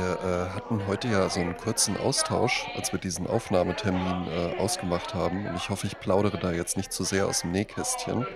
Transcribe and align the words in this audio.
Wir 0.00 0.18
äh, 0.22 0.54
hatten 0.54 0.86
heute 0.86 1.08
ja 1.08 1.28
so 1.28 1.40
einen 1.40 1.58
kurzen 1.58 1.98
Austausch, 1.98 2.66
als 2.74 2.90
wir 2.90 2.98
diesen 2.98 3.26
Aufnahmetermin 3.26 4.28
äh, 4.28 4.58
ausgemacht 4.58 5.12
haben. 5.12 5.46
Und 5.46 5.56
ich 5.56 5.68
hoffe, 5.68 5.86
ich 5.86 5.98
plaudere 5.98 6.38
da 6.38 6.52
jetzt 6.52 6.78
nicht 6.78 6.90
zu 6.90 7.04
sehr 7.04 7.26
aus 7.26 7.42
dem 7.42 7.52
Nähkästchen. 7.52 8.26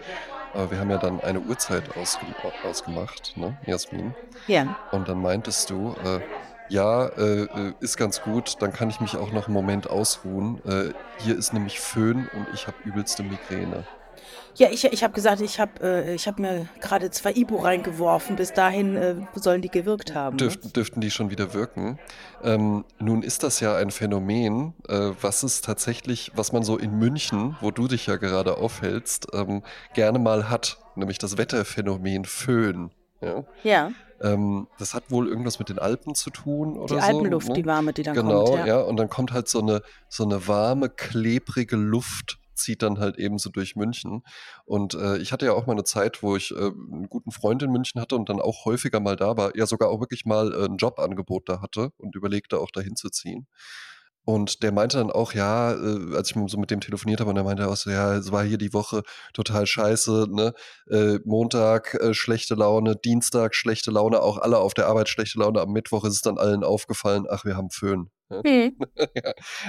Aber 0.52 0.70
wir 0.70 0.78
haben 0.78 0.90
ja 0.90 0.98
dann 0.98 1.20
eine 1.20 1.40
Uhrzeit 1.40 1.96
ausge 1.96 2.26
ausgemacht, 2.68 3.38
ne, 3.38 3.56
Jasmin? 3.64 4.14
Ja. 4.46 4.76
Und 4.92 5.08
dann 5.08 5.22
meintest 5.22 5.70
du, 5.70 5.94
äh, 6.04 6.20
ja, 6.68 7.06
äh, 7.06 7.44
äh, 7.44 7.72
ist 7.80 7.96
ganz 7.96 8.20
gut, 8.20 8.56
dann 8.60 8.74
kann 8.74 8.90
ich 8.90 9.00
mich 9.00 9.16
auch 9.16 9.32
noch 9.32 9.46
einen 9.46 9.54
Moment 9.54 9.88
ausruhen. 9.88 10.60
Äh, 10.66 10.92
hier 11.18 11.38
ist 11.38 11.54
nämlich 11.54 11.80
Föhn 11.80 12.28
und 12.34 12.46
ich 12.52 12.66
habe 12.66 12.76
übelste 12.84 13.22
Migräne. 13.22 13.84
Ja, 14.56 14.68
ich, 14.70 14.84
ich 14.84 15.02
habe 15.02 15.12
gesagt, 15.14 15.40
ich 15.40 15.58
habe 15.58 15.80
äh, 15.80 16.18
hab 16.18 16.38
mir 16.38 16.68
gerade 16.80 17.10
zwei 17.10 17.32
Ibu 17.32 17.56
reingeworfen. 17.56 18.36
Bis 18.36 18.52
dahin 18.52 18.96
äh, 18.96 19.14
sollen 19.34 19.62
die 19.62 19.68
gewirkt 19.68 20.14
haben. 20.14 20.36
Dürf, 20.36 20.62
ne? 20.62 20.70
Dürften 20.70 21.00
die 21.00 21.10
schon 21.10 21.30
wieder 21.30 21.54
wirken. 21.54 21.98
Ähm, 22.42 22.84
nun 22.98 23.22
ist 23.22 23.42
das 23.42 23.60
ja 23.60 23.76
ein 23.76 23.90
Phänomen, 23.90 24.74
äh, 24.88 25.10
was 25.20 25.42
es 25.42 25.60
tatsächlich, 25.60 26.32
was 26.34 26.52
man 26.52 26.62
so 26.62 26.76
in 26.76 26.98
München, 26.98 27.56
wo 27.60 27.70
du 27.70 27.88
dich 27.88 28.06
ja 28.06 28.16
gerade 28.16 28.58
aufhältst, 28.58 29.28
ähm, 29.32 29.62
gerne 29.94 30.18
mal 30.18 30.48
hat, 30.50 30.78
nämlich 30.94 31.18
das 31.18 31.36
Wetterphänomen 31.36 32.24
Föhn. 32.24 32.90
Ja. 33.20 33.44
ja. 33.62 33.90
Ähm, 34.20 34.68
das 34.78 34.94
hat 34.94 35.10
wohl 35.10 35.28
irgendwas 35.28 35.58
mit 35.58 35.68
den 35.68 35.78
Alpen 35.78 36.14
zu 36.14 36.30
tun 36.30 36.78
oder 36.78 36.94
die 36.94 37.00
so. 37.00 37.06
Die 37.08 37.16
Alpenluft, 37.16 37.48
ne? 37.48 37.54
die 37.54 37.66
warme, 37.66 37.92
die 37.92 38.02
dann 38.02 38.14
genau, 38.14 38.44
kommt. 38.44 38.50
Genau, 38.50 38.66
ja. 38.66 38.66
ja. 38.66 38.80
Und 38.80 38.96
dann 38.96 39.08
kommt 39.08 39.32
halt 39.32 39.48
so 39.48 39.60
eine, 39.60 39.82
so 40.08 40.24
eine 40.24 40.46
warme, 40.46 40.88
klebrige 40.88 41.76
Luft 41.76 42.38
zieht 42.54 42.82
dann 42.82 42.98
halt 42.98 43.18
eben 43.18 43.38
so 43.38 43.50
durch 43.50 43.76
München. 43.76 44.22
Und 44.64 44.94
äh, 44.94 45.18
ich 45.18 45.32
hatte 45.32 45.46
ja 45.46 45.52
auch 45.52 45.66
mal 45.66 45.72
eine 45.72 45.84
Zeit, 45.84 46.22
wo 46.22 46.36
ich 46.36 46.50
äh, 46.52 46.56
einen 46.56 47.08
guten 47.08 47.30
Freund 47.30 47.62
in 47.62 47.70
München 47.70 48.00
hatte 48.00 48.16
und 48.16 48.28
dann 48.28 48.40
auch 48.40 48.64
häufiger 48.64 49.00
mal 49.00 49.16
da 49.16 49.36
war, 49.36 49.56
ja 49.56 49.66
sogar 49.66 49.90
auch 49.90 50.00
wirklich 50.00 50.24
mal 50.24 50.52
äh, 50.52 50.64
ein 50.66 50.76
Jobangebot 50.76 51.48
da 51.48 51.60
hatte 51.60 51.90
und 51.98 52.14
überlegte 52.14 52.58
auch 52.58 52.70
dahin 52.70 52.96
zu 52.96 53.10
ziehen. 53.10 53.46
Und 54.26 54.62
der 54.62 54.72
meinte 54.72 54.96
dann 54.96 55.10
auch, 55.10 55.34
ja, 55.34 55.72
äh, 55.72 56.16
als 56.16 56.30
ich 56.30 56.50
so 56.50 56.56
mit 56.58 56.70
dem 56.70 56.80
telefoniert 56.80 57.20
habe, 57.20 57.30
und 57.30 57.36
er 57.36 57.44
meinte 57.44 57.68
auch 57.68 57.76
so, 57.76 57.90
ja, 57.90 58.14
es 58.16 58.32
war 58.32 58.42
hier 58.42 58.56
die 58.56 58.72
Woche 58.72 59.02
total 59.34 59.66
scheiße, 59.66 60.28
ne? 60.30 60.54
Äh, 60.90 61.18
Montag 61.26 61.94
äh, 61.94 62.14
schlechte 62.14 62.54
Laune, 62.54 62.96
Dienstag 62.96 63.54
schlechte 63.54 63.90
Laune, 63.90 64.20
auch 64.22 64.38
alle 64.38 64.58
auf 64.58 64.72
der 64.72 64.86
Arbeit 64.86 65.10
schlechte 65.10 65.38
Laune. 65.40 65.60
Am 65.60 65.72
Mittwoch 65.72 66.04
ist 66.04 66.14
es 66.14 66.22
dann 66.22 66.38
allen 66.38 66.64
aufgefallen, 66.64 67.26
ach, 67.28 67.44
wir 67.44 67.56
haben 67.56 67.70
Föhn. 67.70 68.10
Mhm. 68.44 68.76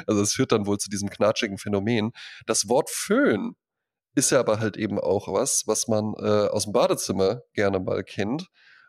Also 0.08 0.22
es 0.22 0.34
führt 0.34 0.52
dann 0.52 0.66
wohl 0.66 0.78
zu 0.78 0.90
diesem 0.90 1.10
knatschigen 1.10 1.58
Phänomen. 1.58 2.12
Das 2.48 2.68
Wort 2.70 2.90
Föhn 2.90 3.56
ist 4.16 4.32
ja 4.32 4.40
aber 4.40 4.60
halt 4.60 4.78
eben 4.78 5.00
auch 5.00 5.32
was, 5.32 5.64
was 5.68 5.88
man 5.88 6.14
äh, 6.18 6.48
aus 6.48 6.64
dem 6.64 6.74
Badezimmer 6.74 7.42
gerne 7.54 7.80
mal 7.80 8.04
kennt, 8.04 8.48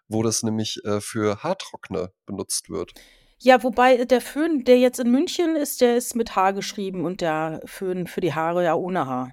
wo 0.09 0.22
das 0.22 0.42
nämlich 0.42 0.83
äh, 0.84 1.00
für 1.00 1.42
Haartrockner 1.42 2.11
benutzt 2.27 2.70
wird. 2.70 2.92
Ja, 3.39 3.62
wobei 3.62 4.05
der 4.05 4.20
Föhn, 4.20 4.64
der 4.64 4.78
jetzt 4.78 4.98
in 4.98 5.11
München 5.11 5.56
ist, 5.56 5.81
der 5.81 5.97
ist 5.97 6.14
mit 6.14 6.37
Haar 6.37 6.53
geschrieben 6.53 7.05
und 7.05 7.20
der 7.20 7.61
Föhn 7.67 8.06
für 8.06 8.20
die 8.20 8.33
Haare 8.33 8.64
ja 8.64 8.75
ohne 8.75 9.06
Haar. 9.06 9.33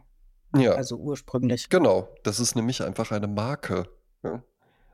Ja. 0.55 0.73
Also 0.73 0.97
ursprünglich. 0.97 1.69
Genau, 1.69 2.09
das 2.23 2.39
ist 2.39 2.55
nämlich 2.55 2.83
einfach 2.83 3.11
eine 3.11 3.27
Marke. 3.27 3.87
Ja. 4.23 4.43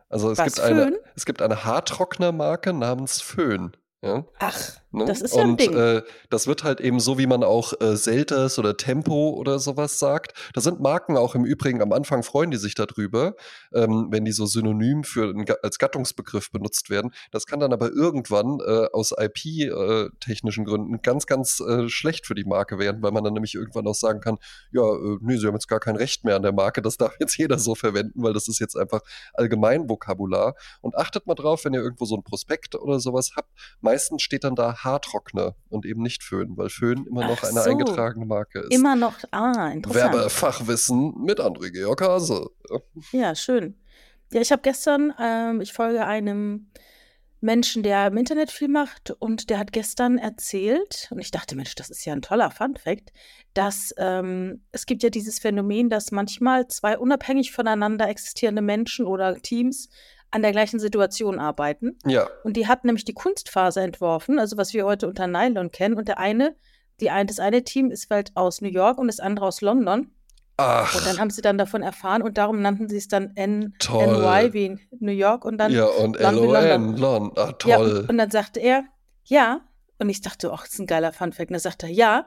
Also 0.09 0.31
es 0.31 0.37
Was, 0.37 0.55
gibt, 0.55 0.59
eine, 0.59 0.99
es 1.15 1.25
gibt 1.25 1.41
eine 1.41 1.63
Haartrocknermarke 1.65 2.73
namens 2.73 3.21
Föhn. 3.21 3.75
Ja? 4.01 4.25
Ach, 4.39 4.77
ne? 4.91 5.05
das 5.05 5.21
ist 5.21 5.35
ja 5.35 5.43
und, 5.43 5.51
ein 5.51 5.57
Ding. 5.57 5.75
Äh, 5.75 6.03
das 6.29 6.47
wird 6.47 6.63
halt 6.63 6.81
eben 6.81 6.99
so, 6.99 7.17
wie 7.17 7.27
man 7.27 7.43
auch 7.43 7.73
äh, 7.79 7.95
Selters 7.95 8.59
oder 8.59 8.77
Tempo 8.77 9.29
oder 9.31 9.59
sowas 9.59 9.99
sagt. 9.99 10.33
Da 10.53 10.61
sind 10.61 10.79
Marken 10.79 11.17
auch 11.17 11.35
im 11.35 11.45
Übrigen, 11.45 11.81
am 11.81 11.93
Anfang 11.93 12.23
freuen 12.23 12.51
die 12.51 12.57
sich 12.57 12.75
darüber, 12.75 13.35
ähm, 13.73 14.07
wenn 14.11 14.25
die 14.25 14.31
so 14.31 14.45
synonym 14.45 15.03
für 15.03 15.33
als 15.63 15.79
Gattungsbegriff 15.79 16.51
benutzt 16.51 16.89
werden. 16.89 17.11
Das 17.31 17.45
kann 17.45 17.59
dann 17.59 17.73
aber 17.73 17.91
irgendwann 17.91 18.59
äh, 18.59 18.87
aus 18.93 19.13
IP-technischen 19.17 20.63
äh, 20.63 20.67
Gründen 20.67 21.01
ganz, 21.01 21.25
ganz 21.25 21.59
äh, 21.59 21.89
schlecht 21.89 22.25
für 22.25 22.35
die 22.35 22.45
Marke 22.45 22.79
werden, 22.79 23.01
weil 23.01 23.11
man 23.11 23.23
dann 23.23 23.33
nämlich 23.33 23.55
irgendwann 23.55 23.87
auch 23.87 23.95
sagen 23.95 24.21
kann, 24.21 24.37
ja, 24.71 24.83
äh, 24.83 25.17
nee, 25.21 25.37
sie 25.37 25.47
haben 25.47 25.55
jetzt 25.55 25.67
gar 25.67 25.79
kein 25.79 25.95
Recht 25.95 26.23
mehr 26.23 26.35
an 26.35 26.43
der 26.43 26.53
Marke, 26.53 26.81
das 26.81 26.97
darf 26.97 27.15
jetzt 27.19 27.37
jeder 27.37 27.59
so 27.59 27.75
verwenden, 27.75 28.23
weil 28.23 28.33
das 28.33 28.47
ist 28.47 28.59
jetzt 28.59 28.75
einfach 28.75 29.01
Allgemeinvokabular. 29.33 30.55
Und 30.81 30.97
achtet 30.97 31.27
mal 31.27 31.35
drauf, 31.35 31.65
wenn 31.65 31.73
ihr 31.73 31.81
irgendwo 31.81 32.05
so 32.05 32.15
ein 32.15 32.23
Prospekt 32.23 32.75
oder 32.75 32.99
sowas 32.99 33.31
habt, 33.35 33.49
meistens 33.81 34.21
steht 34.21 34.43
dann 34.43 34.55
da 34.55 34.78
Haartrockner 34.83 35.55
und 35.69 35.85
eben 35.85 36.01
nicht 36.01 36.23
Föhn, 36.23 36.57
weil 36.57 36.69
Föhn 36.69 37.05
immer 37.05 37.27
noch 37.27 37.39
Ach 37.43 37.49
eine 37.49 37.61
so. 37.61 37.69
eingetragene 37.69 38.25
Marke 38.25 38.59
ist. 38.59 38.73
Immer 38.73 38.95
noch, 38.95 39.15
ah, 39.31 39.69
interessant. 39.69 40.13
Werbefachwissen 40.13 41.15
mit 41.23 41.39
André 41.39 41.71
Georg 41.71 42.01
Hase. 42.01 42.49
Ja, 43.11 43.35
schön. 43.35 43.75
Ja, 44.31 44.41
ich 44.41 44.51
habe 44.51 44.61
gestern, 44.61 45.13
ähm, 45.19 45.61
ich 45.61 45.73
folge 45.73 46.05
einem 46.05 46.69
Menschen, 47.41 47.83
der 47.83 48.07
im 48.07 48.17
Internet 48.17 48.51
viel 48.51 48.67
macht 48.67 49.11
und 49.11 49.49
der 49.49 49.59
hat 49.59 49.71
gestern 49.71 50.17
erzählt, 50.17 51.07
und 51.09 51.19
ich 51.19 51.31
dachte, 51.31 51.55
Mensch, 51.55 51.73
das 51.75 51.89
ist 51.89 52.05
ja 52.05 52.13
ein 52.13 52.21
toller 52.21 52.51
Fun-Fact, 52.51 53.13
dass 53.53 53.93
ähm, 53.97 54.61
es 54.71 54.85
gibt 54.85 55.03
ja 55.03 55.09
dieses 55.09 55.39
Phänomen, 55.39 55.89
dass 55.89 56.11
manchmal 56.11 56.67
zwei 56.67 56.97
unabhängig 56.97 57.51
voneinander 57.51 58.09
existierende 58.09 58.61
Menschen 58.61 59.05
oder 59.05 59.35
Teams 59.35 59.89
an 60.31 60.41
der 60.41 60.51
gleichen 60.51 60.79
Situation 60.79 61.39
arbeiten. 61.39 61.97
Ja. 62.05 62.27
Und 62.43 62.55
die 62.55 62.67
hat 62.67 62.85
nämlich 62.85 63.05
die 63.05 63.13
Kunstfaser 63.13 63.81
entworfen, 63.81 64.39
also 64.39 64.57
was 64.57 64.73
wir 64.73 64.85
heute 64.85 65.07
unter 65.07 65.27
Nylon 65.27 65.71
kennen. 65.71 65.95
Und 65.95 66.07
der 66.07 66.19
eine, 66.19 66.55
die 66.99 67.09
ein, 67.09 67.27
das 67.27 67.39
eine 67.39 67.63
Team 67.63 67.91
ist 67.91 68.09
halt 68.09 68.31
aus 68.35 68.61
New 68.61 68.69
York 68.69 68.97
und 68.97 69.07
das 69.07 69.19
andere 69.19 69.47
aus 69.47 69.61
London. 69.61 70.11
Ach. 70.57 70.93
Und 70.93 71.05
dann 71.05 71.19
haben 71.19 71.29
sie 71.29 71.41
dann 71.41 71.57
davon 71.57 71.81
erfahren 71.81 72.21
und 72.21 72.37
darum 72.37 72.61
nannten 72.61 72.89
sie 72.89 72.97
es 72.97 73.07
dann 73.07 73.31
N 73.35 73.73
NY 73.89 74.53
wie 74.53 74.77
New 74.99 75.11
York 75.11 75.45
und 75.45 75.57
dann 75.57 75.71
ja 75.71 75.85
und 75.85 76.19
LON, 76.19 76.35
London. 76.35 76.97
London. 76.97 77.31
Ach, 77.37 77.53
toll. 77.53 78.03
Ja, 78.03 78.09
und 78.09 78.17
dann 78.17 78.29
sagte 78.29 78.59
er, 78.59 78.83
ja. 79.23 79.61
Und 79.99 80.09
ich 80.09 80.21
dachte, 80.21 80.51
ach, 80.51 80.63
das 80.63 80.73
ist 80.73 80.79
ein 80.79 80.87
geiler 80.87 81.13
Funfact. 81.13 81.49
Und 81.49 81.53
dann 81.53 81.61
sagte 81.61 81.87
er, 81.87 81.93
ja. 81.93 82.25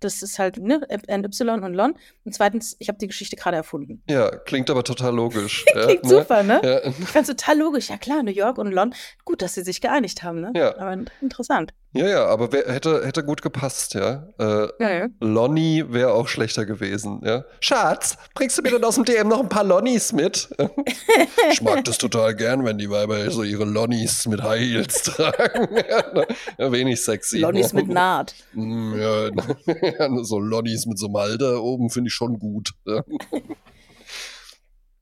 Das 0.00 0.22
ist 0.22 0.38
halt 0.38 0.58
ne, 0.58 0.80
NY 1.08 1.50
und 1.64 1.74
Lon. 1.74 1.94
Und 2.24 2.34
zweitens, 2.34 2.76
ich 2.78 2.88
habe 2.88 2.98
die 2.98 3.06
Geschichte 3.06 3.36
gerade 3.36 3.56
erfunden. 3.56 4.02
Ja, 4.08 4.30
klingt 4.30 4.70
aber 4.70 4.84
total 4.84 5.14
logisch. 5.14 5.64
klingt 5.72 6.04
ja, 6.04 6.10
ne? 6.10 6.20
super, 6.20 6.42
ne? 6.42 6.60
Ja. 6.62 6.86
Ich 6.86 7.08
fand 7.08 7.28
es 7.28 7.36
total 7.36 7.58
logisch. 7.58 7.88
Ja 7.88 7.96
klar, 7.96 8.22
New 8.22 8.30
York 8.30 8.58
und 8.58 8.72
Lon. 8.72 8.94
Gut, 9.24 9.42
dass 9.42 9.54
sie 9.54 9.62
sich 9.62 9.80
geeinigt 9.80 10.22
haben, 10.22 10.40
ne? 10.40 10.52
Ja. 10.54 10.76
Aber 10.76 10.96
interessant. 11.20 11.72
Ja, 11.96 12.08
ja, 12.08 12.26
aber 12.26 12.52
wär, 12.52 12.66
hätte, 12.72 13.06
hätte 13.06 13.24
gut 13.24 13.42
gepasst, 13.42 13.94
ja. 13.94 14.28
Äh, 14.38 14.68
ja, 14.78 14.90
ja. 14.90 15.06
Lonnie 15.20 15.84
wäre 15.88 16.12
auch 16.12 16.28
schlechter 16.28 16.66
gewesen, 16.66 17.20
ja. 17.24 17.44
Schatz, 17.60 18.18
bringst 18.34 18.58
du 18.58 18.62
mir 18.62 18.70
denn 18.70 18.84
aus 18.84 18.96
dem 18.96 19.04
DM 19.04 19.28
noch 19.28 19.40
ein 19.40 19.48
paar 19.48 19.64
Lonnies 19.64 20.12
mit? 20.12 20.48
ich 21.50 21.62
mag 21.62 21.84
das 21.84 21.98
total 21.98 22.34
gern, 22.34 22.64
wenn 22.64 22.78
die 22.78 22.90
Weiber 22.90 23.30
so 23.30 23.42
ihre 23.42 23.64
Lonnies 23.64 24.26
mit 24.26 24.42
High 24.42 24.60
Heels 24.60 25.02
tragen. 25.02 25.68
Ne? 25.76 26.26
ja, 26.58 26.72
wenig 26.72 27.02
sexy. 27.02 27.38
Lonnies 27.38 27.72
mit 27.72 27.88
Naht. 27.88 28.34
Mm, 28.52 28.94
ja, 28.96 29.30
so 30.22 30.38
Lonnies 30.38 30.86
mit 30.86 30.98
so 30.98 31.08
Malde 31.08 31.62
oben 31.62 31.90
finde 31.90 32.08
ich 32.08 32.14
schon 32.14 32.38
gut. 32.38 32.70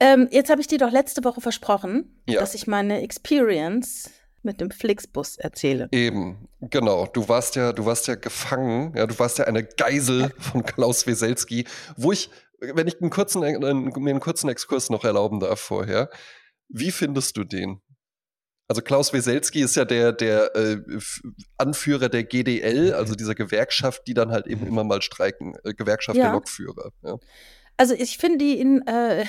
Ähm, 0.01 0.29
jetzt 0.31 0.51
habe 0.51 0.61
ich 0.61 0.67
dir 0.67 0.79
doch 0.79 0.91
letzte 0.91 1.25
Woche 1.25 1.41
versprochen, 1.41 2.23
dass 2.27 2.55
ich 2.55 2.67
meine 2.67 3.03
Experience 3.03 4.11
mit 4.45 4.61
dem 4.61 4.71
Flixbus 4.71 5.37
erzähle. 5.37 5.89
Eben, 5.93 6.49
genau. 6.61 7.07
Du 7.07 7.29
warst 7.29 7.57
ja, 7.57 7.73
du 7.73 7.87
warst 7.87 8.07
ja 8.07 8.15
gefangen, 8.15 8.95
ja, 8.97 9.07
du 9.07 9.19
warst 9.19 9.39
ja 9.39 9.45
eine 9.45 9.65
Geisel 9.65 10.31
von 10.39 10.65
Klaus 10.65 11.07
Weselski, 11.07 11.65
wo 11.97 12.13
ich, 12.13 12.31
wenn 12.61 12.87
ich 12.87 13.01
einen 13.01 13.11
kurzen, 13.11 13.43
äh, 13.43 13.59
mir 13.59 14.11
einen 14.11 14.21
kurzen 14.21 14.49
Exkurs 14.49 14.91
noch 14.91 15.05
erlauben 15.05 15.41
darf 15.41 15.61
vorher, 15.61 16.11
wie 16.69 16.91
findest 16.91 17.37
du 17.37 17.45
den? 17.45 17.81
Also 18.67 18.81
Klaus 18.81 19.13
Weselski 19.13 19.61
ist 19.61 19.77
ja 19.77 19.85
der, 19.85 20.13
der 20.13 20.57
äh, 20.57 20.79
Anführer 21.59 22.09
der 22.09 22.25
GDL, 22.25 22.95
also 22.95 23.15
dieser 23.15 23.35
Gewerkschaft, 23.35 24.07
die 24.07 24.15
dann 24.15 24.31
halt 24.31 24.47
eben 24.47 24.67
immer 24.67 24.85
mal 24.85 25.03
streiken, 25.03 25.55
äh, 25.65 25.75
Gewerkschaft 25.75 26.17
ja. 26.17 26.25
der 26.25 26.33
Lokführer. 26.33 26.91
Ja. 27.03 27.19
Also 27.77 27.95
ich 27.95 28.17
finde 28.19 28.45
ihn, 28.45 28.87
äh, 28.87 29.27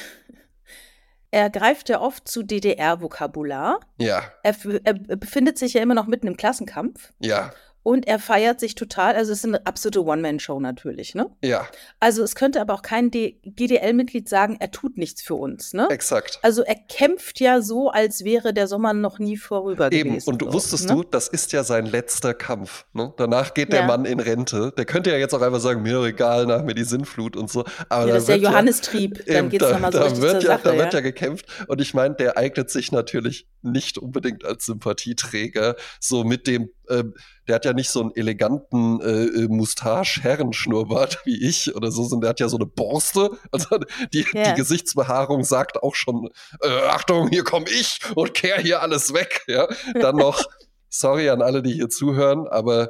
er 1.36 1.50
greift 1.50 1.90
ja 1.90 2.00
oft 2.00 2.30
zu 2.30 2.44
DDR-Vokabular. 2.44 3.82
Ja. 3.98 4.24
Er, 4.42 4.56
er, 4.86 4.94
befindet 4.94 5.58
sich 5.58 5.74
ja 5.74 5.82
immer 5.82 5.94
noch 5.94 6.08
mitten 6.08 6.28
im 6.28 6.38
Klassenkampf. 6.38 7.12
Ja. 7.20 7.52
Und 7.86 8.08
er 8.08 8.18
feiert 8.18 8.60
sich 8.60 8.74
total, 8.74 9.14
also 9.14 9.32
es 9.32 9.38
ist 9.38 9.46
eine 9.46 9.64
absolute 9.68 10.04
One-Man-Show 10.04 10.60
natürlich, 10.60 11.14
ne? 11.14 11.30
Ja. 11.44 11.68
Also 12.00 12.24
es 12.24 12.34
könnte 12.34 12.60
aber 12.60 12.74
auch 12.74 12.82
kein 12.82 13.12
GDL-Mitglied 13.12 14.28
sagen, 14.28 14.58
er 14.60 14.72
tut 14.72 14.98
nichts 14.98 15.22
für 15.22 15.36
uns, 15.36 15.72
ne? 15.74 15.88
Exakt. 15.92 16.40
Also 16.42 16.64
er 16.64 16.74
kämpft 16.74 17.40
ja 17.40 17.62
so, 17.62 17.92
als 17.92 18.24
wäre 18.24 18.56
der 18.56 18.66
Sommer 18.66 18.94
noch 18.94 19.20
nie 19.20 19.38
vorüber 19.38 19.92
Eben. 19.92 20.10
gewesen. 20.10 20.32
Und 20.32 20.42
so, 20.42 20.52
wusstest 20.52 20.90
ne? 20.90 20.96
du, 20.96 21.04
das 21.04 21.28
ist 21.28 21.52
ja 21.52 21.64
sein 21.64 21.86
letzter 21.86 22.34
Kampf. 22.34 22.88
Ne? 22.94 23.14
Danach 23.18 23.54
geht 23.54 23.72
der 23.72 23.82
ja. 23.82 23.86
Mann 23.86 24.06
in 24.06 24.20
Rente. 24.20 24.74
Der 24.76 24.86
könnte 24.86 25.12
ja 25.12 25.18
jetzt 25.18 25.36
auch 25.36 25.42
einfach 25.44 25.60
sagen, 25.60 25.84
mir 25.84 26.02
egal, 26.06 26.48
nach 26.48 26.64
mir 26.64 26.74
die 26.74 26.86
Sinnflut 26.86 27.36
und 27.36 27.52
so. 27.52 27.66
Aber 27.90 28.08
ja, 28.08 28.16
das 28.16 28.24
ist 28.24 28.30
der 28.30 28.38
Johannestrieb. 28.38 29.28
Ja, 29.28 29.36
Dann 29.36 29.50
geht 29.50 29.62
es 29.62 29.72
nochmal 29.72 29.94
so 29.94 30.00
da 30.00 30.18
wird 30.22 30.42
ja, 30.42 30.58
Sache. 30.58 30.70
Da 30.70 30.76
wird 30.76 30.92
ja 30.92 31.02
gekämpft. 31.02 31.46
Und 31.68 31.80
ich 31.80 31.94
meine, 31.94 32.16
der 32.16 32.36
eignet 32.36 32.72
sich 32.72 32.92
natürlich 32.92 33.48
nicht 33.62 34.00
unbedingt 34.00 34.44
als 34.44 34.66
Sympathieträger 34.66 35.76
so 36.00 36.24
mit 36.24 36.48
dem 36.48 36.72
ähm, 36.90 37.14
der 37.48 37.56
hat 37.56 37.66
ja 37.66 37.74
nicht 37.74 37.90
so 37.90 38.02
einen 38.02 38.16
eleganten 38.16 39.02
äh, 39.02 39.26
äh 39.26 39.48
Moustache-Herrenschnurrbart 39.48 41.22
wie 41.26 41.44
ich 41.44 41.76
oder 41.76 41.92
so, 41.92 42.04
sondern 42.04 42.22
der 42.22 42.30
hat 42.32 42.40
ja 42.40 42.50
so 42.50 42.58
eine 42.58 42.66
Borste. 42.66 43.32
Also 43.52 43.80
die, 44.14 44.26
yeah. 44.34 44.52
die 44.52 44.58
Gesichtsbehaarung 44.58 45.44
sagt 45.44 45.82
auch 45.84 45.96
schon, 45.96 46.30
äh, 46.62 46.88
Achtung, 46.88 47.30
hier 47.30 47.44
komme 47.44 47.66
ich 47.70 48.00
und 48.16 48.34
kehr 48.34 48.58
hier 48.58 48.82
alles 48.82 49.14
weg. 49.14 49.44
Ja? 49.48 49.68
Dann 49.94 50.16
noch 50.16 50.44
sorry 50.90 51.30
an 51.30 51.42
alle, 51.42 51.62
die 51.62 51.74
hier 51.74 51.90
zuhören, 51.90 52.48
aber 52.48 52.90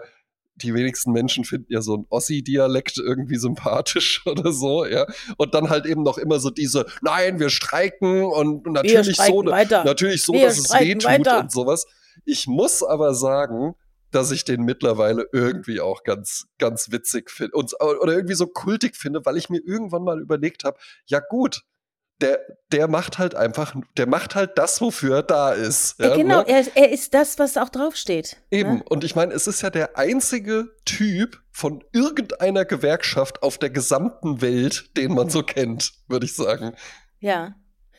die 0.58 0.74
wenigsten 0.74 1.12
Menschen 1.12 1.44
finden 1.44 1.72
ja 1.72 1.82
so 1.82 1.98
ein 1.98 2.06
Ossi-Dialekt 2.10 2.98
irgendwie 2.98 3.36
sympathisch 3.36 4.26
oder 4.26 4.52
so, 4.52 4.86
ja. 4.86 5.06
Und 5.38 5.54
dann 5.54 5.70
halt 5.70 5.86
eben 5.86 6.04
noch 6.04 6.18
immer 6.18 6.40
so 6.40 6.50
diese, 6.50 6.86
nein, 7.02 7.40
wir 7.40 7.50
streiken 7.50 8.24
und 8.24 8.66
natürlich 8.68 9.18
so, 9.18 9.46
weiter. 9.46 9.84
natürlich 9.84 10.24
so, 10.24 10.34
Wir 10.34 10.48
dass 10.48 10.58
es 10.58 10.66
streiken 10.66 10.88
wehtut 10.88 11.06
weiter. 11.06 11.40
und 11.42 11.52
sowas. 11.52 11.86
Ich 12.24 12.48
muss 12.48 12.84
aber 12.84 13.14
sagen, 13.14 13.76
dass 14.12 14.32
ich 14.32 14.46
den 14.46 14.64
mittlerweile 14.64 15.28
irgendwie 15.32 15.82
auch 15.82 16.04
ganz, 16.04 16.48
ganz 16.58 16.92
witzig 16.92 17.30
finde 17.30 17.56
oder 17.56 18.14
irgendwie 18.14 18.36
so 18.36 18.48
kultig 18.48 18.96
finde, 18.96 19.26
weil 19.26 19.38
ich 19.38 19.50
mir 19.50 19.60
irgendwann 19.60 20.04
mal 20.04 20.22
überlegt 20.22 20.64
habe, 20.64 20.78
ja 21.06 21.20
gut, 21.20 21.64
der, 22.22 22.40
der 22.72 22.88
macht 22.88 23.18
halt 23.18 23.36
einfach, 23.36 23.76
der 23.98 24.08
macht 24.08 24.36
halt 24.36 24.58
das, 24.58 24.80
wofür 24.80 25.18
er 25.18 25.24
da 25.24 25.52
ist. 25.52 26.00
Äh, 26.00 26.10
Ja, 26.10 26.16
genau, 26.16 26.40
ne? 26.40 26.48
er, 26.48 26.66
er 26.76 26.92
ist 26.92 27.14
das, 27.14 27.40
was 27.40 27.58
auch 27.58 27.70
draufsteht. 27.70 28.38
Eben. 28.52 28.76
Ne? 28.76 28.84
Und 28.90 29.04
ich 29.04 29.16
meine, 29.16 29.34
es 29.34 29.48
ist 29.48 29.62
ja 29.62 29.70
der 29.70 29.98
einzige 29.98 30.70
Typ 30.86 31.42
von 31.52 31.84
irgendeiner 31.92 32.64
Gewerkschaft 32.64 33.44
auf 33.44 33.58
der 33.58 33.70
gesamten 33.70 34.42
Welt, 34.42 34.96
den 34.96 35.14
man 35.14 35.30
so 35.30 35.44
kennt, 35.44 35.92
würde 36.08 36.26
ich 36.26 36.36
sagen. 36.36 36.74
Ja. 37.20 37.56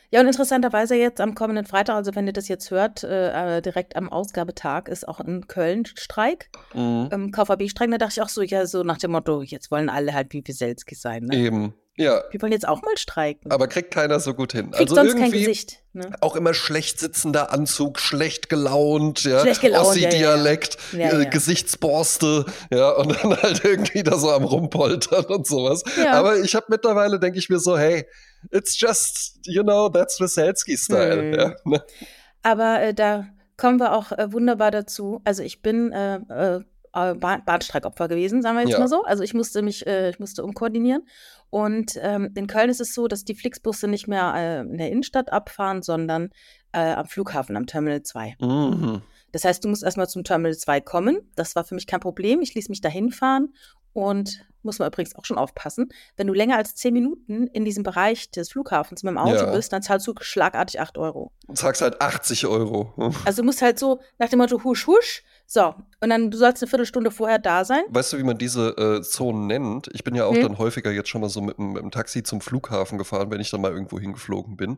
Ja, 0.09 0.21
und 0.21 0.27
interessanterweise 0.27 0.95
jetzt 0.95 1.19
am 1.19 1.35
kommenden 1.35 1.65
Freitag, 1.65 1.95
also 1.95 2.15
wenn 2.15 2.27
ihr 2.27 2.33
das 2.33 2.47
jetzt 2.47 2.71
hört, 2.71 3.03
äh, 3.03 3.57
äh, 3.57 3.61
direkt 3.61 3.95
am 3.95 4.09
Ausgabetag 4.09 4.87
ist 4.87 5.07
auch 5.07 5.19
in 5.19 5.47
Köln 5.47 5.85
Streik, 5.85 6.49
Mhm. 6.73 7.09
ähm, 7.11 7.31
KVB-Streik. 7.31 7.91
Da 7.91 7.97
dachte 7.97 8.13
ich 8.17 8.21
auch 8.21 8.29
so, 8.29 8.41
ja, 8.41 8.65
so 8.65 8.83
nach 8.83 8.97
dem 8.97 9.11
Motto, 9.11 9.41
jetzt 9.41 9.69
wollen 9.69 9.89
alle 9.89 10.13
halt 10.13 10.31
wie 10.33 10.41
Wieselski 10.45 10.95
sein. 10.95 11.23
Ne? 11.25 11.35
Eben. 11.35 11.73
Ja. 11.99 12.21
Wir 12.29 12.39
wollen 12.43 12.51
jetzt 12.51 12.67
auch 12.67 12.83
mal 12.83 12.95
streiken. 12.95 13.51
Aber 13.51 13.67
kriegt 13.67 13.91
keiner 13.91 14.19
so 14.19 14.35
gut 14.35 14.51
hin. 14.51 14.69
Kriegt 14.69 14.81
also 14.91 14.95
sonst 14.95 15.13
kein 15.13 15.23
irgendwie 15.23 15.39
Gesicht. 15.45 15.79
Ne? 15.93 16.11
auch 16.21 16.35
immer 16.35 16.53
schlecht 16.53 16.99
sitzender 16.99 17.51
Anzug, 17.51 17.99
schlecht 17.99 18.49
gelaunt, 18.49 19.23
ja. 19.23 19.39
Schlecht 19.39 19.61
gelaunt, 19.61 19.95
ja, 19.97 20.01
ja, 20.03 20.09
ja. 20.09 20.11
Ossi-Dialekt, 20.11 20.77
Ja, 20.93 21.19
äh. 21.21 21.25
Gesichtsborste, 21.25 22.45
ja, 22.71 22.91
und 22.91 23.11
dann 23.23 23.35
halt 23.41 23.65
irgendwie 23.65 24.03
da 24.03 24.15
so 24.19 24.29
am 24.31 24.43
Rumpoltern 24.43 25.25
und 25.25 25.47
sowas. 25.47 25.83
Aber 26.11 26.37
ich 26.39 26.53
habe 26.55 26.67
mittlerweile, 26.69 27.19
denke 27.19 27.39
ich 27.39 27.49
mir 27.49 27.57
so, 27.59 27.77
hey, 27.79 28.05
it's 28.51 28.79
just, 28.79 29.39
you 29.45 29.63
know, 29.63 29.89
that's 29.89 30.19
Wieselski-Style. 30.19 31.21
Hm. 31.21 31.33
Ja, 31.39 31.55
ne? 31.65 31.83
Aber 32.43 32.81
äh, 32.81 32.93
da 32.93 33.27
kommen 33.57 33.79
wir 33.79 33.93
auch 33.93 34.11
äh, 34.11 34.31
wunderbar 34.31 34.71
dazu. 34.71 35.21
Also 35.23 35.43
ich 35.43 35.61
bin 35.61 35.91
äh, 35.91 36.17
äh, 36.29 36.61
äh, 36.93 37.13
Bahn 37.15 37.43
Bahnstreikopfer 37.45 38.07
gewesen, 38.07 38.41
sagen 38.41 38.55
wir 38.57 38.61
jetzt 38.63 38.73
Ja. 38.73 38.79
mal 38.79 38.87
so. 38.87 39.03
Also 39.03 39.23
ich 39.23 39.33
musste 39.33 39.61
mich, 39.61 39.85
äh, 39.87 40.09
ich 40.09 40.19
musste 40.19 40.43
umkoordinieren. 40.43 41.07
Und 41.49 41.93
ähm, 42.01 42.31
in 42.35 42.47
Köln 42.47 42.69
ist 42.69 42.81
es 42.81 42.93
so, 42.93 43.07
dass 43.07 43.23
die 43.23 43.35
Flixbusse 43.35 43.87
nicht 43.87 44.07
mehr 44.07 44.61
in 44.69 44.77
der 44.77 44.91
Innenstadt 44.91 45.31
abfahren, 45.31 45.81
sondern 45.81 46.29
am 46.73 47.05
Flughafen, 47.07 47.55
am 47.55 47.65
Terminal 47.65 48.03
2. 48.03 48.35
Mhm. 48.39 49.01
Das 49.31 49.45
heißt, 49.45 49.63
du 49.63 49.69
musst 49.69 49.83
erstmal 49.83 50.09
zum 50.09 50.23
Terminal 50.25 50.55
2 50.55 50.81
kommen. 50.81 51.31
Das 51.35 51.55
war 51.55 51.63
für 51.63 51.73
mich 51.73 51.87
kein 51.87 52.01
Problem. 52.01 52.41
Ich 52.41 52.53
ließ 52.53 52.69
mich 52.69 52.81
dahin 52.81 53.11
fahren 53.11 53.53
und 53.97 54.45
muss 54.61 54.77
man 54.77 54.89
übrigens 54.89 55.15
auch 55.15 55.25
schon 55.25 55.39
aufpassen. 55.39 55.89
Wenn 56.17 56.27
du 56.27 56.33
länger 56.33 56.57
als 56.57 56.75
10 56.75 56.93
Minuten 56.93 57.47
in 57.47 57.65
diesem 57.65 57.81
Bereich 57.83 58.29
des 58.29 58.51
Flughafens 58.51 59.01
mit 59.01 59.11
dem 59.11 59.17
Auto 59.17 59.45
Ja. 59.45 59.51
bist, 59.51 59.73
dann 59.73 59.81
zahlst 59.81 60.05
du 60.05 60.13
schlagartig 60.19 60.79
8 60.79 60.99
Euro. 60.99 61.31
Und 61.47 61.57
sagst 61.57 61.81
halt 61.81 61.99
80 61.99 62.45
Euro. 62.45 62.93
Also 63.25 63.41
du 63.41 63.45
musst 63.45 63.61
halt 63.63 63.79
so 63.79 63.99
nach 64.19 64.29
dem 64.29 64.37
Motto 64.39 64.63
husch, 64.63 64.85
husch. 64.85 65.23
So, 65.49 65.73
und 66.01 66.09
dann 66.09 66.29
du 66.29 66.37
sollst 66.37 66.61
eine 66.61 66.69
Viertelstunde 66.69 67.09
vorher 67.09 67.39
da 67.39 67.63
sein. 67.63 67.83
Weißt 67.87 68.11
du, 68.11 68.17
wie 68.17 68.23
man 68.23 68.37
diese 68.37 68.75
äh, 68.77 69.01
Zonen 69.01 69.47
nennt? 69.47 69.87
Ich 69.93 70.03
bin 70.03 70.13
ja 70.13 70.25
auch 70.25 70.35
Hm. 70.35 70.41
dann 70.41 70.57
häufiger 70.57 70.91
jetzt 70.91 71.07
schon 71.07 71.21
mal 71.21 71.29
so 71.29 71.39
mit, 71.39 71.57
mit 71.57 71.81
dem 71.81 71.89
Taxi 71.89 72.21
zum 72.21 72.41
Flughafen 72.41 72.97
gefahren, 72.97 73.31
wenn 73.31 73.39
ich 73.39 73.49
dann 73.49 73.61
mal 73.61 73.71
irgendwo 73.71 73.97
hingeflogen 73.97 74.57
bin. 74.57 74.77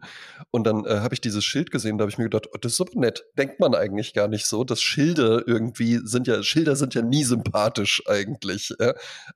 Und 0.52 0.66
dann 0.66 0.86
äh, 0.86 1.00
habe 1.00 1.16
ich 1.16 1.22
dieses 1.22 1.44
Schild 1.44 1.72
gesehen, 1.72 1.98
da 1.98 2.04
habe 2.04 2.12
ich 2.12 2.20
mir 2.20 2.26
gedacht, 2.26 2.50
oh, 2.54 2.58
das 2.62 2.74
ist 2.74 2.82
aber 2.82 2.92
nett. 3.00 3.26
Denkt 3.36 3.60
man 3.60 3.74
eigentlich 3.74 4.14
gar 4.14 4.28
nicht 4.28 4.46
so. 4.46 4.64
Das 4.64 4.80
Schilder 4.80 5.48
irgendwie 5.48 6.02
sind 6.04 6.28
ja, 6.28 6.44
Schilder 6.44 6.76
sind 6.76 6.94
ja 6.94 7.02
nie 7.02 7.24
sympathisch 7.24 8.04
eigentlich. 8.06 8.72
Ja? 8.80 8.94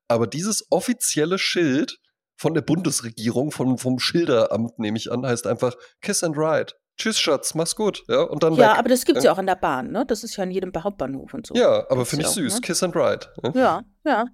Aber 0.08 0.28
dieses 0.28 0.68
offizielle 0.70 1.40
Schild 1.40 1.98
von 2.38 2.54
der 2.54 2.62
Bundesregierung, 2.62 3.52
vom, 3.52 3.80
vom 3.80 3.98
Schilderamt, 3.98 4.78
nehme 4.78 5.00
ich 5.00 5.12
an, 5.12 5.26
heißt 5.26 5.48
einfach 5.48 5.74
Kiss 6.02 6.24
and 6.24 6.38
Ride. 6.38 6.74
Tschüss, 6.98 7.20
Schatz, 7.20 7.56
mach's 7.56 7.76
gut. 7.76 8.04
Ja, 8.08 8.22
und 8.22 8.44
dann 8.44 8.54
Ja, 8.54 8.72
weg. 8.72 8.80
aber 8.80 8.90
das 8.90 9.04
gibt's 9.06 9.24
ja 9.24 9.32
auch 9.34 9.40
in 9.40 9.48
der 9.48 9.56
Bahn, 9.56 9.92
ne? 9.92 10.06
Das 10.06 10.24
ist 10.24 10.36
ja 10.38 10.44
in 10.44 10.52
jedem 10.52 10.72
Hauptbahnhof 10.76 11.34
und 11.34 11.48
so. 11.48 11.56
Ja, 11.56 11.86
aber 11.90 12.06
finde 12.06 12.22
ich 12.26 12.28
ja 12.28 12.32
auch, 12.32 12.36
süß. 12.36 12.56
ne? 12.56 12.62
Kiss 12.62 12.84
and 12.84 12.96
Ride. 12.96 13.28
Ja? 13.44 13.52
Ja, 13.56 13.82
ja. 14.06 14.26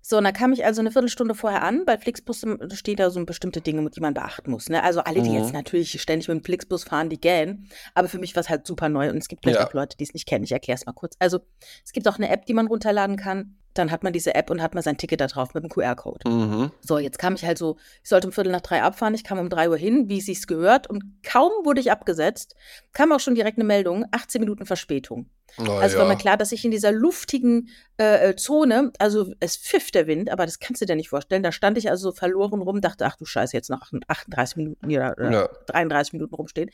So, 0.00 0.16
und 0.16 0.24
dann 0.24 0.32
kam 0.32 0.52
ich 0.52 0.64
also 0.64 0.80
eine 0.80 0.90
Viertelstunde 0.90 1.34
vorher 1.34 1.62
an. 1.62 1.84
Bei 1.84 1.98
Flixbus 1.98 2.44
stehen 2.72 2.96
da 2.96 3.10
so 3.10 3.22
bestimmte 3.26 3.60
Dinge, 3.60 3.88
die 3.90 4.00
man 4.00 4.14
beachten 4.14 4.50
muss. 4.50 4.68
Ne? 4.70 4.82
Also 4.82 5.00
alle, 5.00 5.20
die 5.22 5.28
Mhm. 5.30 5.36
jetzt 5.36 5.52
natürlich 5.52 6.00
ständig 6.00 6.28
mit 6.28 6.38
dem 6.38 6.44
Flixbus 6.44 6.84
fahren, 6.84 7.10
die 7.10 7.20
gähnen. 7.20 7.68
Aber 7.94 8.08
für 8.08 8.18
mich 8.18 8.34
war 8.34 8.40
es 8.40 8.48
halt 8.48 8.66
super 8.66 8.88
neu 8.88 9.10
und 9.10 9.18
es 9.18 9.28
gibt 9.28 9.42
vielleicht 9.44 9.60
Ja. 9.60 9.66
auch 9.68 9.74
Leute, 9.74 9.96
die 9.98 10.04
es 10.04 10.14
nicht 10.14 10.26
kennen. 10.26 10.44
Ich 10.44 10.52
erkläre 10.52 10.76
es 10.78 10.86
mal 10.86 10.92
kurz. 10.92 11.14
Also 11.18 11.40
es 11.84 11.92
gibt 11.92 12.08
auch 12.08 12.16
eine 12.16 12.30
App, 12.30 12.46
die 12.46 12.54
man 12.54 12.68
runterladen 12.68 13.16
kann. 13.16 13.58
Dann 13.78 13.90
hat 13.90 14.02
man 14.02 14.12
diese 14.12 14.34
App 14.34 14.50
und 14.50 14.60
hat 14.60 14.74
man 14.74 14.82
sein 14.82 14.96
Ticket 14.98 15.20
da 15.20 15.26
drauf 15.28 15.54
mit 15.54 15.62
dem 15.62 15.70
QR-Code. 15.70 16.28
Mhm. 16.28 16.70
So, 16.80 16.98
jetzt 16.98 17.18
kam 17.18 17.34
ich 17.34 17.44
halt 17.44 17.58
so, 17.58 17.76
ich 18.02 18.08
sollte 18.08 18.26
um 18.26 18.32
Viertel 18.32 18.50
nach 18.52 18.60
drei 18.60 18.82
abfahren, 18.82 19.14
ich 19.14 19.24
kam 19.24 19.38
um 19.38 19.48
drei 19.48 19.68
Uhr 19.70 19.76
hin, 19.76 20.08
wie 20.08 20.18
es 20.18 20.26
sich 20.26 20.46
gehört 20.46 20.88
und 20.88 21.04
kaum 21.22 21.50
wurde 21.64 21.80
ich 21.80 21.90
abgesetzt, 21.92 22.54
kam 22.92 23.12
auch 23.12 23.20
schon 23.20 23.34
direkt 23.34 23.58
eine 23.58 23.64
Meldung, 23.64 24.04
18 24.10 24.40
Minuten 24.40 24.66
Verspätung. 24.66 25.30
Oh, 25.58 25.72
Also 25.72 25.96
ja. 25.96 26.02
war 26.02 26.08
mir 26.08 26.16
klar, 26.18 26.36
dass 26.36 26.52
ich 26.52 26.64
in 26.64 26.70
dieser 26.70 26.92
luftigen 26.92 27.68
äh, 27.98 28.30
äh, 28.30 28.36
Zone, 28.36 28.92
also 28.98 29.32
es 29.40 29.56
pfiff 29.56 29.90
der 29.90 30.06
Wind, 30.06 30.30
aber 30.30 30.44
das 30.44 30.58
kannst 30.58 30.82
du 30.82 30.86
dir 30.86 30.94
nicht 30.96 31.08
vorstellen, 31.08 31.42
da 31.42 31.52
stand 31.52 31.78
ich 31.78 31.88
also 31.88 32.10
so 32.10 32.14
verloren 32.14 32.60
rum, 32.60 32.80
dachte, 32.80 33.06
ach 33.06 33.16
du 33.16 33.24
Scheiße, 33.24 33.56
jetzt 33.56 33.70
noch 33.70 33.80
38 34.08 34.56
Minuten 34.56 34.86
oder, 34.86 35.14
oder 35.18 35.30
Ja. 35.30 35.48
33 35.66 36.12
Minuten 36.12 36.34
rumstehen. 36.34 36.70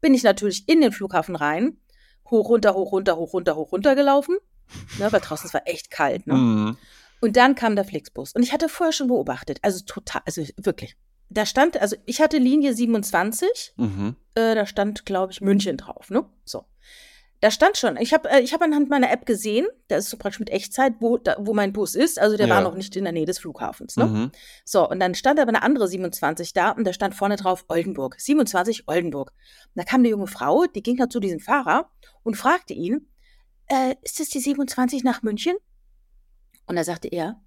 Bin 0.00 0.12
ich 0.14 0.22
natürlich 0.22 0.68
in 0.68 0.80
den 0.80 0.92
Flughafen 0.92 1.36
rein, 1.36 1.78
hoch, 2.30 2.48
runter, 2.48 2.74
hoch, 2.74 2.92
runter, 2.92 3.16
hoch, 3.16 3.32
runter, 3.32 3.54
hoch, 3.56 3.72
runter 3.72 3.94
gelaufen, 3.94 4.36
ne, 4.98 5.10
weil 5.12 5.20
draußen 5.20 5.46
es 5.46 5.54
war 5.54 5.62
echt 5.66 5.90
kalt, 5.90 6.26
ne? 6.26 6.34
Mhm. 6.34 6.76
Und 7.20 7.36
dann 7.36 7.54
kam 7.54 7.76
der 7.76 7.84
Flixbus. 7.84 8.32
Und 8.34 8.42
ich 8.42 8.52
hatte 8.52 8.68
vorher 8.68 8.92
schon 8.92 9.08
beobachtet, 9.08 9.58
also 9.62 9.84
total, 9.84 10.22
also 10.26 10.42
wirklich. 10.58 10.96
Da 11.28 11.44
stand, 11.46 11.80
also 11.80 11.96
ich 12.04 12.20
hatte 12.20 12.36
Linie 12.38 12.74
27, 12.74 13.72
Mhm. 13.76 14.16
äh, 14.34 14.54
da 14.54 14.66
stand, 14.66 15.06
glaube 15.06 15.32
ich, 15.32 15.40
München 15.40 15.76
drauf, 15.76 16.10
ne? 16.10 16.24
So. 16.44 16.64
Da 17.40 17.50
stand 17.50 17.76
schon, 17.76 17.98
ich 17.98 18.14
habe 18.14 18.30
äh, 18.30 18.40
ich 18.40 18.54
hab 18.54 18.62
anhand 18.62 18.88
meiner 18.88 19.10
App 19.10 19.26
gesehen, 19.26 19.66
da 19.88 19.96
ist 19.96 20.08
so 20.08 20.16
praktisch 20.16 20.38
mit 20.40 20.48
Echtzeit, 20.50 20.94
wo, 21.00 21.18
da, 21.18 21.36
wo 21.38 21.52
mein 21.52 21.72
Bus 21.74 21.94
ist. 21.94 22.18
Also 22.18 22.36
der 22.38 22.46
Ja. 22.48 22.54
war 22.54 22.62
noch 22.62 22.74
nicht 22.74 22.96
in 22.96 23.04
der 23.04 23.12
Nähe 23.12 23.26
des 23.26 23.38
Flughafens. 23.38 23.96
Ne? 23.96 24.06
Mhm. 24.06 24.32
So, 24.64 24.88
und 24.88 25.00
dann 25.00 25.14
stand 25.14 25.38
aber 25.38 25.50
eine 25.50 25.62
andere 25.62 25.86
27 25.86 26.54
da 26.54 26.70
und 26.70 26.84
da 26.84 26.94
stand 26.94 27.14
vorne 27.14 27.36
drauf 27.36 27.66
Oldenburg. 27.68 28.18
27 28.18 28.88
Oldenburg. 28.88 29.32
Und 29.66 29.72
da 29.74 29.84
kam 29.84 30.00
eine 30.00 30.08
junge 30.08 30.28
Frau, 30.28 30.64
die 30.64 30.82
ging 30.82 30.96
da 30.96 31.10
zu 31.10 31.20
diesem 31.20 31.40
Fahrer 31.40 31.90
und 32.22 32.36
fragte 32.36 32.72
ihn, 32.72 33.06
äh, 33.68 33.94
ist 34.02 34.20
das 34.20 34.28
die 34.28 34.40
27 34.40 35.04
nach 35.04 35.22
München? 35.22 35.56
Und 36.66 36.76
da 36.76 36.84
sagte 36.84 37.08
er, 37.08 37.40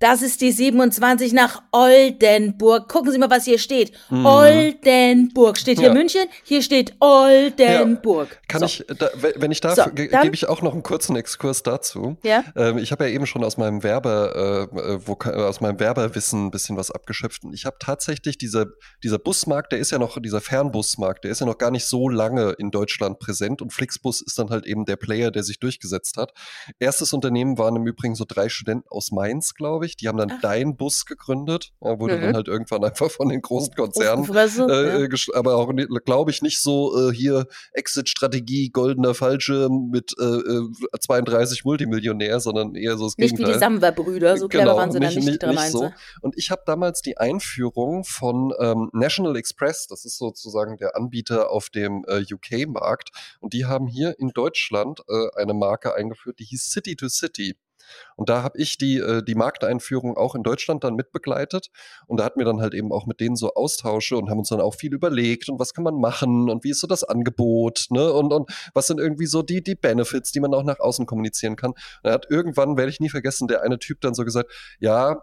das 0.00 0.22
ist 0.22 0.40
die 0.40 0.52
27 0.52 1.32
nach 1.32 1.62
Oldenburg. 1.72 2.88
Gucken 2.88 3.10
Sie 3.12 3.18
mal, 3.18 3.30
was 3.30 3.44
hier 3.44 3.58
steht. 3.58 3.92
Mhm. 4.10 4.26
Oldenburg. 4.26 5.56
Steht 5.58 5.78
hier 5.78 5.88
Ja. 5.88 5.94
München, 5.94 6.24
hier 6.44 6.62
steht 6.62 6.94
Oldenburg. 7.00 8.40
Kann 8.48 8.60
so. 8.60 8.66
ich, 8.66 8.84
da, 8.98 9.08
we- 9.14 9.34
wenn 9.36 9.50
ich 9.50 9.60
darf, 9.60 9.76
So, 9.76 9.90
gebe 9.92 10.30
ich 10.34 10.46
auch 10.48 10.62
noch 10.62 10.72
einen 10.72 10.82
kurzen 10.82 11.16
Exkurs 11.16 11.62
dazu. 11.62 12.16
Ja? 12.22 12.44
Ähm, 12.56 12.78
ich 12.78 12.92
habe 12.92 13.04
ja 13.08 13.10
eben 13.14 13.26
schon 13.26 13.44
aus 13.44 13.56
meinem 13.56 13.82
Werber, 13.82 14.68
äh, 14.74 14.78
äh, 14.78 14.98
Voka- 15.06 15.32
äh, 15.32 15.42
aus 15.44 15.60
meinem 15.60 15.78
Werberwissen 15.80 16.46
ein 16.46 16.50
bisschen 16.50 16.76
was 16.76 16.90
abgeschöpft. 16.90 17.44
Und 17.44 17.54
ich 17.54 17.64
habe 17.64 17.76
tatsächlich 17.80 18.36
dieser, 18.36 18.66
dieser 19.02 19.18
Busmarkt, 19.18 19.72
der 19.72 19.78
ist 19.78 19.90
ja 19.90 19.98
noch, 19.98 20.20
dieser 20.20 20.40
Fernbusmarkt, 20.40 21.24
der 21.24 21.30
ist 21.30 21.40
ja 21.40 21.46
noch 21.46 21.58
gar 21.58 21.70
nicht 21.70 21.86
so 21.86 22.08
lange 22.08 22.50
in 22.58 22.70
Deutschland 22.70 23.18
präsent 23.18 23.62
und 23.62 23.72
Flixbus 23.72 24.20
ist 24.20 24.38
dann 24.38 24.50
halt 24.50 24.66
eben 24.66 24.84
der 24.84 24.96
Player, 24.96 25.30
der 25.30 25.42
sich 25.44 25.60
durchgesetzt 25.60 26.16
hat. 26.16 26.32
Erstes 26.78 27.12
Unternehmen 27.12 27.58
waren 27.58 27.76
im 27.76 27.86
Übrigen 27.86 28.14
so 28.14 28.24
drei 28.26 28.48
Studenten 28.48 28.88
aus 28.90 29.10
Mainz, 29.12 29.54
glaube 29.54 29.83
ich. 29.83 29.83
Die 29.96 30.08
haben 30.08 30.18
dann 30.18 30.32
Ach. 30.36 30.40
Dein 30.40 30.76
Bus 30.76 31.04
gegründet, 31.06 31.72
ja, 31.80 31.98
wurde 32.00 32.16
Mhm. 32.16 32.20
dann 32.22 32.34
halt 32.34 32.48
irgendwann 32.48 32.84
einfach 32.84 33.10
von 33.10 33.28
den 33.28 33.40
großen 33.42 33.74
Konzernen 33.74 34.24
äh, 34.34 34.34
ja. 34.34 34.98
äh, 35.04 35.08
aber 35.34 35.56
auch, 35.56 35.72
glaube 36.04 36.30
ich, 36.30 36.42
nicht 36.42 36.60
so 36.60 37.08
äh, 37.10 37.14
hier 37.14 37.46
Exit-Strategie, 37.72 38.70
goldener 38.70 39.14
Fallschirm 39.14 39.90
mit 39.90 40.14
äh, 40.18 40.24
äh, 40.24 40.68
32 41.00 41.64
Multimillionär, 41.64 42.40
sondern 42.40 42.74
eher 42.74 42.96
so 42.96 43.04
das 43.04 43.16
Nicht 43.18 43.32
wie 43.32 43.36
Gegenteil. 43.36 43.54
die 43.54 43.58
Samwer-Brüder, 43.58 44.36
so 44.36 44.48
clever 44.48 44.64
Genau, 44.64 44.76
waren 44.76 44.92
sie 44.92 45.00
dann 45.00 45.14
nicht, 45.14 45.42
drin, 45.42 45.54
meinst 45.54 45.72
so. 45.72 45.90
Und 46.20 46.36
ich 46.36 46.50
habe 46.50 46.62
damals 46.66 47.02
die 47.02 47.18
Einführung 47.18 48.04
von 48.04 48.52
ähm, 48.58 48.90
National 48.92 49.36
Express, 49.36 49.86
das 49.88 50.04
ist 50.04 50.18
sozusagen 50.18 50.76
der 50.76 50.96
Anbieter 50.96 51.50
auf 51.50 51.70
dem 51.70 52.04
äh, 52.08 52.24
UK-Markt, 52.32 53.10
und 53.40 53.52
die 53.52 53.66
haben 53.66 53.86
hier 53.86 54.18
in 54.18 54.30
Deutschland 54.30 55.00
äh, 55.08 55.40
eine 55.40 55.54
Marke 55.54 55.94
eingeführt, 55.94 56.38
die 56.38 56.44
hieß 56.44 56.70
City 56.70 56.96
to 56.96 57.08
City. 57.08 57.56
Und 58.16 58.28
da 58.28 58.42
habe 58.42 58.58
ich 58.58 58.78
die, 58.78 58.98
äh, 58.98 59.22
die 59.22 59.34
Markteinführung 59.34 60.16
auch 60.16 60.34
in 60.34 60.42
Deutschland 60.42 60.84
dann 60.84 60.94
mitbegleitet. 60.94 61.70
Und 62.06 62.20
da 62.20 62.24
hatten 62.24 62.38
wir 62.38 62.46
dann 62.46 62.60
halt 62.60 62.74
eben 62.74 62.92
auch 62.92 63.06
mit 63.06 63.20
denen 63.20 63.36
so 63.36 63.54
Austausche 63.54 64.16
und 64.16 64.30
haben 64.30 64.38
uns 64.38 64.48
dann 64.48 64.60
auch 64.60 64.74
viel 64.74 64.94
überlegt 64.94 65.48
und 65.48 65.58
was 65.58 65.74
kann 65.74 65.84
man 65.84 66.00
machen 66.00 66.50
und 66.50 66.64
wie 66.64 66.70
ist 66.70 66.80
so 66.80 66.86
das 66.86 67.04
Angebot, 67.04 67.86
ne? 67.90 68.12
Und, 68.12 68.32
und 68.32 68.50
was 68.74 68.86
sind 68.86 69.00
irgendwie 69.00 69.26
so 69.26 69.42
die, 69.42 69.62
die 69.62 69.74
Benefits, 69.74 70.32
die 70.32 70.40
man 70.40 70.54
auch 70.54 70.64
nach 70.64 70.80
außen 70.80 71.06
kommunizieren 71.06 71.56
kann. 71.56 71.72
Und 71.72 71.78
er 72.02 72.12
hat 72.12 72.26
irgendwann, 72.30 72.76
werde 72.76 72.90
ich 72.90 73.00
nie 73.00 73.08
vergessen, 73.10 73.48
der 73.48 73.62
eine 73.62 73.78
Typ 73.78 74.00
dann 74.00 74.14
so 74.14 74.24
gesagt, 74.24 74.50
ja, 74.80 75.22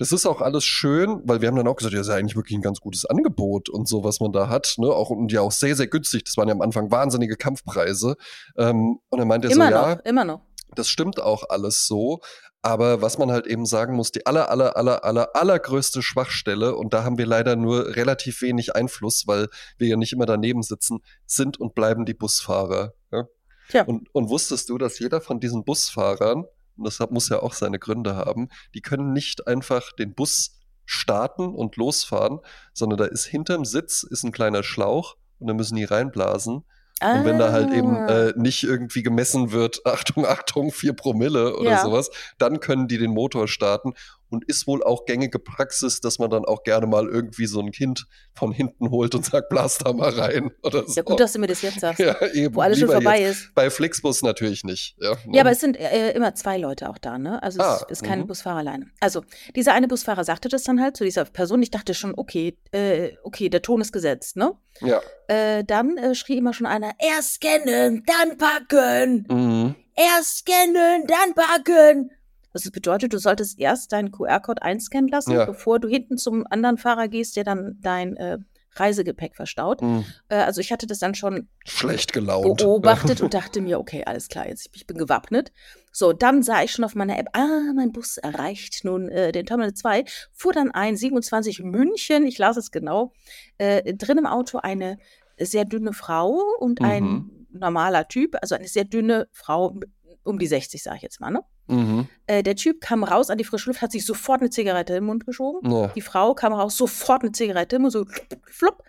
das 0.00 0.12
ist 0.12 0.24
auch 0.24 0.40
alles 0.40 0.64
schön, 0.64 1.20
weil 1.24 1.42
wir 1.42 1.48
haben 1.48 1.56
dann 1.56 1.68
auch 1.68 1.76
gesagt, 1.76 1.92
ja, 1.92 1.98
das 1.98 2.08
ist 2.08 2.12
ja 2.12 2.18
eigentlich 2.18 2.34
wirklich 2.34 2.56
ein 2.56 2.62
ganz 2.62 2.80
gutes 2.80 3.04
Angebot 3.04 3.68
und 3.68 3.86
so, 3.86 4.02
was 4.02 4.18
man 4.18 4.32
da 4.32 4.48
hat, 4.48 4.76
ne? 4.78 4.86
Auch, 4.86 5.10
und 5.10 5.30
ja 5.30 5.42
auch 5.42 5.52
sehr, 5.52 5.76
sehr 5.76 5.88
günstig. 5.88 6.24
Das 6.24 6.38
waren 6.38 6.48
ja 6.48 6.54
am 6.54 6.62
Anfang 6.62 6.90
wahnsinnige 6.90 7.36
Kampfpreise. 7.36 8.16
Ähm, 8.56 8.98
und 9.10 9.18
dann 9.18 9.28
meinte 9.28 9.48
er 9.48 9.54
so, 9.54 9.60
noch, 9.60 9.70
ja, 9.70 9.92
immer 10.04 10.24
noch. 10.24 10.40
Das 10.74 10.88
stimmt 10.88 11.20
auch 11.20 11.44
alles 11.48 11.86
so. 11.86 12.20
Aber 12.62 13.00
was 13.00 13.16
man 13.16 13.30
halt 13.30 13.46
eben 13.46 13.64
sagen 13.64 13.94
muss, 13.94 14.12
die 14.12 14.26
aller, 14.26 14.50
aller, 14.50 14.76
aller, 14.76 15.04
aller, 15.04 15.34
allergrößte 15.34 16.02
Schwachstelle, 16.02 16.76
und 16.76 16.92
da 16.92 17.04
haben 17.04 17.16
wir 17.16 17.24
leider 17.24 17.56
nur 17.56 17.96
relativ 17.96 18.42
wenig 18.42 18.76
Einfluss, 18.76 19.26
weil 19.26 19.48
wir 19.78 19.88
ja 19.88 19.96
nicht 19.96 20.12
immer 20.12 20.26
daneben 20.26 20.62
sitzen, 20.62 21.00
sind 21.24 21.58
und 21.58 21.74
bleiben 21.74 22.04
die 22.04 22.12
Busfahrer. 22.12 22.92
Ja? 23.10 23.26
Tja. 23.70 23.84
Und, 23.84 24.14
und 24.14 24.28
wusstest 24.28 24.68
du, 24.68 24.76
dass 24.76 24.98
jeder 24.98 25.22
von 25.22 25.40
diesen 25.40 25.64
Busfahrern, 25.64 26.44
und 26.76 26.84
das 26.84 26.98
muss 27.10 27.30
ja 27.30 27.40
auch 27.40 27.54
seine 27.54 27.78
Gründe 27.78 28.14
haben, 28.16 28.48
die 28.74 28.82
können 28.82 29.12
nicht 29.12 29.46
einfach 29.46 29.92
den 29.92 30.14
Bus 30.14 30.60
starten 30.84 31.54
und 31.54 31.76
losfahren, 31.76 32.40
sondern 32.74 32.98
da 32.98 33.04
ist 33.04 33.24
hinterm 33.24 33.64
Sitz 33.64 34.02
ist 34.02 34.24
ein 34.24 34.32
kleiner 34.32 34.62
Schlauch 34.62 35.16
und 35.38 35.46
da 35.46 35.54
müssen 35.54 35.76
die 35.76 35.84
reinblasen. 35.84 36.64
Und 37.02 37.24
wenn 37.24 37.38
da 37.38 37.50
halt 37.52 37.72
eben 37.72 37.96
Ah. 37.96 38.28
äh, 38.28 38.32
nicht 38.36 38.62
irgendwie 38.62 39.02
gemessen 39.02 39.52
wird, 39.52 39.80
Achtung, 39.86 40.26
Achtung, 40.26 40.70
vier 40.72 40.92
Promille 40.92 41.56
oder 41.56 41.70
Ja. 41.70 41.82
sowas, 41.82 42.10
dann 42.38 42.60
können 42.60 42.88
die 42.88 42.98
den 42.98 43.10
Motor 43.12 43.48
starten. 43.48 43.94
Und 44.30 44.44
ist 44.44 44.66
wohl 44.66 44.82
auch 44.82 45.04
gängige 45.04 45.38
Praxis, 45.38 46.00
dass 46.00 46.18
man 46.18 46.30
dann 46.30 46.44
auch 46.44 46.62
gerne 46.62 46.86
mal 46.86 47.06
irgendwie 47.06 47.46
so 47.46 47.60
ein 47.60 47.72
Kind 47.72 48.06
von 48.34 48.52
hinten 48.52 48.90
holt 48.90 49.14
und 49.14 49.24
sagt, 49.24 49.48
blas 49.48 49.78
da 49.78 49.92
mal 49.92 50.10
rein 50.10 50.50
oder 50.62 50.86
so. 50.86 50.94
Ja, 50.94 51.02
gut, 51.02 51.20
dass 51.20 51.32
du 51.32 51.38
mir 51.38 51.48
das 51.48 51.62
jetzt 51.62 51.80
sagst, 51.80 51.98
ja, 52.00 52.16
eben. 52.28 52.54
wo 52.54 52.60
alles 52.60 52.78
schon 52.78 52.88
vorbei 52.88 53.20
jetzt. 53.20 53.30
ist. 53.30 53.54
Bei 53.54 53.70
Flixbus 53.70 54.22
natürlich 54.22 54.64
nicht. 54.64 54.96
Ja, 55.00 55.16
Ja, 55.32 55.42
aber 55.42 55.50
es 55.50 55.60
sind 55.60 55.76
äh, 55.76 56.12
immer 56.12 56.34
zwei 56.34 56.58
Leute 56.58 56.88
auch 56.88 56.98
da, 56.98 57.18
ne? 57.18 57.42
Also 57.42 57.60
Ah, 57.60 57.80
es 57.84 57.98
ist 57.98 58.04
kein 58.04 58.20
mhm. 58.20 58.26
Busfahrer 58.26 58.58
alleine. 58.58 58.86
Also 59.00 59.22
dieser 59.56 59.74
eine 59.74 59.88
Busfahrer 59.88 60.24
sagte 60.24 60.48
das 60.48 60.62
dann 60.62 60.80
halt 60.80 60.96
zu 60.96 61.04
dieser 61.04 61.24
Person. 61.24 61.62
Ich 61.62 61.70
dachte 61.70 61.94
schon, 61.94 62.14
okay, 62.16 62.56
äh, 62.72 63.12
okay, 63.22 63.48
der 63.48 63.62
Ton 63.62 63.80
ist 63.80 63.92
gesetzt, 63.92 64.36
ne? 64.36 64.54
ja. 64.80 65.00
Äh, 65.28 65.64
dann 65.64 65.96
äh, 65.96 66.14
schrie 66.14 66.38
immer 66.38 66.52
schon 66.52 66.66
einer, 66.66 66.92
erst 66.98 67.34
scannen, 67.34 68.04
dann 68.06 68.36
packen. 68.38 69.26
Mhm. 69.28 69.74
Erst 69.94 70.38
scannen, 70.38 71.06
dann 71.06 71.34
packen. 71.34 72.10
Das 72.52 72.68
bedeutet, 72.70 73.12
du 73.12 73.18
solltest 73.18 73.58
erst 73.58 73.92
deinen 73.92 74.10
QR-Code 74.10 74.62
einscannen 74.62 75.08
lassen, 75.08 75.32
Ja. 75.32 75.44
bevor 75.46 75.78
du 75.78 75.88
hinten 75.88 76.18
zum 76.18 76.44
anderen 76.50 76.78
Fahrer 76.78 77.08
gehst, 77.08 77.36
der 77.36 77.44
dann 77.44 77.78
dein 77.80 78.16
äh, 78.16 78.38
Reisegepäck 78.74 79.34
verstaut. 79.36 79.82
Mhm. 79.82 80.04
Äh, 80.28 80.36
also 80.36 80.60
ich 80.60 80.70
hatte 80.72 80.86
das 80.86 80.98
dann 81.00 81.14
schon 81.14 81.48
Schlecht 81.64 82.12
gelaunt. 82.12 82.58
beobachtet 82.58 83.20
und 83.20 83.34
dachte 83.34 83.60
mir, 83.60 83.78
okay, 83.80 84.04
alles 84.06 84.28
klar, 84.28 84.46
jetzt 84.48 84.68
ich 84.72 84.86
bin 84.86 84.96
gewappnet. 84.96 85.52
So, 85.92 86.12
dann 86.12 86.42
sah 86.42 86.62
ich 86.62 86.70
schon 86.72 86.84
auf 86.84 86.94
meiner 86.94 87.18
App, 87.18 87.26
ah, 87.32 87.72
mein 87.74 87.90
Bus 87.92 88.16
erreicht 88.16 88.84
nun 88.84 89.08
äh, 89.08 89.32
den 89.32 89.44
Terminal 89.46 89.74
2, 89.74 90.04
fuhr 90.32 90.52
dann 90.52 90.70
ein, 90.70 90.96
27 90.96 91.62
München, 91.64 92.24
ich 92.26 92.38
las 92.38 92.56
es 92.56 92.70
genau, 92.70 93.12
äh, 93.58 93.94
drin 93.94 94.18
im 94.18 94.26
Auto 94.26 94.58
eine 94.58 94.98
sehr 95.38 95.64
dünne 95.64 95.92
Frau 95.92 96.40
und 96.60 96.80
ein 96.80 97.02
Mhm. 97.04 97.46
normaler 97.52 98.06
Typ, 98.06 98.36
also 98.40 98.54
eine 98.54 98.68
sehr 98.68 98.84
dünne 98.84 99.26
Frau, 99.32 99.80
um 100.24 100.38
die 100.38 100.46
60, 100.46 100.82
sage 100.82 100.96
ich 100.96 101.02
jetzt 101.02 101.20
mal, 101.20 101.30
ne? 101.30 101.40
Mhm. 101.68 102.08
Äh, 102.26 102.42
der 102.42 102.56
Typ 102.56 102.80
kam 102.80 103.04
raus 103.04 103.30
an 103.30 103.38
die 103.38 103.44
frische 103.44 103.70
Luft, 103.70 103.82
hat 103.82 103.92
sich 103.92 104.04
sofort 104.04 104.40
eine 104.40 104.50
Zigarette 104.50 104.94
im 104.94 105.04
Mund 105.04 105.24
geschoben. 105.24 105.70
Ja. 105.70 105.88
Die 105.88 106.00
Frau 106.00 106.34
kam 106.34 106.52
raus, 106.52 106.76
sofort 106.76 107.22
eine 107.22 107.32
Zigarette 107.32 107.76
im 107.76 107.82
Mund, 107.82 107.92
so 107.92 108.04
flupp. 108.50 108.82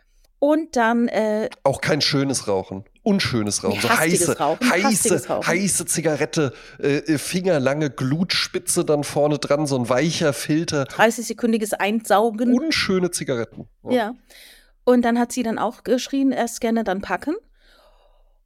Und 0.43 0.75
dann 0.75 1.07
äh, 1.07 1.49
Auch 1.63 1.81
kein 1.81 2.01
schönes 2.01 2.47
Rauchen. 2.47 2.83
Unschönes 3.03 3.63
Rauchen. 3.63 3.79
So 3.79 3.89
heiße, 3.89 4.39
Rauchen, 4.39 4.71
heiße, 4.71 5.27
Rauchen. 5.27 5.47
heiße 5.47 5.85
Zigarette, 5.85 6.53
äh, 6.79 6.97
äh, 6.97 7.17
fingerlange 7.19 7.91
Glutspitze 7.91 8.83
dann 8.83 9.03
vorne 9.03 9.37
dran, 9.37 9.67
so 9.67 9.77
ein 9.77 9.87
weicher 9.87 10.33
Filter. 10.33 10.85
30-sekündiges 10.85 11.73
Einsaugen. 11.73 12.53
Unschöne 12.59 13.11
Zigaretten. 13.11 13.67
Ja. 13.87 14.15
Und 14.83 15.03
dann 15.03 15.19
hat 15.19 15.31
sie 15.31 15.43
dann 15.43 15.59
auch 15.59 15.83
geschrien, 15.83 16.31
erst 16.31 16.55
scanne, 16.55 16.83
dann 16.83 17.01
packen. 17.01 17.35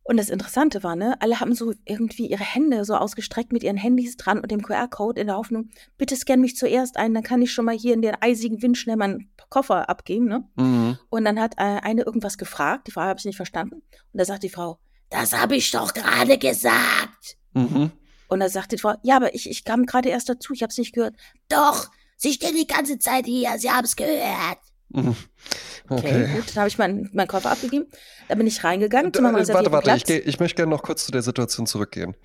Und 0.08 0.18
das 0.18 0.30
Interessante 0.30 0.84
war, 0.84 0.96
ne, 0.96 1.20
alle 1.20 1.40
haben 1.40 1.56
so 1.56 1.74
irgendwie 1.84 2.28
ihre 2.28 2.44
Hände 2.44 2.86
so 2.86 2.94
ausgestreckt 2.94 3.52
mit 3.52 3.64
ihren 3.64 3.76
Handys 3.76 4.18
dran 4.18 4.40
und 4.40 4.52
dem 4.52 4.62
QR-Code 4.62 5.20
in 5.20 5.26
der 5.26 5.36
Hoffnung, 5.36 5.72
bitte 5.98 6.16
scann 6.16 6.42
mich 6.42 6.56
zuerst 6.56 6.98
ein, 6.98 7.16
dann 7.16 7.24
kann 7.24 7.42
ich 7.42 7.52
schon 7.52 7.66
mal 7.66 7.76
hier 7.76 7.96
in 7.96 8.04
den 8.04 8.16
eisigen 8.22 8.62
Wind 8.62 8.78
schnell 8.78 8.98
meinen 8.98 9.32
Koffer 9.50 9.90
abgeben, 9.90 10.26
ne? 10.26 10.48
Mhm. 10.58 11.00
Und 11.10 11.26
dann 11.26 11.40
hat 11.40 11.56
äh, 11.58 11.80
eine 11.82 12.04
irgendwas 12.04 12.38
gefragt, 12.38 12.86
die 12.86 12.92
Frage 12.92 13.10
habe 13.10 13.20
ich 13.20 13.26
nicht 13.26 13.36
verstanden. 13.36 13.78
Und 13.78 14.20
da 14.20 14.26
sagt 14.26 14.44
die 14.44 14.50
Frau, 14.50 14.78
das 15.10 15.34
habe 15.34 15.56
ich 15.56 15.72
doch 15.72 15.92
gerade 15.92 16.38
gesagt. 16.38 17.38
Mhm. 17.54 17.92
Und 18.28 18.40
da 18.40 18.50
sagt 18.50 18.74
die 18.74 18.78
Frau, 18.78 18.94
ja, 19.02 19.16
aber 19.16 19.34
ich, 19.34 19.50
ich 19.50 19.64
kam 19.64 19.88
gerade 19.88 20.10
erst 20.10 20.30
dazu, 20.30 20.54
ich 20.54 20.62
habe 20.62 20.70
es 20.70 20.78
nicht 20.78 20.94
gehört. 20.94 21.16
Doch, 21.50 21.90
sie 22.16 22.34
stehen 22.34 22.56
die 22.56 22.68
ganze 22.68 23.00
Zeit 23.00 23.26
hier, 23.26 23.58
sie 23.58 23.72
haben 23.72 23.86
es 23.86 23.96
gehört. 23.96 24.60
Mhm. 24.90 25.16
Okay, 25.90 26.24
Okay. 26.24 26.28
gut, 26.34 26.50
dann 26.50 26.58
habe 26.58 26.68
ich 26.68 26.78
meinen 26.78 27.10
meinen 27.14 27.28
Koffer 27.28 27.52
abgegeben. 27.52 27.86
Dann 28.28 28.38
bin 28.38 28.48
ich 28.48 28.64
reingegangen 28.64 29.14
zu 29.14 29.22
Da, 29.22 29.32
meinem 29.32 29.44
äh, 29.44 29.48
warte, 29.54 29.72
warte, 29.72 29.92
ich, 29.96 30.06
geh, 30.06 30.18
ich 30.18 30.40
möchte 30.40 30.56
gerne 30.56 30.72
noch 30.72 30.84
kurz 30.84 31.06
zu 31.06 31.12
der 31.12 31.22
Situation 31.22 31.68
zurückgehen. 31.68 32.16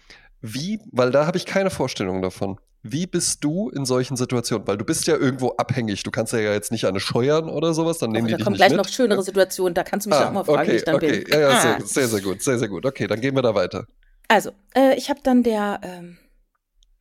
Wie, 0.41 0.81
weil 0.93 1.11
da 1.11 1.27
habe 1.27 1.37
ich 1.37 1.45
keine 1.47 1.71
Vorstellung 1.71 2.23
davon. 2.23 2.59
Wie 2.83 3.07
bist 3.07 3.45
du 3.45 3.69
in 3.69 3.85
solchen 3.85 4.17
Situationen? 4.17 4.67
Weil 4.67 4.79
du 4.79 4.87
bist 4.87 5.07
ja 5.07 5.15
irgendwo 5.15 5.51
abhängig. 5.57 6.03
Du 6.03 6.11
kannst 6.11 6.33
ja 6.33 6.39
jetzt 6.39 6.73
nicht 6.73 6.87
eine 6.87 6.99
scheuern 6.99 7.51
oder 7.51 7.75
sowas, 7.75 7.99
dann 7.99 8.11
nehmen 8.13 8.25
Oh, 8.25 8.27
die 8.29 8.33
da 8.33 8.37
dich 8.39 8.45
kommt 8.45 8.55
nicht 8.55 8.61
gleich 8.61 8.71
mit. 8.71 8.79
noch 8.79 8.89
schönere 8.89 9.23
Situationen, 9.23 9.75
da 9.75 9.83
kannst 9.85 10.07
du 10.07 10.11
mich 10.11 10.19
ah, 10.19 10.29
auch 10.29 10.33
mal 10.33 10.45
fragen, 10.45 10.59
wie 10.61 10.63
okay, 10.71 10.77
ich 10.77 10.85
dann 10.85 10.95
okay. 10.95 11.21
bin. 11.25 11.33
Ja, 11.33 11.41
ja, 11.41 11.49
Ah. 11.51 11.61
sehr, 11.61 11.81
sehr, 11.87 12.09
sehr 12.09 12.21
gut, 12.23 12.43
sehr, 12.43 12.59
sehr 12.59 12.69
gut. 12.69 12.87
Okay, 12.87 13.07
dann 13.07 13.21
gehen 13.21 13.35
wir 13.35 13.43
da 13.43 13.55
weiter. 13.55 13.87
Also, 14.29 14.53
äh, 14.75 14.95
ich 14.97 15.11
habe 15.11 15.21
dann 15.23 15.43
der, 15.43 15.81
ähm, 15.83 16.17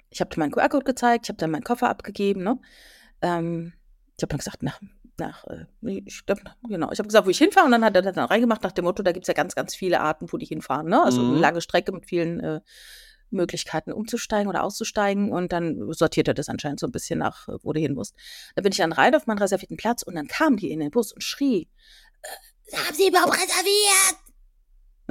ich 0.10 0.20
habe 0.20 0.32
meinen 0.38 0.52
QR-Code 0.52 0.84
gezeigt, 0.84 1.26
ich 1.26 1.30
habe 1.30 1.38
dann 1.38 1.52
meinen 1.52 1.64
Koffer 1.64 1.88
abgegeben, 1.90 2.44
ne? 2.44 2.60
Ähm, 3.22 3.72
ich 4.18 4.24
habe 4.24 4.32
dann 4.32 4.40
gesagt, 4.40 4.64
nach, 4.64 4.82
nach, 5.20 5.46
äh, 5.46 5.66
ich 5.82 6.26
glaub, 6.26 6.40
genau, 6.68 6.92
ich 6.92 7.00
habe 7.00 7.08
gesagt, 7.08 7.26
wo 7.26 7.30
ich 7.30 7.38
hinfahre 7.38 7.66
und 7.66 7.72
dann 7.72 7.84
hat 7.86 7.96
er 7.96 8.02
das 8.02 8.16
dann 8.16 8.26
reingemacht 8.26 8.64
nach 8.64 8.72
dem 8.72 8.86
Motto, 8.86 9.04
da 9.04 9.12
gibt 9.12 9.26
es 9.26 9.28
ja 9.28 9.34
ganz, 9.34 9.56
ganz 9.56 9.76
viele 9.76 10.00
Arten, 10.02 10.32
wo 10.32 10.38
die 10.38 10.46
hinfahren, 10.46 10.88
ne? 10.88 11.04
Also 11.04 11.22
Mhm. 11.24 11.30
eine 11.30 11.40
lange 11.40 11.62
Strecke 11.62 11.92
mit 11.92 12.06
vielen 12.06 12.40
äh, 12.40 12.62
Möglichkeiten 13.32 13.92
umzusteigen 13.92 14.48
oder 14.48 14.64
auszusteigen 14.64 15.32
und 15.32 15.52
dann 15.52 15.94
sortiert 15.94 16.28
er 16.28 16.34
das 16.34 16.50
anscheinend 16.50 16.80
so 16.80 16.88
ein 16.88 16.92
bisschen 16.92 17.20
nach, 17.20 17.48
äh, 17.48 17.54
wo 17.62 17.74
du 17.74 17.80
hin 17.80 17.94
musst. 17.94 18.16
Da 18.56 18.62
bin 18.62 18.72
ich 18.72 18.78
dann 18.80 18.92
rein 18.92 19.14
auf 19.16 19.28
meinen 19.28 19.38
reservierten 19.40 19.78
Platz 19.78 20.04
und 20.04 20.16
dann 20.16 20.28
kam 20.28 20.58
die 20.58 20.72
in 20.72 20.80
den 20.80 20.92
Bus 20.92 21.12
und 21.14 21.24
schrie, 21.24 21.68
äh, 22.72 22.78
haben 22.78 22.96
Sie 22.96 23.08
überhaupt 23.08 23.34
reserviert? 23.34 24.29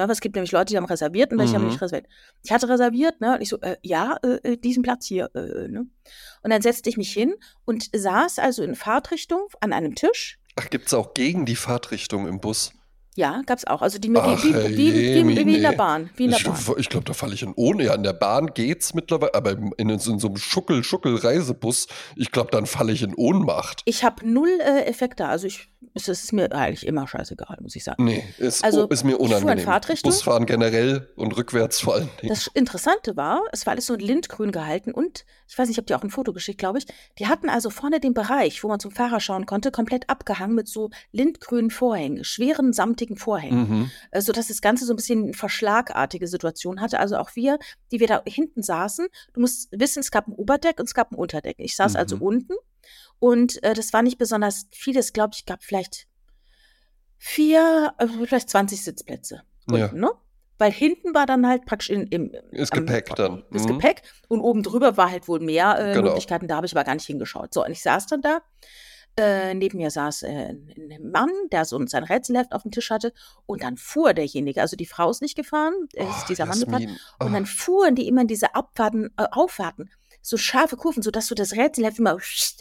Aber 0.00 0.12
es 0.12 0.20
gibt 0.20 0.34
nämlich 0.34 0.52
Leute, 0.52 0.66
die 0.72 0.76
haben 0.76 0.84
reserviert 0.86 1.32
und 1.32 1.38
welche 1.38 1.54
haben 1.54 1.62
Mhm. 1.62 1.68
nicht 1.70 1.82
reserviert. 1.82 2.10
Ich 2.42 2.52
hatte 2.52 2.68
reserviert, 2.68 3.20
ne? 3.20 3.34
Und 3.34 3.40
ich 3.42 3.48
so, 3.48 3.60
äh, 3.60 3.76
ja, 3.82 4.16
äh, 4.22 4.52
äh, 4.52 4.56
diesen 4.56 4.82
Platz 4.82 5.06
hier, 5.06 5.30
äh, 5.34 5.68
ne? 5.68 5.86
Und 6.42 6.50
dann 6.50 6.62
setzte 6.62 6.88
ich 6.90 6.96
mich 6.96 7.12
hin 7.12 7.34
und 7.64 7.88
saß 7.94 8.38
also 8.38 8.62
in 8.62 8.74
Fahrtrichtung 8.74 9.46
an 9.60 9.72
einem 9.72 9.94
Tisch. 9.94 10.38
Ach, 10.56 10.68
gibt's 10.70 10.94
auch 10.94 11.14
gegen 11.14 11.46
die 11.46 11.56
Fahrtrichtung 11.56 12.26
im 12.26 12.40
Bus? 12.40 12.72
Ja, 13.16 13.42
gab's 13.46 13.64
auch. 13.64 13.82
Also 13.82 13.98
die 13.98 14.12
Ach, 14.14 14.44
wie, 14.44 14.54
wie, 14.54 14.76
wie, 14.76 15.44
wie, 15.46 15.56
in 15.56 15.62
der. 15.62 15.72
Bahn. 15.72 16.08
Wie 16.14 16.26
in 16.26 16.30
der 16.30 16.38
Ich, 16.38 16.44
Bahn. 16.46 16.74
ich 16.78 16.88
glaube, 16.88 17.04
da 17.04 17.14
falle 17.14 17.34
ich 17.34 17.42
in 17.42 17.52
ohne. 17.56 17.82
Ja, 17.82 17.94
in 17.96 18.04
der 18.04 18.12
Bahn 18.12 18.54
geht's 18.54 18.94
mittlerweile, 18.94 19.34
aber 19.34 19.50
in, 19.50 19.72
in, 19.76 19.98
so 19.98 20.12
einem 20.12 20.36
Schuckel-Schuckel-Reisebus, 20.36 21.88
ich 22.14 22.30
glaube, 22.30 22.52
dann 22.52 22.66
falle 22.66 22.92
ich 22.92 23.02
in 23.02 23.14
Ohnmacht. 23.16 23.82
Ich 23.86 24.04
habe 24.04 24.28
null 24.28 24.60
äh, 24.60 24.84
Effekte. 24.84 25.26
Also 25.26 25.48
ich, 25.48 25.68
es 25.94 26.08
ist 26.08 26.32
mir 26.32 26.50
eigentlich 26.52 26.86
immer 26.86 27.06
scheißegal, 27.06 27.58
muss 27.60 27.76
ich 27.76 27.84
sagen. 27.84 28.04
Nee, 28.04 28.24
ist, 28.38 28.64
Also, 28.64 28.86
ist 28.88 29.04
mir 29.04 29.18
unangenehm. 29.18 29.64
Busfahren 30.02 30.44
generell 30.46 31.08
und 31.16 31.36
rückwärts 31.36 31.80
vor 31.80 31.94
allen 31.94 32.10
Dingen. 32.20 32.28
Das 32.30 32.48
Interessante 32.54 33.16
war, 33.16 33.42
es 33.52 33.64
war 33.66 33.72
alles 33.72 33.86
so 33.86 33.94
lindgrün 33.94 34.50
gehalten 34.52 34.92
und 34.92 35.24
ich 35.46 35.56
weiß 35.56 35.68
nicht, 35.68 35.74
ich 35.74 35.78
habe 35.78 35.86
dir 35.86 35.96
auch 35.96 36.02
ein 36.02 36.10
Foto 36.10 36.32
geschickt, 36.32 36.58
glaube 36.58 36.78
ich. 36.78 36.86
Die 37.18 37.26
hatten 37.26 37.48
also 37.48 37.70
vorne 37.70 38.00
den 38.00 38.12
Bereich, 38.14 38.62
wo 38.64 38.68
man 38.68 38.80
zum 38.80 38.90
Fahrer 38.90 39.20
schauen 39.20 39.46
konnte, 39.46 39.70
komplett 39.70 40.08
abgehangen 40.10 40.54
mit 40.54 40.68
so 40.68 40.90
lindgrünen 41.12 41.70
Vorhängen, 41.70 42.24
schweren, 42.24 42.72
samtigen 42.72 43.16
Vorhängen, 43.16 43.58
Mhm. 43.68 43.90
äh, 44.10 44.20
sodass 44.20 44.48
das 44.48 44.60
Ganze 44.60 44.84
so 44.84 44.92
ein 44.92 44.96
bisschen 44.96 45.32
verschlagartige 45.34 46.26
Situation 46.26 46.80
hatte. 46.80 46.98
Also 46.98 47.16
auch 47.16 47.34
wir, 47.36 47.58
die 47.92 48.00
wir 48.00 48.06
da 48.08 48.22
hinten 48.26 48.62
saßen, 48.62 49.06
du 49.32 49.40
musst 49.40 49.68
wissen, 49.72 50.00
es 50.00 50.10
gab 50.10 50.26
ein 50.28 50.32
Oberdeck 50.32 50.78
und 50.80 50.86
es 50.86 50.94
gab 50.94 51.12
ein 51.12 51.16
Unterdeck. 51.16 51.56
Ich 51.58 51.76
saß 51.76 51.96
also 51.96 52.16
Mhm. 52.16 52.22
unten 52.22 52.52
und 53.20 53.62
äh, 53.62 53.74
das 53.74 53.92
war 53.92 54.02
nicht 54.02 54.18
besonders 54.18 54.66
vieles, 54.72 55.12
glaube 55.12 55.32
ich, 55.34 55.46
gab 55.46 55.62
vielleicht 55.64 56.06
vier, 57.18 57.92
äh, 57.98 58.06
vielleicht 58.26 58.50
20 58.50 58.82
Sitzplätze 58.84 59.42
Ja. 59.70 59.86
unten, 59.86 60.00
ne? 60.00 60.10
Weil 60.60 60.72
hinten 60.72 61.14
war 61.14 61.24
dann 61.26 61.46
halt 61.46 61.66
praktisch 61.66 61.88
in, 61.90 62.08
im, 62.08 62.32
Ist 62.50 62.72
am- 62.72 62.80
Gepäck 62.86 63.14
dann. 63.14 63.44
das 63.52 63.62
Mhm. 63.62 63.78
Gepäck 63.78 64.02
und 64.28 64.40
oben 64.40 64.64
drüber 64.64 64.96
war 64.96 65.10
halt 65.10 65.28
wohl 65.28 65.38
mehr 65.40 65.78
äh, 65.78 65.92
Genau. 65.94 66.06
Möglichkeiten, 66.08 66.48
da 66.48 66.56
habe 66.56 66.66
ich 66.66 66.72
aber 66.74 66.82
gar 66.84 66.94
nicht 66.94 67.06
hingeschaut. 67.06 67.54
So, 67.54 67.64
und 67.64 67.70
ich 67.70 67.82
saß 67.82 68.06
dann 68.06 68.22
da. 68.22 68.40
Äh, 69.16 69.54
neben 69.54 69.78
mir 69.78 69.90
saß 69.90 70.22
äh, 70.24 70.50
ein 70.50 71.10
Mann, 71.10 71.30
der 71.50 71.64
so 71.64 71.84
sein 71.86 72.04
Rätselheft 72.04 72.52
auf 72.52 72.62
dem 72.62 72.70
Tisch 72.70 72.90
hatte. 72.90 73.12
Und 73.46 73.62
dann 73.64 73.76
fuhr 73.76 74.14
derjenige, 74.14 74.60
also 74.60 74.76
die 74.76 74.86
Frau 74.86 75.10
ist 75.10 75.22
nicht 75.22 75.36
gefahren, 75.36 75.74
es 75.94 76.06
Oh, 76.06 76.10
ist 76.10 76.28
dieser 76.28 76.46
Mann 76.46 76.60
gefahren. 76.60 76.82
Jasmin. 76.82 76.98
Und 77.20 77.32
dann 77.32 77.46
fuhren 77.46 77.94
die 77.96 78.06
immer 78.06 78.20
in 78.22 78.28
diese 78.28 78.54
Abfahrten, 78.54 79.10
äh, 79.16 79.26
Auffahrten, 79.32 79.90
so 80.20 80.36
scharfe 80.36 80.76
Kurven, 80.76 81.02
sodass 81.02 81.26
du 81.28 81.34
das 81.34 81.52
Rätselheft 81.52 81.98
immer 81.98 82.16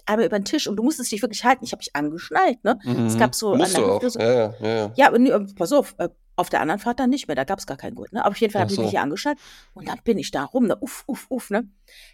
einmal 0.06 0.26
über 0.26 0.40
den 0.40 0.46
Tisch 0.46 0.68
und 0.68 0.76
du 0.78 0.84
musstest 0.84 1.12
dich 1.12 1.22
wirklich 1.22 1.44
halten. 1.44 1.66
Ich 1.66 1.72
habe 1.72 1.80
mich 1.80 1.96
angeschnallt, 1.96 2.64
ne? 2.64 2.80
Mhm. 2.84 3.08
Es 3.08 3.18
gab 3.18 3.36
so 3.36 3.56
Musst 3.56 3.78
du 3.78 3.86
auch. 3.86 4.02
so- 4.02 4.20
Ja, 4.20 4.32
ja, 4.34 4.54
ja, 4.62 4.92
ja. 4.96 5.08
Aber 5.08 5.20
nee, 5.20 5.30
äh, 5.30 5.40
pass 5.56 5.72
auf, 5.74 5.96
äh, 5.98 6.10
Auf 6.40 6.50
der 6.50 6.62
anderen 6.62 6.80
Fahrt 6.80 7.00
dann 7.00 7.10
nicht 7.10 7.28
mehr, 7.28 7.34
da 7.36 7.46
gab 7.46 7.58
es 7.58 7.66
gar 7.66 7.78
keinen 7.78 7.96
Gurt. 7.96 8.14
Ne? 8.14 8.20
Aber 8.24 8.30
auf 8.30 8.38
jeden 8.38 8.54
Fall 8.54 8.62
habe 8.62 8.70
ich 8.70 8.76
so. 8.76 8.84
mich 8.84 8.92
hier 8.92 9.02
angeschaltet 9.02 9.42
und 9.74 9.88
dann 9.88 9.98
bin 10.04 10.20
ich 10.20 10.30
da 10.30 10.44
rum, 10.44 10.68
ne? 10.68 10.78
uff, 10.80 11.04
uff, 11.08 11.26
uff. 11.30 11.50
Ne? 11.50 11.68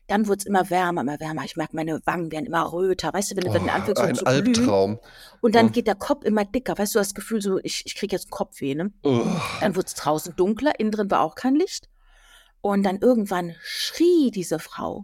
Dann 0.07 0.27
wurde 0.27 0.37
es 0.37 0.45
immer 0.45 0.69
wärmer, 0.69 1.01
immer 1.01 1.19
wärmer. 1.19 1.43
Ich 1.43 1.57
merke, 1.57 1.75
meine 1.75 1.99
Wangen 2.05 2.31
werden 2.31 2.45
immer 2.45 2.71
röter. 2.71 3.11
Weißt 3.13 3.31
du, 3.31 3.35
wenn 3.35 3.43
du 3.43 3.51
dann 3.51 3.65
Oh, 3.67 3.71
anfängst 3.71 3.97
so 3.97 4.25
ein 4.25 4.43
glühen 4.45 4.57
Albtraum. 4.59 4.99
und 5.41 5.55
dann 5.55 5.65
Ja. 5.65 5.71
geht 5.73 5.87
der 5.87 5.95
Kopf 5.95 6.23
immer 6.23 6.45
dicker. 6.45 6.77
Weißt 6.77 6.95
du, 6.95 6.99
das 6.99 7.13
Gefühl 7.15 7.41
so, 7.41 7.59
ich, 7.63 7.83
ich 7.85 7.95
kriege 7.95 8.15
jetzt 8.15 8.27
einen 8.27 8.31
Kopfweh. 8.31 8.75
Ne? 8.75 8.93
Ugh. 9.03 9.25
Dann 9.59 9.75
wurde 9.75 9.87
es 9.87 9.93
draußen 9.95 10.33
dunkler, 10.37 10.79
innen 10.79 10.91
drin 10.91 11.11
war 11.11 11.19
auch 11.19 11.35
kein 11.35 11.55
Licht. 11.55 11.89
Und 12.61 12.83
dann 12.83 12.99
irgendwann 12.99 13.55
schrie 13.61 14.31
diese 14.31 14.57
Frau, 14.57 15.03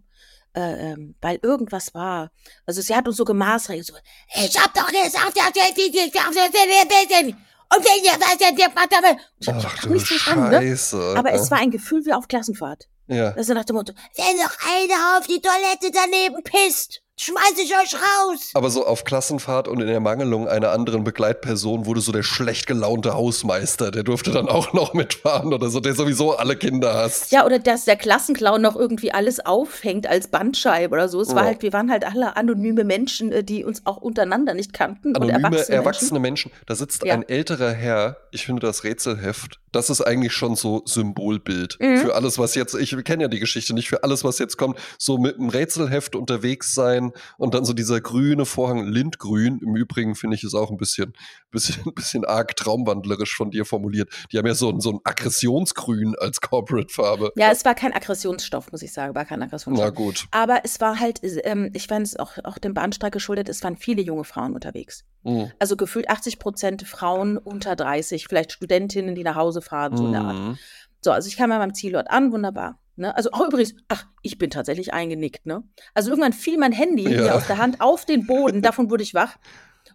äh, 0.56 0.92
ähm, 0.92 1.16
weil 1.22 1.40
irgendwas 1.42 1.94
war. 1.94 2.32
Also 2.66 2.82
sie 2.82 2.96
hat 2.96 3.08
uns 3.08 3.18
so 3.18 3.26
gemaßregelt, 3.26 3.86
so, 3.86 3.94
ich 4.36 4.60
hab 4.60 4.74
doch 4.74 4.88
gesagt, 4.88 5.38
dass 5.38 5.56
wir 5.56 7.36
und 7.72 7.86
wenn 7.86 8.04
ihr 8.04 8.12
was 8.20 8.42
ihr 8.42 8.70
macht, 8.70 8.94
aber 8.98 9.16
ich 9.40 9.48
hab, 9.48 9.90
nichts 9.90 10.08
verstanden, 10.08 10.50
ne? 10.50 11.18
Aber 11.18 11.32
es 11.34 11.52
war 11.52 11.60
ein 11.60 11.70
Gefühl 11.70 12.04
wie 12.06 12.14
auf 12.14 12.28
Klassenfahrt. 12.28 12.88
Ja. 13.08 13.30
Ist 13.32 13.50
nach 13.50 13.66
dem 13.66 13.76
Motto, 13.76 13.94
wenn 14.16 14.38
noch 14.38 14.56
einer 14.68 15.18
auf 15.18 15.28
die 15.28 15.42
Toilette 15.42 15.92
daneben 15.92 16.44
pisst, 16.44 17.02
schmeiß 17.20 17.54
ich 17.62 17.74
euch 17.76 17.96
raus. 17.96 18.52
Aber 18.54 18.70
so 18.70 18.86
auf 18.86 19.04
Klassenfahrt 19.04 19.68
und 19.68 19.82
in 19.82 19.88
Ermangelung 19.90 20.48
einer 20.48 20.72
anderen 20.72 21.04
Begleitperson 21.04 21.86
wurde 21.86 22.02
so 22.02 22.12
der 22.12 22.24
schlecht 22.24 22.66
gelaunte 22.68 23.14
Hausmeister, 23.14 23.92
der 23.92 24.04
durfte 24.04 24.32
dann 24.32 24.48
auch 24.48 24.74
noch 24.74 24.94
mitfahren 24.94 25.54
oder 25.54 25.70
so, 25.70 25.80
der 25.80 25.96
sowieso 25.96 26.36
alle 26.38 26.56
Kinder 26.56 26.94
hasst. 26.94 27.32
Ja, 27.32 27.46
oder 27.46 27.60
dass 27.60 27.86
der 27.86 27.98
Klassenclown 27.98 28.62
noch 28.62 28.76
irgendwie 28.76 29.12
alles 29.12 29.46
aufhängt 29.46 30.08
als 30.08 30.30
Bandscheibe 30.30 30.94
oder 30.94 31.10
so. 31.10 31.20
Es 31.22 31.30
war 31.36 31.44
Ja. 31.44 31.48
halt, 31.50 31.62
wir 31.62 31.74
waren 31.74 31.92
halt 31.92 32.06
alle 32.06 32.38
anonyme 32.38 32.84
Menschen, 32.84 33.32
äh, 33.32 33.44
die 33.44 33.66
uns 33.66 33.86
auch 33.86 33.98
untereinander 33.98 34.54
nicht 34.54 34.74
kannten. 34.74 35.10
und 35.10 35.18
Anonyme, 35.18 35.44
erwachsene, 35.58 35.76
erwachsene, 35.78 36.20
Menschen. 36.20 36.52
Da 36.66 36.76
sitzt 36.76 37.04
Ja. 37.04 37.14
ein 37.14 37.28
älterer 37.28 37.72
Herr. 37.72 38.18
Ich 38.32 38.46
finde 38.46 38.66
das 38.66 38.84
Rätselheft, 38.84 39.60
das 39.72 39.90
ist 39.90 40.02
eigentlich 40.02 40.34
schon 40.34 40.56
so 40.56 40.82
Symbolbild 40.86 41.78
Mhm. 41.80 41.98
für 41.98 42.16
alles, 42.16 42.38
was 42.40 42.56
jetzt, 42.56 42.74
ich 42.76 42.96
kenne 43.04 43.24
ja 43.24 43.28
die 43.28 43.40
Geschichte 43.40 43.74
nicht, 43.74 43.90
für 43.90 44.04
alles, 44.04 44.24
was 44.24 44.40
jetzt 44.40 44.58
kommt. 44.58 44.78
So 44.98 45.18
mit 45.18 45.38
einem 45.38 45.50
Rätselheft 45.50 46.16
unterwegs 46.16 46.74
sein 46.74 47.09
und 47.38 47.54
dann 47.54 47.66
so 47.66 47.74
dieser 47.74 48.02
grüne 48.02 48.46
Vorhang, 48.46 48.86
Lindgrün. 48.88 49.60
Im 49.60 49.76
Übrigen 49.76 50.16
finde 50.16 50.36
ich 50.36 50.44
es 50.44 50.54
auch 50.54 50.72
ein 50.72 50.78
bisschen, 50.78 51.14
bisschen, 51.52 51.84
bisschen 51.96 52.26
arg 52.26 52.56
traumwandlerisch 52.56 53.36
von 53.36 53.52
dir 53.52 53.66
formuliert. 53.66 54.10
Die 54.32 54.38
haben 54.38 54.48
ja 54.48 54.54
so, 54.56 54.70
ein- 54.70 54.80
so 54.82 54.92
ein 54.92 55.00
Aggressionsgrün 55.04 56.16
als 56.20 56.42
Corporate-Farbe. 56.42 57.32
Ja, 57.36 57.52
es 57.52 57.66
war 57.66 57.76
kein 57.76 57.94
Aggressionsstoff, 57.94 58.72
muss 58.72 58.82
ich 58.82 58.94
sagen, 58.94 59.16
war 59.16 59.26
kein 59.26 59.40
Na 59.40 59.46
Aggressionsstoff. 59.46 59.94
gut. 59.96 60.26
Aber 60.32 60.62
es 60.64 60.80
war 60.82 61.00
halt, 61.00 61.22
ähm, 61.44 61.70
ich 61.74 61.88
fand 61.88 62.06
es 62.06 62.18
auch, 62.18 62.34
auch 62.44 62.58
dem 62.58 62.74
Bahnstreik 62.74 63.14
geschuldet, 63.14 63.50
es 63.50 63.64
waren 63.64 63.78
viele 63.78 64.02
junge 64.02 64.24
Frauen 64.24 64.54
unterwegs. 64.54 65.04
Mhm. 65.24 65.52
Also 65.60 65.76
gefühlt 65.76 66.10
80 66.10 66.40
Prozent 66.40 66.84
Frauen 66.88 67.38
unter 67.38 67.76
30, 67.76 68.28
vielleicht 68.28 68.52
Studentinnen, 68.52 69.16
die 69.16 69.24
nach 69.24 69.36
Hause 69.36 69.62
fahren, 69.62 69.96
so 69.98 70.06
in 70.06 70.12
der 70.14 70.22
Art. 70.22 70.38
Mhm. 70.38 70.58
So, 71.02 71.12
also 71.12 71.28
ich 71.28 71.38
kam 71.38 71.50
ja 71.52 71.58
beim 71.58 71.74
Zielort 71.74 72.10
an, 72.10 72.32
wunderbar. 72.32 72.78
Ne? 73.00 73.16
Also 73.16 73.32
auch 73.32 73.48
übrigens, 73.48 73.74
ach, 73.88 74.06
ich 74.22 74.38
bin 74.38 74.50
tatsächlich 74.50 74.94
eingenickt, 74.94 75.46
ne? 75.46 75.64
Also 75.94 76.10
irgendwann 76.12 76.34
fiel 76.34 76.58
mein 76.58 76.72
Handy 76.74 77.04
Ja. 77.10 77.22
mir 77.22 77.36
aus 77.36 77.48
der 77.48 77.58
Hand 77.58 77.82
auf 77.82 78.06
den 78.06 78.28
Boden, 78.28 78.62
davon 78.62 78.90
wurde 78.92 79.04
ich 79.04 79.14
wach. 79.14 79.38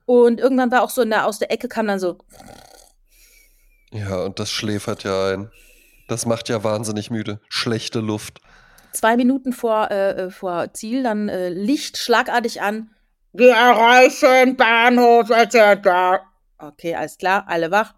Und 0.07 0.41
irgendwann 0.41 0.71
war 0.71 0.83
auch 0.83 0.91
so 0.91 1.03
in 1.03 1.11
der, 1.11 1.27
aus 1.27 1.39
der 1.39 1.53
Ecke 1.53 1.69
kam 1.69 1.87
dann 1.87 2.01
so, 2.01 2.19
Ja, 3.93 4.23
und 4.25 4.39
das 4.41 4.51
schläfert 4.51 5.05
ja 5.05 5.33
ein. 5.35 5.51
Das 6.09 6.27
macht 6.27 6.49
ja 6.49 6.65
wahnsinnig 6.65 7.11
müde. 7.11 7.41
Schlechte 7.49 8.01
Luft. 8.01 8.41
zwei 8.93 9.17
Minuten 9.17 9.53
vor, 9.53 9.91
äh, 9.91 10.11
äh, 10.27 10.31
vor 10.31 10.73
Ziel, 10.75 11.03
dann 11.03 11.29
äh, 11.29 11.49
Licht 11.49 11.97
schlagartig 11.97 12.61
an. 12.63 12.91
Wir 13.33 13.55
erreichen 13.55 14.57
Bahnhof, 14.57 15.31
etc. 15.31 16.23
Okay, 16.59 16.95
alles 16.95 17.19
klar, 17.19 17.45
alle 17.49 17.71
wach. 17.71 17.95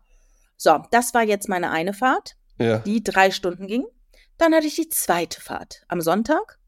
So, 0.56 0.82
das 0.90 1.12
war 1.14 1.22
jetzt 1.22 1.48
meine 1.48 1.70
eine 1.70 1.92
Fahrt, 1.92 2.36
Ja. 2.58 2.78
die 2.78 3.02
drei 3.04 3.30
Stunden 3.30 3.66
ging. 3.66 3.84
Dann 4.38 4.54
hatte 4.54 4.66
ich 4.66 4.76
die 4.76 4.88
zweite 4.88 5.40
Fahrt 5.40 5.82
am 5.88 6.00
Sonntag. 6.00 6.58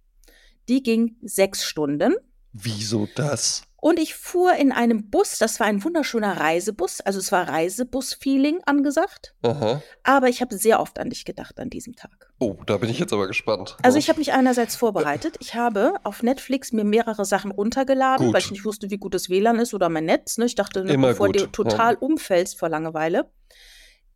Die 0.68 0.82
ging 0.82 1.16
sechs 1.22 1.64
Stunden. 1.64 2.14
Wieso 2.52 3.08
das? 3.14 3.62
Und 3.80 4.00
ich 4.00 4.16
fuhr 4.16 4.54
in 4.54 4.72
einem 4.72 5.08
Bus, 5.08 5.38
das 5.38 5.60
war 5.60 5.68
ein 5.68 5.84
wunderschöner 5.84 6.40
Reisebus, 6.40 7.00
also 7.00 7.20
es 7.20 7.30
war 7.30 7.48
Reisebus-Feeling 7.48 8.60
angesagt. 8.66 9.36
Aha. 9.42 9.80
Aber 10.02 10.28
ich 10.28 10.40
habe 10.40 10.58
sehr 10.58 10.80
oft 10.80 10.98
an 10.98 11.10
dich 11.10 11.24
gedacht 11.24 11.60
an 11.60 11.70
diesem 11.70 11.94
Tag. 11.94 12.32
Oh, 12.40 12.56
da 12.66 12.78
bin 12.78 12.90
ich 12.90 12.98
jetzt 12.98 13.12
aber 13.12 13.28
gespannt. 13.28 13.76
Also 13.82 13.96
ich 13.96 14.08
habe 14.08 14.18
mich 14.18 14.32
einerseits 14.32 14.74
vorbereitet. 14.74 15.36
Ich 15.38 15.54
habe 15.54 15.94
auf 16.02 16.24
Netflix 16.24 16.72
mir 16.72 16.82
mehrere 16.82 17.24
Sachen 17.24 17.52
runtergeladen, 17.52 18.26
Gut. 18.26 18.34
weil 18.34 18.42
ich 18.42 18.50
nicht 18.50 18.64
wusste, 18.64 18.90
wie 18.90 18.98
gut 18.98 19.14
das 19.14 19.28
WLAN 19.28 19.60
ist 19.60 19.74
oder 19.74 19.88
mein 19.88 20.06
Netz. 20.06 20.38
Ne? 20.38 20.46
Ich 20.46 20.56
dachte, 20.56 20.80
Immer 20.80 21.08
bevor 21.10 21.28
gut, 21.28 21.40
du 21.40 21.46
total 21.46 21.94
umfällst 21.94 22.58
vor 22.58 22.68
Langeweile. 22.68 23.30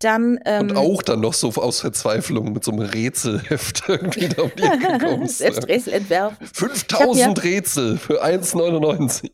Dann 0.02 0.38
ähm, 0.44 0.70
Und 0.70 0.76
auch 0.76 1.02
dann 1.02 1.20
noch 1.20 1.34
so 1.34 1.48
aus 1.50 1.80
Verzweiflung 1.80 2.52
mit 2.52 2.64
so 2.64 2.72
einem 2.72 2.80
Rätselheft 2.80 3.84
irgendwie 3.88 4.28
da 4.28 4.42
um 4.42 4.50
die 4.56 4.62
Ecke 4.62 4.98
kommst. 5.04 5.38
selbst 5.38 5.68
Rätsel 5.68 5.92
entwerfen. 5.94 6.46
5000 6.52 7.42
Rätsel 7.44 7.98
für 7.98 8.24
1,99. 8.24 9.30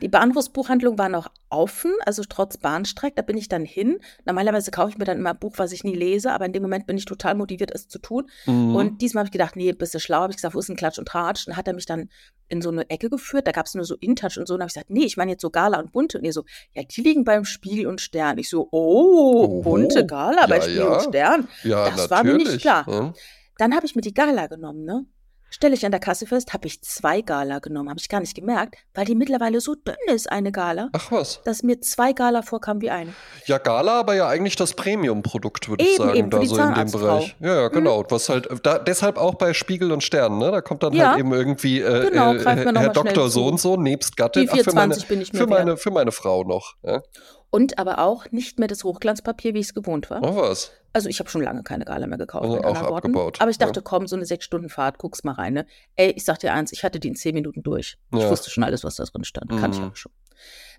Die 0.00 0.08
Bahnhofsbuchhandlung 0.08 0.96
war 0.98 1.08
noch 1.08 1.28
offen, 1.50 1.90
also 2.04 2.22
trotz 2.28 2.56
Bahnstreik. 2.56 3.16
Da 3.16 3.22
bin 3.22 3.36
ich 3.36 3.48
dann 3.48 3.64
hin. 3.64 3.98
Normalerweise 4.24 4.70
kaufe 4.70 4.90
ich 4.90 4.98
mir 4.98 5.04
dann 5.04 5.18
immer 5.18 5.30
ein 5.30 5.38
Buch, 5.38 5.54
was 5.56 5.72
ich 5.72 5.82
nie 5.84 5.94
lese, 5.94 6.32
aber 6.32 6.46
in 6.46 6.52
dem 6.52 6.62
Moment 6.62 6.86
bin 6.86 6.96
ich 6.96 7.04
total 7.04 7.34
motiviert, 7.34 7.70
es 7.74 7.88
zu 7.88 7.98
tun. 7.98 8.28
Mhm. 8.46 8.74
Und 8.76 9.02
diesmal 9.02 9.22
habe 9.22 9.28
ich 9.28 9.32
gedacht, 9.32 9.56
nee, 9.56 9.72
bist 9.72 9.94
du 9.94 10.00
schlau. 10.00 10.20
Habe 10.20 10.32
ich 10.32 10.36
gesagt, 10.36 10.54
wo 10.54 10.58
ist 10.60 10.68
ein 10.68 10.76
Klatsch 10.76 10.98
und 10.98 11.08
Tratsch? 11.08 11.46
Dann 11.46 11.56
hat 11.56 11.66
er 11.66 11.74
mich 11.74 11.86
dann 11.86 12.08
in 12.48 12.62
so 12.62 12.70
eine 12.70 12.88
Ecke 12.90 13.10
geführt. 13.10 13.46
Da 13.46 13.52
gab 13.52 13.66
es 13.66 13.74
nur 13.74 13.84
so 13.84 13.96
InTouch 13.96 14.38
und 14.38 14.46
so. 14.46 14.54
Und 14.54 14.60
habe 14.60 14.68
ich 14.68 14.74
gesagt, 14.74 14.90
nee, 14.90 15.04
ich 15.04 15.16
meine 15.16 15.32
jetzt 15.32 15.42
so 15.42 15.50
Gala 15.50 15.78
und 15.78 15.92
Bunte. 15.92 16.18
Und 16.18 16.24
er 16.24 16.32
so, 16.32 16.44
ja, 16.74 16.82
die 16.84 17.00
liegen 17.00 17.24
beim 17.24 17.44
Spiegel 17.44 17.86
und 17.86 18.00
Stern. 18.00 18.38
Ich 18.38 18.48
so, 18.48 18.68
oh, 18.70 19.44
Oho. 19.44 19.62
Bunte 19.62 20.06
Gala 20.06 20.46
bei 20.46 20.56
Ja, 20.56 20.62
Spiegel 20.62 20.80
ja. 20.80 20.94
und 20.94 21.02
Stern. 21.02 21.48
ja, 21.64 21.90
das 21.90 22.10
war 22.10 22.22
mir 22.24 22.34
nicht 22.34 22.44
natürlich. 22.44 22.62
klar. 22.62 22.84
Ja. 22.88 23.12
Dann 23.58 23.74
habe 23.74 23.86
ich 23.86 23.96
mir 23.96 24.02
die 24.02 24.14
Gala 24.14 24.46
genommen, 24.46 24.84
ne? 24.84 25.04
Stelle 25.50 25.74
ich 25.74 25.84
an 25.86 25.90
der 25.92 26.00
Kasse 26.00 26.26
fest, 26.26 26.52
habe 26.52 26.66
ich 26.66 26.82
zwei 26.82 27.22
Gala 27.22 27.58
genommen. 27.58 27.88
Habe 27.88 27.98
ich 27.98 28.08
gar 28.08 28.20
nicht 28.20 28.34
gemerkt, 28.34 28.76
weil 28.94 29.06
die 29.06 29.14
mittlerweile 29.14 29.60
so 29.60 29.74
dünn 29.74 29.96
ist, 30.06 30.30
eine 30.30 30.52
Gala, 30.52 30.90
Ach 30.92 31.10
was. 31.10 31.40
dass 31.44 31.62
mir 31.62 31.80
zwei 31.80 32.12
Gala 32.12 32.42
vorkamen 32.42 32.82
wie 32.82 32.90
eine. 32.90 33.14
Ja, 33.46 33.58
Gala, 33.58 34.00
aber 34.00 34.14
ja 34.14 34.28
eigentlich 34.28 34.56
das 34.56 34.74
Premium-Produkt, 34.74 35.68
würde 35.68 35.84
ich 35.84 35.96
sagen, 35.96 36.14
eben, 36.16 36.30
da 36.30 36.44
so 36.44 36.58
in 36.58 36.74
dem. 36.74 36.90
Bereich. 36.90 37.36
Ja, 37.40 37.54
ja, 37.62 37.68
genau. 37.68 38.04
Was 38.10 38.28
halt, 38.28 38.48
da, 38.62 38.78
deshalb 38.78 39.16
auch 39.16 39.34
bei 39.36 39.54
Spiegel 39.54 39.92
und 39.92 40.02
Stern, 40.02 40.38
ne? 40.38 40.50
Da 40.50 40.60
kommt 40.60 40.82
dann 40.82 40.92
Ja. 40.92 41.10
halt 41.10 41.20
eben 41.20 41.32
irgendwie 41.32 41.80
äh, 41.80 42.10
Genau, 42.10 42.34
äh, 42.34 42.44
Herr 42.44 42.90
Doktor 42.92 43.30
so 43.30 43.46
und 43.46 43.58
so, 43.60 43.76
nebst 43.76 44.16
Gattin. 44.16 44.42
Die 44.42 44.50
Ach, 44.50 44.56
für 44.64 44.72
meine, 44.72 44.94
420 44.94 45.08
bin 45.08 45.20
ich 45.20 45.32
mir 45.32 45.38
für 45.38 45.46
meine, 45.46 45.76
für 45.76 45.90
meine 45.90 46.12
Frau 46.12 46.44
noch. 46.44 46.74
Ja? 46.82 47.02
Und 47.50 47.78
aber 47.78 47.98
auch 48.00 48.30
nicht 48.30 48.58
mehr 48.58 48.68
das 48.68 48.84
Hochglanzpapier, 48.84 49.54
wie 49.54 49.60
ich 49.60 49.68
es 49.68 49.74
gewohnt 49.74 50.10
war. 50.10 50.22
Oh, 50.22 50.36
was? 50.36 50.70
Also 50.92 51.08
ich 51.08 51.18
habe 51.18 51.30
schon 51.30 51.42
lange 51.42 51.62
keine 51.62 51.84
Gala 51.86 52.06
mehr 52.06 52.18
gekauft. 52.18 52.44
Also 52.44 52.58
auch 52.58 52.80
Worten. 52.82 52.94
abgebaut, 52.96 53.40
Aber 53.40 53.50
ich 53.50 53.56
dachte, 53.58 53.80
ja. 53.80 53.84
komm, 53.84 54.06
so 54.06 54.16
eine 54.16 54.26
sechs 54.26 54.44
Stunden 54.44 54.68
Fahrt, 54.68 54.98
guck's 54.98 55.24
mal 55.24 55.32
rein. 55.32 55.54
Ne? 55.54 55.66
Ey, 55.96 56.10
ich 56.10 56.24
sag 56.24 56.38
dir 56.40 56.52
eins, 56.52 56.72
ich 56.72 56.84
hatte 56.84 57.00
die 57.00 57.08
in 57.08 57.16
zehn 57.16 57.34
Minuten 57.34 57.62
durch. 57.62 57.96
Ich 58.12 58.18
Ja. 58.20 58.30
wusste 58.30 58.50
schon 58.50 58.64
alles, 58.64 58.84
was 58.84 58.96
da 58.96 59.04
drin 59.04 59.24
stand. 59.24 59.50
Kannte 59.50 59.76
ich 59.76 59.78
Mhm. 59.78 59.86
aber 59.86 59.96
schon. 59.96 60.12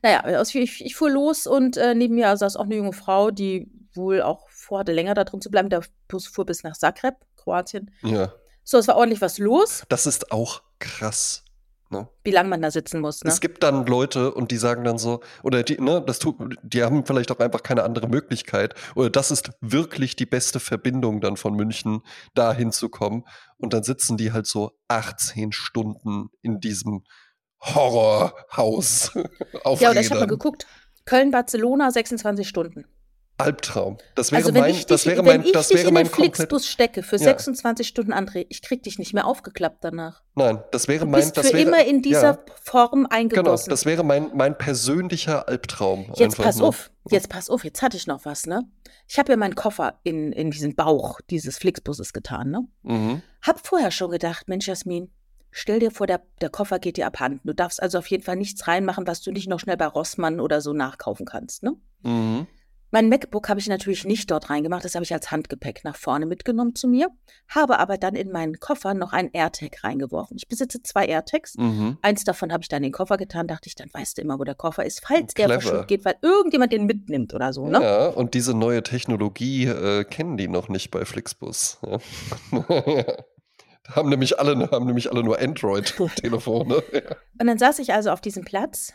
Naja, 0.04 0.20
also 0.22 0.60
ich, 0.60 0.84
ich 0.86 0.96
fuhr 0.96 1.10
los 1.10 1.48
und 1.48 1.76
äh, 1.78 1.94
neben 1.96 2.16
mir 2.16 2.36
saß 2.38 2.56
auch 2.56 2.66
eine 2.66 2.76
junge 2.76 2.94
Frau, 2.94 3.32
die 3.32 3.70
wohl 3.94 4.22
auch 4.22 4.48
vorhatte, 4.50 4.92
länger 4.94 5.14
da 5.16 5.24
drin 5.24 5.42
zu 5.42 5.50
bleiben. 5.50 5.70
Der 5.70 5.82
Bus 6.08 6.28
fuhr 6.28 6.46
bis 6.46 6.64
nach 6.64 6.78
Zagreb, 6.78 7.16
Kroatien. 7.36 7.92
Ja. 8.04 8.32
So, 8.64 8.78
es 8.78 8.88
war 8.88 8.96
ordentlich 8.98 9.22
was 9.22 9.40
los, 9.40 9.84
Das 9.90 10.06
ist 10.06 10.32
auch 10.32 10.62
krass. 10.78 11.44
Ne? 11.91 12.08
wie 12.23 12.30
lange 12.30 12.49
man 12.49 12.62
da 12.62 12.69
sitzen 12.69 13.02
muss. 13.02 13.23
Ne? 13.23 13.32
Es 13.32 13.41
gibt 13.41 13.63
dann 13.63 13.88
Leute 13.88 14.32
und 14.32 14.52
die 14.52 14.58
sagen 14.58 14.84
dann 14.84 14.99
so, 14.99 15.21
oder 15.41 15.63
die, 15.63 15.82
ne, 15.82 16.04
das 16.06 16.19
tut, 16.19 16.38
die 16.62 16.84
haben 16.84 17.04
vielleicht 17.04 17.32
auch 17.32 17.39
einfach 17.39 17.63
keine 17.63 17.84
andere 17.84 18.08
Möglichkeit. 18.08 18.75
Oder 18.95 19.10
das 19.10 19.32
ist 19.32 19.49
wirklich 19.60 20.15
die 20.15 20.28
beste 20.28 20.60
Verbindung 20.60 21.19
dann 21.19 21.36
von 21.36 21.56
München, 21.56 22.02
da 22.36 22.54
hinzukommen. 22.54 23.25
Und 23.58 23.73
dann 23.73 23.82
sitzen 23.82 24.17
die 24.17 24.32
halt 24.32 24.45
so 24.45 24.71
18 24.88 25.52
Stunden 25.52 26.30
in 26.43 26.60
diesem 26.60 27.04
Horrorhaus 27.60 29.12
auf 29.63 29.82
Ja, 29.82 29.89
oder 29.89 30.02
ich 30.02 30.12
habe 30.12 30.19
mal 30.19 30.28
geguckt. 30.28 30.67
Köln-Barcelona 31.06 31.89
26 31.89 32.47
Stunden. 32.47 32.86
Albtraum. 33.39 33.97
Das 34.15 34.32
wäre 34.32 34.41
Also 34.41 34.54
wenn 34.54 34.62
mein, 34.62 34.71
ich 34.71 34.86
das 34.86 35.04
dich, 35.04 35.12
wäre 35.13 35.19
wenn 35.25 35.38
mein, 35.39 35.43
ich 35.45 35.52
das 35.52 35.69
dich 35.69 35.78
wäre 35.78 35.88
in 35.89 35.93
mein 35.93 36.06
den. 36.06 36.13
Flixbus 36.13 36.67
stecke 36.67 37.04
für 37.04 37.15
Ja. 37.17 37.23
26 37.23 37.88
Stunden, 37.88 38.13
André, 38.13 38.45
ich 38.49 38.62
krieg 38.62 38.84
dich 38.84 38.99
nicht 38.99 39.13
mehr 39.13 39.25
aufgeklappt 39.25 39.84
danach. 39.84 40.21
Nein, 40.36 40.63
das 40.71 40.88
wäre 40.88 41.06
Du 41.06 41.12
mein, 41.12 41.21
bist 41.21 41.38
das 41.38 41.47
für 41.52 41.58
wäre, 41.58 41.67
immer 41.67 41.86
in 41.86 42.02
dieser 42.02 42.21
ja, 42.34 42.39
Form 42.63 42.91
genau, 43.04 43.10
eingegossen. 43.10 43.69
das 43.69 43.86
wäre 43.86 44.04
mein, 44.04 44.30
mein 44.36 44.58
persönlicher 44.58 45.47
Albtraum. 45.47 46.12
jetzt 46.15 46.38
pass 46.38 46.58
nur. 46.58 46.67
auf, 46.69 46.91
jetzt 47.10 47.30
pass 47.30 47.49
auf, 47.49 47.63
jetzt 47.63 47.82
hatte 47.82 47.97
ich 47.97 48.08
noch 48.08 48.25
was, 48.25 48.45
ne? 48.45 48.63
Ich 49.08 49.17
habe 49.17 49.32
ja 49.32 49.38
meinen 49.38 49.56
Koffer 49.56 49.99
in, 50.04 50.32
in 50.32 50.52
diesen 50.52 50.75
Bauch 50.75 51.19
dieses 51.30 51.58
Flixbuses 51.58 52.13
getan, 52.13 52.52
ne? 52.52 52.62
Mhm. 52.84 53.21
Hab 53.41 53.65
vorher 53.65 53.91
schon 53.91 54.12
gedacht, 54.12 54.47
Mensch, 54.47 54.67
Jasmin, 54.67 55.10
stell 55.52 55.80
dir 55.80 55.91
vor, 55.91 56.06
der, 56.08 56.21
der 56.41 56.49
Koffer 56.49 56.78
geht 56.80 56.97
dir 56.97 57.08
abhanden. 57.08 57.41
Du 57.43 57.54
darfst 57.54 57.82
also 57.82 57.97
auf 57.97 58.08
jeden 58.08 58.23
Fall 58.23 58.36
nichts 58.36 58.67
reinmachen, 58.67 59.08
was 59.08 59.21
du 59.21 59.32
nicht 59.32 59.47
noch 59.49 59.60
schnell 59.60 59.78
bei 59.78 59.88
Rossmann 59.88 60.39
oder 60.39 60.62
so 60.62 60.73
nachkaufen 60.73 61.25
kannst, 61.25 61.63
ne? 61.63 61.73
Mhm. 62.04 62.47
Mein 62.91 63.10
MacBook 63.10 63.49
habe 63.49 63.60
ich 63.60 63.67
natürlich 63.67 64.06
nicht 64.06 64.32
dort 64.32 64.49
reingemacht, 64.49 64.84
das 64.84 64.95
habe 64.95 65.04
ich 65.04 65.13
als 65.13 65.30
Handgepäck 65.32 65.84
nach 65.84 65.95
vorne 65.95 66.25
mitgenommen 66.25 66.73
zu 66.75 66.88
mir, 66.88 67.10
habe 67.47 67.78
aber 67.80 67.97
dann 67.97 68.15
in 68.15 68.32
meinen 68.32 68.60
Koffer 68.60 68.93
noch 68.93 69.13
ein 69.13 69.30
AirTag 69.32 69.84
reingeworfen. 69.84 70.38
Ich 70.38 70.47
besitze 70.47 70.82
zwei 70.82 71.06
AirTags. 71.06 71.56
Mhm. 71.58 71.97
Eins 72.02 72.23
davon 72.23 72.52
habe 72.52 72.63
ich 72.63 72.67
dann 72.67 72.78
in 72.78 72.89
den 72.89 72.93
Koffer 72.93 73.17
getan, 73.17 73.47
dachte 73.47 73.67
ich, 73.67 73.75
dann 73.75 73.89
weißt 73.93 74.17
du 74.17 74.21
immer, 74.21 74.39
wo 74.39 74.43
der 74.43 74.56
Koffer 74.56 74.86
ist, 74.86 75.06
falls 75.06 75.34
der 75.36 75.45
Clever. 75.45 75.62
verschütt 75.62 75.88
geht, 75.88 76.06
weil 76.06 76.15
irgendjemand 76.21 76.73
den 76.73 76.86
mitnimmt 76.86 77.34
oder 77.34 77.54
so, 77.54 77.67
ne? 77.67 77.82
Ja, 77.82 78.08
und 78.08 78.34
diese 78.34 78.54
neue 78.54 78.82
Technologie 78.82 79.65
äh, 79.65 80.04
kennen 80.04 80.38
die 80.38 80.47
noch 80.47 80.69
nicht 80.69 80.89
bei 80.89 81.06
Flixbus. 81.06 81.80
Ja. 81.86 81.99
haben, 83.95 84.10
nämlich 84.10 84.39
alle, 84.39 84.69
haben 84.71 84.86
nämlich 84.86 85.12
alle 85.12 85.23
nur 85.23 85.39
Android-Telefone. 85.39 86.75
Und 87.39 87.47
dann 87.47 87.58
saß 87.58 87.80
ich 87.80 87.93
also 87.93 88.12
auf 88.12 88.21
diesem 88.21 88.43
Platz. 88.43 88.93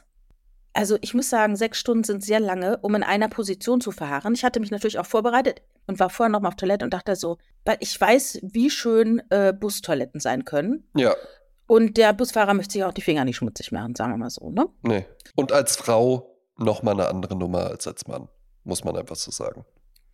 Also 0.75 0.99
ich 1.01 1.15
muss 1.15 1.31
sagen, 1.31 1.55
sechs 1.57 1.79
Stunden 1.79 2.03
sind 2.05 2.25
sehr 2.25 2.41
lange, 2.41 2.79
um 2.79 2.95
in 2.97 3.05
einer 3.05 3.29
Position 3.29 3.81
zu 3.81 3.93
verharren. 3.93 4.35
Ich 4.35 4.45
hatte 4.45 4.59
mich 4.61 4.73
natürlich 4.73 4.99
auch 4.99 5.07
vorbereitet 5.07 5.63
und 5.87 6.01
war 6.01 6.11
vorher 6.11 6.31
noch 6.31 6.41
mal 6.41 6.49
auf 6.49 6.57
Toilette 6.57 6.85
und 6.85 6.93
dachte 6.93 7.15
so, 7.15 7.39
weil 7.65 7.77
ich 7.81 7.99
weiß, 7.99 8.41
wie 8.43 8.71
schön 8.71 9.23
äh, 9.31 9.53
Bustoiletten 9.53 10.19
sein 10.21 10.45
können. 10.45 10.89
ja, 10.97 11.15
Und 11.69 11.97
der 11.97 12.13
Busfahrer 12.13 12.55
möchte 12.55 12.73
sich 12.73 12.85
auch 12.85 12.93
die 12.93 13.03
Finger 13.03 13.25
nicht 13.25 13.37
schmutzig 13.37 13.71
machen, 13.71 13.95
sagen 13.95 14.13
wir 14.13 14.17
mal 14.19 14.31
so, 14.31 14.51
ne? 14.51 14.67
nee. 14.83 15.07
Und 15.37 15.53
als 15.53 15.77
Frau 15.77 16.37
noch 16.59 16.83
mal 16.83 16.93
eine 16.93 17.09
andere 17.09 17.37
Nummer 17.37 17.69
als 17.71 17.87
als 17.87 18.07
Mann, 18.09 18.29
muss 18.65 18.83
man 18.85 18.97
einfach 18.97 19.17
so 19.17 19.31
sagen. 19.31 19.65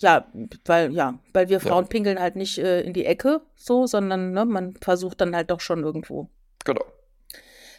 Ja, 0.01 0.27
weil, 0.67 0.93
ja, 0.93 1.19
weil 1.33 1.49
wir 1.49 1.59
Ja. 1.59 1.61
Frauen 1.69 1.89
pinkeln 1.89 2.21
halt 2.21 2.37
nicht 2.37 2.59
äh, 2.59 2.83
in 2.83 2.93
die 2.93 3.05
Ecke 3.07 3.41
so, 3.57 3.87
sondern 3.87 4.33
ne, 4.33 4.45
man 4.45 4.75
versucht 4.81 5.21
dann 5.21 5.35
halt 5.35 5.51
doch 5.51 5.61
schon 5.61 5.85
irgendwo. 5.85 6.29
Genau. 6.65 6.85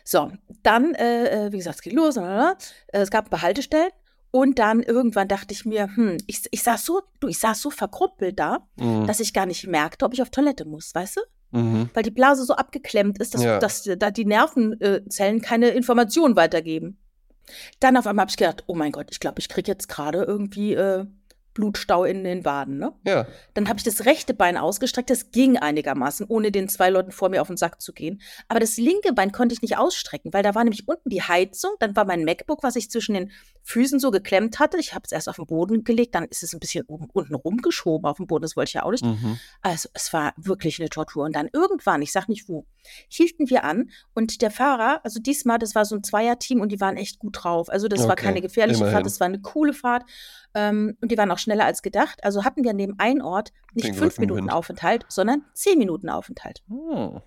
So, 0.04 0.32
dann, 0.64 0.94
äh, 0.96 1.48
äh, 1.48 1.52
wie 1.52 1.58
gesagt, 1.58 1.76
es 1.78 1.82
geht 1.82 1.94
los. 1.94 2.18
Äh, 2.18 2.54
es 2.88 3.10
gab 3.12 3.26
ein 3.26 3.30
paar 3.30 3.42
Haltestellen. 3.42 3.90
Und 4.34 4.60
dann 4.60 4.82
irgendwann 4.82 5.28
dachte 5.28 5.54
ich 5.54 5.66
mir, 5.66 5.90
hm, 5.94 6.18
ich, 6.26 6.44
ich 6.52 6.64
saß 6.64 6.86
so, 6.86 7.02
du, 7.20 7.28
ich 7.28 7.38
saß 7.40 7.62
so 7.62 7.70
verkrüppelt 7.70 8.40
da, 8.40 8.66
Mhm. 8.78 9.06
dass 9.06 9.20
ich 9.20 9.34
gar 9.34 9.46
nicht 9.46 9.68
merkte, 9.68 10.06
ob 10.06 10.14
ich 10.14 10.22
auf 10.22 10.30
Toilette 10.30 10.64
muss, 10.64 10.96
weißt 10.96 11.18
du? 11.18 11.60
Mhm. 11.60 11.90
Weil 11.94 12.04
die 12.04 12.12
Blase 12.12 12.46
so 12.46 12.54
abgeklemmt 12.56 13.20
ist, 13.20 13.34
dass, 13.34 13.44
Ja. 13.44 13.60
dass 13.60 13.84
da 13.98 14.10
die 14.10 14.24
Nervenzellen 14.24 15.42
keine 15.42 15.70
Informationen 15.72 16.38
weitergeben. 16.38 16.98
Dann 17.82 17.98
auf 17.98 18.08
einmal 18.08 18.24
habe 18.24 18.30
ich 18.32 18.38
gedacht, 18.38 18.64
oh 18.68 18.76
mein 18.76 18.94
Gott, 18.94 19.08
ich 19.12 19.20
glaube, 19.20 19.40
ich 19.40 19.50
kriege 19.50 19.70
jetzt 19.70 19.90
gerade 19.90 20.24
irgendwie 20.24 20.76
äh, 20.76 21.06
Blutstau 21.54 22.06
in 22.06 22.24
den 22.24 22.46
Waden, 22.46 22.78
ne? 22.78 22.94
Ja, 23.06 23.28
Dann 23.54 23.68
habe 23.68 23.78
ich 23.78 23.84
das 23.84 24.06
rechte 24.06 24.34
Bein 24.34 24.58
ausgestreckt. 24.58 25.10
Das 25.10 25.32
ging 25.32 25.58
einigermaßen, 25.58 26.26
ohne 26.30 26.52
den 26.52 26.70
zwei 26.70 26.90
Leuten 26.90 27.12
vor 27.12 27.30
mir 27.30 27.42
auf 27.42 27.48
den 27.48 27.58
Sack 27.58 27.82
zu 27.82 27.94
gehen. 27.94 28.22
Aber 28.48 28.60
das 28.60 28.78
linke 28.78 29.14
Bein 29.14 29.32
konnte 29.32 29.54
ich 29.54 29.62
nicht 29.62 29.78
ausstrecken, 29.78 30.34
weil 30.34 30.44
da 30.44 30.56
war 30.56 30.64
nämlich 30.64 30.88
unten 30.88 31.10
die 31.10 31.22
Heizung. 31.22 31.72
Dann 31.80 31.96
war 31.96 32.06
mein 32.06 32.24
MacBook, 32.24 32.64
was 32.64 32.76
ich 32.76 32.90
zwischen 32.90 33.14
den 33.14 33.32
Füßen 33.64 34.00
so 34.00 34.12
geklemmt 34.12 34.60
hatte. 34.60 34.78
Ich 34.78 34.94
habe 34.94 35.04
es 35.06 35.12
erst 35.12 35.30
auf 35.30 35.36
den 35.36 35.46
Boden 35.46 35.84
gelegt, 35.84 36.16
dann 36.16 36.26
ist 36.26 36.44
es 36.44 36.54
ein 36.54 36.60
bisschen 36.60 36.86
oben, 36.88 37.08
unten 37.14 37.36
rumgeschoben 37.36 38.06
auf 38.10 38.18
dem 38.18 38.28
Boden. 38.28 38.42
Das 38.42 38.56
wollte 38.56 38.70
ich 38.70 38.74
ja 38.74 38.84
auch 38.84 38.92
nicht. 38.92 39.06
mhm. 39.06 39.40
Also 39.62 39.90
es 39.94 40.12
war 40.14 40.34
wirklich 40.38 40.80
eine 40.80 40.90
Tortur. 40.90 41.26
Und 41.26 41.36
dann 41.36 41.50
irgendwann, 41.52 42.02
ich 42.02 42.12
sag 42.12 42.28
nicht 42.28 42.50
wo, 42.50 42.66
hielten 43.08 43.50
wir 43.50 43.64
an 43.64 43.90
und 44.14 44.42
der 44.42 44.52
Fahrer, 44.52 45.02
also 45.04 45.20
diesmal, 45.20 45.60
das 45.60 45.76
war 45.76 45.86
so 45.86 45.96
ein 45.96 46.04
Zweierteam 46.04 46.62
und 46.62 46.72
die 46.72 46.80
waren 46.80 46.98
echt 46.98 47.20
gut 47.20 47.38
drauf. 47.44 47.70
Also 47.70 47.88
das 47.88 48.02
war 48.04 48.12
Okay, 48.12 48.24
keine 48.26 48.42
gefährliche 48.42 48.80
immerhin. 48.80 48.94
Fahrt, 48.94 49.06
das 49.06 49.20
war 49.20 49.28
eine 49.28 49.42
coole 49.42 49.74
Fahrt. 49.74 50.04
Ähm, 50.54 50.98
und 51.02 51.12
die 51.12 51.18
waren 51.18 51.32
auch 51.32 51.38
schneller 51.40 51.66
als 51.66 51.82
gedacht. 51.82 52.24
Also 52.24 52.44
hatten 52.44 52.64
wir 52.64 52.74
neben 52.74 53.00
einem 53.00 53.22
Ort 53.22 53.52
nicht 53.74 53.88
Den 53.88 53.94
fünf 53.94 54.18
Minuten 54.18 54.40
Rückenwind. 54.40 54.58
Aufenthalt, 54.58 55.06
sondern 55.08 55.46
zehn 55.54 55.78
Minuten 55.78 56.10
Aufenthalt. 56.10 56.62
Hm. 56.68 57.22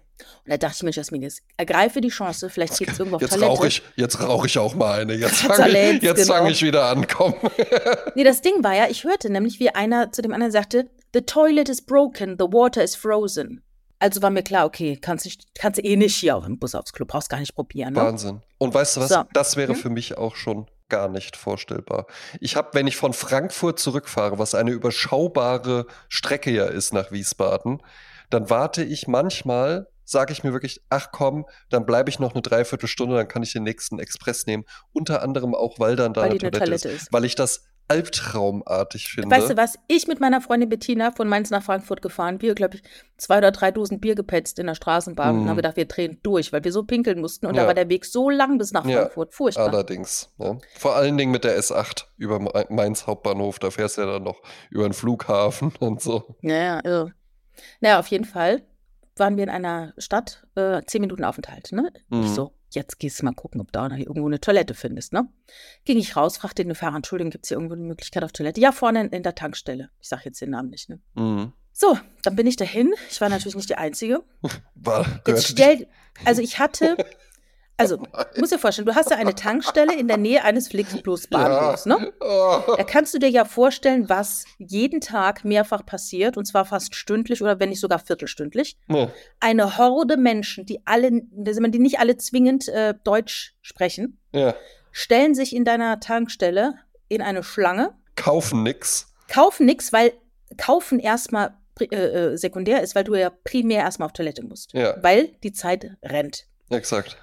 Und 0.44 0.50
da 0.50 0.56
dachte 0.56 0.76
ich 0.76 0.82
mir, 0.84 0.90
Jasmin, 0.90 1.22
jetzt 1.22 1.42
ergreife 1.56 2.00
die 2.00 2.08
Chance, 2.08 2.48
vielleicht 2.48 2.78
gibt 2.78 2.92
es 2.92 2.98
irgendwo 2.98 3.16
auf 3.16 3.22
Jetzt 3.22 3.32
Toilette. 3.32 3.50
rauche 3.50 3.66
ich, 3.66 3.82
jetzt 3.96 4.20
rauch 4.20 4.44
ich 4.46 4.58
auch 4.58 4.74
mal 4.74 5.00
eine. 5.00 5.14
Jetzt 5.14 5.42
fange 5.42 5.92
ich, 5.92 6.02
jetzt 6.02 6.28
genau. 6.28 6.46
ich 6.46 6.62
wieder 6.62 6.86
an. 6.86 7.06
Komm. 7.08 7.34
Nee, 8.14 8.24
das 8.24 8.40
Ding 8.42 8.62
war 8.62 8.74
ja, 8.74 8.86
ich 8.88 9.04
hörte 9.04 9.30
nämlich, 9.30 9.58
wie 9.58 9.70
einer 9.70 10.12
zu 10.12 10.22
dem 10.22 10.32
anderen 10.32 10.52
sagte, 10.52 10.88
The 11.12 11.22
toilet 11.22 11.68
is 11.68 11.82
broken, 11.84 12.36
the 12.38 12.44
water 12.46 12.82
is 12.82 12.94
frozen. 12.96 13.62
Also 13.98 14.20
war 14.22 14.30
mir 14.30 14.42
klar, 14.42 14.66
okay, 14.66 14.98
kannst, 15.00 15.24
nicht, 15.24 15.46
kannst 15.54 15.78
du 15.78 15.82
eh 15.84 15.96
nicht 15.96 16.14
hier 16.16 16.36
auf 16.36 16.44
dem 16.44 16.58
Bus 16.58 16.74
aufs 16.74 16.92
Klo, 16.92 17.06
brauchst 17.06 17.28
gar 17.30 17.38
nicht 17.40 17.54
probieren. 17.54 17.94
Ne? 17.94 18.00
Wahnsinn. 18.00 18.42
Und 18.58 18.74
weißt 18.74 18.96
du 18.96 19.00
was? 19.02 19.08
So. 19.10 19.22
Das 19.32 19.56
wäre 19.56 19.72
Hm? 19.72 19.78
für 19.80 19.90
mich 19.90 20.16
auch 20.18 20.36
schon 20.36 20.66
gar 20.88 21.08
nicht 21.08 21.36
vorstellbar. 21.36 22.06
Ich 22.40 22.56
habe, 22.56 22.70
wenn 22.72 22.86
ich 22.86 22.96
von 22.96 23.12
Frankfurt 23.14 23.78
zurückfahre, 23.78 24.38
was 24.38 24.54
eine 24.54 24.70
überschaubare 24.72 25.86
Strecke 26.08 26.50
ja 26.50 26.66
ist 26.66 26.92
nach 26.92 27.10
Wiesbaden, 27.12 27.80
dann 28.30 28.50
warte 28.50 28.82
ich 28.84 29.06
manchmal, 29.06 29.88
sage 30.04 30.32
ich 30.32 30.44
mir 30.44 30.52
wirklich, 30.52 30.82
ach 30.90 31.08
komm, 31.12 31.46
dann 31.70 31.86
bleibe 31.86 32.10
ich 32.10 32.18
noch 32.18 32.32
eine 32.34 32.42
Dreiviertelstunde, 32.42 33.16
dann 33.16 33.28
kann 33.28 33.42
ich 33.42 33.52
den 33.52 33.62
nächsten 33.64 33.98
Express 33.98 34.46
nehmen. 34.46 34.64
Unter 34.92 35.22
anderem 35.22 35.54
auch, 35.54 35.78
weil 35.78 35.96
dann 35.96 36.12
da 36.14 36.22
Weil 36.22 36.30
eine 36.30 36.38
die 36.38 36.46
eine 36.46 36.52
Toilette, 36.52 36.64
Toilette 36.82 36.88
ist. 36.88 37.02
ist. 37.04 37.12
Weil 37.12 37.24
ich 37.24 37.34
das 37.34 37.64
albtraumartig 37.88 39.08
finde. 39.08 39.30
Weißt 39.36 39.50
du 39.50 39.56
was? 39.58 39.78
Ich 39.88 40.06
mit 40.06 40.18
meiner 40.20 40.40
Freundin 40.40 40.68
Bettina 40.70 41.10
von 41.10 41.28
Mainz 41.28 41.50
nach 41.50 41.62
Frankfurt 41.62 42.00
gefahren. 42.02 42.40
Wir, 42.40 42.54
glaube 42.54 42.76
ich, 42.76 42.82
zwei 43.18 43.38
oder 43.38 43.50
drei 43.52 43.70
Dosen 43.70 44.00
Bier 44.00 44.14
gepetzt 44.14 44.58
in 44.58 44.66
der 44.66 44.74
Straßenbahn 44.74 45.36
und 45.36 45.44
Mhm. 45.44 45.48
haben 45.50 45.56
gedacht, 45.56 45.76
wir 45.76 45.84
drehen 45.86 46.18
durch, 46.22 46.52
weil 46.52 46.64
wir 46.64 46.72
so 46.72 46.84
pinkeln 46.84 47.20
mussten. 47.20 47.46
Und 47.46 47.54
Ja. 47.56 47.62
da 47.62 47.66
war 47.66 47.74
der 47.74 47.88
Weg 47.90 48.04
so 48.06 48.30
lang 48.30 48.56
bis 48.58 48.72
nach 48.72 48.86
Ja, 48.86 49.00
Frankfurt. 49.02 49.34
Furchtbar. 49.34 49.68
Allerdings. 49.68 50.30
Ja. 50.38 50.56
Vor 50.78 50.96
allen 50.96 51.16
Dingen 51.18 51.30
mit 51.30 51.44
der 51.44 51.58
S8 51.58 52.06
über 52.16 52.38
Ma- 52.40 52.64
Mainz 52.70 53.06
Hauptbahnhof. 53.06 53.58
Da 53.58 53.70
fährst 53.70 53.98
du 53.98 54.02
ja 54.02 54.12
dann 54.14 54.22
noch 54.24 54.40
über 54.70 54.84
den 54.84 54.92
Flughafen 54.94 55.72
und 55.80 56.00
so. 56.00 56.36
Ja, 56.40 56.80
ja. 56.84 57.08
Naja, 57.80 57.98
auf 58.00 58.06
jeden 58.08 58.24
Fall 58.24 58.62
waren 59.16 59.36
wir 59.36 59.44
in 59.44 59.50
einer 59.50 59.94
Stadt, 59.98 60.46
äh, 60.56 60.82
zehn 60.86 61.00
Minuten 61.00 61.24
Aufenthalt. 61.24 61.72
Ne? 61.72 61.92
Ich 62.10 62.16
Mhm. 62.16 62.34
so, 62.34 62.52
jetzt 62.70 62.98
gehst 62.98 63.20
du 63.20 63.24
mal 63.24 63.32
gucken, 63.34 63.60
ob 63.60 63.72
du 63.72 63.78
da 63.88 63.94
irgendwo 63.96 64.26
eine 64.26 64.40
Toilette 64.40 64.74
findest. 64.74 65.12
Ne? 65.12 65.28
Ging 65.84 65.98
ich 65.98 66.16
raus, 66.16 66.36
fragte 66.36 66.64
den 66.64 66.74
Fahrer, 66.74 66.96
Entschuldigung, 66.96 67.30
gibt 67.30 67.44
es 67.44 67.48
hier 67.48 67.56
irgendwo 67.56 67.74
eine 67.74 67.84
Möglichkeit 67.84 68.24
auf 68.24 68.32
Toilette? 68.32 68.60
Ja, 68.60 68.72
vorne 68.72 69.02
in, 69.02 69.08
in 69.10 69.22
der 69.22 69.34
Tankstelle. 69.34 69.90
Ich 70.00 70.08
sage 70.08 70.22
jetzt 70.26 70.40
den 70.40 70.50
Namen 70.50 70.70
nicht. 70.70 70.88
Ne? 70.88 71.00
Mhm. 71.14 71.52
So, 71.72 71.98
dann 72.22 72.36
bin 72.36 72.46
ich 72.46 72.56
dahin. 72.56 72.94
Ich 73.10 73.20
war 73.20 73.28
natürlich 73.28 73.56
nicht 73.56 73.68
die 73.68 73.74
Einzige. 73.76 74.22
War, 74.76 75.06
Jetzt 75.26 75.48
stell, 75.48 75.88
also 76.24 76.40
ich 76.40 76.58
hatte, 76.60 76.96
also, 77.76 77.96
du 77.96 78.40
musst 78.40 78.52
dir 78.52 78.58
vorstellen, 78.58 78.86
du 78.86 78.94
hast 78.94 79.10
ja 79.10 79.16
eine 79.16 79.34
Tankstelle 79.34 79.94
in 79.94 80.06
der 80.08 80.16
Nähe 80.16 80.44
eines 80.44 80.68
Flixbus-Bahnhofs, 80.68 81.86
ne? 81.86 82.12
Oh. 82.20 82.60
Da 82.76 82.84
kannst 82.84 83.14
du 83.14 83.18
dir 83.18 83.28
ja 83.28 83.44
vorstellen, 83.44 84.08
was 84.08 84.44
jeden 84.58 85.00
Tag 85.00 85.44
mehrfach 85.44 85.84
passiert, 85.84 86.36
und 86.36 86.44
zwar 86.46 86.64
fast 86.64 86.94
stündlich 86.94 87.42
oder 87.42 87.60
wenn 87.60 87.68
nicht 87.70 87.80
sogar 87.80 87.98
viertelstündlich. 87.98 88.76
Ne. 88.86 89.10
Eine 89.40 89.76
Horde 89.78 90.16
Menschen, 90.16 90.66
die 90.66 90.80
alle, 90.86 91.10
die 91.12 91.78
nicht 91.78 91.98
alle 91.98 92.16
zwingend 92.16 92.68
äh, 92.68 92.94
Deutsch 93.04 93.54
sprechen, 93.62 94.20
Ja. 94.32 94.54
stellen 94.92 95.34
sich 95.34 95.54
in 95.54 95.64
deiner 95.64 96.00
Tankstelle 96.00 96.74
in 97.08 97.22
eine 97.22 97.42
Schlange, 97.42 97.94
Kaufen 98.16 98.62
nix. 98.62 99.12
kaufen 99.28 99.66
nichts, 99.66 99.92
weil 99.92 100.12
kaufen 100.56 100.98
erstmal 101.00 101.54
äh, 101.80 101.86
äh, 101.96 102.36
sekundär 102.36 102.82
ist, 102.82 102.94
weil 102.94 103.02
du 103.04 103.14
ja 103.16 103.30
primär 103.30 103.80
erstmal 103.80 104.06
auf 104.06 104.12
Toilette 104.12 104.44
musst. 104.44 104.72
Ja. 104.72 104.94
Weil 105.02 105.28
die 105.42 105.52
Zeit 105.52 105.96
rennt. 106.04 106.46
Exakt. 106.70 107.16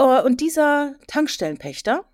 Äh, 0.00 0.22
Und 0.22 0.40
dieser 0.40 0.94
Tankstellenpächter, 1.06 2.04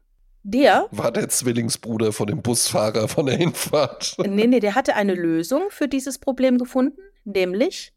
der, 0.42 0.86
War 0.92 1.10
der 1.10 1.28
Zwillingsbruder 1.28 2.12
von 2.12 2.28
dem 2.28 2.42
Busfahrer 2.42 3.08
von 3.08 3.26
der 3.26 3.36
Hinfahrt. 3.36 4.16
nee, 4.18 4.46
nee, 4.46 4.60
der 4.60 4.74
hatte 4.74 4.94
eine 4.94 5.14
Lösung 5.14 5.64
für 5.70 5.88
dieses 5.88 6.18
Problem 6.18 6.58
gefunden, 6.58 7.00
nämlich 7.24 7.92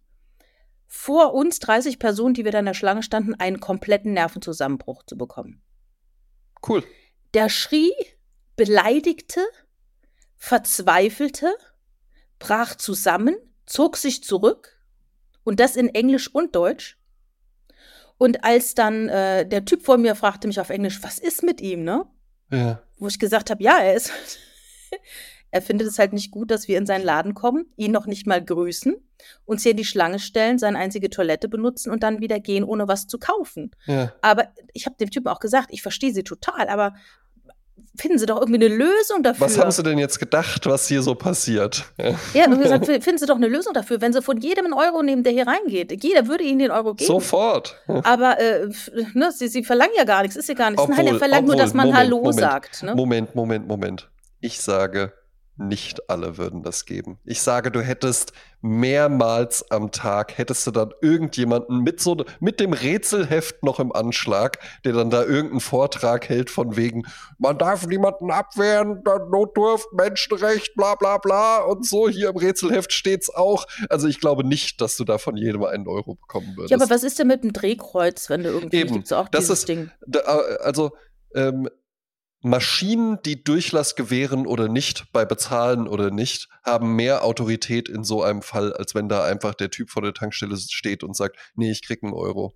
vor 0.88 1.36
uns 1.36 1.60
30 1.60 2.00
Personen, 2.00 2.34
die 2.34 2.46
wir 2.46 2.52
da 2.52 2.60
in 2.60 2.66
der 2.66 2.74
Schlange 2.74 3.04
standen, 3.04 3.36
einen 3.36 3.60
kompletten 3.60 4.14
Nervenzusammenbruch 4.14 5.04
zu 5.04 5.16
bekommen. 5.16 5.62
Cool. 6.68 6.84
Der 7.36 7.50
schrie, 7.50 7.94
beleidigte, 8.56 9.42
verzweifelte, 10.38 11.54
brach 12.40 12.74
zusammen, 12.74 13.36
zog 13.68 13.98
sich 13.98 14.24
zurück 14.24 14.76
und 15.44 15.60
das 15.60 15.76
in 15.76 15.90
Englisch 15.90 16.34
und 16.34 16.56
Deutsch. 16.56 16.99
Und 18.20 18.44
als 18.44 18.76
dann 18.76 19.08
äh, 19.10 19.48
der 19.48 19.66
Typ 19.66 19.82
vor 19.82 19.98
mir 19.98 20.14
fragte 20.14 20.48
mich 20.48 20.60
auf 20.60 20.70
Englisch, 20.70 21.02
was 21.02 21.18
ist 21.18 21.42
mit 21.42 21.62
ihm, 21.62 21.84
ne? 21.84 22.06
Ja. 22.52 22.82
wo 22.98 23.08
ich 23.08 23.20
gesagt 23.20 23.50
habe, 23.50 23.64
ja, 23.64 23.80
er 23.80 23.94
ist. 23.96 24.12
er 25.52 25.62
findet 25.62 25.88
es 25.88 26.00
halt 26.00 26.14
nicht 26.14 26.32
gut, 26.32 26.52
dass 26.52 26.68
wir 26.68 26.78
in 26.78 26.86
seinen 26.86 27.06
Laden 27.06 27.34
kommen, 27.34 27.68
ihn 27.78 27.92
noch 27.92 28.08
nicht 28.08 28.28
mal 28.28 28.44
grüßen, 28.44 28.96
uns 29.46 29.64
hier 29.64 29.72
in 29.72 29.78
die 29.78 29.86
Schlange 29.86 30.20
stellen, 30.20 30.58
seine 30.58 30.78
einzige 30.78 31.10
Toilette 31.10 31.48
benutzen 31.48 31.92
und 31.92 32.04
dann 32.04 32.20
wieder 32.20 32.40
gehen, 32.40 32.64
ohne 32.64 32.88
was 32.88 33.08
zu 33.08 33.20
kaufen. 33.20 33.72
Ja. 33.86 34.14
Aber 34.22 34.50
ich 34.74 34.86
habe 34.86 34.98
dem 34.98 35.12
Typen 35.12 35.28
auch 35.28 35.40
gesagt, 35.40 35.70
ich 35.72 35.82
verstehe 35.82 36.14
sie 36.14 36.24
total, 36.24 36.68
aber 36.68 36.96
finden 37.98 38.18
Sie 38.20 38.26
doch 38.26 38.40
irgendwie 38.40 38.66
eine 38.66 38.76
Lösung 38.76 39.24
dafür. 39.24 39.48
Was 39.48 39.58
haben 39.58 39.72
Sie 39.72 39.84
denn 39.84 39.98
jetzt 39.98 40.20
gedacht, 40.20 40.66
was 40.66 40.88
hier 40.88 41.02
so 41.02 41.16
passiert? 41.16 41.86
Ja. 42.34 42.46
und 42.46 42.62
gesagt, 42.62 42.86
finden 42.86 43.18
Sie 43.18 43.26
doch 43.26 43.36
eine 43.36 43.48
Lösung 43.48 43.74
dafür, 43.74 44.02
wenn 44.02 44.14
Sie 44.14 44.22
von 44.22 44.38
jedem 44.38 44.66
einen 44.66 44.74
Euro 44.74 45.04
nehmen, 45.04 45.24
der 45.24 45.34
hier 45.34 45.48
reingeht. 45.48 46.04
Jeder 46.04 46.28
würde 46.28 46.44
Ihnen 46.44 46.60
den 46.60 46.72
Euro 46.72 46.94
geben. 46.94 47.08
Sofort. 47.08 47.76
Aber 48.04 48.40
äh, 48.40 48.68
ne, 49.14 49.32
sie, 49.32 49.48
sie 49.48 49.64
verlangen 49.64 49.94
ja 49.98 50.04
gar 50.04 50.22
nichts, 50.22 50.36
ist 50.36 50.48
ja 50.50 50.56
gar 50.56 50.70
nichts. 50.72 50.88
Nein, 50.88 50.98
er 51.00 51.04
Obwohl- 51.06 51.20
verlangt 51.20 51.46
nur, 51.48 51.56
obwohl, 51.56 51.66
dass 51.66 51.74
man 51.74 51.88
Moment, 51.88 52.04
Hallo 52.06 52.18
Moment, 52.18 52.40
sagt. 52.40 52.84
Ne? 52.84 52.96
Moment, 52.96 53.36
Moment, 53.36 53.68
Moment. 53.68 54.10
Ich 54.42 54.60
sage, 54.62 55.12
nicht 55.60 56.10
alle 56.10 56.38
würden 56.38 56.64
das 56.64 56.86
geben. 56.86 57.20
Ich 57.26 57.42
sage, 57.42 57.70
du 57.72 57.82
hättest 57.82 58.32
mehrmals 58.62 59.70
am 59.72 59.92
Tag, 59.92 60.38
hättest 60.38 60.66
du 60.68 60.72
dann 60.72 60.94
irgendjemanden 61.02 61.82
mit 61.82 62.00
so 62.00 62.18
mit 62.40 62.60
dem 62.60 62.74
Rätselheft 62.74 63.64
noch 63.64 63.80
im 63.80 63.92
Anschlag, 63.92 64.58
der 64.86 64.94
dann 64.94 65.10
da 65.10 65.24
irgendeinen 65.24 65.60
Vortrag 65.60 66.28
hält 66.30 66.50
von 66.50 66.76
wegen, 66.76 67.04
man 67.38 67.58
darf 67.58 67.86
niemanden 67.88 68.32
abwehren, 68.32 69.04
Notdurft, 69.30 69.92
Menschenrecht, 69.94 70.76
bla 70.76 70.96
bla 70.96 71.18
bla 71.18 71.60
und 71.60 71.86
so. 71.86 72.10
Hier 72.10 72.30
im 72.30 72.38
Rätselheft 72.38 72.92
steht's 72.94 73.30
auch. 73.30 73.66
Also 73.90 74.08
ich 74.08 74.20
glaube 74.20 74.44
nicht, 74.46 74.82
dass 74.82 74.98
du 74.98 75.04
da 75.04 75.18
von 75.18 75.36
jedem 75.38 75.64
einen 75.64 75.88
Euro 75.88 76.16
bekommen 76.16 76.54
würdest. 76.56 76.72
Ja, 76.72 76.78
aber 76.78 76.90
was 76.90 77.04
ist 77.04 77.20
denn 77.20 77.28
mit 77.28 77.44
dem 77.44 77.54
Drehkreuz, 77.54 78.30
wenn 78.30 78.44
du 78.44 78.50
irgendwie 78.50 78.78
Eben, 78.78 79.04
auch 79.12 79.28
das 79.30 79.42
dieses 79.46 79.60
ist- 79.60 79.70
Ding? 79.70 79.92
Da, 80.08 80.20
äh, 80.20 80.58
also 80.64 80.92
ähm, 81.36 81.70
Maschinen, 82.42 83.20
die 83.26 83.44
Durchlass 83.44 83.96
gewähren 83.96 84.48
oder 84.48 84.70
nicht, 84.70 85.12
bei 85.12 85.26
Bezahlen 85.26 85.88
oder 85.88 86.10
nicht, 86.10 86.48
haben 86.64 86.96
mehr 86.96 87.26
Autorität 87.26 87.90
in 87.90 88.04
so 88.06 88.24
einem 88.24 88.42
Fall, 88.42 88.72
als 88.74 88.96
wenn 88.96 89.10
da 89.10 89.24
einfach 89.26 89.54
der 89.56 89.70
Typ 89.70 89.90
vor 89.90 90.02
der 90.02 90.14
Tankstelle 90.14 90.56
steht 90.58 91.04
und 91.04 91.18
sagt, 91.18 91.38
nee, 91.56 91.70
ich 91.72 91.86
krieg 91.86 92.02
einen 92.02 92.14
Euro. 92.14 92.54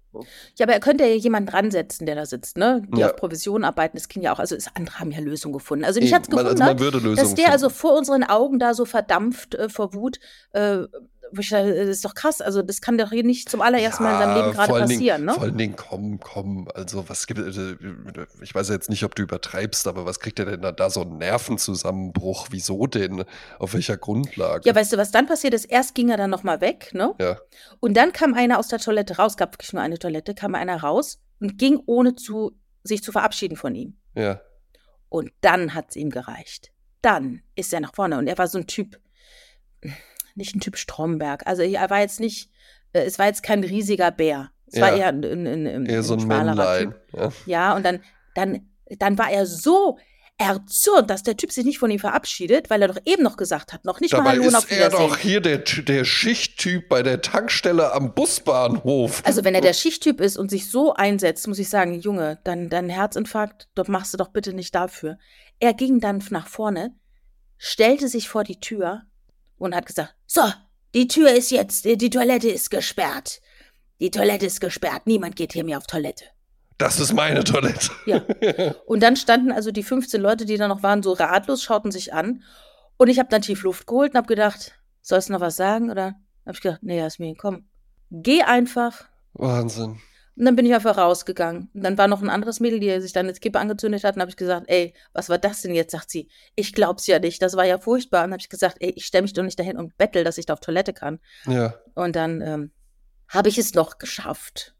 Ja, 0.58 0.66
aber 0.66 0.74
er 0.74 0.80
könnte 0.80 1.04
ja 1.06 1.16
jemanden 1.16 1.50
dran 1.52 1.70
setzen, 1.70 2.06
der 2.06 2.16
da 2.16 2.26
sitzt, 2.26 2.58
ne? 2.58 2.82
Die 2.96 3.02
Ja. 3.02 3.08
auf 3.08 3.16
Provision 3.18 3.66
arbeiten, 3.66 3.98
das 3.98 4.08
ging 4.08 4.24
ja 4.24 4.34
auch. 4.34 4.40
Also 4.40 4.56
es, 4.56 4.68
andere 4.74 5.00
haben 5.00 5.12
ja 5.12 5.20
Lösungen 5.20 5.54
gefunden. 5.54 5.84
Also 5.84 6.00
Eben, 6.00 6.14
hat's 6.14 6.30
man, 6.30 6.46
gewundert, 6.46 6.62
also 6.62 6.64
man 6.64 6.80
würde 6.80 6.98
Lösungen 7.00 7.16
dass 7.18 7.36
der 7.36 7.52
also 7.52 7.68
finden. 7.68 7.80
vor 7.80 7.98
unseren 7.98 8.24
Augen 8.24 8.60
da 8.60 8.74
so 8.74 8.86
verdampft 8.86 9.56
äh, 9.56 9.68
vor 9.68 9.94
Wut, 9.94 10.20
äh, 10.52 10.84
wo 11.32 11.40
ich 11.40 11.50
sage, 11.50 11.74
das 11.74 11.88
ist 11.90 12.06
doch 12.06 12.14
krass. 12.14 12.42
Also 12.42 12.62
das 12.62 12.82
kann 12.82 12.98
doch 12.98 13.10
hier 13.10 13.24
nicht 13.24 13.50
zum 13.50 13.62
allerersten 13.62 14.04
Mal 14.04 14.14
in 14.14 14.20
seinem 14.20 14.30
Ja, 14.38 14.42
Leben 14.46 14.54
gerade 14.56 14.74
allen 14.74 14.88
Dingen- 14.88 15.00
passieren, 15.00 15.26
ne? 15.26 15.34
Vor 15.34 15.44
allen 15.44 15.58
Dingen, 15.58 15.76
komm, 15.76 16.20
komm, 16.20 16.68
also 16.76 17.08
was 17.10 17.26
gibt 17.28 17.40
äh, 17.40 17.76
ich 18.42 18.54
weiß 18.54 18.70
jetzt 18.70 18.90
nicht, 18.90 19.04
ob 19.04 19.16
du 19.16 19.24
übertreibst, 19.24 19.88
aber 19.88 20.06
was 20.06 20.20
kriegt 20.20 20.38
er 20.40 20.46
denn 20.46 20.62
da, 20.62 20.72
da 20.72 20.90
so 20.90 21.02
einen 21.02 21.18
Nervenzusammenbruch? 21.18 22.48
Wieso 22.52 22.88
denn? 22.88 23.24
Auf 23.60 23.74
welcher 23.74 23.98
Grundlage? 23.98 24.68
Ja, 24.68 24.76
weißt 24.76 24.94
du, 24.94 24.98
was 24.98 25.12
dann 25.12 25.26
passiert 25.28 25.54
ist? 25.54 25.66
Erst 25.66 25.96
ging 25.96 26.10
er 26.10 26.18
dann 26.18 26.30
nochmal 26.30 26.62
weg, 26.62 26.92
ne? 26.94 27.14
Ja. 27.20 27.38
Und 27.80 27.96
dann 27.96 28.12
kam 28.14 28.34
einer 28.34 28.60
aus 28.60 28.68
der 28.68 28.80
Toilette 28.80 29.18
raus, 29.18 29.38
gab 29.38 29.54
wirklich 29.54 29.74
nur 29.74 29.82
eine 29.82 29.98
Toilette, 30.00 30.34
kam 30.36 30.56
einer 30.56 30.78
raus 30.82 31.20
und 31.40 31.58
ging 31.58 31.82
ohne 31.86 32.16
zu, 32.16 32.52
sich 32.84 33.04
zu 33.04 33.12
verabschieden 33.12 33.56
von 33.58 33.76
ihm. 33.76 33.98
ja. 34.16 34.42
Und 35.10 35.32
dann 35.42 35.76
hat 35.76 35.92
es 35.92 35.96
ihm 35.96 36.10
gereicht. 36.10 36.72
Dann 37.04 37.44
ist 37.54 37.72
er 37.72 37.82
nach 37.82 37.94
vorne. 37.94 38.18
Und 38.18 38.26
er 38.26 38.36
war 38.40 38.48
so 38.48 38.58
ein 38.58 38.66
Typ, 38.66 38.98
nicht 40.36 40.56
ein 40.56 40.60
Typ 40.60 40.78
Stromberg. 40.78 41.46
Also 41.48 41.62
er 41.62 41.90
war 41.90 42.00
jetzt 42.00 42.20
nicht, 42.20 42.50
äh, 42.94 43.02
es 43.02 43.20
war 43.20 43.28
jetzt 43.28 43.44
kein 43.44 43.64
riesiger 43.64 44.12
Bär. 44.12 44.52
Es 44.68 44.80
war 44.82 44.92
Ja. 44.92 44.98
eher 44.98 45.08
ein, 45.10 45.24
ein, 45.24 45.48
ein, 45.48 45.68
ein, 45.68 45.86
Eher 45.86 46.04
so 46.04 46.14
ein 46.16 46.20
schmalerer 46.22 46.56
Männlein. 46.56 46.92
Typ. 46.92 47.20
Ja. 47.20 47.32
Ja, 47.46 47.76
und 47.76 47.84
dann, 47.86 48.00
dann, 48.36 48.70
dann 48.98 49.18
war 49.18 49.30
er 49.32 49.46
so 49.46 49.98
erzürnt, 50.40 51.12
dass 51.12 51.22
der 51.22 51.38
Typ 51.38 51.52
sich 51.52 51.64
nicht 51.64 51.78
von 51.78 51.92
ihm 51.92 52.00
verabschiedet, 52.00 52.70
weil 52.72 52.82
er 52.82 52.88
doch 52.88 52.98
eben 53.06 53.22
noch 53.22 53.38
gesagt 53.38 53.72
hat, 53.72 53.86
noch 53.86 54.00
nicht 54.00 54.12
mal 54.14 54.18
Dabei 54.20 54.32
Hallo 54.32 54.48
und 54.48 54.56
auf 54.56 54.70
ist 54.70 54.78
er 54.78 54.90
doch 54.90 55.18
hier 55.18 55.42
der, 55.42 55.60
der 55.60 56.04
Schichttyp 56.06 56.90
bei 56.90 57.04
der 57.04 57.22
Tankstelle 57.22 57.94
am 57.94 58.16
Busbahnhof. 58.16 59.22
Also 59.26 59.44
wenn 59.44 59.54
er 59.54 59.62
der 59.62 59.74
Schichttyp 59.74 60.20
ist 60.20 60.38
und 60.38 60.50
sich 60.50 60.70
so 60.72 60.94
einsetzt, 60.96 61.48
muss 61.48 61.60
ich 61.60 61.70
sagen, 61.70 62.00
Junge, 62.00 62.40
dann 62.44 62.70
dein 62.70 62.90
Herzinfarkt, 62.90 63.70
das 63.76 63.88
machst 63.88 64.14
du 64.14 64.18
doch 64.18 64.30
bitte 64.30 64.54
nicht 64.54 64.74
dafür. 64.74 65.18
Er 65.60 65.76
ging 65.76 66.00
dann 66.00 66.24
nach 66.32 66.48
vorne, 66.48 66.96
stellte 67.58 68.08
sich 68.08 68.28
vor 68.28 68.44
die 68.44 68.60
Tür 68.60 69.04
und 69.64 69.76
hat 69.76 69.86
gesagt, 69.86 70.16
so, 70.26 70.42
die 70.94 71.08
Tür 71.08 71.32
ist 71.32 71.52
jetzt, 71.52 71.86
die 71.86 72.10
Toilette 72.10 72.50
ist 72.50 72.70
gesperrt. 72.70 73.42
Die 74.00 74.12
Toilette 74.12 74.46
ist 74.46 74.60
gesperrt, 74.60 75.04
niemand 75.06 75.36
geht 75.36 75.54
hier 75.54 75.64
mehr 75.64 75.78
auf 75.78 75.88
Toilette. 75.88 76.26
Das 76.78 77.00
ist 77.00 77.14
meine 77.14 77.44
Toilette. 77.44 77.92
Ja. 78.06 78.22
Und 78.86 79.02
dann 79.02 79.16
standen 79.16 79.52
also 79.52 79.72
die 79.72 79.84
15 79.84 80.20
Leute, 80.20 80.46
die 80.46 80.58
da 80.58 80.68
noch 80.68 80.84
waren, 80.84 81.04
so 81.04 81.14
ratlos, 81.14 81.64
schauten 81.64 81.92
sich 81.92 82.14
an. 82.14 82.44
Und 82.98 83.08
ich 83.08 83.20
habe 83.20 83.30
dann 83.30 83.42
tief 83.42 83.64
Luft 83.64 83.88
geholt 83.88 84.12
und 84.12 84.18
habe 84.18 84.28
gedacht, 84.28 84.74
sollst 85.02 85.30
du 85.30 85.34
noch 85.34 85.40
was 85.40 85.56
sagen? 85.56 85.90
Oder 85.90 86.16
habe 86.46 86.54
ich 86.54 86.62
gedacht, 86.62 86.84
nee, 86.84 86.98
Jasmin, 86.98 87.36
komm. 87.38 87.68
Geh 88.12 88.44
einfach, 88.44 89.06
Wahnsinn. 89.34 90.00
Und 90.36 90.46
dann 90.46 90.56
bin 90.56 90.66
ich 90.66 90.74
einfach 90.74 90.98
rausgegangen. 90.98 91.70
Und 91.74 91.84
dann 91.84 91.98
war 91.98 92.08
noch 92.08 92.22
ein 92.22 92.30
anderes 92.30 92.60
Mädel, 92.60 92.80
die 92.80 93.00
sich 93.02 93.14
dann 93.14 93.28
eine 93.28 93.34
Kippe 93.38 93.60
angezündet 93.60 94.04
hat. 94.04 94.16
Und 94.16 94.22
habe 94.22 94.32
ich 94.32 94.38
gesagt, 94.38 94.66
ey, 94.68 94.94
was 95.14 95.30
war 95.30 95.38
das 95.38 95.62
denn 95.62 95.76
jetzt? 95.76 95.92
Sagt 95.92 96.10
sie, 96.10 96.28
ich 96.56 96.74
glaub's 96.74 97.06
ja 97.06 97.20
nicht. 97.20 97.42
Das 97.42 97.56
war 97.56 97.66
ja 97.66 97.78
furchtbar. 97.78 98.20
Und 98.22 98.26
dann 98.30 98.34
habe 98.34 98.42
ich 98.42 98.50
gesagt, 98.50 98.78
ey, 98.80 98.90
ich 98.96 99.06
stelle 99.06 99.22
mich 99.24 99.34
doch 99.34 99.44
nicht 99.44 99.60
dahin 99.60 99.78
und 99.78 99.96
bettel, 99.98 100.24
dass 100.24 100.40
ich 100.40 100.48
da 100.48 100.54
auf 100.54 100.60
Toilette 100.60 100.94
kann. 100.94 101.20
Ja. 101.46 101.76
Und 101.94 102.16
dann 102.16 102.42
ähm, 102.42 102.72
habe 103.28 103.50
ich 103.50 103.60
es 103.60 103.76
noch 103.76 104.00
geschafft, 104.00 104.74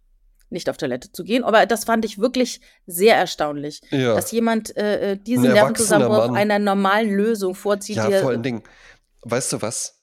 nicht 0.50 0.70
auf 0.70 0.78
Toilette 0.78 1.12
zu 1.12 1.24
gehen. 1.24 1.44
Aber 1.44 1.66
das 1.68 1.86
fand 1.86 2.04
ich 2.04 2.18
wirklich 2.18 2.60
sehr 2.88 3.16
erstaunlich, 3.16 3.82
Ja. 3.92 4.16
dass 4.16 4.32
jemand 4.32 4.76
äh, 4.76 5.12
äh, 5.12 5.18
diesen 5.18 5.52
Nervenzusammenbruch 5.54 6.34
einer 6.36 6.58
normalen 6.58 7.12
Lösung 7.14 7.54
vorzieht. 7.54 7.98
Ja, 7.98 8.10
vor 8.22 8.30
allen 8.32 8.44
Dingen, 8.44 8.64
weißt 9.22 9.54
du 9.54 9.62
was? 9.62 10.00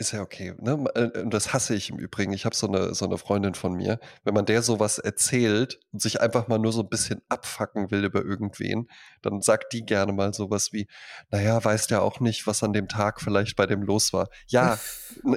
Ist 0.00 0.12
ja 0.12 0.22
okay. 0.22 0.54
Ne? 0.60 0.84
Äh, 0.94 1.22
Und 1.22 1.34
das 1.34 1.52
hasse 1.52 1.74
ich 1.74 1.90
im 1.90 1.98
Übrigen. 1.98 2.32
Ich 2.32 2.44
habe 2.44 2.54
so 2.54 2.68
eine, 2.68 2.94
so 2.94 3.04
eine 3.04 3.18
Freundin 3.18 3.54
von 3.54 3.74
mir. 3.74 3.98
Wenn 4.22 4.32
man 4.32 4.46
der 4.46 4.62
sowas 4.62 5.00
erzählt 5.00 5.80
und 5.92 6.00
sich 6.00 6.20
einfach 6.20 6.46
mal 6.46 6.58
nur 6.58 6.72
so 6.72 6.82
ein 6.82 6.88
bisschen 6.88 7.20
abfacken 7.28 7.90
will 7.90 8.04
über 8.04 8.24
irgendwen, 8.24 8.88
dann 9.22 9.42
sagt 9.42 9.72
die 9.72 9.84
gerne 9.84 10.12
mal 10.12 10.32
sowas 10.32 10.72
wie, 10.72 10.86
naja, 11.32 11.62
weißt 11.64 11.90
ja 11.90 12.00
auch 12.00 12.20
nicht, 12.20 12.46
was 12.46 12.62
an 12.62 12.72
dem 12.72 12.86
Tag 12.86 13.20
vielleicht 13.20 13.56
bei 13.56 13.66
dem 13.66 13.82
los 13.82 14.12
war. 14.12 14.28
Ja, 14.46 14.78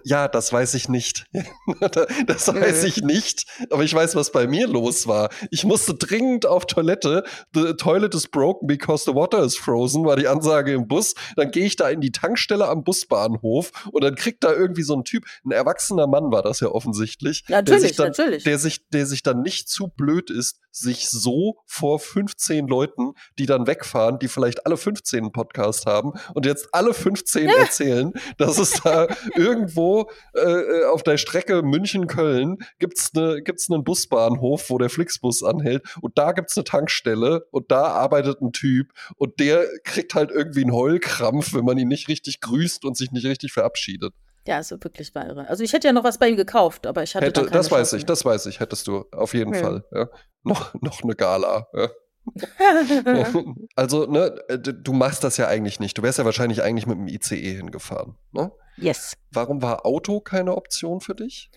ja, 0.03 0.27
das 0.27 0.53
weiß 0.53 0.75
ich 0.75 0.89
nicht. 0.89 1.25
das 2.27 2.47
weiß 2.47 2.83
ich 2.83 2.97
nicht. 2.97 3.47
Aber 3.71 3.83
ich 3.83 3.93
weiß, 3.95 4.15
was 4.15 4.31
bei 4.31 4.45
mir 4.45 4.67
los 4.67 5.07
war. 5.07 5.29
Ich 5.49 5.63
musste 5.63 5.95
dringend 5.95 6.45
auf 6.45 6.67
Toilette. 6.67 7.23
The 7.55 7.73
toilet 7.73 8.13
is 8.13 8.27
broken 8.27 8.67
because 8.67 9.05
the 9.05 9.15
water 9.15 9.43
is 9.43 9.57
frozen, 9.57 10.05
war 10.05 10.17
die 10.17 10.27
Ansage 10.27 10.73
im 10.73 10.87
Bus. 10.87 11.15
Dann 11.35 11.49
gehe 11.49 11.65
ich 11.65 11.77
da 11.77 11.89
in 11.89 11.99
die 11.99 12.11
Tankstelle 12.11 12.67
am 12.67 12.83
Busbahnhof 12.83 13.71
und 13.91 14.03
dann 14.03 14.13
kriegt 14.13 14.43
da 14.43 14.50
irgendwie 14.53 14.83
so 14.83 14.95
ein 14.95 15.03
Typ, 15.03 15.25
ein 15.45 15.51
erwachsener 15.51 16.07
Mann 16.07 16.31
war 16.31 16.41
das 16.41 16.59
ja 16.59 16.67
offensichtlich, 16.67 17.45
der 17.45 17.57
Natürlich, 17.57 17.81
sich 17.81 17.95
dann, 17.97 18.07
natürlich. 18.07 18.43
der 18.43 18.57
sich, 18.57 18.87
der 18.89 19.05
sich 19.05 19.23
dann 19.23 19.41
nicht 19.41 19.69
zu 19.69 19.87
blöd 19.87 20.29
ist, 20.29 20.59
sich 20.71 21.09
so 21.09 21.57
vor 21.65 21.99
15 21.99 22.67
Leuten, 22.67 23.13
die 23.37 23.45
dann 23.45 23.67
wegfahren, 23.67 24.19
die 24.19 24.27
vielleicht 24.27 24.65
alle 24.65 24.77
15 24.77 25.19
einen 25.19 25.31
Podcast 25.31 25.85
haben 25.85 26.13
und 26.33 26.45
jetzt 26.45 26.69
alle 26.73 26.93
15 26.93 27.47
erzählen, 27.49 28.13
dass 28.37 28.57
es 28.57 28.81
da 28.81 29.07
irgendwo 29.35 30.09
äh, 30.33 30.39
äh, 30.39 30.85
auf 30.85 31.03
der 31.03 31.17
Strecke 31.17 31.61
München-Köln 31.61 32.57
gibt's 32.79 33.13
ne, 33.13 33.41
gibt's 33.43 33.69
einen 33.69 33.83
Busbahnhof, 33.83 34.69
wo 34.69 34.77
der 34.77 34.89
Flixbus 34.89 35.43
anhält 35.43 35.83
und 36.01 36.17
da 36.17 36.31
gibt's 36.31 36.57
eine 36.57 36.63
Tankstelle 36.63 37.45
und 37.51 37.71
da 37.71 37.87
arbeitet 37.87 38.41
ein 38.41 38.53
Typ 38.53 38.93
und 39.17 39.39
der 39.39 39.65
kriegt 39.83 40.15
halt 40.15 40.31
irgendwie 40.31 40.61
einen 40.61 40.73
Heulkrampf, 40.73 41.53
wenn 41.53 41.65
man 41.65 41.77
ihn 41.77 41.87
nicht 41.87 42.07
richtig 42.07 42.39
grüßt 42.41 42.85
und 42.85 42.97
sich 42.97 43.11
nicht 43.11 43.25
richtig 43.25 43.51
verabschiedet. 43.51 44.13
Ja, 44.47 44.59
ist 44.59 44.71
wirklich 44.71 45.13
war 45.13 45.27
irre. 45.27 45.47
Also 45.47 45.63
ich 45.63 45.71
hätte 45.73 45.87
ja 45.87 45.93
noch 45.93 46.03
was 46.03 46.17
bei 46.17 46.27
ihm 46.29 46.35
gekauft, 46.35 46.87
aber 46.87 47.03
ich 47.03 47.15
hatte 47.15 47.27
Hätte, 47.27 47.45
das 47.45 47.69
weiß 47.69 47.89
Chance 47.89 47.97
ich, 47.97 48.05
das 48.05 48.25
weiß 48.25 48.47
ich, 48.47 48.59
hättest 48.59 48.87
du 48.87 49.05
auf 49.11 49.33
jeden 49.33 49.53
Ja. 49.53 49.59
Fall. 49.59 49.85
Ja. 49.91 50.09
Noch, 50.43 50.73
noch 50.81 51.03
eine 51.03 51.15
Gala. 51.15 51.67
Ja. 51.73 51.89
Also, 53.75 54.05
ne, 54.05 54.35
äh, 54.47 54.59
du 54.59 54.93
machst 54.93 55.23
das 55.23 55.37
ja 55.37 55.47
eigentlich 55.47 55.79
nicht. 55.79 55.97
Du 55.97 56.03
wärst 56.03 56.19
ja 56.19 56.25
wahrscheinlich 56.25 56.61
eigentlich 56.61 56.87
mit 56.87 56.97
dem 56.97 57.07
ICE 57.07 57.55
hingefahren. 57.55 58.15
Ne? 58.31 58.51
yes. 58.77 59.13
Warum 59.31 59.61
war 59.61 59.85
Auto 59.85 60.19
keine 60.21 60.55
Option 60.55 61.01
für 61.01 61.15
dich? 61.15 61.49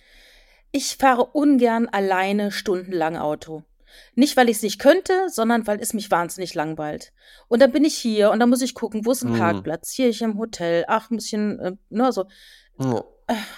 Ich 0.72 0.96
fahre 0.96 1.24
ungern 1.26 1.88
alleine 1.88 2.50
stundenlang 2.50 3.16
Auto. 3.16 3.62
Nicht, 4.16 4.36
weil 4.36 4.48
ich 4.48 4.56
es 4.56 4.62
nicht 4.62 4.80
könnte, 4.80 5.28
sondern 5.28 5.66
weil 5.68 5.78
es 5.80 5.94
mich 5.94 6.10
wahnsinnig 6.10 6.54
langweilt. 6.54 7.12
Und 7.46 7.62
dann 7.62 7.70
bin 7.70 7.84
ich 7.84 7.94
hier 7.96 8.30
und 8.32 8.40
dann 8.40 8.50
muss 8.50 8.62
ich 8.62 8.74
gucken, 8.74 9.04
wo 9.06 9.12
ist 9.12 9.22
ein 9.22 9.32
Mhm. 9.34 9.38
Parkplatz? 9.38 9.92
Hier 9.92 10.08
ich 10.08 10.20
im 10.22 10.36
Hotel. 10.38 10.84
Ach, 10.88 11.10
ein 11.10 11.16
bisschen, 11.16 11.60
äh, 11.60 11.72
ne, 11.90 12.10
so. 12.12 12.24
Ja. 12.78 13.04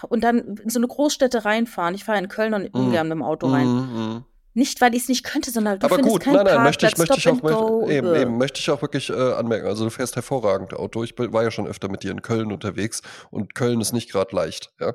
Und 0.09 0.23
dann 0.23 0.57
in 0.59 0.71
so 0.71 0.79
eine 0.79 0.87
Großstädte 0.87 1.45
reinfahren. 1.45 1.95
Ich 1.95 2.05
fahre 2.05 2.19
in 2.19 2.29
Köln 2.29 2.55
und 2.55 2.73
Mhm. 2.75 2.81
ungern 2.81 3.09
mit 3.09 3.17
dem 3.17 3.23
Auto 3.23 3.49
rein. 3.49 3.67
Mhm. 3.67 4.25
Nicht, 4.55 4.81
weil 4.81 4.95
ich 4.95 5.03
es 5.03 5.09
nicht 5.09 5.23
könnte, 5.25 5.51
sondern 5.51 5.79
du 5.79 5.85
Aber 5.85 5.97
findest 5.97 6.15
gut, 6.15 6.23
keinen 6.23 6.37
nein, 6.37 6.47
nein, 6.47 6.63
möchte 6.63 6.87
ich, 6.87 6.97
möchte 6.97 7.19
ich 7.19 7.29
auch 7.29 7.43
möchte, 7.43 7.93
eben, 7.93 8.15
eben, 8.15 8.39
möchte 8.39 8.59
ich 8.59 8.71
auch 8.71 8.81
wirklich 8.81 9.11
äh, 9.11 9.33
anmerken. 9.35 9.67
Also 9.67 9.85
du 9.85 9.91
fährst 9.91 10.17
hervorragend 10.17 10.73
Auto. 10.73 11.05
Ich 11.05 11.15
war 11.19 11.43
ja 11.43 11.51
schon 11.51 11.67
öfter 11.67 11.91
mit 11.91 12.05
dir 12.05 12.11
in 12.11 12.23
Köln 12.23 12.51
unterwegs 12.51 13.03
und 13.31 13.55
Köln 13.55 13.83
ist 13.83 13.93
nicht 13.93 14.11
gerade 14.11 14.35
leicht. 14.35 14.73
Ja. 14.81 14.95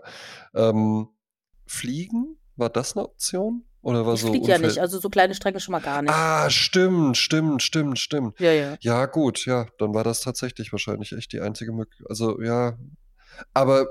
Ähm, 0.56 1.10
fliegen, 1.68 2.38
war 2.56 2.70
das 2.70 2.96
eine 2.96 3.06
Option? 3.06 3.66
Oder 3.84 4.06
war 4.06 4.14
Ich 4.14 4.22
so 4.22 4.28
fliege 4.30 4.48
ja 4.48 4.58
nicht, 4.58 4.80
also 4.80 5.00
so 5.00 5.10
kleine 5.10 5.34
Strecken 5.34 5.60
schon 5.60 5.72
mal 5.74 5.80
gar 5.82 6.02
nicht. 6.02 6.14
Ah, 6.14 6.50
stimmt, 6.50 7.18
stimmt, 7.18 7.62
stimmt, 7.62 8.00
stimmt. 8.00 8.40
Ja, 8.40 8.52
ja. 8.52 8.78
Ja, 8.80 9.06
gut, 9.08 9.46
ja, 9.46 9.66
dann 9.80 9.94
war 9.94 10.04
das 10.04 10.22
tatsächlich 10.22 10.72
wahrscheinlich 10.72 11.12
echt 11.14 11.34
die 11.34 11.42
einzige 11.42 11.72
Möglichkeit. 11.72 12.08
Also, 12.10 12.42
ja, 12.42 12.78
aber, 13.54 13.88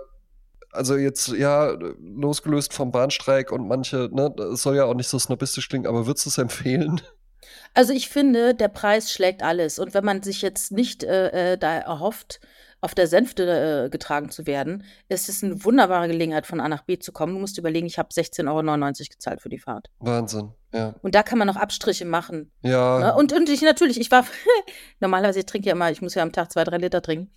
also 0.73 0.97
jetzt, 0.97 1.29
ja, 1.29 1.77
losgelöst 2.01 2.73
vom 2.73 2.91
Bahnstreik 2.91 3.53
und 3.53 3.67
manche, 3.67 4.09
ne, 4.13 4.33
das 4.37 4.63
soll 4.63 4.77
ja 4.77 4.85
auch 4.85 4.95
nicht 4.95 5.09
so 5.09 5.19
snobistisch 5.19 5.69
klingen, 5.69 5.87
aber 5.87 6.07
würdest 6.07 6.27
du 6.27 6.31
es 6.31 6.39
empfehlen? 6.39 7.01
Also 7.75 7.93
ich 7.93 8.09
finde, 8.09 8.55
der 8.55 8.69
Preis 8.69 9.13
schlägt 9.13 9.43
alles. 9.43 9.79
Und 9.79 9.95
wenn 9.95 10.05
man 10.05 10.23
sich 10.23 10.43
jetzt 10.43 10.73
nicht 10.73 11.05
äh, 11.05 11.53
äh, 11.53 11.59
da 11.59 11.79
erhofft, 11.79 12.41
auf 12.83 12.95
der 12.95 13.07
Sänfte 13.07 13.85
äh, 13.87 13.91
getragen 13.91 14.31
zu 14.31 14.47
werden, 14.47 14.85
ist 15.09 15.29
es 15.29 15.45
eine 15.45 15.65
wunderbare 15.65 16.09
Gelegenheit, 16.09 16.47
von 16.47 16.61
A 16.61 16.69
nach 16.69 16.83
B 16.83 16.99
zu 16.99 17.13
kommen. 17.13 17.35
Du 17.35 17.41
musst 17.41 17.59
überlegen, 17.59 17.87
ich 17.87 17.99
habe 17.99 18.09
16,99 18.09 18.49
Euro 18.49 18.93
gezahlt 19.11 19.43
für 19.43 19.51
die 19.51 19.59
Fahrt. 19.59 19.89
Wahnsinn, 19.99 20.53
ja. 20.73 20.95
Und 21.03 21.15
da 21.15 21.23
kann 21.23 21.39
man 21.39 21.47
noch 21.47 21.57
Abstriche 21.57 22.07
machen. 22.07 22.51
Ja, 22.63 22.99
Ne? 22.99 23.15
Und, 23.15 23.33
und 23.33 23.49
ich 23.49 23.61
natürlich, 23.63 24.01
ich 24.01 24.11
war, 24.11 24.25
normalerweise, 25.01 25.41
ich 25.41 25.47
trinke 25.47 25.69
ja 25.69 25.75
immer, 25.75 25.91
ich 25.91 26.01
muss 26.01 26.15
ja 26.15 26.23
am 26.23 26.33
Tag 26.33 26.51
zwei, 26.51 26.65
drei 26.65 26.79
Liter 26.79 27.03
trinken. 27.03 27.31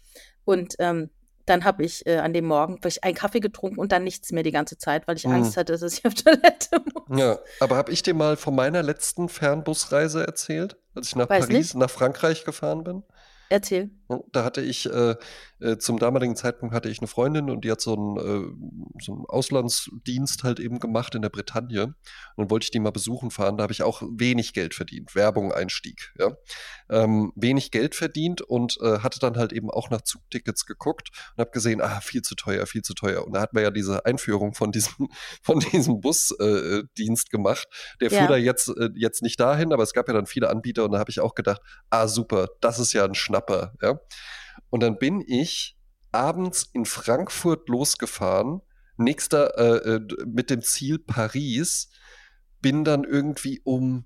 Und 0.46 0.76
ähm, 0.80 1.10
dann 1.46 1.64
habe 1.66 1.84
ich 1.84 2.06
äh, 2.06 2.18
an 2.18 2.34
dem 2.34 2.46
Morgen 2.46 2.80
ich 2.86 3.04
einen 3.04 3.16
Kaffee 3.16 3.40
getrunken 3.40 3.80
und 3.80 3.92
dann 3.92 4.04
nichts 4.04 4.32
mehr 4.32 4.44
die 4.44 4.52
ganze 4.52 4.78
Zeit, 4.78 5.08
weil 5.08 5.18
ich 5.18 5.24
Hm. 5.24 5.34
Angst 5.34 5.58
hatte, 5.58 5.74
dass 5.78 5.82
ich 5.94 6.06
auf 6.06 6.14
Toilette 6.14 6.82
muss. 6.94 7.20
Ja, 7.20 7.40
aber 7.60 7.76
habe 7.78 7.92
ich 7.92 8.04
dir 8.04 8.14
mal 8.14 8.38
von 8.38 8.56
meiner 8.56 8.84
letzten 8.84 9.30
Fernbusreise 9.30 10.26
erzählt, 10.26 10.78
als 10.96 11.08
ich 11.08 11.16
nach 11.16 11.30
Weiß 11.30 11.48
Paris, 11.48 11.58
nicht. 11.74 11.76
nach 11.76 11.90
Frankreich 11.90 12.46
gefahren 12.46 12.84
bin? 12.84 13.04
Erzähl. 13.54 13.92
Ja, 14.10 14.20
Da 14.32 14.44
hatte 14.44 14.62
ich, 14.62 14.88
äh, 14.92 15.16
äh, 15.60 15.78
zum 15.78 16.00
damaligen 16.00 16.36
Zeitpunkt 16.36 16.74
hatte 16.74 16.90
ich 16.90 17.00
eine 17.00 17.08
Freundin 17.08 17.52
und 17.52 17.64
die 17.64 17.72
hat 17.72 17.82
so 17.82 17.94
einen, 17.96 18.18
äh, 18.18 19.00
so 19.00 19.14
einen 19.14 19.26
Auslandsdienst 19.28 20.44
halt 20.44 20.60
eben 20.60 20.80
gemacht 20.80 21.14
in 21.14 21.22
der 21.22 21.30
Bretagne. 21.30 21.84
Und 21.84 21.96
dann 22.38 22.50
wollte 22.50 22.64
ich 22.64 22.72
die 22.72 22.80
mal 22.80 22.92
besuchen 22.92 23.30
fahren. 23.30 23.58
Da 23.58 23.64
habe 23.64 23.72
ich 23.72 23.84
auch 23.84 24.02
wenig 24.02 24.54
Geld 24.54 24.74
verdient. 24.74 25.14
Werbung, 25.14 25.52
Einstieg, 25.52 26.12
ja. 26.18 26.32
Ähm, 26.90 27.32
wenig 27.36 27.70
Geld 27.70 27.94
verdient 27.94 28.42
und 28.42 28.78
äh, 28.82 29.00
hatte 29.00 29.20
dann 29.20 29.38
halt 29.38 29.54
eben 29.54 29.70
auch 29.70 29.92
nach 29.92 30.02
Zugtickets 30.02 30.66
geguckt 30.66 31.10
und 31.36 31.42
habe 31.42 31.52
gesehen, 31.52 31.80
ah, 31.80 32.02
viel 32.02 32.24
zu 32.24 32.34
teuer, 32.34 32.66
viel 32.66 32.82
zu 32.82 32.96
teuer. 32.96 33.24
Und 33.24 33.34
da 33.36 33.42
hat 33.42 33.54
man 33.54 33.62
ja 33.62 33.70
diese 33.70 34.04
Einführung 34.08 34.56
von 34.56 34.72
diesem, 34.72 35.10
von 35.44 35.60
diesem 35.60 36.02
Busdienst 36.02 36.42
äh, 36.42 36.84
Dienst 36.98 37.30
gemacht. 37.30 37.68
Der 38.02 38.10
fuhr 38.10 38.18
Ja. 38.22 38.28
da 38.28 38.38
jetzt, 38.38 38.70
äh, 38.70 38.90
jetzt 38.96 39.22
nicht 39.22 39.40
dahin, 39.40 39.74
aber 39.74 39.84
es 39.84 39.94
gab 39.94 40.08
ja 40.08 40.16
dann 40.16 40.26
viele 40.26 40.50
Anbieter 40.50 40.86
und 40.86 40.94
da 40.94 40.98
habe 40.98 41.12
ich 41.12 41.20
auch 41.20 41.36
gedacht, 41.36 41.62
ah, 41.92 42.08
super, 42.08 42.48
das 42.62 42.80
ist 42.80 42.94
ja 42.94 43.06
ein 43.06 43.14
Schnapper, 43.44 43.74
ja. 43.82 44.00
Und 44.70 44.82
dann 44.84 44.98
bin 44.98 45.24
ich 45.26 45.78
abends 46.12 46.70
in 46.74 46.86
Frankfurt 46.86 47.70
losgefahren, 47.70 48.62
nächster 48.98 49.58
äh, 49.58 49.96
äh, 49.96 50.26
mit 50.26 50.50
dem 50.50 50.62
Ziel 50.62 51.00
Paris, 51.00 51.90
bin 52.62 52.84
dann 52.84 53.04
irgendwie 53.04 53.62
um, 53.64 54.06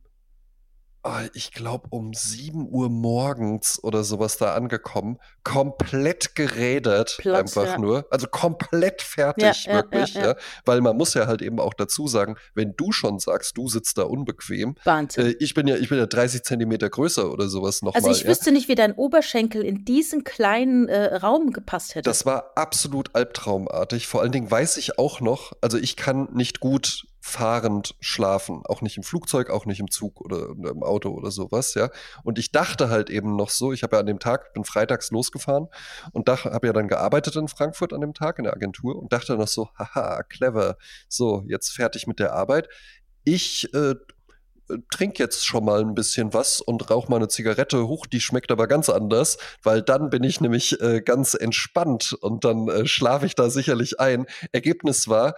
ich 1.34 1.52
glaube 1.52 1.88
um 1.90 2.14
7 2.14 2.68
Uhr 2.70 2.90
morgens 2.90 3.84
oder 3.84 4.04
sowas 4.04 4.38
da 4.38 4.54
angekommen, 4.54 5.18
komplett 5.44 6.36
gerädert 6.36 7.18
Platz, 7.20 7.40
einfach 7.40 7.74
ja. 7.74 7.78
nur, 7.78 8.06
also 8.12 8.28
komplett 8.28 9.02
fertig 9.02 9.66
Ja, 9.66 9.74
wirklich, 9.76 10.14
ja, 10.14 10.36
weil 10.66 10.82
man 10.82 10.98
muss 10.98 11.14
ja 11.14 11.28
halt 11.28 11.42
eben 11.42 11.60
auch 11.60 11.74
dazu 11.74 12.08
sagen, 12.08 12.36
wenn 12.54 12.76
du 12.76 12.92
schon 12.92 13.20
sagst, 13.20 13.58
du 13.58 13.68
sitzt 13.68 13.98
da 13.98 14.04
unbequem, 14.04 14.76
äh, 14.86 15.36
ich 15.40 15.54
bin 15.54 15.68
ja, 15.68 15.76
ich 15.76 15.90
bin 15.90 15.98
ja 15.98 16.06
30 16.06 16.44
Zentimeter 16.44 16.90
größer 16.90 17.32
oder 17.32 17.48
sowas 17.48 17.82
nochmal. 17.82 18.04
also 18.04 18.20
ich 18.20 18.28
wüsste 18.28 18.52
nicht, 18.52 18.68
wie 18.68 18.76
dein 18.76 18.94
Oberschenkel 18.94 19.64
in 19.64 19.86
diesen 19.86 20.24
kleinen 20.24 20.88
äh, 20.88 21.16
Raum 21.16 21.52
gepasst 21.52 21.96
hätte. 21.96 22.10
Das 22.10 22.26
war 22.26 22.52
absolut 22.56 23.16
albtraumartig. 23.16 24.08
Vor 24.08 24.22
allen 24.22 24.32
Dingen 24.32 24.50
weiß 24.50 24.78
ich 24.78 25.00
auch 25.00 25.22
noch, 25.22 25.54
also 25.62 25.78
ich 25.78 25.96
kann 25.96 26.30
nicht 26.34 26.60
gut 26.60 27.07
fahrend 27.28 27.96
schlafen, 28.00 28.62
auch 28.66 28.82
nicht 28.82 28.96
im 28.96 29.04
Flugzeug, 29.04 29.50
auch 29.50 29.66
nicht 29.66 29.82
im 29.82 29.92
Zug 29.92 30.22
oder 30.22 30.48
im 30.50 30.82
Auto 30.82 31.10
oder 31.10 31.30
sowas, 31.30 31.74
ja. 31.74 31.90
Und 32.24 32.40
ich 32.40 32.54
dachte 32.54 32.90
halt 32.90 33.10
eben 33.10 33.36
noch 33.36 33.50
so, 33.50 33.74
ich 33.74 33.84
habe 33.84 33.98
ja 33.98 34.00
an 34.00 34.06
dem 34.06 34.20
Tag, 34.20 34.54
bin 34.54 34.64
freitags 34.64 35.12
losgefahren 35.12 35.68
und 36.14 36.30
habe 36.30 36.68
ja 36.68 36.74
dann 36.74 36.88
gearbeitet 36.88 37.36
in 37.36 37.50
Frankfurt 37.50 37.92
an 37.92 38.00
dem 38.00 38.14
Tag 38.14 38.40
in 38.40 38.46
der 38.46 38.54
Agentur 38.54 38.96
und 38.96 39.12
dachte 39.12 39.36
noch 39.36 39.50
so, 39.50 39.70
haha, 39.78 40.24
clever, 40.24 40.78
so, 41.10 41.44
jetzt 41.48 41.72
fertig 41.72 42.08
mit 42.08 42.20
der 42.20 42.32
Arbeit. 42.32 42.70
Ich 43.26 43.74
äh, 43.74 43.96
trink 44.92 45.20
jetzt 45.20 45.46
schon 45.46 45.66
mal 45.66 45.82
ein 45.82 45.96
bisschen 45.96 46.34
was 46.34 46.62
und 46.62 46.90
rauch 46.90 47.08
mal 47.10 47.18
eine 47.18 47.28
Zigarette 47.28 47.88
hoch, 47.88 48.06
die 48.06 48.22
schmeckt 48.22 48.52
aber 48.52 48.68
ganz 48.68 48.90
anders, 48.90 49.38
weil 49.64 49.82
dann 49.82 50.10
bin 50.10 50.24
ich 50.24 50.42
nämlich 50.42 50.80
äh, 50.82 51.02
ganz 51.02 51.34
entspannt 51.34 52.14
und 52.22 52.46
dann 52.46 52.68
äh, 52.70 52.86
schlafe 52.86 53.26
ich 53.26 53.36
da 53.36 53.50
sicherlich 53.50 54.00
ein. 54.00 54.26
Ergebnis 54.52 55.08
war, 55.08 55.36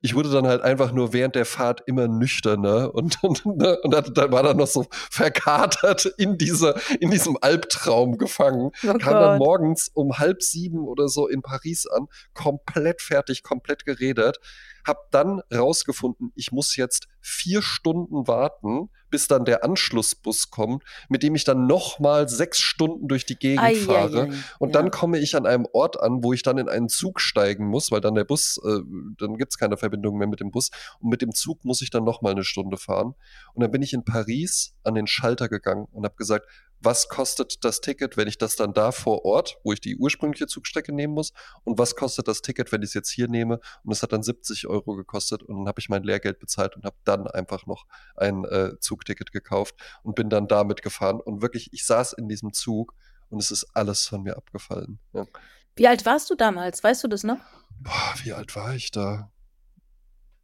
ich 0.00 0.14
wurde 0.14 0.30
dann 0.30 0.46
halt 0.46 0.62
einfach 0.62 0.92
nur 0.92 1.12
während 1.12 1.34
der 1.34 1.44
Fahrt 1.44 1.82
immer 1.86 2.06
nüchterner 2.06 2.94
und, 2.94 3.22
und, 3.22 3.44
ne, 3.46 3.78
und 3.82 3.92
dann, 3.92 4.14
dann 4.14 4.32
war 4.32 4.42
dann 4.42 4.56
noch 4.56 4.66
so 4.66 4.86
verkatert 4.90 6.06
in 6.18 6.38
dieser, 6.38 6.76
in 7.00 7.10
diesem 7.10 7.36
Albtraum 7.40 8.18
gefangen. 8.18 8.70
oh 8.84 8.98
Kam 8.98 9.14
dann 9.14 9.38
Gott. 9.38 9.46
morgens 9.46 9.88
um 9.92 10.18
halb 10.18 10.42
sieben 10.42 10.86
oder 10.86 11.08
so 11.08 11.26
in 11.26 11.42
Paris 11.42 11.86
an, 11.86 12.06
komplett 12.34 13.02
fertig, 13.02 13.42
komplett 13.42 13.84
gerädert. 13.84 14.38
Hab 14.86 15.10
dann 15.10 15.40
rausgefunden, 15.52 16.32
ich 16.34 16.52
muss 16.52 16.76
jetzt 16.76 17.08
vier 17.20 17.60
Stunden 17.60 18.26
warten, 18.26 18.90
bis 19.10 19.28
dann 19.28 19.44
der 19.44 19.64
Anschlussbus 19.64 20.50
kommt, 20.50 20.82
mit 21.08 21.22
dem 21.22 21.34
ich 21.34 21.44
dann 21.44 21.66
nochmal 21.66 22.28
sechs 22.28 22.58
Stunden 22.58 23.08
durch 23.08 23.26
die 23.26 23.36
Gegend 23.36 23.62
Ei, 23.62 23.74
fahre. 23.74 24.22
ei, 24.22 24.24
ei. 24.30 24.34
Und 24.58 24.74
ja. 24.74 24.80
dann 24.80 24.90
komme 24.90 25.18
ich 25.18 25.36
an 25.36 25.46
einem 25.46 25.66
Ort 25.72 26.00
an, 26.00 26.22
wo 26.22 26.32
ich 26.32 26.42
dann 26.42 26.58
in 26.58 26.68
einen 26.68 26.88
Zug 26.88 27.20
steigen 27.20 27.66
muss, 27.66 27.90
weil 27.90 28.00
dann 28.00 28.14
der 28.14 28.24
Bus, 28.24 28.60
äh, 28.64 28.80
dann 29.18 29.36
gibt's 29.36 29.58
keine 29.58 29.76
Verbindung 29.76 30.18
mehr 30.18 30.28
mit 30.28 30.40
dem 30.40 30.50
Bus. 30.50 30.70
Und 31.00 31.10
mit 31.10 31.22
dem 31.22 31.32
Zug 31.32 31.64
muss 31.64 31.82
ich 31.82 31.90
dann 31.90 32.04
nochmal 32.04 32.32
eine 32.32 32.44
Stunde 32.44 32.76
fahren. 32.76 33.14
Und 33.54 33.62
dann 33.62 33.70
bin 33.70 33.82
ich 33.82 33.92
in 33.92 34.04
Paris 34.04 34.74
an 34.84 34.94
den 34.94 35.06
Schalter 35.06 35.48
gegangen 35.48 35.86
und 35.92 36.04
habe 36.04 36.16
gesagt, 36.16 36.46
was 36.80 37.08
kostet 37.08 37.64
das 37.64 37.80
Ticket, 37.80 38.16
wenn 38.16 38.28
ich 38.28 38.38
das 38.38 38.56
dann 38.56 38.72
da 38.72 38.92
vor 38.92 39.24
Ort, 39.24 39.58
wo 39.64 39.72
ich 39.72 39.80
die 39.80 39.96
ursprüngliche 39.96 40.46
Zugstrecke 40.46 40.94
nehmen 40.94 41.14
muss, 41.14 41.32
und 41.64 41.78
was 41.78 41.96
kostet 41.96 42.28
das 42.28 42.40
Ticket, 42.40 42.70
wenn 42.70 42.82
ich 42.82 42.88
es 42.88 42.94
jetzt 42.94 43.10
hier 43.10 43.28
nehme? 43.28 43.60
Und 43.82 43.92
es 43.92 44.02
hat 44.02 44.12
dann 44.12 44.22
70 44.22 44.68
Euro 44.68 44.94
gekostet 44.94 45.42
und 45.42 45.58
dann 45.58 45.68
habe 45.68 45.80
ich 45.80 45.88
mein 45.88 46.04
Lehrgeld 46.04 46.38
bezahlt 46.38 46.76
und 46.76 46.84
habe 46.84 46.96
dann 47.04 47.26
einfach 47.26 47.66
noch 47.66 47.86
ein 48.16 48.44
äh, 48.44 48.78
Zugticket 48.98 49.32
gekauft 49.32 49.74
und 50.02 50.14
bin 50.14 50.28
dann 50.30 50.48
damit 50.48 50.82
gefahren. 50.82 51.20
Und 51.20 51.42
wirklich, 51.42 51.72
ich 51.72 51.86
saß 51.86 52.14
in 52.14 52.28
diesem 52.28 52.52
Zug 52.52 52.94
und 53.28 53.38
es 53.38 53.50
ist 53.50 53.66
alles 53.74 54.06
von 54.06 54.22
mir 54.22 54.36
abgefallen. 54.36 54.98
Ja. 55.12 55.26
Wie 55.76 55.86
alt 55.86 56.04
warst 56.06 56.28
du 56.30 56.34
damals? 56.34 56.82
Weißt 56.82 57.04
du 57.04 57.08
das 57.08 57.22
noch? 57.22 57.38
Boah, 57.78 58.14
wie 58.22 58.32
alt 58.32 58.54
war 58.56 58.74
ich 58.74 58.90
da? 58.90 59.30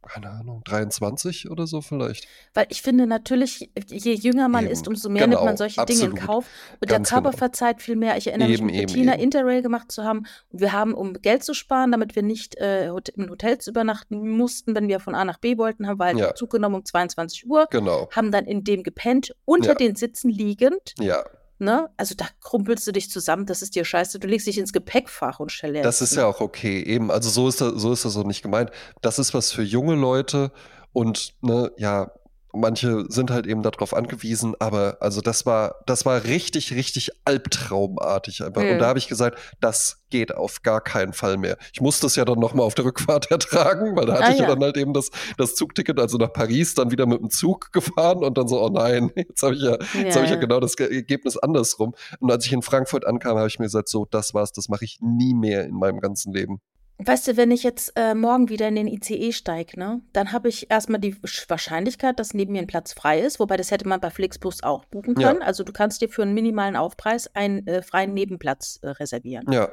Keine 0.07 0.29
Ahnung, 0.29 0.61
23 0.65 1.49
oder 1.49 1.67
so 1.67 1.81
vielleicht. 1.81 2.27
Weil 2.53 2.67
ich 2.69 2.81
finde 2.81 3.07
natürlich, 3.07 3.69
je 3.87 4.13
jünger 4.13 4.47
man 4.47 4.65
Eben, 4.65 4.73
ist, 4.73 4.87
umso 4.87 5.09
mehr 5.09 5.23
nimmt 5.23 5.33
genau, 5.33 5.45
man 5.45 5.57
solche 5.57 5.83
Dinge 5.85 5.99
in 6.01 6.05
absolut. 6.11 6.27
Kauf. 6.27 6.45
Und 6.79 6.89
der 6.89 6.97
Ganz 6.97 7.09
Körper 7.09 7.29
genau. 7.31 7.37
verzeiht 7.37 7.81
viel 7.81 7.95
mehr. 7.95 8.17
Ich 8.17 8.27
erinnere 8.27 8.49
Eben, 8.49 8.65
mich 8.67 8.75
mit 8.77 8.87
Bettina. 8.87 9.13
Interrail 9.13 9.61
gemacht 9.61 9.91
zu 9.91 10.03
haben. 10.03 10.25
Und 10.51 10.61
wir 10.61 10.71
haben, 10.73 10.93
um 10.93 11.13
Geld 11.13 11.43
zu 11.43 11.53
sparen, 11.53 11.91
damit 11.91 12.15
wir 12.15 12.23
nicht 12.23 12.55
äh, 12.57 12.87
in 13.15 13.29
Hotels 13.29 13.67
übernachten 13.67 14.29
mussten, 14.29 14.75
wenn 14.75 14.87
wir 14.87 14.99
von 14.99 15.15
A 15.15 15.25
nach 15.25 15.39
B 15.39 15.57
wollten, 15.57 15.87
haben 15.87 15.99
wir 15.99 16.05
halt 16.05 16.17
Ja. 16.17 16.35
Zug 16.35 16.51
genommen 16.51 16.75
um 16.75 16.85
22 16.85 17.47
Uhr, 17.47 17.67
Genau. 17.71 18.09
haben 18.11 18.31
dann 18.31 18.45
in 18.45 18.63
dem 18.63 18.83
gepennt, 18.83 19.35
unter 19.45 19.69
Ja. 19.69 19.75
den 19.75 19.95
Sitzen 19.95 20.29
liegend. 20.29 20.93
Ja, 20.99 21.23
Ne? 21.57 21.89
Also 21.95 22.15
da 22.15 22.25
krumpelst 22.41 22.85
du 22.85 22.91
dich 22.91 23.09
zusammen, 23.09 23.45
das 23.45 23.61
ist 23.61 23.75
dir 23.75 23.85
scheiße. 23.85 24.19
Du 24.19 24.27
legst 24.27 24.45
dich 24.47 24.57
ins 24.57 24.73
Gepäckfach 24.73 25.39
und 25.39 25.51
stellst. 25.51 25.85
das 25.85 26.01
ist 26.01 26.15
ja 26.15 26.25
auch 26.25 26.41
okay. 26.41 26.83
Eben, 26.83 27.11
also 27.11 27.29
so 27.29 27.47
ist 27.47 27.61
das, 27.61 27.73
so 27.75 27.93
ist 27.93 28.03
das 28.03 28.13
so 28.13 28.23
nicht 28.23 28.41
gemeint. 28.41 28.71
Das 29.01 29.19
ist 29.19 29.33
was 29.33 29.51
für 29.51 29.63
junge 29.63 29.95
Leute 29.95 30.51
und 30.91 31.33
ne, 31.41 31.71
ja, 31.77 32.11
manche 32.55 33.05
sind 33.09 33.31
halt 33.31 33.45
eben 33.47 33.61
darauf 33.63 33.93
angewiesen, 33.93 34.53
aber 34.59 34.97
also 34.99 35.21
das 35.21 35.45
war, 35.45 35.75
das 35.85 36.05
war 36.05 36.23
richtig, 36.23 36.73
richtig 36.73 37.11
albtraumartig 37.25 38.43
einfach. 38.43 38.61
Mhm. 38.61 38.71
Und 38.71 38.79
da 38.79 38.87
habe 38.87 38.99
ich 38.99 39.07
gesagt, 39.07 39.37
das 39.61 40.03
geht 40.09 40.33
auf 40.35 40.61
gar 40.61 40.81
keinen 40.81 41.13
Fall 41.13 41.37
mehr. 41.37 41.57
Ich 41.73 41.81
musste 41.81 42.07
es 42.07 42.15
ja 42.15 42.25
dann 42.25 42.39
nochmal 42.39 42.65
auf 42.65 42.75
der 42.75 42.85
Rückfahrt 42.85 43.29
ertragen, 43.31 43.95
weil 43.95 44.05
da 44.05 44.13
hatte 44.13 44.23
Ah, 44.25 44.31
ich 44.31 44.37
ja 44.39 44.43
ja. 44.43 44.49
dann 44.55 44.63
halt 44.63 44.77
eben 44.77 44.93
das, 44.93 45.09
das 45.37 45.55
Zugticket, 45.55 45.99
also 45.99 46.17
nach 46.17 46.31
Paris, 46.31 46.73
dann 46.73 46.91
wieder 46.91 47.05
mit 47.05 47.19
dem 47.19 47.29
Zug 47.29 47.71
gefahren 47.73 48.23
und 48.23 48.37
dann 48.37 48.47
so, 48.47 48.61
oh 48.63 48.69
nein, 48.69 49.11
jetzt 49.15 49.43
habe 49.43 49.55
ich 49.55 49.61
ja, 49.61 49.77
jetzt 49.93 50.15
habe 50.15 50.25
ich 50.25 50.31
ja 50.31 50.37
genau 50.37 50.59
das 50.59 50.75
Ge- 50.77 50.93
Ergebnis 50.93 51.37
andersrum. 51.37 51.93
Und 52.19 52.31
als 52.31 52.45
ich 52.45 52.53
in 52.53 52.61
Frankfurt 52.61 53.05
ankam, 53.05 53.37
habe 53.37 53.47
ich 53.47 53.59
mir 53.59 53.65
gesagt, 53.65 53.89
so, 53.89 54.05
das 54.05 54.33
war's, 54.33 54.51
das 54.51 54.69
mache 54.69 54.85
ich 54.85 54.99
nie 55.01 55.33
mehr 55.33 55.65
in 55.65 55.75
meinem 55.75 55.99
ganzen 55.99 56.33
Leben. 56.33 56.61
Weißt 56.97 57.27
du, 57.27 57.35
wenn 57.35 57.51
ich 57.51 57.63
jetzt 57.63 57.91
äh, 57.97 58.15
morgen 58.15 58.47
wieder 58.47 58.69
in 58.69 58.75
den 58.75 58.87
ICE 58.87 59.33
steige, 59.33 59.77
ne, 59.77 60.01
dann 60.13 60.31
habe 60.31 60.47
ich 60.47 60.71
erstmal 60.71 61.01
die 61.01 61.13
Sch- 61.15 61.49
Wahrscheinlichkeit, 61.49 62.19
dass 62.19 62.33
neben 62.33 62.53
mir 62.53 62.59
ein 62.61 62.67
Platz 62.67 62.93
frei 62.93 63.19
ist, 63.19 63.39
wobei 63.39 63.57
das 63.57 63.69
hätte 63.69 63.85
man 63.87 63.99
bei 63.99 64.09
Flixbus 64.09 64.63
auch 64.63 64.85
buchen 64.85 65.19
Ja. 65.19 65.27
können. 65.29 65.41
Also 65.41 65.63
du 65.65 65.73
kannst 65.73 66.01
dir 66.01 66.07
für 66.07 66.21
einen 66.21 66.33
minimalen 66.33 66.77
Aufpreis 66.77 67.27
einen 67.35 67.67
äh, 67.67 67.81
freien 67.81 68.13
Nebenplatz 68.13 68.79
äh, 68.81 68.89
reservieren. 68.89 69.51
Ja, 69.51 69.69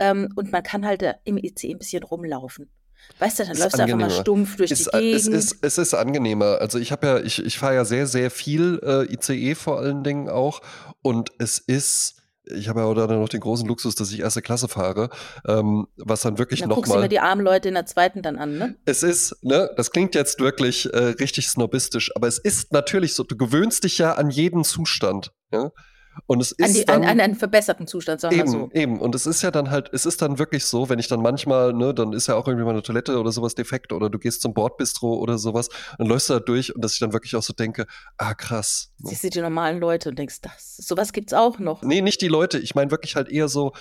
Ähm, 0.00 0.28
und 0.34 0.50
man 0.50 0.62
kann 0.64 0.84
halt 0.84 1.02
äh, 1.02 1.14
im 1.24 1.38
ICE 1.38 1.70
ein 1.74 1.78
bisschen 1.78 2.02
rumlaufen. 2.02 2.68
Weißt 3.20 3.38
du, 3.38 3.44
dann 3.44 3.52
Ist 3.52 3.60
läufst 3.60 3.78
du 3.78 3.82
einfach 3.82 3.96
mal 3.96 4.04
angenehmer. 4.06 4.20
stumpf 4.22 4.56
durch 4.56 4.70
ist, 4.72 4.86
die 4.92 4.98
Gegend. 4.98 5.14
es, 5.14 5.26
ist, 5.28 5.56
es 5.62 5.78
ist 5.78 5.94
angenehmer. 5.94 6.58
Also 6.60 6.78
ich 6.80 6.90
habe 6.90 7.06
ja, 7.06 7.18
ich, 7.20 7.38
ich 7.44 7.58
fahre 7.58 7.76
ja 7.76 7.84
sehr, 7.84 8.08
sehr 8.08 8.32
viel 8.32 8.80
äh, 8.82 9.04
ICE 9.14 9.54
vor 9.54 9.78
allen 9.78 10.02
Dingen 10.02 10.28
auch. 10.28 10.60
Und 11.02 11.30
es 11.38 11.58
ist, 11.60 12.16
ich 12.46 12.68
habe 12.68 12.80
ja 12.80 12.86
auch 12.86 12.94
dann 12.94 13.10
noch 13.10 13.28
den 13.28 13.40
großen 13.40 13.66
Luxus, 13.66 13.94
dass 13.94 14.12
ich 14.12 14.20
erste 14.20 14.42
Klasse 14.42 14.68
fahre, 14.68 15.10
ähm, 15.46 15.86
was 15.96 16.22
dann 16.22 16.38
wirklich 16.38 16.60
dann 16.60 16.70
guckst 16.70 16.90
du 16.90 16.94
mir 16.94 16.96
nochmal. 16.96 17.08
die 17.08 17.20
armen 17.20 17.42
Leute 17.42 17.68
in 17.68 17.74
der 17.74 17.86
zweiten 17.86 18.22
dann 18.22 18.36
an, 18.36 18.58
ne? 18.58 18.76
Es 18.84 19.02
ist, 19.02 19.36
ne, 19.42 19.70
das 19.76 19.90
klingt 19.90 20.14
jetzt 20.14 20.40
wirklich 20.40 20.92
äh, 20.92 20.98
richtig 21.20 21.48
snobistisch, 21.48 22.10
aber 22.14 22.28
es 22.28 22.38
ist 22.38 22.72
natürlich 22.72 23.14
so, 23.14 23.24
du 23.24 23.36
gewöhnst 23.36 23.84
dich 23.84 23.98
ja 23.98 24.12
an 24.14 24.30
jeden 24.30 24.64
Zustand. 24.64 25.32
Ja? 25.52 25.72
Und 26.26 26.40
es 26.40 26.58
An, 26.58 26.66
ist 26.66 26.76
die, 26.76 26.84
dann, 26.84 27.02
an, 27.02 27.10
an 27.10 27.20
einen 27.20 27.34
verbesserten 27.34 27.86
Zustand, 27.86 28.20
sagen 28.20 28.34
wir 28.34 28.42
Eben, 28.42 28.50
so. 28.50 28.70
eben. 28.72 29.00
Und 29.00 29.14
es 29.14 29.26
ist 29.26 29.42
ja 29.42 29.50
dann 29.50 29.70
halt, 29.70 29.90
es 29.92 30.06
ist 30.06 30.22
dann 30.22 30.38
wirklich 30.38 30.64
so, 30.64 30.88
wenn 30.88 30.98
ich 30.98 31.08
dann 31.08 31.20
manchmal, 31.20 31.72
ne, 31.72 31.92
dann 31.92 32.12
ist 32.12 32.26
ja 32.26 32.34
auch 32.36 32.48
irgendwie 32.48 32.64
mal 32.64 32.70
eine 32.70 32.82
Toilette 32.82 33.18
oder 33.18 33.32
sowas 33.32 33.54
defekt 33.54 33.92
oder 33.92 34.08
du 34.08 34.18
gehst 34.18 34.42
zum 34.42 34.54
Bordbistro 34.54 35.16
oder 35.16 35.38
sowas 35.38 35.68
und 35.98 36.06
läufst 36.06 36.30
da 36.30 36.40
durch 36.40 36.74
und 36.74 36.82
dass 36.82 36.94
ich 36.94 36.98
dann 36.98 37.12
wirklich 37.12 37.36
auch 37.36 37.42
so 37.42 37.52
denke, 37.52 37.86
ah 38.16 38.34
krass. 38.34 38.92
Ne? 38.98 39.10
Siehst 39.10 39.24
du 39.24 39.30
die 39.30 39.40
normalen 39.40 39.78
Leute 39.78 40.08
und 40.08 40.18
denkst, 40.18 40.40
das, 40.40 40.76
sowas 40.76 41.12
gibt's 41.12 41.32
auch 41.32 41.58
noch. 41.58 41.82
Nee, 41.82 42.00
nicht 42.00 42.20
die 42.20 42.28
Leute, 42.28 42.58
ich 42.58 42.74
meine 42.74 42.90
wirklich 42.90 43.16
halt 43.16 43.28
eher 43.28 43.48
so 43.48 43.72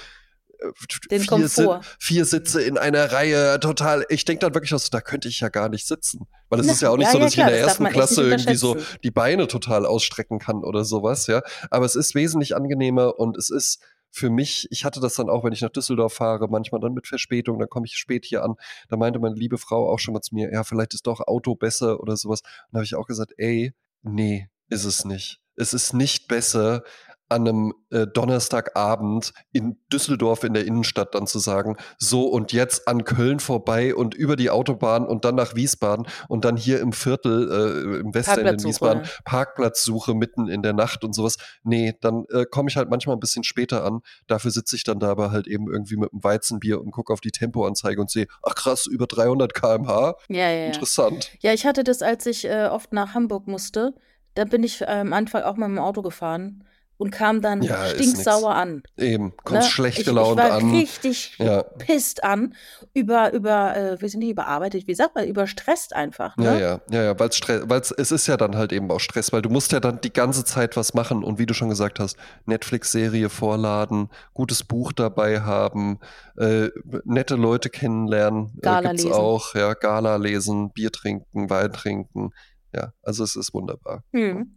Den 1.11 1.21
vier, 1.21 1.47
Si- 1.47 1.63
Komfort. 1.63 1.81
vier 1.99 2.25
Sitze 2.25 2.61
in 2.61 2.77
einer 2.77 3.11
Reihe, 3.11 3.59
total. 3.59 4.05
Ich 4.09 4.25
denke 4.25 4.41
dann 4.41 4.53
wirklich 4.53 4.73
auch 4.73 4.79
so, 4.79 4.89
da 4.91 5.01
könnte 5.01 5.27
ich 5.27 5.39
ja 5.39 5.49
gar 5.49 5.69
nicht 5.69 5.87
sitzen. 5.87 6.27
Weil 6.49 6.59
es 6.59 6.67
ist 6.67 6.81
ja 6.81 6.89
auch 6.89 6.97
nicht 6.97 7.07
ja, 7.07 7.11
so, 7.11 7.17
ja, 7.19 7.23
dass 7.25 7.33
klar, 7.33 7.47
ich 7.47 7.53
in 7.53 7.57
der 7.57 7.67
ersten 7.67 7.85
Klasse 7.85 8.29
irgendwie 8.29 8.55
so 8.55 8.77
die 9.03 9.11
Beine 9.11 9.47
total 9.47 9.85
ausstrecken 9.85 10.39
kann 10.39 10.63
oder 10.63 10.85
sowas, 10.85 11.27
ja. 11.27 11.41
Aber 11.69 11.85
es 11.85 11.95
ist 11.95 12.15
wesentlich 12.15 12.55
angenehmer 12.55 13.19
und 13.19 13.37
es 13.37 13.49
ist 13.49 13.81
für 14.11 14.29
mich, 14.29 14.67
ich 14.71 14.85
hatte 14.85 15.01
das 15.01 15.15
dann 15.15 15.29
auch, 15.29 15.43
wenn 15.43 15.51
ich 15.51 15.61
nach 15.61 15.71
Düsseldorf 15.71 16.13
fahre, 16.13 16.47
manchmal 16.47 16.79
dann 16.79 16.93
mit 16.93 17.05
Verspätung, 17.05 17.59
dann 17.59 17.67
komme 17.67 17.85
ich 17.85 17.97
spät 17.97 18.23
hier 18.25 18.43
an. 18.43 18.55
Da 18.87 18.95
meinte 18.95 19.19
meine 19.19 19.35
liebe 19.35 19.57
Frau 19.57 19.91
auch 19.91 19.99
schon 19.99 20.13
mal 20.13 20.21
zu 20.21 20.33
mir, 20.35 20.51
ja, 20.53 20.63
vielleicht 20.63 20.93
ist 20.93 21.05
doch 21.05 21.19
Auto 21.27 21.55
besser 21.55 21.99
oder 21.99 22.15
sowas. 22.15 22.39
Und 22.41 22.49
da 22.71 22.77
habe 22.77 22.85
ich 22.85 22.95
auch 22.95 23.07
gesagt, 23.07 23.33
ey, 23.37 23.73
nee, 24.03 24.47
ist 24.69 24.85
es 24.85 25.03
nicht. 25.03 25.41
Es 25.57 25.73
ist 25.73 25.93
nicht 25.93 26.27
besser, 26.29 26.83
an 27.29 27.47
einem 27.47 27.73
äh, 27.89 28.05
Donnerstagabend 28.05 29.33
in 29.51 29.77
Düsseldorf 29.91 30.43
in 30.43 30.53
der 30.53 30.65
Innenstadt 30.65 31.15
dann 31.15 31.25
zu 31.25 31.39
sagen, 31.39 31.75
so 31.97 32.27
und 32.27 32.51
jetzt 32.51 32.87
an 32.87 33.03
Köln 33.03 33.39
vorbei 33.39 33.95
und 33.95 34.13
über 34.13 34.35
die 34.35 34.49
Autobahn 34.49 35.07
und 35.07 35.25
dann 35.25 35.35
nach 35.35 35.55
Wiesbaden 35.55 36.07
und 36.27 36.45
dann 36.45 36.55
hier 36.55 36.79
im 36.79 36.93
Viertel, 36.93 37.51
äh, 37.51 37.99
im 37.99 38.13
Westend 38.13 38.47
in 38.47 38.63
Wiesbaden, 38.63 39.03
ne? 39.03 39.09
Parkplatzsuche 39.23 40.13
mitten 40.13 40.47
in 40.47 40.61
der 40.61 40.73
Nacht 40.73 41.03
und 41.03 41.13
sowas. 41.13 41.37
Nee, 41.63 41.93
dann 42.01 42.25
äh, 42.29 42.45
komme 42.45 42.69
ich 42.69 42.77
halt 42.77 42.89
manchmal 42.89 43.15
ein 43.15 43.19
bisschen 43.19 43.43
später 43.43 43.83
an. 43.83 44.01
Dafür 44.27 44.51
sitze 44.51 44.75
ich 44.75 44.83
dann 44.83 44.99
da 44.99 45.09
aber 45.09 45.31
halt 45.31 45.47
eben 45.47 45.67
irgendwie 45.71 45.97
mit 45.97 46.11
einem 46.13 46.23
Weizenbier 46.23 46.79
und 46.79 46.91
gucke 46.91 47.11
auf 47.11 47.21
die 47.21 47.31
Tempoanzeige 47.31 47.99
und 47.99 48.11
sehe, 48.11 48.27
ach 48.43 48.53
krass, 48.53 48.85
über 48.85 49.07
300 49.07 49.53
km/h. 49.53 50.15
Ja, 50.29 50.51
ja, 50.51 50.67
Interessant. 50.67 51.31
Ja, 51.39 51.53
ich 51.53 51.65
hatte 51.65 51.83
das, 51.83 52.03
als 52.03 52.25
ich 52.27 52.45
äh, 52.45 52.67
oft 52.67 52.93
nach 52.93 53.15
Hamburg 53.15 53.47
musste. 53.47 53.95
Da 54.35 54.43
bin 54.43 54.63
ich 54.63 54.87
am 54.87 55.13
Anfang 55.13 55.43
auch 55.43 55.55
mal 55.55 55.69
mit 55.69 55.77
dem 55.77 55.83
Auto 55.83 56.01
gefahren 56.01 56.65
und 56.97 57.11
kam 57.11 57.41
dann 57.41 57.61
ja, 57.61 57.87
stinksauer 57.87 58.55
an. 58.55 58.83
Eben, 58.97 59.33
kommst 59.43 59.67
ne? 59.67 59.71
schlecht 59.71 60.05
gelaunt 60.05 60.39
ich 60.39 60.45
war 60.45 60.57
an. 60.57 60.71
richtig 60.71 61.35
ja. 61.39 61.63
pisst 61.63 62.23
an, 62.23 62.55
über, 62.93 63.33
über, 63.33 63.75
äh, 63.75 64.01
wir 64.01 64.09
sind 64.09 64.21
nicht 64.21 64.31
überarbeitet, 64.31 64.87
wie 64.87 64.95
sagt 64.95 65.15
man, 65.15 65.27
überstresst 65.27 65.93
einfach. 65.95 66.37
Ne? 66.37 66.45
Ja, 66.45 66.57
ja, 66.57 66.81
ja, 66.89 67.03
ja, 67.03 67.19
weil 67.19 67.31
Stress, 67.33 67.91
es 67.97 68.11
ist 68.11 68.27
ja 68.27 68.37
dann 68.37 68.55
halt 68.55 68.71
eben 68.71 68.89
auch 68.91 68.99
Stress, 68.99 69.33
weil 69.33 69.41
du 69.41 69.49
musst 69.49 69.71
ja 69.71 69.79
dann 69.79 69.99
die 70.01 70.13
ganze 70.13 70.45
Zeit 70.45 70.77
was 70.77 70.93
machen 70.93 71.23
und 71.23 71.37
wie 71.37 71.45
du 71.45 71.53
schon 71.53 71.69
gesagt 71.69 71.99
hast, 71.99 72.17
Netflix-Serie 72.45 73.29
vorladen, 73.29 74.09
gutes 74.33 74.63
Buch 74.63 74.93
dabei 74.93 75.41
haben, 75.41 75.99
äh, 76.37 76.69
nette 77.03 77.35
Leute 77.35 77.69
kennenlernen, 77.69 78.53
äh, 78.57 78.61
Gala 78.61 78.79
äh, 78.79 78.91
gibt's 78.91 79.03
lesen. 79.03 79.15
auch, 79.15 79.53
ja, 79.55 79.73
Gala 79.73 80.15
lesen, 80.15 80.71
Bier 80.71 80.91
trinken, 80.91 81.49
Wein 81.49 81.73
trinken, 81.73 82.31
ja, 82.73 82.93
also 83.03 83.23
es 83.23 83.35
ist 83.35 83.53
wunderbar. 83.53 84.03
Hm. 84.13 84.54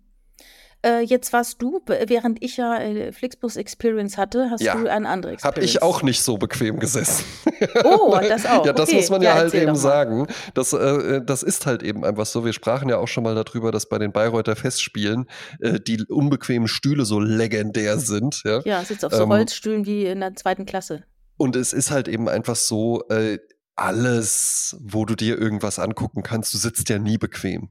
Äh, 0.89 1.03
jetzt 1.03 1.33
warst 1.33 1.61
du, 1.61 1.83
während 1.87 2.43
ich 2.43 2.57
ja 2.57 2.79
äh, 2.79 3.13
Flixbus 3.13 3.57
Experience 3.57 4.17
hatte, 4.17 4.49
hast 4.51 4.63
ja, 4.63 4.75
du 4.75 4.91
eine 4.91 5.09
andere 5.09 5.33
Experience. 5.33 5.57
Habe 5.57 5.65
ich 5.65 5.83
auch 5.83 6.03
nicht 6.03 6.23
so 6.23 6.39
bequem 6.39 6.79
gesessen. 6.79 7.25
Oh, 7.85 8.17
das 8.21 8.47
auch. 8.47 8.65
ja, 8.67 8.73
das 8.73 8.89
okay. 8.89 8.97
muss 8.97 9.11
man 9.11 9.21
ja, 9.21 9.31
ja 9.31 9.35
halt 9.37 9.55
eben 9.55 9.77
sagen. 9.77 10.27
Das, 10.55 10.73
äh, 10.73 11.21
das 11.23 11.43
ist 11.43 11.67
halt 11.67 11.83
eben 11.83 12.05
einfach 12.05 12.25
so. 12.25 12.45
Wir 12.45 12.53
sprachen 12.53 12.89
ja 12.89 12.99
auch 12.99 13.09
schon 13.09 13.25
mal 13.25 13.35
darüber, 13.35 13.73
dass 13.73 13.89
bei 13.89 13.99
den 13.99 14.13
Bayreuther 14.13 14.57
Festspielen 14.57 15.27
äh, 15.61 15.81
die 15.81 16.03
unbequemen 16.09 16.69
Stühle 16.69 17.05
so 17.05 17.21
legendär 17.21 17.99
sind. 17.99 18.43
Ja, 18.45 18.61
ja 18.65 18.85
sitzt 18.85 19.05
auf 19.05 19.13
so 19.13 19.25
ähm, 19.25 19.31
Holzstühlen 19.31 19.85
wie 19.85 20.07
in 20.07 20.21
der 20.21 20.35
zweiten 20.37 20.65
Klasse. 20.65 21.05
Und 21.37 21.55
es 21.57 21.73
ist 21.73 21.91
halt 21.91 22.09
eben 22.09 22.29
einfach 22.29 22.57
so, 22.57 23.03
äh, 23.09 23.39
alles, 23.77 24.77
wo 24.81 25.05
du 25.05 25.15
dir 25.15 25.39
irgendwas 25.39 25.79
angucken 25.79 26.23
kannst, 26.23 26.53
du 26.53 26.59
sitzt 26.59 26.89
ja 26.89 26.99
nie 26.99 27.17
bequem. 27.17 27.71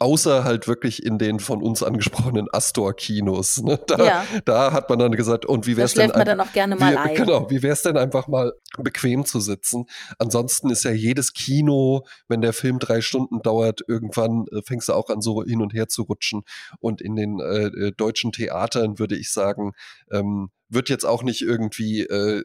Außer 0.00 0.44
halt 0.44 0.68
wirklich 0.68 1.04
in 1.04 1.18
den 1.18 1.40
von 1.40 1.62
uns 1.62 1.82
angesprochenen 1.82 2.46
Astor-Kinos. 2.52 3.62
Ne? 3.62 3.80
Da, 3.86 4.04
ja. 4.04 4.24
da 4.44 4.72
hat 4.72 4.88
man 4.90 4.98
dann 4.98 5.12
gesagt, 5.12 5.44
und 5.44 5.66
wie 5.66 5.76
wär's 5.76 5.94
da 5.94 6.02
denn? 6.02 6.12
man 6.12 6.26
dann 6.26 6.40
auch 6.40 6.52
gerne 6.52 6.76
mal 6.76 6.92
wie, 6.92 6.96
ein. 6.96 7.14
Genau, 7.16 7.50
wie 7.50 7.62
wär's 7.62 7.82
denn 7.82 7.96
einfach 7.96 8.28
mal 8.28 8.52
bequem 8.78 9.24
zu 9.24 9.40
sitzen? 9.40 9.86
Ansonsten 10.18 10.70
ist 10.70 10.84
ja 10.84 10.92
jedes 10.92 11.32
Kino, 11.32 12.04
wenn 12.28 12.40
der 12.40 12.52
Film 12.52 12.78
drei 12.78 13.00
Stunden 13.00 13.42
dauert, 13.42 13.80
irgendwann 13.88 14.46
äh, 14.52 14.62
fängst 14.62 14.88
du 14.88 14.92
auch 14.92 15.08
an, 15.08 15.20
so 15.20 15.42
hin 15.42 15.62
und 15.62 15.74
her 15.74 15.88
zu 15.88 16.02
rutschen. 16.02 16.42
Und 16.80 17.00
in 17.00 17.16
den 17.16 17.40
äh, 17.40 17.66
äh 17.66 17.92
deutschen 17.92 18.32
Theatern 18.32 18.98
würde 18.98 19.16
ich 19.16 19.32
sagen, 19.32 19.72
ähm, 20.12 20.50
wird 20.68 20.88
jetzt 20.88 21.04
auch 21.04 21.22
nicht 21.22 21.42
irgendwie 21.42 22.02
äh, 22.02 22.44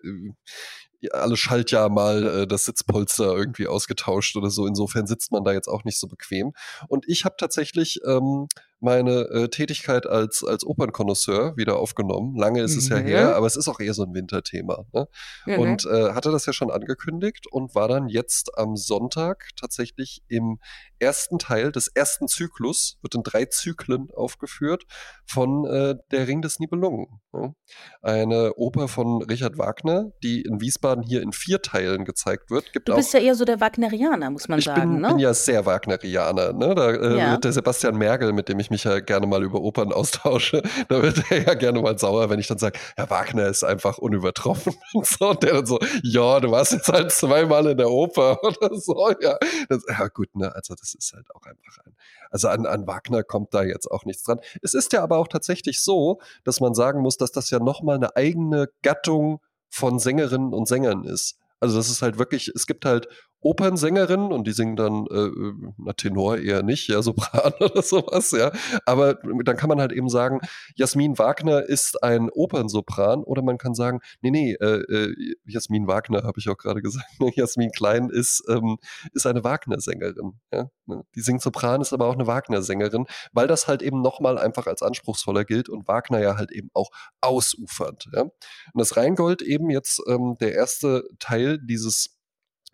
alle 1.12 1.38
Schaltjahr 1.38 1.89
mal 1.89 2.41
äh, 2.41 2.47
das 2.47 2.66
Sitzpolster 2.66 3.36
irgendwie 3.36 3.68
ausgetauscht 3.68 4.36
oder 4.36 4.49
so. 4.49 4.66
Insofern 4.68 5.08
sitzt 5.08 5.32
man 5.32 5.43
da 5.43 5.54
jetzt 5.54 5.68
auch 5.68 5.84
nicht 5.84 5.99
so 5.99 6.08
bequem. 6.08 6.54
Und 6.88 7.08
ich 7.08 7.26
habe 7.26 7.36
tatsächlich 7.38 7.99
ähm, 8.06 8.47
meine 8.84 9.28
äh, 9.30 9.48
Tätigkeit 9.48 10.06
als, 10.06 10.44
als 10.44 10.66
Opernkonnoisseur 10.66 11.56
wieder 11.58 11.78
aufgenommen. 11.78 12.36
Lange 12.38 12.62
ist 12.62 12.76
es 12.76 12.90
ja 12.90 13.00
mhm. 13.00 13.06
her, 13.06 13.36
aber 13.36 13.48
es 13.48 13.56
ist 13.56 13.68
auch 13.68 13.80
eher 13.80 13.94
so 13.94 14.04
ein 14.04 14.14
Winterthema. 14.14 14.86
Ne? 14.92 15.08
Mhm. 15.46 15.60
Und 15.60 15.86
äh, 15.86 16.12
hatte 16.14 16.32
das 16.32 16.46
ja 16.46 16.54
schon 16.54 16.70
angekündigt 16.70 17.48
und 17.50 17.76
war 17.76 17.88
dann 17.88 18.08
jetzt 18.08 18.58
am 18.58 18.76
Sonntag 18.76 19.50
tatsächlich 19.60 20.22
im 20.28 20.60
ersten 21.00 21.40
Teil 21.40 21.72
des 21.72 21.88
ersten 21.88 22.28
Zyklus, 22.28 22.98
wird 23.02 23.16
in 23.16 23.24
drei 23.24 23.46
Zyklen 23.46 24.08
aufgeführt, 24.16 24.84
von 25.26 25.66
äh, 25.66 25.96
Der 26.12 26.28
Ring 26.28 26.42
des 26.42 26.60
Nibelungen. 26.60 27.08
Ne? 27.34 27.56
Eine 28.02 28.54
Oper 28.56 28.88
von 28.88 29.22
Richard 29.24 29.58
Wagner, 29.58 30.12
die 30.24 30.42
in 30.42 30.62
Wiesbaden 30.62 31.04
hier 31.04 31.22
in 31.22 31.32
vier 31.32 31.62
Teilen 31.62 32.06
gezeigt 32.06 32.50
wird. 32.50 32.72
Gibt 32.74 32.90
du 32.90 32.96
bist 32.96 33.16
auch, 33.16 33.20
ja 33.20 33.26
eher 33.28 33.36
so 33.36 33.46
der 33.46 33.60
Wagnerianer, 33.60 34.30
muss 34.30 34.48
man 34.48 34.60
ich 34.60 34.66
sagen. 34.66 34.82
Ich 34.82 34.88
bin, 34.88 35.02
ne? 35.02 35.08
bin 35.10 35.20
ja 35.20 35.34
sehr 35.34 35.66
Wagnerianer. 35.66 36.54
Ne? 36.54 36.76
Da 36.76 36.92
äh, 36.92 37.18
ja. 37.18 37.38
der 37.38 37.52
Sebastian 37.52 37.98
Mergel, 37.98 38.34
mit 38.34 38.50
dem 38.50 38.60
ich 38.60 38.70
mich 38.74 38.84
ja 38.84 38.99
gerne 38.99 39.28
mal 39.28 39.43
über 39.43 39.61
Opern 39.61 39.93
austausche, 39.93 40.61
da 40.89 41.01
wird 41.01 41.32
er 41.32 41.45
ja 41.45 41.53
gerne 41.53 41.82
mal 41.82 41.97
sauer, 41.97 42.30
wenn 42.30 42.39
ich 42.39 42.47
dann 42.47 42.57
sage, 42.57 42.80
Herr 42.95 43.09
Wagner 43.09 43.47
ist 43.47 43.63
einfach 43.63 43.97
unübertroffen 43.97 44.76
und 44.93 45.05
so. 45.05 45.30
Und 45.30 45.43
der 45.43 45.53
dann 45.53 45.65
so, 45.65 45.80
ja, 46.03 46.39
du 46.39 46.51
warst 46.51 46.74
jetzt 46.74 46.89
halt 46.89 47.11
zweimal 47.11 47.67
in 47.67 47.78
der 47.78 47.89
Oper 47.89 48.43
oder 48.43 48.76
so. 48.76 49.11
Ja, 49.21 49.38
das, 49.69 49.84
ja 49.88 50.07
gut, 50.07 50.36
ne, 50.36 50.53
also 50.53 50.76
das 50.76 50.93
ist 50.93 51.13
halt 51.13 51.28
auch 51.34 51.43
einfach 51.43 51.78
ein, 51.86 51.95
also 52.32 52.49
an, 52.49 52.65
an 52.65 52.88
Wagner 52.88 53.24
kommt 53.24 53.53
da 53.53 53.63
jetzt 53.63 53.89
auch 53.89 54.05
nichts 54.05 54.24
dran. 54.24 54.39
Es 54.61 54.74
ist 54.74 54.91
ja 54.93 55.03
aber 55.03 55.17
auch 55.17 55.28
tatsächlich 55.28 55.84
so, 55.84 56.19
dass 56.43 56.59
man 56.59 56.74
sagen 56.74 57.01
muss, 57.01 57.17
dass 57.17 57.32
das 57.32 57.49
ja 57.49 57.59
nochmal 57.59 57.95
eine 57.95 58.15
eigene 58.15 58.69
Gattung 58.82 59.39
von 59.69 59.99
Sängerinnen 59.99 60.53
und 60.53 60.67
Sängern 60.67 61.03
ist. 61.03 61.38
Also 61.59 61.78
das 61.78 61.89
ist 61.89 62.01
halt 62.01 62.19
wirklich, 62.19 62.49
es 62.49 62.65
gibt 62.67 62.86
halt 62.86 63.07
Opernsängerinnen 63.44 64.32
und 64.32 64.48
die 64.48 64.54
singen 64.54 64.76
dann, 64.76 65.06
äh, 65.08 65.30
na 65.78 65.94
Tenor 65.94 66.38
eher 66.38 66.64
nicht, 66.64 66.88
ja, 66.88 67.02
Sopran 67.02 67.54
oder 67.60 67.82
sowas, 67.82 68.32
ja. 68.32 68.52
Aber 68.86 69.16
dann 69.44 69.58
kann 69.58 69.70
man 69.70 69.80
halt 69.80 69.91
eben 69.91 70.10
sagen, 70.10 70.39
Jasmin 70.76 71.18
Wagner 71.20 71.64
ist 71.64 72.02
ein 72.04 72.30
Opernsopran 72.30 73.24
oder 73.24 73.41
man 73.41 73.58
kann 73.58 73.76
sagen, 73.76 74.00
nee, 74.22 74.32
nee, 74.32 74.54
äh, 74.54 74.82
äh, 74.82 75.36
Jasmin 75.46 75.88
Wagner 75.88 76.24
habe 76.24 76.39
ich 76.39 76.50
auch 76.50 76.58
gerade 76.58 76.82
gesagt, 76.82 77.06
ne, 77.20 77.32
Jasmin 77.36 77.72
Klein 77.72 78.10
ist, 78.10 78.44
ähm, 78.50 78.78
ist 79.14 79.28
eine 79.28 79.44
Wagner-Sängerin, 79.44 80.39
ja. 80.54 80.70
Die 81.16 81.22
singt 81.22 81.41
Sopran, 81.41 81.82
ist 81.82 81.94
aber 81.94 82.08
auch 82.08 82.14
eine 82.14 82.28
Wagner-Sängerin, 82.28 83.06
weil 83.32 83.48
das 83.48 83.68
halt 83.68 83.82
eben 83.82 84.02
nochmal 84.02 84.38
einfach 84.38 84.68
als 84.68 84.82
anspruchsvoller 84.82 85.46
gilt 85.46 85.70
und 85.70 85.88
Wagner 85.88 86.20
ja 86.20 86.38
halt 86.38 86.52
eben 86.52 86.70
auch 86.74 86.89
ausufernd, 87.22 88.10
ja. 88.14 88.22
Und 88.22 88.34
das 88.74 88.96
Rheingold 88.96 89.41
eben 89.41 89.70
jetzt 89.70 90.02
ähm, 90.08 90.38
der 90.39 90.54
erste 90.54 91.04
Teil 91.20 91.60
dieses 91.60 92.18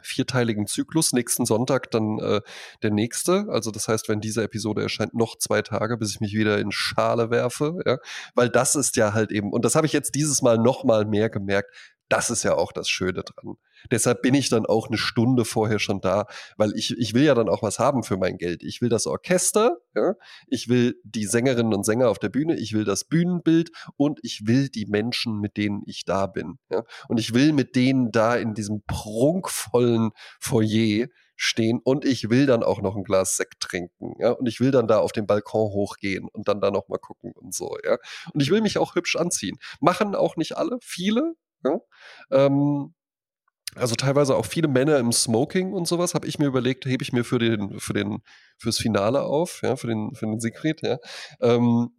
vierteiligen 0.02 0.68
Zyklus. 0.68 1.14
Nächsten 1.14 1.46
Sonntag 1.46 1.92
dann 1.92 2.20
äh, 2.20 2.42
der 2.84 2.92
nächste. 2.92 3.48
Also 3.50 3.72
das 3.72 3.88
heißt, 3.88 4.10
wenn 4.10 4.22
diese 4.22 4.44
Episode 4.44 4.82
erscheint, 4.82 5.14
noch 5.14 5.38
zwei 5.38 5.62
Tage, 5.62 5.98
bis 5.98 6.12
ich 6.12 6.20
mich 6.20 6.34
wieder 6.34 6.60
in 6.60 6.72
Schale 6.72 7.30
werfe. 7.30 7.80
Ja? 7.86 7.98
Weil 8.36 8.50
das 8.50 8.76
ist 8.76 8.96
ja 8.96 9.14
halt 9.14 9.32
eben, 9.32 9.52
und 9.52 9.66
das 9.66 9.76
habe 9.76 9.88
ich 9.88 9.94
jetzt 9.94 10.16
dieses 10.16 10.42
Mal 10.42 10.58
noch 10.58 10.84
mal 10.84 11.06
mehr 11.06 11.30
gemerkt, 11.30 11.74
das 12.10 12.30
ist 12.30 12.44
ja 12.44 12.56
auch 12.56 12.72
das 12.72 12.90
Schöne 12.90 13.24
dran. 13.24 13.56
Deshalb 13.92 14.22
bin 14.22 14.34
ich 14.34 14.50
dann 14.50 14.66
auch 14.66 14.88
eine 14.88 14.98
Stunde 14.98 15.46
vorher 15.46 15.80
schon 15.80 16.02
da, 16.02 16.26
weil 16.58 16.74
ich, 16.76 16.98
ich 16.98 17.14
will 17.14 17.24
ja 17.24 17.36
dann 17.36 17.50
auch 17.50 17.64
was 17.64 17.80
haben 17.80 18.04
für 18.04 18.18
mein 18.18 18.38
Geld. 18.38 18.64
Ich 18.64 18.82
will 18.82 18.90
das 18.90 19.08
Orchester, 19.08 19.78
ja? 19.96 20.16
ich 20.48 20.68
will 20.68 21.00
die 21.04 21.26
Sängerinnen 21.26 21.74
und 21.74 21.86
Sänger 21.86 22.10
auf 22.10 22.20
der 22.20 22.30
Bühne, 22.30 22.58
ich 22.58 22.74
will 22.74 22.84
das 22.84 23.06
Bühnenbild 23.06 23.70
und 23.96 24.20
ich 24.24 24.42
will 24.46 24.70
die 24.70 24.86
Menschen, 24.86 25.40
mit 25.40 25.56
denen 25.56 25.84
ich 25.86 26.04
da 26.04 26.28
bin. 26.28 26.58
Ja? 26.70 26.84
Und 27.08 27.20
ich 27.20 27.34
will 27.34 27.54
mit 27.54 27.76
denen 27.76 28.12
da 28.12 28.36
in 28.36 28.54
diesem 28.54 28.84
prunkvollen 28.86 30.12
Foyer 30.40 31.08
stehen 31.40 31.80
und 31.82 32.04
ich 32.04 32.30
will 32.30 32.46
dann 32.46 32.64
auch 32.64 32.82
noch 32.82 32.98
ein 32.98 33.04
Glas 33.06 33.38
Sekt 33.38 33.62
trinken, 33.62 34.14
ja, 34.20 34.32
und 34.32 34.46
ich 34.48 34.60
will 34.60 34.72
dann 34.72 34.88
da 34.88 35.00
auf 35.00 35.14
den 35.14 35.26
Balkon 35.26 35.72
hochgehen 35.72 36.28
und 36.28 36.50
dann 36.50 36.60
da 36.60 36.70
noch 36.70 36.90
mal 36.90 36.98
gucken 36.98 37.32
und 37.32 37.54
so, 37.54 37.78
ja. 37.86 37.98
Und 38.34 38.42
ich 38.42 38.52
will 38.52 38.60
mich 38.60 38.78
auch 38.78 38.96
hübsch 38.96 39.16
anziehen. 39.16 39.58
Machen 39.80 40.16
auch 40.16 40.36
nicht 40.36 40.58
alle, 40.58 40.80
viele, 40.82 41.36
ja? 41.64 41.80
Ähm, 42.32 42.94
also 43.76 43.96
teilweise 43.96 44.36
auch 44.36 44.46
viele 44.46 44.68
Männer 44.68 44.98
im 44.98 45.12
Smoking 45.12 45.74
und 45.74 45.88
sowas, 45.88 46.16
habe 46.16 46.28
ich 46.28 46.40
mir 46.40 46.48
überlegt, 46.48 46.86
hebe 46.86 47.04
ich 47.04 47.14
mir 47.14 47.24
für 47.24 47.40
den, 47.40 47.80
für 47.80 47.94
den, 47.94 48.20
fürs 48.58 48.80
Finale 48.80 49.22
auf, 49.22 49.62
ja, 49.64 49.76
für 49.76 49.88
den, 49.88 50.16
für 50.16 50.26
den 50.26 50.40
Siegfried, 50.40 50.82
ja. 50.82 50.98
Ähm, 51.42 51.92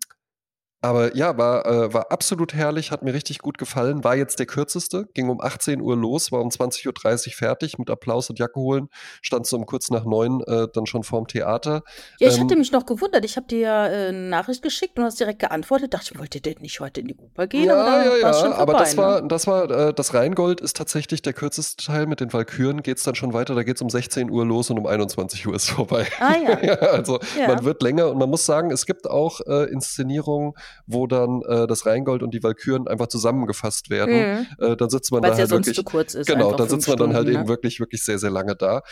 aber 0.83 1.15
ja, 1.15 1.37
war, 1.37 1.67
äh, 1.67 1.93
war 1.93 2.11
absolut 2.11 2.55
herrlich, 2.55 2.91
hat 2.91 3.03
mir 3.03 3.13
richtig 3.13 3.41
gut 3.41 3.59
gefallen. 3.59 4.03
War 4.03 4.17
jetzt 4.17 4.39
der 4.39 4.47
kürzeste, 4.47 5.09
ging 5.13 5.29
um 5.29 5.41
18 5.41 5.81
Uhr 5.83 5.95
los, 5.95 6.33
war 6.33 6.41
um 6.41 6.49
20.30 6.49 7.27
Uhr 7.27 7.33
fertig 7.35 7.79
mit 7.79 7.91
Applaus 7.91 8.31
und 8.31 8.39
Jacke 8.39 8.59
holen. 8.59 8.89
Stand 9.21 9.47
so 9.47 9.57
um 9.57 9.67
kurz 9.67 9.91
nach 9.91 10.05
neun 10.05 10.43
äh, 10.47 10.69
dann 10.73 10.87
schon 10.87 11.03
vorm 11.03 11.27
Theater. 11.27 11.83
Ja, 12.19 12.29
ich 12.29 12.37
ähm, 12.37 12.45
hatte 12.45 12.57
mich 12.57 12.73
noch 12.73 12.87
gewundert. 12.87 13.27
Ich 13.27 13.37
habe 13.37 13.47
dir 13.47 13.59
ja 13.59 13.87
äh, 13.89 14.09
eine 14.09 14.29
Nachricht 14.29 14.63
geschickt 14.63 14.99
und 14.99 15.05
hast 15.05 15.21
direkt 15.21 15.41
geantwortet. 15.41 15.93
Dachte, 15.93 16.19
wollt 16.19 16.35
ihr 16.35 16.41
denn 16.41 16.57
nicht 16.61 16.81
heute 16.81 17.01
in 17.01 17.09
die 17.09 17.17
Oper 17.17 17.47
gehen? 17.47 17.65
Ja, 17.65 18.05
ja, 18.05 18.17
ja. 18.17 18.33
Vorbei, 18.33 18.57
aber 18.57 18.73
das 18.73 18.97
ne? 18.97 19.03
war, 19.03 19.23
das 19.23 19.47
war, 19.47 19.71
äh, 19.71 19.93
das 19.93 20.15
Rheingold 20.15 20.63
ist 20.63 20.77
tatsächlich 20.79 21.21
der 21.21 21.35
kürzeste 21.35 21.85
Teil. 21.85 22.07
Mit 22.07 22.21
den 22.21 22.33
Walküren 22.33 22.83
geht 22.83 22.97
es 22.97 23.03
dann 23.05 23.15
schon 23.15 23.35
weiter. 23.35 23.55
Da 23.55 23.65
geht 23.65 23.77
es 23.77 23.83
um 23.83 23.91
16 23.91 24.31
Uhr 24.31 24.47
los 24.47 24.71
und 24.71 24.79
um 24.79 24.87
21 24.87 25.47
Uhr 25.47 25.55
ist 25.55 25.69
vorbei. 25.69 26.07
Ah 26.21 26.37
ja. 26.43 26.65
ja 26.65 26.75
also 26.91 27.21
ja. 27.39 27.49
man 27.49 27.65
wird 27.65 27.83
länger 27.83 28.09
und 28.11 28.19
man 28.19 28.31
muss 28.31 28.47
sagen, 28.47 28.71
es 28.71 28.87
gibt 28.87 29.11
auch 29.11 29.41
äh, 29.47 29.71
Inszenierungen, 29.71 30.55
wo 30.87 31.07
dann 31.07 31.43
äh, 31.43 31.67
das 31.67 31.87
Rheingold 31.87 32.23
und 32.23 32.33
die 32.33 32.43
Walküren 32.43 32.89
einfach 32.89 33.07
zusammengefasst 33.09 33.91
werden. 33.91 34.15
Mhm. 34.15 34.47
Äh, 34.59 34.77
dann 34.77 34.91
sitzt 34.91 35.13
man 35.13 35.23
Weil's 35.23 35.37
da 35.37 35.39
halt 35.39 35.51
ja 35.51 35.57
wirklich. 35.57 35.77
Zu 35.77 35.85
kurz 35.85 36.15
ist, 36.15 36.27
genau, 36.27 36.53
dann 36.55 36.69
sitzt 36.69 36.89
man 36.89 36.97
dann 36.97 37.15
halt 37.15 37.25
Stunden, 37.25 37.35
eben 37.35 37.43
ne? 37.43 37.49
wirklich, 37.49 37.81
wirklich 37.81 38.05
sehr, 38.05 38.19
sehr 38.19 38.31
lange 38.31 38.57
da. 38.57 38.83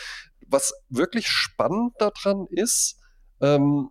Was 0.47 0.73
wirklich 0.89 1.27
spannend 1.27 1.93
daran 1.99 2.47
ist, 2.49 2.97
ähm, 3.41 3.89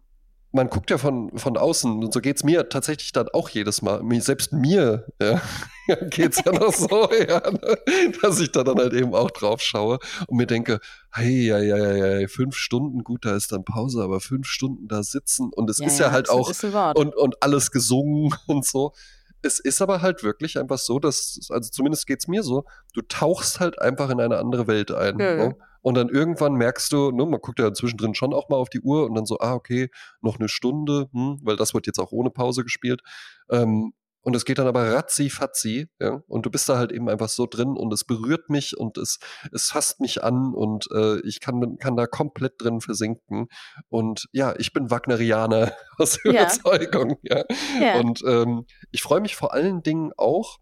man 0.51 0.71
guckt 0.71 0.91
ja 0.91 0.97
von, 0.97 1.37
von 1.37 1.57
außen 1.57 2.03
und 2.05 2.13
so 2.13 2.21
geht 2.21 2.37
es 2.37 2.45
mir 2.45 2.69
tatsächlich 2.69 3.13
dann 3.13 3.29
auch 3.29 3.51
jedes 3.51 3.83
Mal. 3.83 4.03
Selbst 4.21 4.53
mir 4.53 5.07
ja, 5.21 5.43
geht 6.11 6.33
es 6.33 6.45
ja 6.45 6.53
noch 6.53 6.73
so, 6.73 7.11
ja, 7.29 7.51
ne, 7.51 7.79
dass 8.23 8.41
ich 8.41 8.51
da 8.53 8.65
dann 8.65 8.79
halt 8.79 8.95
eben 8.95 9.15
auch 9.15 9.31
drauf 9.31 9.61
schaue 9.61 9.99
und 10.27 10.37
mir 10.37 10.47
denke, 10.47 10.81
hey, 11.13 11.47
ja, 11.47 11.59
ja, 11.59 11.77
ja, 11.77 12.21
ja, 12.21 12.29
fünf 12.29 12.57
Stunden, 12.57 13.05
gut, 13.05 13.25
da 13.27 13.37
ist 13.37 13.53
dann 13.53 13.65
Pause, 13.65 14.03
aber 14.03 14.21
fünf 14.21 14.47
Stunden 14.47 14.89
da 14.89 15.03
sitzen 15.03 15.51
und 15.53 15.69
es 15.69 15.79
ja, 15.79 15.87
ist 15.87 15.99
ja, 15.99 16.07
ja 16.07 16.13
halt 16.13 16.31
auch 16.31 16.51
und, 16.95 17.15
und 17.15 17.43
alles 17.43 17.71
gesungen 17.71 18.35
und 18.47 18.65
so. 18.65 18.93
Es 19.41 19.61
ist 19.61 19.81
aber 19.81 20.03
halt 20.03 20.25
wirklich 20.25 20.59
einfach 20.59 20.79
so, 20.79 20.99
dass, 20.99 21.39
also 21.51 21.71
zumindest 21.71 22.09
geht 22.09 22.21
es 22.21 22.27
mir 22.27 22.43
so, 22.43 22.65
du 22.95 23.03
tauchst 23.03 23.61
halt 23.61 23.81
einfach 23.81 24.11
in 24.11 24.21
eine 24.21 24.39
andere 24.39 24.67
Welt 24.67 24.91
ein. 24.91 25.17
Ne? 25.17 25.57
Und 25.83 25.97
dann 25.97 26.09
irgendwann 26.09 26.55
merkst 26.55 26.93
du, 26.93 27.11
ne, 27.11 27.25
man 27.27 27.41
guckt 27.41 27.59
ja 27.59 27.73
zwischendrin 27.73 28.15
schon 28.15 28.35
auch 28.35 28.49
mal 28.49 28.57
auf 28.57 28.69
die 28.69 28.81
Uhr 28.81 29.07
und 29.07 29.15
dann 29.15 29.27
so, 29.27 29.39
ah, 29.39 29.55
okay, 29.55 29.91
noch 30.21 30.39
eine 30.39 30.49
Stunde, 30.49 31.09
hm, 31.13 31.41
weil 31.43 31.57
das 31.57 31.75
wird 31.75 31.87
jetzt 31.87 31.99
auch 31.99 32.13
ohne 32.13 32.31
Pause 32.31 32.63
gespielt. 32.65 33.03
Ähm, 33.51 33.93
und 34.29 34.35
es 34.35 34.45
geht 34.45 34.59
dann 34.59 34.67
aber 34.67 34.93
ratzi 34.93 35.31
fatzi, 35.31 35.89
ja. 36.01 36.23
Und 36.27 36.45
du 36.45 36.51
bist 36.51 36.69
da 36.69 36.77
halt 36.77 36.93
eben 36.93 37.09
einfach 37.09 37.31
so 37.31 37.47
drin 37.47 37.77
und 37.77 37.93
es 37.93 38.05
berührt 38.05 38.51
mich 38.51 38.77
und 38.77 38.99
es, 38.99 39.21
es 39.53 39.69
fasst 39.69 40.01
mich 40.01 40.23
an 40.23 40.53
und 40.55 40.87
äh, 40.93 41.21
ich 41.21 41.41
kann, 41.41 41.79
kann 41.79 41.97
da 41.97 42.07
komplett 42.07 42.55
drin 42.59 42.81
versinken. 42.81 43.47
Und 43.89 44.29
ja, 44.33 44.55
ich 44.59 44.73
bin 44.73 44.91
Wagnerianer 44.91 45.73
aus 45.99 46.19
ja. 46.25 46.33
Überzeugung, 46.33 47.17
ja. 47.23 47.45
ja. 47.81 48.01
Und 48.01 48.23
ähm, 48.27 48.67
ich 48.91 49.03
freue 49.03 49.21
mich 49.21 49.37
vor 49.37 49.55
allen 49.55 49.83
Dingen 49.83 50.13
auch, 50.17 50.59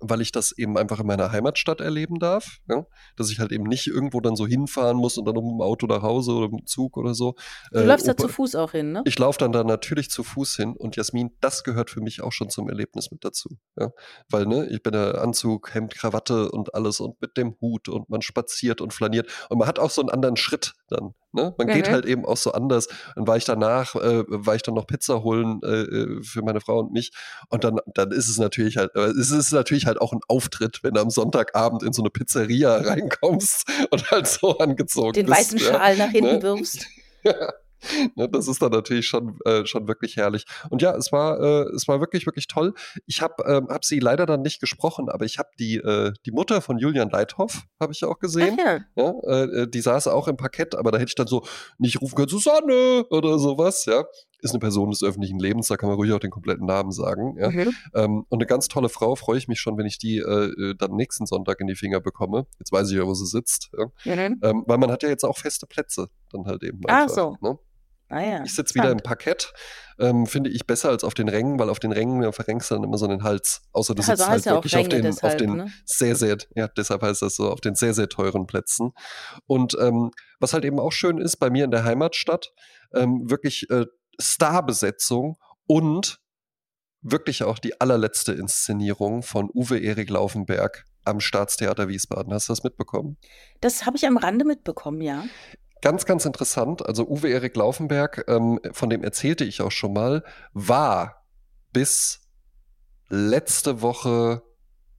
weil 0.00 0.20
ich 0.20 0.32
das 0.32 0.52
eben 0.52 0.76
einfach 0.78 1.00
in 1.00 1.06
meiner 1.06 1.30
Heimatstadt 1.30 1.80
erleben 1.80 2.18
darf. 2.18 2.58
Ja? 2.68 2.86
Dass 3.16 3.30
ich 3.30 3.38
halt 3.38 3.52
eben 3.52 3.64
nicht 3.64 3.86
irgendwo 3.86 4.20
dann 4.20 4.36
so 4.36 4.46
hinfahren 4.46 4.96
muss 4.96 5.18
und 5.18 5.26
dann 5.26 5.36
um 5.36 5.54
im 5.54 5.60
Auto 5.60 5.86
nach 5.86 6.02
Hause 6.02 6.32
oder 6.32 6.46
im 6.46 6.66
Zug 6.66 6.96
oder 6.96 7.14
so. 7.14 7.34
Du 7.70 7.80
äh, 7.80 7.84
läufst 7.84 8.08
da 8.08 8.16
zu 8.16 8.28
Fuß 8.28 8.54
auch 8.54 8.72
hin, 8.72 8.92
ne? 8.92 9.02
Ich 9.04 9.18
laufe 9.18 9.38
dann 9.38 9.52
da 9.52 9.64
natürlich 9.64 10.10
zu 10.10 10.24
Fuß 10.24 10.56
hin 10.56 10.74
und 10.76 10.96
Jasmin, 10.96 11.30
das 11.40 11.64
gehört 11.64 11.90
für 11.90 12.00
mich 12.00 12.22
auch 12.22 12.32
schon 12.32 12.50
zum 12.50 12.68
Erlebnis 12.68 13.10
mit 13.10 13.24
dazu. 13.24 13.50
Ja? 13.78 13.90
Weil, 14.28 14.46
ne, 14.46 14.66
ich 14.70 14.82
bin 14.82 14.92
der 14.92 15.20
Anzug, 15.20 15.74
Hemd, 15.74 15.94
Krawatte 15.94 16.50
und 16.50 16.74
alles 16.74 17.00
und 17.00 17.20
mit 17.20 17.36
dem 17.36 17.56
Hut 17.60 17.88
und 17.88 18.08
man 18.08 18.22
spaziert 18.22 18.80
und 18.80 18.92
flaniert 18.94 19.28
und 19.48 19.58
man 19.58 19.68
hat 19.68 19.78
auch 19.78 19.90
so 19.90 20.00
einen 20.00 20.10
anderen 20.10 20.36
Schritt 20.36 20.74
dann. 20.88 21.14
Ne? 21.32 21.54
Man 21.56 21.68
mhm. 21.68 21.72
geht 21.72 21.88
halt 21.88 22.06
eben 22.06 22.24
auch 22.24 22.36
so 22.36 22.52
anders. 22.52 22.88
Dann 23.14 23.26
war 23.26 23.36
ich 23.36 23.44
danach, 23.44 23.94
äh, 23.94 24.24
war 24.26 24.56
ich 24.56 24.62
dann 24.62 24.74
noch 24.74 24.86
Pizza 24.86 25.22
holen 25.22 25.60
äh, 25.62 25.82
äh, 25.82 26.22
für 26.22 26.42
meine 26.42 26.60
Frau 26.60 26.80
und 26.80 26.92
mich. 26.92 27.12
Und 27.48 27.64
dann, 27.64 27.78
dann 27.94 28.10
ist 28.10 28.28
es 28.28 28.38
natürlich 28.38 28.76
halt, 28.76 28.94
äh, 28.96 29.10
es 29.10 29.30
ist 29.30 29.52
natürlich 29.52 29.86
halt 29.86 30.00
auch 30.00 30.12
ein 30.12 30.20
Auftritt, 30.28 30.80
wenn 30.82 30.94
du 30.94 31.00
am 31.00 31.10
Sonntagabend 31.10 31.82
in 31.82 31.92
so 31.92 32.02
eine 32.02 32.10
Pizzeria 32.10 32.76
reinkommst 32.78 33.66
und 33.90 34.10
halt 34.10 34.26
so 34.26 34.58
angezogen 34.58 35.12
Den 35.12 35.26
bist. 35.26 35.52
Den 35.52 35.58
weißen 35.58 35.58
Schal 35.58 35.96
ja, 35.96 36.06
nach 36.06 36.12
hinten 36.12 36.36
ne? 36.36 36.42
wirfst. 36.42 36.86
ja. 37.22 37.52
Ne, 38.16 38.28
das 38.28 38.48
ist 38.48 38.60
dann 38.60 38.72
natürlich 38.72 39.06
schon, 39.06 39.38
äh, 39.44 39.64
schon 39.66 39.86
wirklich 39.86 40.16
herrlich. 40.16 40.44
Und 40.68 40.82
ja, 40.82 40.96
es 40.96 41.12
war, 41.12 41.40
äh, 41.40 41.74
es 41.74 41.86
war 41.86 42.00
wirklich, 42.00 42.26
wirklich 42.26 42.48
toll. 42.48 42.74
Ich 43.06 43.22
habe 43.22 43.44
ähm, 43.46 43.68
hab 43.68 43.84
sie 43.84 44.00
leider 44.00 44.26
dann 44.26 44.42
nicht 44.42 44.60
gesprochen, 44.60 45.08
aber 45.08 45.24
ich 45.24 45.38
habe 45.38 45.48
die, 45.58 45.76
äh, 45.76 46.12
die 46.26 46.32
Mutter 46.32 46.60
von 46.60 46.78
Julian 46.78 47.10
Leithoff, 47.10 47.62
habe 47.78 47.92
ich 47.92 48.04
auch 48.04 48.18
gesehen. 48.18 48.58
Ach 48.60 48.80
ja. 48.96 49.14
ja 49.24 49.44
äh, 49.44 49.68
die 49.68 49.80
saß 49.80 50.08
auch 50.08 50.28
im 50.28 50.36
Parkett, 50.36 50.74
aber 50.74 50.90
da 50.90 50.98
hätte 50.98 51.10
ich 51.10 51.14
dann 51.14 51.26
so 51.26 51.44
nicht 51.78 52.00
rufen 52.00 52.16
können, 52.16 52.28
Susanne 52.28 53.04
oder 53.10 53.38
sowas, 53.38 53.84
ja. 53.86 54.04
Ist 54.42 54.52
eine 54.52 54.60
Person 54.60 54.90
des 54.90 55.02
öffentlichen 55.02 55.38
Lebens, 55.38 55.68
da 55.68 55.76
kann 55.76 55.88
man 55.88 55.96
ruhig 55.96 56.12
auch 56.12 56.18
den 56.18 56.30
kompletten 56.30 56.66
Namen 56.66 56.92
sagen. 56.92 57.36
Ja? 57.38 57.50
Mhm. 57.50 57.74
Ähm, 57.94 58.24
und 58.28 58.38
eine 58.38 58.46
ganz 58.46 58.68
tolle 58.68 58.88
Frau, 58.88 59.14
freue 59.14 59.36
ich 59.36 59.48
mich 59.48 59.60
schon, 59.60 59.76
wenn 59.76 59.84
ich 59.84 59.98
die 59.98 60.18
äh, 60.18 60.70
äh, 60.70 60.74
dann 60.74 60.92
nächsten 60.92 61.26
Sonntag 61.26 61.60
in 61.60 61.66
die 61.66 61.74
Finger 61.74 62.00
bekomme. 62.00 62.46
Jetzt 62.58 62.72
weiß 62.72 62.90
ich 62.90 62.96
ja, 62.96 63.06
wo 63.06 63.12
sie 63.12 63.26
sitzt. 63.26 63.70
Ja? 63.76 63.86
Mhm. 64.04 64.40
Ähm, 64.42 64.64
weil 64.66 64.78
man 64.78 64.90
hat 64.90 65.02
ja 65.02 65.10
jetzt 65.10 65.24
auch 65.24 65.36
feste 65.36 65.66
Plätze 65.66 66.08
dann 66.32 66.46
halt 66.46 66.62
eben. 66.62 66.78
Einfach, 66.86 67.04
Ach 67.04 67.08
so. 67.08 67.36
Ne? 67.42 67.58
Ah 68.10 68.20
ja, 68.20 68.44
ich 68.44 68.54
sitze 68.54 68.74
wieder 68.74 68.90
im 68.90 68.98
Parkett. 68.98 69.52
Ähm, 69.98 70.26
finde 70.26 70.50
ich 70.50 70.66
besser 70.66 70.88
als 70.88 71.04
auf 71.04 71.14
den 71.14 71.28
Rängen, 71.28 71.58
weil 71.58 71.68
auf 71.70 71.78
den 71.78 71.92
Rängen 71.92 72.22
ja, 72.22 72.32
verrenkst 72.32 72.70
du 72.70 72.74
dann 72.74 72.84
immer 72.84 72.98
so 72.98 73.06
den 73.06 73.22
Hals. 73.22 73.62
Außer 73.72 73.94
du 73.94 74.00
also 74.00 74.12
sitzt 74.12 74.28
halt 74.28 74.46
wirklich 74.46 74.76
auf 74.76 74.88
den, 74.88 75.02
deshalb, 75.02 75.34
auf 75.34 75.36
den 75.36 75.56
ne? 75.56 75.72
sehr, 75.84 76.16
sehr, 76.16 76.38
ja, 76.54 76.68
deshalb 76.68 77.02
heißt 77.02 77.22
das 77.22 77.36
so, 77.36 77.50
auf 77.50 77.60
den 77.60 77.74
sehr, 77.74 77.94
sehr 77.94 78.08
teuren 78.08 78.46
Plätzen. 78.46 78.92
Und 79.46 79.76
ähm, 79.78 80.10
was 80.40 80.54
halt 80.54 80.64
eben 80.64 80.80
auch 80.80 80.90
schön 80.90 81.18
ist, 81.18 81.36
bei 81.36 81.50
mir 81.50 81.64
in 81.64 81.70
der 81.70 81.84
Heimatstadt, 81.84 82.52
ähm, 82.94 83.30
wirklich 83.30 83.68
äh, 83.70 83.86
Starbesetzung 84.18 85.36
und 85.66 86.18
wirklich 87.02 87.44
auch 87.44 87.58
die 87.58 87.80
allerletzte 87.80 88.32
Inszenierung 88.32 89.22
von 89.22 89.48
Uwe 89.52 89.78
Erik 89.78 90.10
Laufenberg 90.10 90.84
am 91.04 91.20
Staatstheater 91.20 91.88
Wiesbaden. 91.88 92.32
Hast 92.32 92.48
du 92.48 92.52
das 92.52 92.64
mitbekommen? 92.64 93.16
Das 93.60 93.86
habe 93.86 93.96
ich 93.96 94.06
am 94.06 94.16
Rande 94.16 94.44
mitbekommen, 94.44 95.00
ja. 95.00 95.24
Ganz, 95.82 96.04
ganz 96.04 96.24
interessant. 96.26 96.84
Also 96.84 97.08
Uwe 97.08 97.28
Erik 97.28 97.56
Laufenberg, 97.56 98.24
ähm, 98.28 98.60
von 98.72 98.90
dem 98.90 99.02
erzählte 99.02 99.44
ich 99.44 99.62
auch 99.62 99.72
schon 99.72 99.92
mal, 99.92 100.24
war 100.52 101.24
bis 101.72 102.20
letzte 103.08 103.82
Woche 103.82 104.42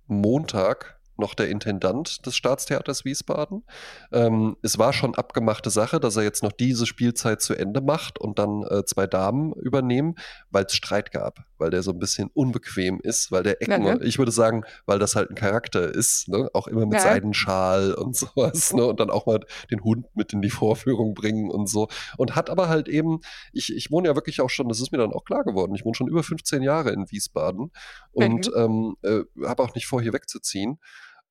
Montag 0.08 1.00
noch 1.18 1.36
der 1.36 1.50
Intendant 1.50 2.26
des 2.26 2.36
Staatstheaters 2.36 3.06
Wiesbaden. 3.06 3.64
Ähm, 4.12 4.58
es 4.62 4.78
war 4.78 4.92
schon 4.92 5.16
abgemachte 5.16 5.70
Sache, 5.70 6.00
dass 6.00 6.18
er 6.18 6.24
jetzt 6.24 6.44
noch 6.44 6.52
diese 6.52 6.86
Spielzeit 6.86 7.42
zu 7.42 7.54
Ende 7.54 7.80
macht 7.80 8.20
und 8.20 8.40
dann 8.40 8.64
äh, 8.64 8.84
zwei 8.86 9.08
Damen 9.08 9.54
übernehmen, 9.54 10.16
weil 10.50 10.66
es 10.66 10.74
Streit 10.74 11.12
gab, 11.12 11.46
weil 11.62 11.70
der 11.70 11.84
so 11.84 11.92
ein 11.92 12.00
bisschen 12.00 12.30
unbequem 12.34 13.00
ist, 13.02 13.32
weil 13.32 13.44
der 13.44 13.62
Ecken, 13.62 13.86
ja, 13.86 14.02
ich 14.02 14.18
würde 14.18 14.32
sagen, 14.32 14.64
weil 14.88 14.98
das 14.98 15.16
halt 15.16 15.30
ein 15.30 15.36
Charakter 15.36 15.94
ist, 15.94 16.28
ne? 16.28 16.50
auch 16.54 16.68
immer 16.68 16.86
mit 16.88 16.96
ja. 16.96 17.02
Seidenschal 17.02 17.94
und 17.94 18.16
sowas, 18.18 18.74
ne? 18.74 18.84
und 18.86 19.00
dann 19.00 19.12
auch 19.12 19.28
mal 19.28 19.40
den 19.70 19.84
Hund 19.84 20.08
mit 20.16 20.34
in 20.34 20.42
die 20.42 20.50
Vorführung 20.50 21.14
bringen 21.14 21.52
und 21.52 21.68
so. 21.68 21.88
Und 22.18 22.36
hat 22.36 22.50
aber 22.50 22.68
halt 22.68 22.90
eben, 22.90 23.20
ich, 23.54 23.74
ich 23.74 23.92
wohne 23.92 24.08
ja 24.08 24.16
wirklich 24.16 24.42
auch 24.42 24.50
schon, 24.50 24.68
das 24.68 24.82
ist 24.82 24.92
mir 24.92 24.98
dann 24.98 25.14
auch 25.14 25.24
klar 25.24 25.44
geworden, 25.44 25.76
ich 25.76 25.86
wohne 25.86 25.96
schon 25.96 26.08
über 26.08 26.24
15 26.24 26.64
Jahre 26.64 26.92
in 26.92 27.10
Wiesbaden 27.12 27.72
und 28.12 28.48
mhm. 28.48 28.96
ähm, 29.04 29.26
äh, 29.40 29.48
habe 29.48 29.62
auch 29.64 29.76
nicht 29.76 29.86
vor, 29.86 30.02
hier 30.02 30.14
wegzuziehen. 30.14 30.80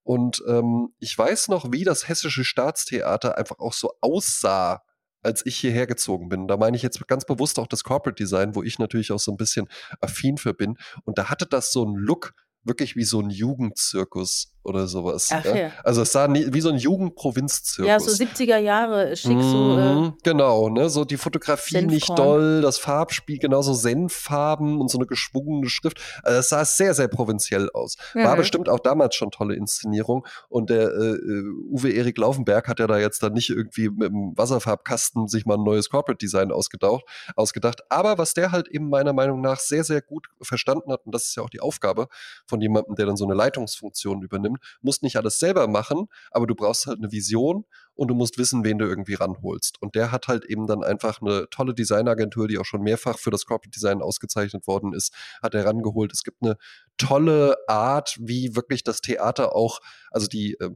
Und 0.05 0.43
ähm, 0.49 0.95
ich 1.01 1.17
weiß 1.19 1.49
noch, 1.49 1.73
wie 1.73 1.85
das 1.85 2.09
Hessische 2.09 2.45
Staatstheater 2.45 3.37
einfach 3.37 3.59
auch 3.59 3.73
so 3.73 3.93
aussah, 4.01 4.83
als 5.23 5.45
ich 5.45 5.57
hierher 5.57 5.87
gezogen 5.87 6.29
bin. 6.29 6.49
Da 6.49 6.57
meine 6.57 6.77
ich 6.77 6.83
jetzt 6.83 7.07
ganz 7.09 7.25
bewusst 7.25 7.59
auch 7.59 7.67
das 7.67 7.85
Corporate 7.85 8.23
Design, 8.23 8.55
wo 8.55 8.63
ich 8.63 8.79
natürlich 8.79 9.13
auch 9.13 9.19
so 9.19 9.33
ein 9.33 9.37
bisschen 9.37 9.69
affin 10.01 10.37
für 10.37 10.55
bin. 10.55 10.77
Und 11.05 11.19
da 11.19 11.31
hatte 11.31 11.47
das 11.47 11.73
so 11.73 11.85
einen 11.85 11.97
Look, 11.97 12.35
wirklich 12.65 12.97
wie 12.97 13.05
so 13.05 13.21
ein 13.21 13.31
Jugendzirkus 13.31 14.53
oder 14.63 14.87
sowas. 14.87 15.31
Ach, 15.33 15.45
ja? 15.45 15.57
Ja. 15.57 15.73
Also 15.85 16.03
es 16.03 16.13
sah 16.13 16.29
nie, 16.29 16.47
wie 16.53 16.61
so 16.61 16.69
ein 16.69 16.77
Jugendprovinzzirkus. 16.77 17.89
Ja, 17.89 17.99
so 17.99 18.11
70er 18.11 18.59
Jahre, 18.59 19.17
schick 19.17 19.37
mhm, 19.37 19.43
so. 19.43 19.79
Äh, 19.79 20.13
genau, 20.23 20.69
ne, 20.69 20.91
so 20.91 21.05
die 21.05 21.17
Fotografie 21.17 21.77
Senfkorn. 21.77 21.95
nicht 21.95 22.19
doll, 22.19 22.61
das 22.61 22.79
Farbspiel 22.79 23.39
genauso 23.39 23.73
Senffarben 23.73 24.79
und 24.79 24.91
so 24.91 24.99
eine 24.99 25.07
geschwungene 25.07 25.69
Schrift. 25.69 26.01
Also 26.23 26.41
es 26.41 26.49
sah 26.51 26.65
sehr, 26.65 26.95
sehr 26.95 27.09
provinziell 27.09 27.71
aus. 27.71 27.97
Mhm. 28.15 28.25
War 28.25 28.37
bestimmt 28.37 28.69
auch 28.69 28.81
damals 28.81 29.15
schon 29.15 29.31
tolle 29.31 29.55
Inszenierung 29.55 30.27
und 30.49 30.69
der 30.69 30.89
äh, 30.89 31.15
äh, 31.15 31.45
Uwe 31.71 31.91
Erik 31.91 32.19
Laufenberg 32.19 32.69
hat 32.69 32.81
ja 32.81 32.87
da 32.87 32.99
jetzt 32.99 33.23
dann 33.23 33.33
nicht 33.33 33.49
irgendwie 33.49 33.89
mit 33.89 34.11
dem 34.11 34.37
Wasserfarbkasten 34.37 35.29
sich 35.29 35.47
mal 35.47 35.55
ein 35.55 35.65
neues 35.65 35.89
Corporate 35.89 36.19
Design 36.19 36.53
ausgedacht, 36.53 37.03
ausgedacht. 37.35 37.81
Aber 37.89 38.19
was 38.19 38.35
der 38.35 38.53
halt 38.53 38.69
eben 38.69 38.91
meiner 38.91 39.15
Meinung 39.15 39.41
nach 39.41 39.59
sehr, 39.59 39.85
sehr 39.85 40.03
gut 40.03 40.29
verstanden 40.43 40.93
hat, 40.93 41.07
und 41.07 41.15
das 41.15 41.25
ist 41.25 41.37
ja 41.37 41.43
auch 41.43 41.51
die 41.51 41.61
Aufgabe 41.61 42.09
von 42.51 42.61
jemandem, 42.61 42.97
der 42.97 43.07
dann 43.07 43.17
so 43.17 43.25
eine 43.25 43.35
Leitungsfunktion 43.35 44.23
übernimmt, 44.23 44.59
musst 44.83 45.03
nicht 45.03 45.17
alles 45.17 45.39
selber 45.39 45.67
machen, 45.69 46.09
aber 46.31 46.47
du 46.47 46.55
brauchst 46.55 46.87
halt 46.87 46.99
eine 46.99 47.11
Vision 47.11 47.65
und 47.95 48.09
du 48.09 48.15
musst 48.15 48.37
wissen, 48.37 48.65
wen 48.65 48.79
du 48.79 48.87
irgendwie 48.87 49.15
ranholst. 49.15 49.81
Und 49.81 49.95
der 49.95 50.13
hat 50.13 50.29
halt 50.29 50.45
eben 50.45 50.67
dann 50.67 50.85
einfach 50.85 51.23
eine 51.23 51.49
tolle 51.51 51.75
Designagentur, 51.75 52.49
die 52.49 52.59
auch 52.59 52.65
schon 52.65 52.83
mehrfach 52.83 53.19
für 53.19 53.31
das 53.31 53.47
Corporate 53.47 53.71
Design 53.71 54.03
ausgezeichnet 54.03 54.67
worden 54.67 54.93
ist, 54.93 55.15
hat 55.43 55.55
er 55.55 55.65
rangeholt. 55.65 56.13
Es 56.13 56.23
gibt 56.23 56.43
eine 56.43 56.57
tolle 56.99 57.57
Art, 57.69 58.17
wie 58.21 58.55
wirklich 58.57 58.85
das 58.85 59.01
Theater 59.01 59.55
auch, 59.55 59.81
also 60.11 60.27
die, 60.27 60.55
äh, 60.61 60.71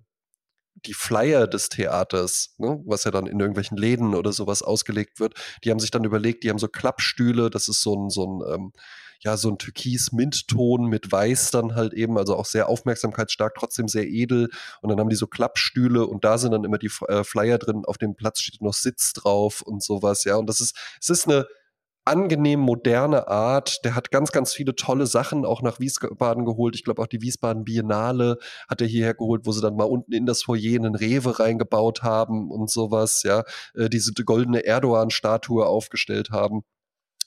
die 0.86 0.94
Flyer 0.94 1.46
des 1.46 1.68
Theaters, 1.68 2.54
ne, 2.58 2.82
was 2.84 3.04
ja 3.04 3.10
dann 3.10 3.26
in 3.26 3.40
irgendwelchen 3.40 3.76
Läden 3.76 4.14
oder 4.14 4.32
sowas 4.32 4.62
ausgelegt 4.62 5.20
wird, 5.20 5.34
die 5.62 5.70
haben 5.70 5.78
sich 5.78 5.90
dann 5.90 6.04
überlegt, 6.04 6.44
die 6.44 6.50
haben 6.50 6.58
so 6.58 6.68
Klappstühle, 6.68 7.48
das 7.50 7.68
ist 7.68 7.82
so 7.82 7.94
ein, 7.96 8.10
so 8.10 8.26
ein 8.26 8.54
ähm, 8.54 8.72
ja, 9.20 9.36
so 9.36 9.48
ein 9.50 9.58
türkis-Mintton 9.58 10.86
mit 10.86 11.10
Weiß 11.10 11.50
dann 11.50 11.74
halt 11.74 11.94
eben, 11.94 12.18
also 12.18 12.36
auch 12.36 12.46
sehr 12.46 12.68
aufmerksamkeitsstark, 12.68 13.54
trotzdem 13.54 13.88
sehr 13.88 14.06
edel. 14.06 14.50
Und 14.80 14.90
dann 14.90 15.00
haben 15.00 15.10
die 15.10 15.16
so 15.16 15.26
Klappstühle 15.26 16.06
und 16.06 16.24
da 16.24 16.38
sind 16.38 16.52
dann 16.52 16.64
immer 16.64 16.78
die 16.78 16.90
äh, 17.08 17.24
Flyer 17.24 17.58
drin. 17.58 17.84
Auf 17.86 17.98
dem 17.98 18.14
Platz 18.14 18.40
steht 18.40 18.62
noch 18.62 18.74
Sitz 18.74 19.12
drauf 19.12 19.62
und 19.62 19.82
sowas, 19.82 20.24
ja. 20.24 20.36
Und 20.36 20.48
das 20.48 20.60
ist, 20.60 20.76
es 21.00 21.10
ist 21.10 21.28
eine, 21.28 21.46
angenehm 22.04 22.60
moderne 22.60 23.28
Art. 23.28 23.84
Der 23.84 23.94
hat 23.94 24.10
ganz, 24.10 24.32
ganz 24.32 24.52
viele 24.52 24.74
tolle 24.76 25.06
Sachen 25.06 25.44
auch 25.44 25.62
nach 25.62 25.80
Wiesbaden 25.80 26.44
geholt. 26.44 26.74
Ich 26.74 26.84
glaube 26.84 27.02
auch 27.02 27.06
die 27.06 27.22
Wiesbaden 27.22 27.64
Biennale 27.64 28.38
hat 28.68 28.80
er 28.80 28.86
hierher 28.86 29.14
geholt, 29.14 29.46
wo 29.46 29.52
sie 29.52 29.62
dann 29.62 29.76
mal 29.76 29.84
unten 29.84 30.12
in 30.12 30.26
das 30.26 30.42
Foyer 30.42 30.76
einen 30.76 30.94
Rewe 30.94 31.38
reingebaut 31.38 32.02
haben 32.02 32.50
und 32.50 32.70
sowas, 32.70 33.22
ja. 33.22 33.44
Äh, 33.74 33.88
diese 33.88 34.12
goldene 34.12 34.64
Erdogan-Statue 34.64 35.66
aufgestellt 35.66 36.30
haben. 36.30 36.62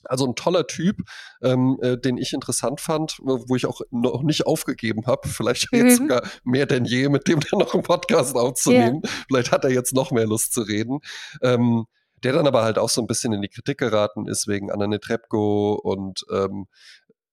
Also 0.04 0.26
ein 0.26 0.36
toller 0.36 0.68
Typ, 0.68 0.98
ähm, 1.42 1.78
äh, 1.82 1.98
den 1.98 2.18
ich 2.18 2.34
interessant 2.34 2.82
fand, 2.82 3.18
wo 3.20 3.56
ich 3.56 3.66
auch 3.66 3.82
noch 3.92 4.24
nicht 4.24 4.46
aufgegeben 4.46 5.06
habe. 5.06 5.28
Vielleicht 5.28 5.72
mhm. 5.72 5.80
jetzt 5.80 5.98
sogar 5.98 6.24
mehr 6.44 6.66
denn 6.66 6.86
je, 6.86 7.10
mit 7.10 7.28
dem 7.28 7.40
dann 7.40 7.60
noch 7.60 7.74
einen 7.74 7.84
Podcast 7.84 8.36
aufzunehmen. 8.36 9.02
Yeah. 9.04 9.14
Vielleicht 9.28 9.52
hat 9.52 9.64
er 9.64 9.72
jetzt 9.72 9.94
noch 9.94 10.12
mehr 10.12 10.28
Lust 10.28 10.54
zu 10.54 10.62
reden. 10.62 11.00
Ähm, 11.42 11.86
der 12.24 12.34
dann 12.34 12.48
aber 12.48 12.64
halt 12.64 12.80
auch 12.80 12.90
so 12.90 13.00
ein 13.02 13.08
bisschen 13.08 13.32
in 13.34 13.42
die 13.42 13.48
Kritik 13.48 13.78
geraten 13.78 14.28
ist 14.28 14.48
wegen 14.48 14.72
Anna 14.72 14.88
Netrebko 14.88 15.74
und 15.76 16.26
ähm, 16.32 16.66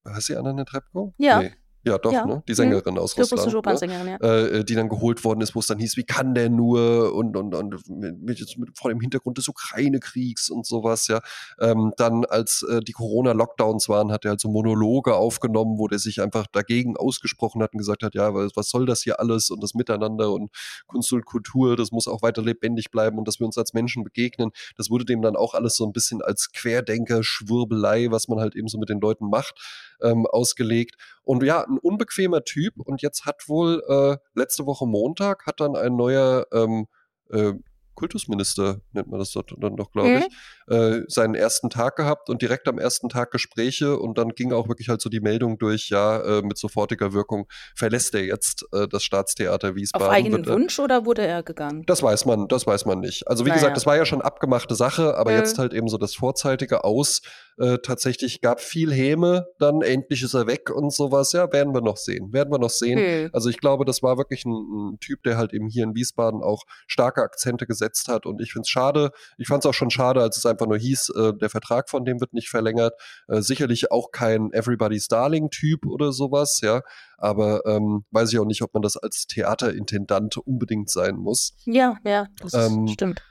heißt 0.07 0.27
sie 0.27 0.37
Anna 0.37 0.53
Netrebko? 0.53 1.15
Ja. 1.17 1.41
Nee. 1.41 1.55
Ja, 1.85 1.99
doch, 1.99 2.13
ja. 2.13 2.25
ne? 2.25 2.43
Die 2.49 2.55
Sängerin 2.55 2.95
mhm. 2.95 3.01
aus 3.01 3.17
Russland. 3.17 3.51
Die 3.51 3.57
Opernsängerin, 3.57 4.05
ne? 4.07 4.19
ja. 4.21 4.37
Äh, 4.37 4.65
die 4.65 4.75
dann 4.75 4.89
geholt 4.89 5.23
worden 5.23 5.43
ist, 5.43 5.55
wo 5.55 5.61
es 5.61 5.67
dann 5.67 5.79
hieß, 5.79 5.97
wie 5.97 6.05
kann 6.05 6.35
der 6.35 6.49
nur 6.49 7.15
und, 7.15 7.37
und, 7.37 7.55
und 7.55 7.89
mit, 7.91 8.23
mit, 8.23 8.59
mit, 8.59 8.79
vor 8.79 8.91
dem 8.91 9.01
Hintergrund 9.01 9.37
des 9.39 9.49
Ukraine-Kriegs 9.49 10.49
und 10.49 10.67
sowas, 10.67 11.09
ja. 11.09 11.21
Ähm, 11.61 11.93
dann, 11.97 12.25
als 12.25 12.65
äh, 12.69 12.81
die 12.81 12.93
Corona-Lockdowns 12.93 13.89
waren, 13.89 14.13
hat 14.13 14.25
er 14.25 14.31
halt 14.31 14.41
so 14.41 14.49
Monologe 14.49 15.15
aufgenommen, 15.15 15.79
wo 15.79 15.87
der 15.87 15.99
sich 15.99 16.23
einfach 16.23 16.47
dagegen 16.47 16.97
ausgesprochen 16.97 17.63
hat 17.63 17.75
und 17.75 17.79
gesagt 17.79 18.03
hat, 18.03 18.15
ja, 18.15 18.35
was, 18.35 18.53
was 18.55 18.71
soll 18.71 18.87
das 18.87 19.03
hier 19.03 19.21
alles 19.21 19.51
und 19.51 19.63
das 19.63 19.75
Miteinander 19.75 20.33
und 20.33 20.51
Kunst 20.87 21.13
und 21.13 21.25
Kultur, 21.25 21.77
das 21.77 21.93
muss 21.93 22.09
auch 22.09 22.23
weiter 22.23 22.43
lebendig 22.43 22.91
bleiben 22.91 23.19
und 23.19 23.29
dass 23.29 23.41
wir 23.41 23.47
uns 23.47 23.59
als 23.59 23.75
Menschen 23.75 24.05
begegnen. 24.05 24.51
Das 24.77 24.91
wurde 24.91 25.05
dem 25.05 25.23
dann 25.23 25.37
auch 25.37 25.55
alles 25.55 25.77
so 25.77 25.85
ein 25.85 25.93
bisschen 25.93 26.23
als 26.23 26.51
Querdenker, 26.53 27.23
Schwurbelei, 27.23 28.11
was 28.11 28.29
man 28.29 28.41
halt 28.41 28.57
eben 28.57 28.69
so 28.69 28.79
mit 28.79 28.89
den 28.89 29.01
Leuten 29.01 29.29
macht, 29.29 29.55
ähm, 30.03 30.27
ausgelegt. 30.27 30.97
Und 31.23 31.43
ja, 31.43 31.63
ein 31.63 31.79
unbequemer 31.79 32.45
Typ. 32.45 32.75
Und 32.79 33.03
jetzt 33.03 33.25
hat 33.25 33.49
wohl 33.49 33.83
äh, 33.89 34.17
letzte 34.39 34.67
Woche 34.67 34.87
Montag 34.87 35.47
hat 35.47 35.61
dann 35.61 35.77
ein 35.77 35.97
neuer 35.97 36.47
ähm, 36.53 36.87
äh, 37.31 37.53
Kultusminister, 37.95 38.81
nennt 38.93 39.09
man 39.09 39.21
das 39.21 39.33
dann 39.33 39.77
doch, 39.77 39.93
glaube 39.93 40.11
ich, 40.11 40.25
mhm. 40.25 40.35
Äh, 40.69 41.01
seinen 41.09 41.35
ersten 41.35 41.71
Tag 41.71 41.97
gehabt 41.97 42.31
und 42.31 42.43
direkt 42.43 42.69
am 42.69 42.79
ersten 42.79 43.09
Tag 43.09 43.31
Gespräche 43.31 43.99
und 43.99 44.19
dann 44.19 44.31
ging 44.31 44.53
auch 44.53 44.69
wirklich 44.69 44.89
halt 44.89 45.01
so 45.01 45.09
die 45.11 45.21
Meldung 45.21 45.59
durch, 45.59 45.91
ja, 45.91 46.21
äh, 46.21 46.43
mit 46.43 46.59
sofortiger 46.59 47.13
Wirkung 47.13 47.47
verlässt 47.75 48.15
er 48.15 48.25
jetzt 48.25 48.67
äh, 48.73 48.89
das 48.89 49.05
Staatstheater 49.05 49.75
Wiesbaden. 49.75 50.07
Auf 50.07 50.13
eigenen 50.13 50.47
wird, 50.47 50.57
Wunsch 50.57 50.79
oder 50.79 51.05
wurde 51.05 51.27
er 51.27 51.43
gegangen? 51.43 51.85
Das 51.87 52.03
weiß 52.03 52.27
man, 52.27 52.49
das 52.49 52.67
weiß 52.67 52.87
man 52.87 53.01
nicht. 53.01 53.29
Also 53.29 53.45
wie 53.45 53.51
naja. 53.51 53.61
gesagt, 53.61 53.77
das 53.77 53.87
war 53.87 53.97
ja 53.97 54.05
schon 54.05 54.23
abgemachte 54.23 54.75
Sache, 54.75 55.17
aber 55.17 55.33
mhm. 55.33 55.39
jetzt 55.39 55.59
halt 55.59 55.75
eben 55.75 55.89
so 55.89 55.99
das 55.99 56.15
vorzeitige 56.15 56.85
Aus. 56.85 57.23
Äh, 57.57 57.79
tatsächlich 57.79 58.41
gab 58.41 58.61
viel 58.61 58.93
Häme, 58.93 59.47
dann 59.61 59.81
endlich 59.81 60.23
ist 60.25 60.35
er 60.35 60.49
weg 60.49 60.71
und 60.71 60.93
sowas. 60.93 61.33
Ja, 61.33 61.53
werden 61.53 61.73
wir 61.73 61.83
noch 61.83 61.97
sehen, 61.97 62.33
werden 62.33 62.53
wir 62.53 62.59
noch 62.59 62.71
sehen. 62.71 62.99
Mhm. 62.99 63.31
Also 63.33 63.49
ich 63.49 63.59
glaube, 63.59 63.85
das 63.85 64.03
war 64.03 64.19
wirklich 64.19 64.45
ein, 64.45 64.53
ein 64.95 64.99
Typ, 64.99 65.23
der 65.23 65.37
halt 65.37 65.53
eben 65.53 65.69
hier 65.69 65.85
in 65.85 65.95
Wiesbaden 65.95 66.43
auch 66.43 66.63
starke 66.89 67.23
Akzente 67.23 67.67
gesetzt 67.67 68.09
hat. 68.09 68.27
Und 68.27 68.41
ich 68.41 68.53
finde 68.53 68.63
es 68.63 68.71
schade. 68.71 69.13
Ich 69.39 69.47
fand 69.47 69.65
es 69.65 69.69
auch 69.69 69.75
schon 69.75 69.91
schade, 69.91 70.21
als 70.21 70.37
es 70.37 70.47
einfach 70.55 70.67
nur 70.67 70.79
hieß, 70.79 71.11
äh, 71.11 71.33
der 71.35 71.51
Vertrag 71.51 71.91
von 71.91 72.05
dem 72.05 72.21
wird 72.21 72.33
nicht 72.33 72.49
verlängert. 72.49 72.95
Äh, 73.29 73.43
sicherlich 73.43 73.91
auch 73.91 74.11
kein 74.11 74.53
Everybody's 74.53 75.09
Darling-Typ 75.09 75.87
oder 75.87 76.13
sowas, 76.13 76.61
ja. 76.63 76.83
Aber 77.19 77.67
ähm, 77.67 78.05
weiß 78.11 78.33
ich 78.33 78.39
auch 78.39 78.47
nicht, 78.47 78.63
ob 78.63 78.75
man 78.75 78.83
das 78.83 78.97
als 78.97 79.27
Theaterintendant 79.27 80.37
unbedingt 80.39 80.91
sein 80.91 81.17
muss. 81.17 81.55
Ja, 81.65 81.97
ja, 82.05 82.27
das 82.41 82.55
ähm, 82.55 82.89
stimmt 82.89 83.23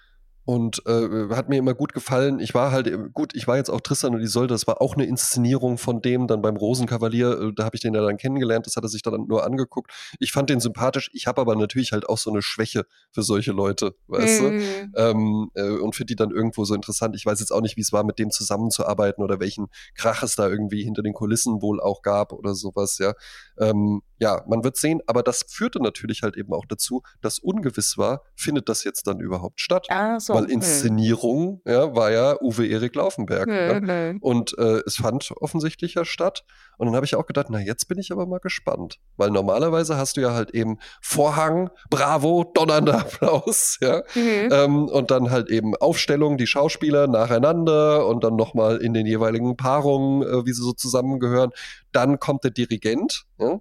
und 0.45 0.85
äh, 0.85 1.29
hat 1.33 1.49
mir 1.49 1.57
immer 1.57 1.73
gut 1.73 1.93
gefallen. 1.93 2.39
Ich 2.39 2.53
war 2.53 2.71
halt, 2.71 2.91
gut, 3.13 3.33
ich 3.33 3.47
war 3.47 3.57
jetzt 3.57 3.69
auch 3.69 3.79
Tristan 3.81 4.13
und 4.13 4.21
Isolde, 4.21 4.53
das 4.53 4.67
war 4.67 4.81
auch 4.81 4.95
eine 4.95 5.05
Inszenierung 5.05 5.77
von 5.77 6.01
dem, 6.01 6.27
dann 6.27 6.41
beim 6.41 6.57
Rosenkavalier, 6.57 7.39
äh, 7.39 7.53
da 7.55 7.63
habe 7.63 7.75
ich 7.75 7.81
den 7.81 7.93
ja 7.93 8.01
dann 8.01 8.17
kennengelernt, 8.17 8.65
das 8.65 8.75
hat 8.75 8.83
er 8.83 8.89
sich 8.89 9.01
dann 9.01 9.27
nur 9.27 9.45
angeguckt. 9.45 9.91
Ich 10.19 10.31
fand 10.31 10.49
den 10.49 10.59
sympathisch, 10.59 11.09
ich 11.13 11.27
habe 11.27 11.39
aber 11.39 11.55
natürlich 11.55 11.93
halt 11.93 12.09
auch 12.09 12.17
so 12.17 12.29
eine 12.29 12.41
Schwäche 12.41 12.85
für 13.11 13.23
solche 13.23 13.51
Leute, 13.51 13.95
weißt 14.07 14.41
mhm. 14.41 14.59
du? 14.93 14.99
Ähm, 14.99 15.51
äh, 15.55 15.69
und 15.69 15.95
für 15.95 16.05
die 16.05 16.15
dann 16.15 16.31
irgendwo 16.31 16.65
so 16.65 16.75
interessant. 16.75 17.15
Ich 17.15 17.25
weiß 17.25 17.39
jetzt 17.39 17.51
auch 17.51 17.61
nicht, 17.61 17.77
wie 17.77 17.81
es 17.81 17.93
war, 17.93 18.03
mit 18.03 18.19
dem 18.19 18.29
zusammenzuarbeiten 18.29 19.23
oder 19.23 19.39
welchen 19.39 19.67
Krach 19.95 20.23
es 20.23 20.35
da 20.35 20.49
irgendwie 20.49 20.83
hinter 20.83 21.03
den 21.03 21.13
Kulissen 21.13 21.61
wohl 21.61 21.79
auch 21.79 22.01
gab 22.01 22.33
oder 22.33 22.53
sowas, 22.53 22.97
ja. 22.97 23.13
Ähm, 23.57 24.01
ja, 24.19 24.43
man 24.47 24.63
wird 24.63 24.77
sehen, 24.77 25.01
aber 25.05 25.21
das 25.21 25.43
führte 25.47 25.81
natürlich 25.81 26.23
halt 26.23 26.37
eben 26.37 26.53
auch 26.53 26.65
dazu, 26.65 27.03
dass 27.21 27.39
ungewiss 27.39 27.97
war, 27.97 28.23
findet 28.35 28.69
das 28.69 28.83
jetzt 28.83 29.05
dann 29.05 29.19
überhaupt 29.19 29.59
statt? 29.59 29.87
Ah, 29.89 30.19
so. 30.19 30.32
Weil 30.33 30.45
hm. 30.45 30.51
Inszenierung 30.51 31.61
hm. 31.65 31.73
ja, 31.73 31.95
war 31.95 32.11
ja 32.11 32.41
Uwe 32.41 32.67
Erik 32.67 32.95
Laufenberg. 32.95 33.47
Hm, 33.47 33.87
ja. 33.87 34.09
Hm. 34.09 34.17
Und 34.21 34.57
äh, 34.57 34.81
es 34.85 34.95
fand 34.95 35.31
offensichtlich 35.39 35.95
ja 35.95 36.05
statt. 36.05 36.43
Und 36.77 36.87
dann 36.87 36.95
habe 36.95 37.05
ich 37.05 37.15
auch 37.15 37.25
gedacht, 37.25 37.47
na, 37.49 37.59
jetzt 37.59 37.87
bin 37.87 37.99
ich 37.99 38.11
aber 38.11 38.25
mal 38.25 38.39
gespannt. 38.39 38.99
Weil 39.17 39.29
normalerweise 39.29 39.97
hast 39.97 40.17
du 40.17 40.21
ja 40.21 40.33
halt 40.33 40.51
eben 40.51 40.79
Vorhang, 41.01 41.69
Bravo, 41.89 42.51
donnernder 42.53 42.99
Applaus, 42.99 43.77
ja. 43.81 44.03
Mhm. 44.15 44.49
Ähm, 44.51 44.85
und 44.87 45.11
dann 45.11 45.29
halt 45.31 45.49
eben 45.49 45.75
Aufstellung, 45.75 46.37
die 46.37 46.47
Schauspieler 46.47 47.07
nacheinander 47.07 48.07
und 48.07 48.23
dann 48.23 48.35
nochmal 48.35 48.77
in 48.77 48.93
den 48.93 49.05
jeweiligen 49.05 49.55
Paarungen, 49.55 50.23
äh, 50.23 50.45
wie 50.45 50.53
sie 50.53 50.63
so 50.63 50.73
zusammengehören. 50.73 51.51
Dann 51.91 52.19
kommt 52.19 52.43
der 52.43 52.51
Dirigent, 52.51 53.25
ja 53.39 53.59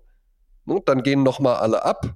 Ne? 0.65 0.81
Dann 0.85 1.03
gehen 1.03 1.23
nochmal 1.23 1.57
alle 1.57 1.85
ab. 1.85 2.15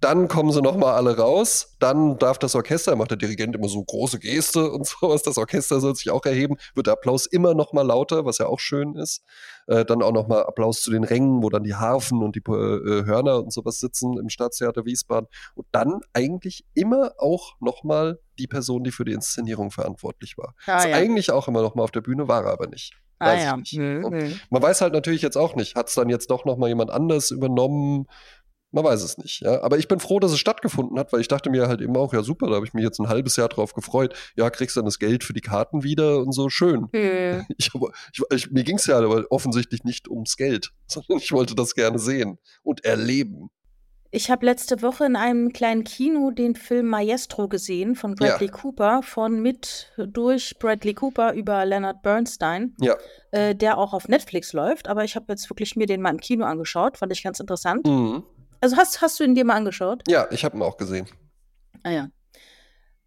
Dann 0.00 0.28
kommen 0.28 0.52
sie 0.52 0.60
nochmal 0.60 0.94
alle 0.94 1.16
raus. 1.16 1.76
Dann 1.78 2.18
darf 2.18 2.38
das 2.38 2.54
Orchester, 2.54 2.94
macht 2.96 3.10
der 3.10 3.18
Dirigent 3.18 3.56
immer 3.56 3.68
so 3.68 3.82
große 3.82 4.18
Geste 4.18 4.70
und 4.70 4.86
sowas. 4.86 5.22
Das 5.22 5.38
Orchester 5.38 5.80
soll 5.80 5.94
sich 5.94 6.10
auch 6.10 6.24
erheben. 6.24 6.56
Wird 6.74 6.86
der 6.86 6.94
Applaus 6.94 7.26
immer 7.26 7.54
nochmal 7.54 7.86
lauter, 7.86 8.24
was 8.24 8.38
ja 8.38 8.46
auch 8.46 8.60
schön 8.60 8.94
ist. 8.94 9.22
Äh, 9.66 9.84
dann 9.84 10.02
auch 10.02 10.12
nochmal 10.12 10.44
Applaus 10.44 10.82
zu 10.82 10.90
den 10.90 11.04
Rängen, 11.04 11.42
wo 11.42 11.50
dann 11.50 11.64
die 11.64 11.74
Harfen 11.74 12.22
und 12.22 12.36
die 12.36 12.40
äh, 12.40 13.04
Hörner 13.04 13.38
und 13.38 13.52
sowas 13.52 13.80
sitzen 13.80 14.18
im 14.18 14.28
Staatstheater 14.28 14.84
Wiesbaden. 14.84 15.28
Und 15.54 15.66
dann 15.72 16.00
eigentlich 16.12 16.64
immer 16.74 17.12
auch 17.18 17.54
nochmal 17.60 18.20
die 18.38 18.46
Person, 18.46 18.84
die 18.84 18.92
für 18.92 19.04
die 19.04 19.12
Inszenierung 19.12 19.70
verantwortlich 19.70 20.36
war. 20.36 20.54
Ah, 20.66 20.78
ist 20.78 20.88
ja. 20.88 20.96
eigentlich 20.96 21.30
auch 21.30 21.48
immer 21.48 21.62
nochmal 21.62 21.84
auf 21.84 21.90
der 21.90 22.02
Bühne, 22.02 22.28
war 22.28 22.44
er 22.44 22.52
aber 22.52 22.66
nicht. 22.66 22.94
Ah 23.18 23.34
ja. 23.34 23.56
Mhm. 23.56 24.38
Man 24.50 24.62
weiß 24.62 24.82
halt 24.82 24.92
natürlich 24.92 25.22
jetzt 25.22 25.36
auch 25.36 25.54
nicht, 25.54 25.74
hat 25.74 25.88
es 25.88 25.94
dann 25.94 26.10
jetzt 26.10 26.30
doch 26.30 26.44
noch 26.44 26.58
mal 26.58 26.68
jemand 26.68 26.90
anders 26.90 27.30
übernommen? 27.30 28.06
Man 28.72 28.84
weiß 28.84 29.02
es 29.02 29.16
nicht, 29.16 29.40
ja. 29.40 29.62
Aber 29.62 29.78
ich 29.78 29.88
bin 29.88 30.00
froh, 30.00 30.20
dass 30.20 30.32
es 30.32 30.38
stattgefunden 30.38 30.98
hat, 30.98 31.12
weil 31.12 31.20
ich 31.20 31.28
dachte 31.28 31.50
mir 31.50 31.68
halt 31.68 31.80
eben 31.80 31.96
auch, 31.96 32.12
ja 32.12 32.22
super, 32.22 32.48
da 32.48 32.56
habe 32.56 32.66
ich 32.66 32.74
mich 32.74 32.84
jetzt 32.84 32.98
ein 32.98 33.08
halbes 33.08 33.36
Jahr 33.36 33.48
drauf 33.48 33.74
gefreut. 33.74 34.14
Ja, 34.36 34.50
kriegst 34.50 34.76
dann 34.76 34.84
das 34.84 34.98
Geld 34.98 35.24
für 35.24 35.32
die 35.32 35.40
Karten 35.40 35.82
wieder 35.82 36.18
und 36.18 36.32
so, 36.32 36.48
schön. 36.48 36.88
Mhm. 36.92 37.44
Ich, 37.58 37.70
ich, 37.74 38.22
ich, 38.30 38.50
mir 38.50 38.64
ging 38.64 38.76
es 38.76 38.86
ja 38.86 38.98
aber 38.98 39.24
offensichtlich 39.30 39.84
nicht 39.84 40.08
ums 40.08 40.36
Geld, 40.36 40.72
sondern 40.86 41.18
ich 41.18 41.32
wollte 41.32 41.54
das 41.54 41.74
gerne 41.74 41.98
sehen 41.98 42.38
und 42.62 42.84
erleben. 42.84 43.50
Ich 44.10 44.30
habe 44.30 44.46
letzte 44.46 44.82
Woche 44.82 45.04
in 45.04 45.16
einem 45.16 45.52
kleinen 45.52 45.84
Kino 45.84 46.30
den 46.30 46.54
Film 46.54 46.86
Maestro 46.86 47.48
gesehen 47.48 47.96
von 47.96 48.14
Bradley 48.14 48.46
ja. 48.46 48.52
Cooper, 48.52 49.02
von 49.02 49.42
mit 49.42 49.92
durch 49.96 50.58
Bradley 50.58 50.94
Cooper 50.94 51.32
über 51.32 51.64
Leonard 51.64 52.02
Bernstein, 52.02 52.74
ja. 52.80 52.94
äh, 53.32 53.54
der 53.54 53.78
auch 53.78 53.92
auf 53.92 54.08
Netflix 54.08 54.52
läuft. 54.52 54.88
Aber 54.88 55.04
ich 55.04 55.16
habe 55.16 55.26
jetzt 55.28 55.50
wirklich 55.50 55.76
mir 55.76 55.86
den 55.86 56.00
mal 56.00 56.10
im 56.10 56.20
Kino 56.20 56.44
angeschaut, 56.44 56.98
fand 56.98 57.12
ich 57.12 57.22
ganz 57.22 57.40
interessant. 57.40 57.86
Mhm. 57.86 58.22
Also 58.60 58.76
hast, 58.76 59.00
hast 59.02 59.20
du 59.20 59.24
ihn 59.24 59.34
dir 59.34 59.44
mal 59.44 59.54
angeschaut? 59.54 60.02
Ja, 60.08 60.26
ich 60.30 60.44
habe 60.44 60.56
ihn 60.56 60.62
auch 60.62 60.76
gesehen. 60.76 61.06
Ah 61.82 61.90
ja. 61.90 62.08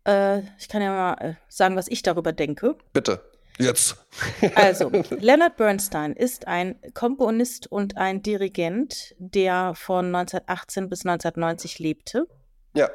Äh, 0.05 0.43
ich 0.57 0.69
kann 0.69 0.81
ja 0.81 0.91
mal 0.91 1.13
äh, 1.19 1.33
sagen, 1.47 1.75
was 1.75 1.87
ich 1.87 2.01
darüber 2.01 2.31
denke. 2.31 2.75
Bitte. 2.93 3.21
Jetzt. 3.57 3.97
also, 4.55 4.89
Leonard 5.09 5.57
Bernstein 5.57 6.13
ist 6.13 6.47
ein 6.47 6.79
Komponist 6.93 7.67
und 7.67 7.97
ein 7.97 8.21
Dirigent, 8.21 9.15
der 9.19 9.73
von 9.75 10.15
1918 10.15 10.89
bis 10.89 11.05
1990 11.05 11.79
lebte. 11.79 12.27
Ja. 12.73 12.89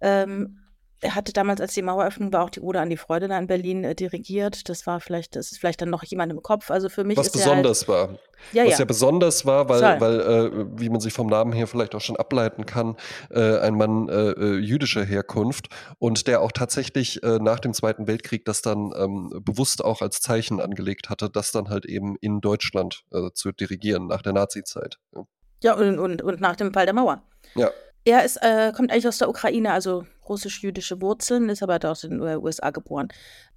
Ähm, 0.00 0.60
er 1.00 1.14
hatte 1.14 1.32
damals, 1.32 1.60
als 1.60 1.74
die 1.74 1.82
Maueröffnung 1.82 2.32
war, 2.32 2.44
auch 2.44 2.50
die 2.50 2.60
Ode 2.60 2.80
an 2.80 2.90
die 2.90 2.96
Freude 2.96 3.28
da 3.28 3.38
in 3.38 3.46
Berlin 3.46 3.84
äh, 3.84 3.94
dirigiert. 3.94 4.68
Das 4.68 4.86
war 4.86 5.00
vielleicht, 5.00 5.36
das 5.36 5.52
ist 5.52 5.58
vielleicht 5.58 5.80
dann 5.80 5.90
noch 5.90 6.02
jemand 6.02 6.32
im 6.32 6.42
Kopf. 6.42 6.70
Also 6.70 6.88
für 6.88 7.04
mich 7.04 7.16
Was 7.16 7.26
ist 7.26 7.32
besonders 7.32 7.82
er 7.84 7.98
halt, 7.98 8.10
war. 8.10 8.18
Ja, 8.52 8.64
Was 8.64 8.72
ja. 8.72 8.78
ja 8.80 8.84
besonders 8.84 9.46
war, 9.46 9.68
weil, 9.68 10.00
weil 10.00 10.20
äh, 10.20 10.80
wie 10.80 10.88
man 10.88 11.00
sich 11.00 11.12
vom 11.12 11.28
Namen 11.28 11.52
her 11.52 11.66
vielleicht 11.66 11.94
auch 11.94 12.00
schon 12.00 12.16
ableiten 12.16 12.66
kann, 12.66 12.96
äh, 13.30 13.58
ein 13.58 13.74
Mann 13.74 14.08
äh, 14.08 14.30
äh 14.30 14.58
jüdischer 14.58 15.04
Herkunft 15.04 15.68
und 15.98 16.26
der 16.26 16.42
auch 16.42 16.52
tatsächlich 16.52 17.22
äh, 17.22 17.38
nach 17.38 17.60
dem 17.60 17.74
Zweiten 17.74 18.06
Weltkrieg 18.06 18.44
das 18.44 18.62
dann 18.62 18.92
ähm, 18.96 19.42
bewusst 19.44 19.84
auch 19.84 20.02
als 20.02 20.20
Zeichen 20.20 20.60
angelegt 20.60 21.10
hatte, 21.10 21.30
das 21.30 21.52
dann 21.52 21.68
halt 21.68 21.86
eben 21.86 22.16
in 22.20 22.40
Deutschland 22.40 23.04
zu 23.34 23.52
dirigieren 23.52 24.06
nach 24.06 24.22
der 24.22 24.32
Nazizeit. 24.32 24.98
Ja, 25.14 25.22
ja 25.62 25.74
und, 25.74 25.98
und, 25.98 26.22
und 26.22 26.40
nach 26.40 26.56
dem 26.56 26.72
Fall 26.72 26.86
der 26.86 26.94
Mauer. 26.94 27.22
Ja. 27.54 27.70
Er 28.04 28.24
ist, 28.24 28.36
äh, 28.38 28.72
kommt 28.74 28.90
eigentlich 28.90 29.06
aus 29.08 29.18
der 29.18 29.28
Ukraine, 29.28 29.72
also 29.72 30.04
russisch-jüdische 30.28 31.00
Wurzeln, 31.00 31.48
ist 31.48 31.62
aber 31.62 31.78
dort 31.78 32.04
in 32.04 32.18
den 32.18 32.20
USA 32.20 32.70
geboren. 32.70 33.08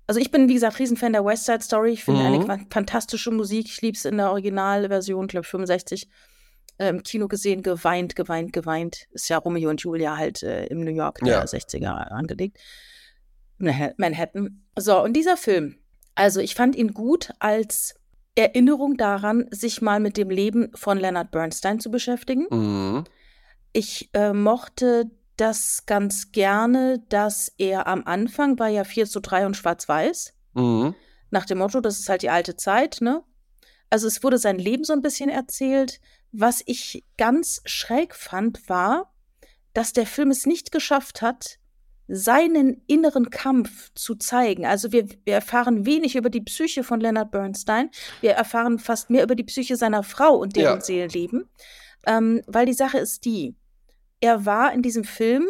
Also 0.08 0.20
ich 0.20 0.32
bin, 0.32 0.50
wie 0.50 0.56
gesagt, 0.56 0.80
Riesenfan 0.80 1.14
der 1.14 1.26
West 1.26 1.46
Side 1.46 1.62
Story. 1.62 1.92
Ich 1.92 2.04
finde 2.04 2.22
mhm. 2.22 2.50
eine 2.50 2.66
fantastische 2.70 3.32
Musik. 3.32 3.68
Ich 3.68 3.82
liebe 3.82 3.96
es 3.96 4.06
in 4.06 4.18
der 4.18 4.32
Originalversion, 4.32 5.28
glaube 5.28 5.46
ich, 5.46 5.50
65. 5.50 6.10
Äh, 6.78 6.90
Im 6.90 7.04
Kino 7.04 7.28
gesehen, 7.28 7.62
geweint, 7.62 8.16
geweint, 8.16 8.52
geweint. 8.54 9.08
Ist 9.12 9.30
ja 9.30 9.38
Romeo 9.38 9.70
und 9.70 9.82
Julia 9.82 10.18
halt 10.18 10.44
äh, 10.44 10.66
im 10.66 10.84
New 10.84 10.92
York 10.92 11.20
der 11.20 11.46
60er 11.46 11.88
angelegt. 12.10 12.58
Manhattan. 13.58 14.64
So, 14.78 15.02
und 15.02 15.14
dieser 15.14 15.38
Film, 15.38 15.78
also 16.16 16.40
ich 16.40 16.56
fand 16.56 16.76
ihn 16.76 16.94
gut 16.94 17.32
als 17.40 17.96
Erinnerung 18.36 18.98
daran, 18.98 19.46
sich 19.52 19.82
mal 19.82 20.00
mit 20.00 20.18
dem 20.18 20.30
Leben 20.30 20.72
von 20.74 20.98
Leonard 20.98 21.32
Bernstein 21.32 21.80
zu 21.80 21.92
beschäftigen. 21.92 22.48
Mhm. 22.50 23.04
Ich 23.74 24.10
äh, 24.14 24.34
mochte 24.34 25.10
das 25.42 25.88
ganz 25.88 26.32
gerne, 26.32 27.04
dass 27.10 27.52
er 27.58 27.88
am 27.88 28.04
Anfang 28.06 28.60
war 28.60 28.68
ja 28.70 28.84
4 28.84 29.08
zu 29.08 29.20
3 29.20 29.48
und 29.48 29.58
schwarz-weiß. 29.58 30.36
Mhm. 30.54 30.94
Nach 31.32 31.46
dem 31.46 31.58
Motto, 31.58 31.82
das 31.82 32.00
ist 32.00 32.10
halt 32.10 32.22
die 32.22 32.30
alte 32.30 32.56
Zeit, 32.56 33.00
ne? 33.02 33.24
Also 33.90 34.08
es 34.08 34.24
wurde 34.24 34.38
sein 34.38 34.60
Leben 34.60 34.84
so 34.84 34.94
ein 34.94 35.02
bisschen 35.02 35.30
erzählt. 35.30 36.00
Was 36.32 36.62
ich 36.66 37.04
ganz 37.18 37.62
schräg 37.66 38.16
fand, 38.16 38.70
war, 38.70 39.14
dass 39.74 39.94
der 39.94 40.06
Film 40.06 40.30
es 40.30 40.46
nicht 40.46 40.72
geschafft 40.72 41.24
hat, 41.24 41.58
seinen 42.08 42.84
inneren 42.88 43.30
Kampf 43.30 43.92
zu 43.96 44.16
zeigen. 44.16 44.66
Also 44.66 44.92
wir, 44.92 45.08
wir, 45.24 45.34
erfahren 45.34 45.86
wenig 45.88 46.16
über 46.16 46.30
die 46.30 46.42
Psyche 46.42 46.84
von 46.84 47.00
Leonard 47.00 47.32
Bernstein. 47.32 47.90
Wir 48.20 48.34
erfahren 48.34 48.80
fast 48.80 49.10
mehr 49.10 49.24
über 49.24 49.36
die 49.36 49.44
Psyche 49.44 49.76
seiner 49.76 50.04
Frau 50.04 50.36
und 50.36 50.56
deren 50.56 50.80
ja. 50.80 50.82
Seelenleben. 50.82 51.50
Ähm, 52.06 52.42
weil 52.48 52.66
die 52.66 52.74
Sache 52.74 53.00
ist 53.00 53.26
die, 53.26 53.56
er 54.22 54.46
war 54.46 54.72
in 54.74 54.82
diesem 54.82 55.04
Film 55.04 55.48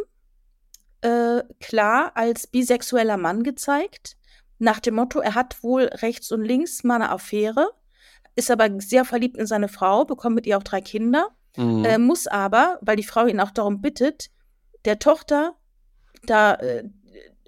äh, 1.01 1.43
klar 1.59 2.13
als 2.15 2.47
bisexueller 2.47 3.17
Mann 3.17 3.43
gezeigt. 3.43 4.17
Nach 4.59 4.80
dem 4.80 4.95
Motto, 4.95 5.19
er 5.19 5.36
hat 5.36 5.61
wohl 5.63 5.84
rechts 5.84 6.32
und 6.32 6.43
links 6.43 6.84
mal 6.84 6.95
eine 6.95 7.09
Affäre, 7.09 7.69
ist 8.36 8.49
aber 8.49 8.69
sehr 8.80 9.05
verliebt 9.05 9.38
in 9.38 9.45
seine 9.45 9.67
Frau, 9.67 10.05
bekommt 10.05 10.36
mit 10.36 10.47
ihr 10.47 10.57
auch 10.57 10.63
drei 10.63 10.82
Kinder, 10.82 11.30
mhm. 11.57 11.84
äh, 11.84 11.97
muss 11.97 12.28
aber, 12.28 12.80
weil 12.82 12.95
die 12.95 13.03
Frau 13.03 13.26
ihn 13.26 13.39
auch 13.39 13.51
darum 13.51 13.82
bittet, 13.82 14.30
der 14.86 14.99
Tochter 14.99 15.55
da 16.24 16.53
äh, 16.55 16.88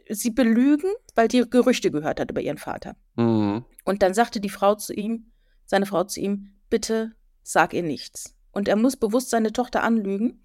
sie 0.09 0.31
belügen, 0.31 0.91
weil 1.15 1.27
die 1.27 1.47
Gerüchte 1.49 1.91
gehört 1.91 2.19
hat 2.19 2.31
über 2.31 2.41
ihren 2.41 2.57
Vater. 2.57 2.95
Mhm. 3.15 3.65
Und 3.85 4.01
dann 4.01 4.13
sagte 4.13 4.39
die 4.39 4.49
Frau 4.49 4.75
zu 4.75 4.93
ihm, 4.93 5.31
seine 5.65 5.85
Frau 5.85 6.03
zu 6.03 6.19
ihm, 6.19 6.55
bitte 6.69 7.13
sag 7.43 7.73
ihr 7.73 7.83
nichts. 7.83 8.35
Und 8.51 8.67
er 8.67 8.75
muss 8.75 8.97
bewusst 8.97 9.29
seine 9.29 9.53
Tochter 9.53 9.83
anlügen, 9.83 10.42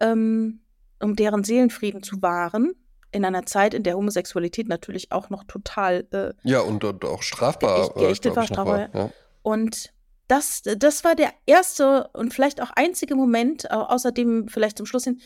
ähm, 0.00 0.60
um 1.00 1.16
deren 1.16 1.44
Seelenfrieden 1.44 2.02
zu 2.02 2.22
wahren, 2.22 2.74
in 3.12 3.24
einer 3.24 3.46
Zeit, 3.46 3.74
in 3.74 3.84
der 3.84 3.94
Homosexualität 3.94 4.68
natürlich 4.68 5.12
auch 5.12 5.30
noch 5.30 5.44
total 5.44 6.06
äh, 6.12 6.32
ja 6.42 6.60
und, 6.60 6.82
und, 6.82 7.04
auch 7.04 7.22
strafbar 7.22 7.90
ge 7.94 8.06
geächtet 8.06 8.32
äh, 8.32 8.36
war, 8.36 8.44
strafbar. 8.44 8.92
War, 8.92 8.94
ja. 8.94 9.10
Und 9.42 9.92
das, 10.26 10.62
das 10.62 11.04
war 11.04 11.14
der 11.14 11.32
erste 11.46 12.08
und 12.14 12.32
vielleicht 12.32 12.62
auch 12.62 12.70
einzige 12.74 13.14
Moment, 13.14 13.70
außerdem 13.70 14.48
vielleicht 14.48 14.78
zum 14.78 14.86
Schluss 14.86 15.04
hin, 15.04 15.20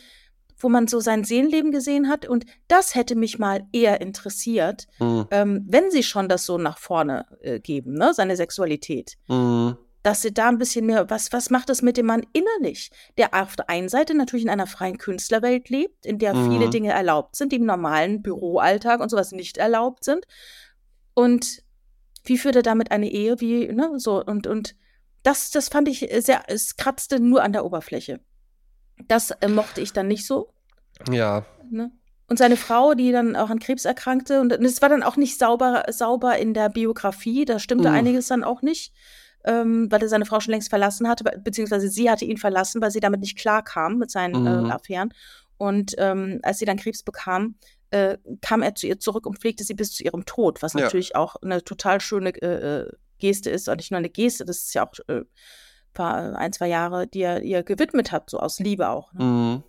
wo 0.57 0.69
man 0.69 0.87
so 0.87 0.99
sein 0.99 1.23
Seelenleben 1.23 1.71
gesehen 1.71 2.09
hat. 2.09 2.27
Und 2.27 2.45
das 2.67 2.95
hätte 2.95 3.15
mich 3.15 3.39
mal 3.39 3.65
eher 3.71 4.01
interessiert, 4.01 4.87
mhm. 4.99 5.25
ähm, 5.31 5.65
wenn 5.67 5.89
sie 5.89 6.03
schon 6.03 6.27
das 6.27 6.45
so 6.45 6.57
nach 6.57 6.77
vorne 6.77 7.25
äh, 7.41 7.59
geben, 7.59 7.93
ne, 7.93 8.13
seine 8.13 8.35
Sexualität. 8.35 9.15
Mhm. 9.27 9.77
Dass 10.01 10.21
sie 10.21 10.33
da 10.33 10.47
ein 10.47 10.57
bisschen 10.57 10.85
mehr, 10.85 11.09
was, 11.09 11.33
was 11.33 11.49
macht 11.49 11.69
das 11.69 11.81
mit 11.81 11.97
dem 11.97 12.05
Mann 12.05 12.25
innerlich? 12.31 12.89
Der 13.17 13.33
auf 13.33 13.55
der 13.55 13.69
einen 13.69 13.89
Seite 13.89 14.15
natürlich 14.15 14.45
in 14.45 14.49
einer 14.49 14.67
freien 14.67 14.97
Künstlerwelt 14.97 15.69
lebt, 15.69 16.05
in 16.05 16.19
der 16.19 16.33
mhm. 16.33 16.51
viele 16.51 16.69
Dinge 16.69 16.91
erlaubt 16.91 17.35
sind, 17.35 17.51
die 17.51 17.57
im 17.57 17.65
normalen 17.65 18.21
Büroalltag 18.21 19.01
und 19.01 19.09
sowas 19.09 19.33
nicht 19.33 19.57
erlaubt 19.57 20.05
sind. 20.05 20.25
Und 21.13 21.63
wie 22.23 22.37
führt 22.37 22.55
er 22.55 22.61
damit 22.61 22.91
eine 22.91 23.09
Ehe? 23.09 23.41
Wie, 23.41 23.67
ne, 23.67 23.91
so, 23.97 24.23
und, 24.23 24.47
und 24.47 24.75
das, 25.23 25.51
das 25.51 25.67
fand 25.67 25.87
ich 25.87 26.07
sehr, 26.19 26.43
es 26.47 26.77
kratzte 26.77 27.19
nur 27.19 27.43
an 27.43 27.51
der 27.51 27.65
Oberfläche. 27.65 28.21
Das 29.07 29.31
äh, 29.31 29.47
mochte 29.47 29.81
ich 29.81 29.93
dann 29.93 30.07
nicht 30.07 30.25
so. 30.25 30.53
Ja. 31.11 31.45
Ne? 31.69 31.91
Und 32.27 32.37
seine 32.37 32.57
Frau, 32.57 32.93
die 32.93 33.11
dann 33.11 33.35
auch 33.35 33.49
an 33.49 33.59
Krebs 33.59 33.85
erkrankte, 33.85 34.39
und 34.41 34.51
es 34.51 34.81
war 34.81 34.89
dann 34.89 35.03
auch 35.03 35.17
nicht 35.17 35.39
sauber, 35.39 35.85
sauber 35.89 36.37
in 36.37 36.53
der 36.53 36.69
Biografie, 36.69 37.45
da 37.45 37.59
stimmte 37.59 37.89
mhm. 37.89 37.95
einiges 37.95 38.27
dann 38.27 38.43
auch 38.43 38.61
nicht, 38.61 38.93
ähm, 39.45 39.91
weil 39.91 40.01
er 40.01 40.09
seine 40.09 40.25
Frau 40.25 40.39
schon 40.39 40.51
längst 40.51 40.69
verlassen 40.69 41.07
hatte, 41.07 41.23
beziehungsweise 41.39 41.89
sie 41.89 42.09
hatte 42.09 42.25
ihn 42.25 42.37
verlassen, 42.37 42.81
weil 42.81 42.91
sie 42.91 42.99
damit 42.99 43.21
nicht 43.21 43.37
klar 43.37 43.63
kam 43.63 43.97
mit 43.97 44.11
seinen 44.11 44.45
äh, 44.45 44.61
mhm. 44.61 44.69
äh, 44.69 44.73
Affären. 44.73 45.13
Und 45.57 45.95
ähm, 45.97 46.39
als 46.43 46.59
sie 46.59 46.65
dann 46.65 46.77
Krebs 46.77 47.03
bekam, 47.03 47.55
äh, 47.91 48.17
kam 48.41 48.61
er 48.61 48.75
zu 48.75 48.87
ihr 48.87 48.99
zurück 48.99 49.25
und 49.25 49.39
pflegte 49.39 49.63
sie 49.63 49.73
bis 49.73 49.93
zu 49.93 50.03
ihrem 50.03 50.25
Tod, 50.25 50.61
was 50.61 50.73
ja. 50.73 50.81
natürlich 50.81 51.15
auch 51.15 51.35
eine 51.37 51.63
total 51.63 52.01
schöne 52.01 52.29
äh, 52.41 52.81
äh 52.81 52.91
Geste 53.19 53.49
ist, 53.49 53.67
und 53.67 53.75
nicht 53.75 53.91
nur 53.91 53.97
eine 53.97 54.09
Geste, 54.09 54.45
das 54.45 54.59
ist 54.59 54.73
ja 54.73 54.87
auch 54.87 54.93
äh, 55.09 55.25
paar, 55.93 56.37
ein, 56.37 56.53
zwei 56.53 56.67
Jahre, 56.67 57.05
die 57.05 57.21
er 57.21 57.41
ihr 57.41 57.63
gewidmet 57.63 58.11
hat, 58.13 58.29
so 58.29 58.39
aus 58.39 58.59
Liebe 58.59 58.89
auch. 58.89 59.13
Ne? 59.13 59.23
Mhm. 59.23 59.63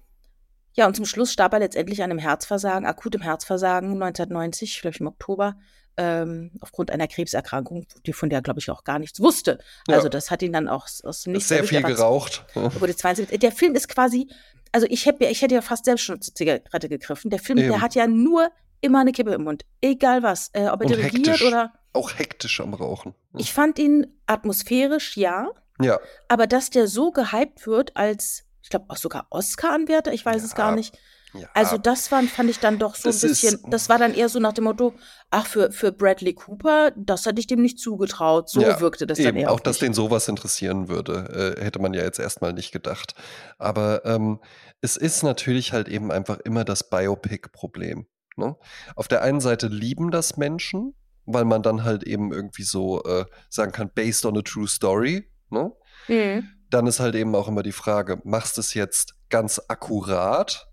Ja, 0.74 0.86
und 0.86 0.94
zum 0.94 1.04
Schluss 1.04 1.32
starb 1.32 1.52
er 1.52 1.58
letztendlich 1.58 2.02
an 2.02 2.10
einem 2.10 2.20
Herzversagen, 2.20 2.86
akutem 2.86 3.22
Herzversagen 3.22 3.94
1990, 4.00 4.80
glaube 4.80 4.94
ich 4.94 5.00
im 5.00 5.08
Oktober, 5.08 5.56
ähm, 5.97 6.53
aufgrund 6.61 6.91
einer 6.91 7.07
Krebserkrankung, 7.07 7.86
die 8.07 8.12
von 8.12 8.30
der, 8.30 8.43
glaube 8.43 8.61
ich, 8.61 8.70
auch 8.70 8.84
gar 8.84 8.99
nichts 8.99 9.20
wusste. 9.20 9.59
Ja. 9.88 9.97
Also 9.97 10.09
das 10.09 10.30
hat 10.30 10.43
ihn 10.43 10.53
dann 10.53 10.68
auch 10.68 10.86
aus 11.03 11.22
dem 11.22 11.32
Nichts 11.32 11.49
Sehr 11.49 11.64
viel 11.64 11.82
geraucht. 11.82 12.45
Wurde 12.55 12.97
72. 12.97 13.38
Der 13.38 13.53
Film 13.53 13.74
ist 13.74 13.88
quasi, 13.88 14.28
also 14.72 14.86
ich, 14.88 15.07
hab, 15.07 15.20
ich 15.20 15.43
hätte 15.43 15.55
ja 15.55 15.62
fast 15.62 15.84
selbst 15.84 16.03
schon 16.03 16.20
zur 16.20 16.34
Zigarette 16.34 16.88
gegriffen. 16.88 17.30
Der 17.30 17.38
Film, 17.38 17.59
Eben. 17.59 17.68
der 17.68 17.80
hat 17.80 17.95
ja 17.95 18.07
nur 18.07 18.51
immer 18.80 19.01
eine 19.01 19.12
Kippe 19.12 19.32
im 19.34 19.45
Mund. 19.45 19.64
Egal 19.80 20.22
was. 20.22 20.51
Äh, 20.53 20.68
ob 20.68 20.80
er 20.82 20.88
dirigiert 20.88 21.43
oder. 21.43 21.72
Auch 21.93 22.18
hektisch 22.18 22.61
am 22.61 22.72
Rauchen. 22.72 23.14
Ich 23.36 23.53
fand 23.53 23.78
ihn 23.78 24.07
atmosphärisch, 24.26 25.16
ja. 25.16 25.51
Ja. 25.80 25.99
Aber 26.28 26.47
dass 26.47 26.70
der 26.70 26.86
so 26.86 27.11
gehypt 27.11 27.66
wird 27.66 27.97
als, 27.97 28.45
ich 28.62 28.70
glaube 28.70 28.86
auch 28.88 28.97
sogar 28.97 29.26
Oscar-Anwärter, 29.30 30.12
ich 30.12 30.24
weiß 30.24 30.43
ja. 30.43 30.47
es 30.47 30.55
gar 30.55 30.74
nicht. 30.74 30.97
Ja. 31.32 31.48
Also 31.54 31.78
das 31.78 32.10
war, 32.10 32.22
fand 32.24 32.50
ich 32.50 32.58
dann 32.58 32.78
doch 32.78 32.96
so 32.96 33.08
das 33.08 33.22
ein 33.22 33.30
bisschen, 33.30 33.54
ist, 33.54 33.64
das 33.68 33.88
war 33.88 33.98
dann 33.98 34.14
eher 34.14 34.28
so 34.28 34.40
nach 34.40 34.52
dem 34.52 34.64
Motto, 34.64 34.94
ach, 35.30 35.46
für, 35.46 35.70
für 35.70 35.92
Bradley 35.92 36.34
Cooper, 36.34 36.92
das 36.96 37.26
hatte 37.26 37.38
ich 37.38 37.46
dem 37.46 37.62
nicht 37.62 37.78
zugetraut. 37.78 38.48
So 38.48 38.60
ja, 38.60 38.80
wirkte 38.80 39.06
das 39.06 39.18
eben, 39.18 39.28
dann 39.28 39.36
eher. 39.36 39.52
Auch, 39.52 39.60
dass 39.60 39.78
den 39.78 39.94
sowas 39.94 40.28
interessieren 40.28 40.88
würde, 40.88 41.56
äh, 41.58 41.64
hätte 41.64 41.78
man 41.78 41.94
ja 41.94 42.02
jetzt 42.02 42.18
erstmal 42.18 42.52
nicht 42.52 42.72
gedacht. 42.72 43.14
Aber 43.58 44.04
ähm, 44.04 44.40
es 44.80 44.96
ist 44.96 45.22
natürlich 45.22 45.72
halt 45.72 45.88
eben 45.88 46.10
einfach 46.10 46.38
immer 46.40 46.64
das 46.64 46.88
Biopic-Problem. 46.90 48.06
Ne? 48.36 48.56
Auf 48.96 49.08
der 49.08 49.22
einen 49.22 49.40
Seite 49.40 49.68
lieben 49.68 50.10
das 50.10 50.36
Menschen, 50.36 50.94
weil 51.26 51.44
man 51.44 51.62
dann 51.62 51.84
halt 51.84 52.02
eben 52.02 52.32
irgendwie 52.32 52.64
so 52.64 53.02
äh, 53.04 53.24
sagen 53.48 53.72
kann, 53.72 53.90
based 53.94 54.24
on 54.26 54.36
a 54.36 54.42
true 54.42 54.66
story. 54.66 55.30
Ne? 55.50 55.72
Mhm. 56.08 56.48
Dann 56.70 56.86
ist 56.86 57.00
halt 57.00 57.14
eben 57.14 57.34
auch 57.34 57.48
immer 57.48 57.62
die 57.62 57.72
Frage, 57.72 58.20
machst 58.24 58.56
du 58.56 58.60
es 58.60 58.74
jetzt 58.74 59.14
ganz 59.28 59.60
akkurat 59.68 60.69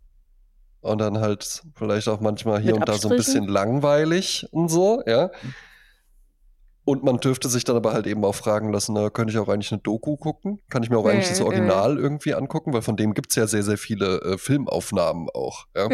und 0.87 0.99
dann 0.99 1.19
halt 1.19 1.63
vielleicht 1.75 2.07
auch 2.07 2.19
manchmal 2.19 2.59
hier 2.59 2.73
Mit 2.73 2.81
und 2.81 2.89
da 2.89 2.93
so 2.93 3.09
ein 3.09 3.17
bisschen 3.17 3.47
langweilig 3.47 4.47
und 4.51 4.69
so, 4.69 5.01
ja. 5.05 5.31
Und 6.85 7.03
man 7.03 7.17
dürfte 7.17 7.49
sich 7.49 7.65
dann 7.65 7.75
aber 7.75 7.91
halt 7.91 8.07
eben 8.07 8.23
auch 8.23 8.35
fragen 8.35 8.71
lassen, 8.71 8.93
na, 8.93 9.09
könnte 9.09 9.33
ich 9.33 9.39
auch 9.39 9.49
eigentlich 9.49 9.73
eine 9.73 9.81
Doku 9.81 10.15
gucken? 10.15 10.61
Kann 10.69 10.83
ich 10.83 10.89
mir 10.89 10.97
auch 10.97 11.03
mhm. 11.03 11.09
eigentlich 11.09 11.27
das 11.27 11.41
Original 11.41 11.95
mhm. 11.95 11.99
irgendwie 11.99 12.33
angucken? 12.33 12.71
Weil 12.71 12.81
von 12.81 12.95
dem 12.95 13.13
gibt 13.13 13.31
es 13.31 13.35
ja 13.35 13.45
sehr, 13.45 13.63
sehr 13.63 13.77
viele 13.77 14.21
äh, 14.21 14.37
Filmaufnahmen 14.37 15.27
auch. 15.33 15.65
Ja? 15.75 15.89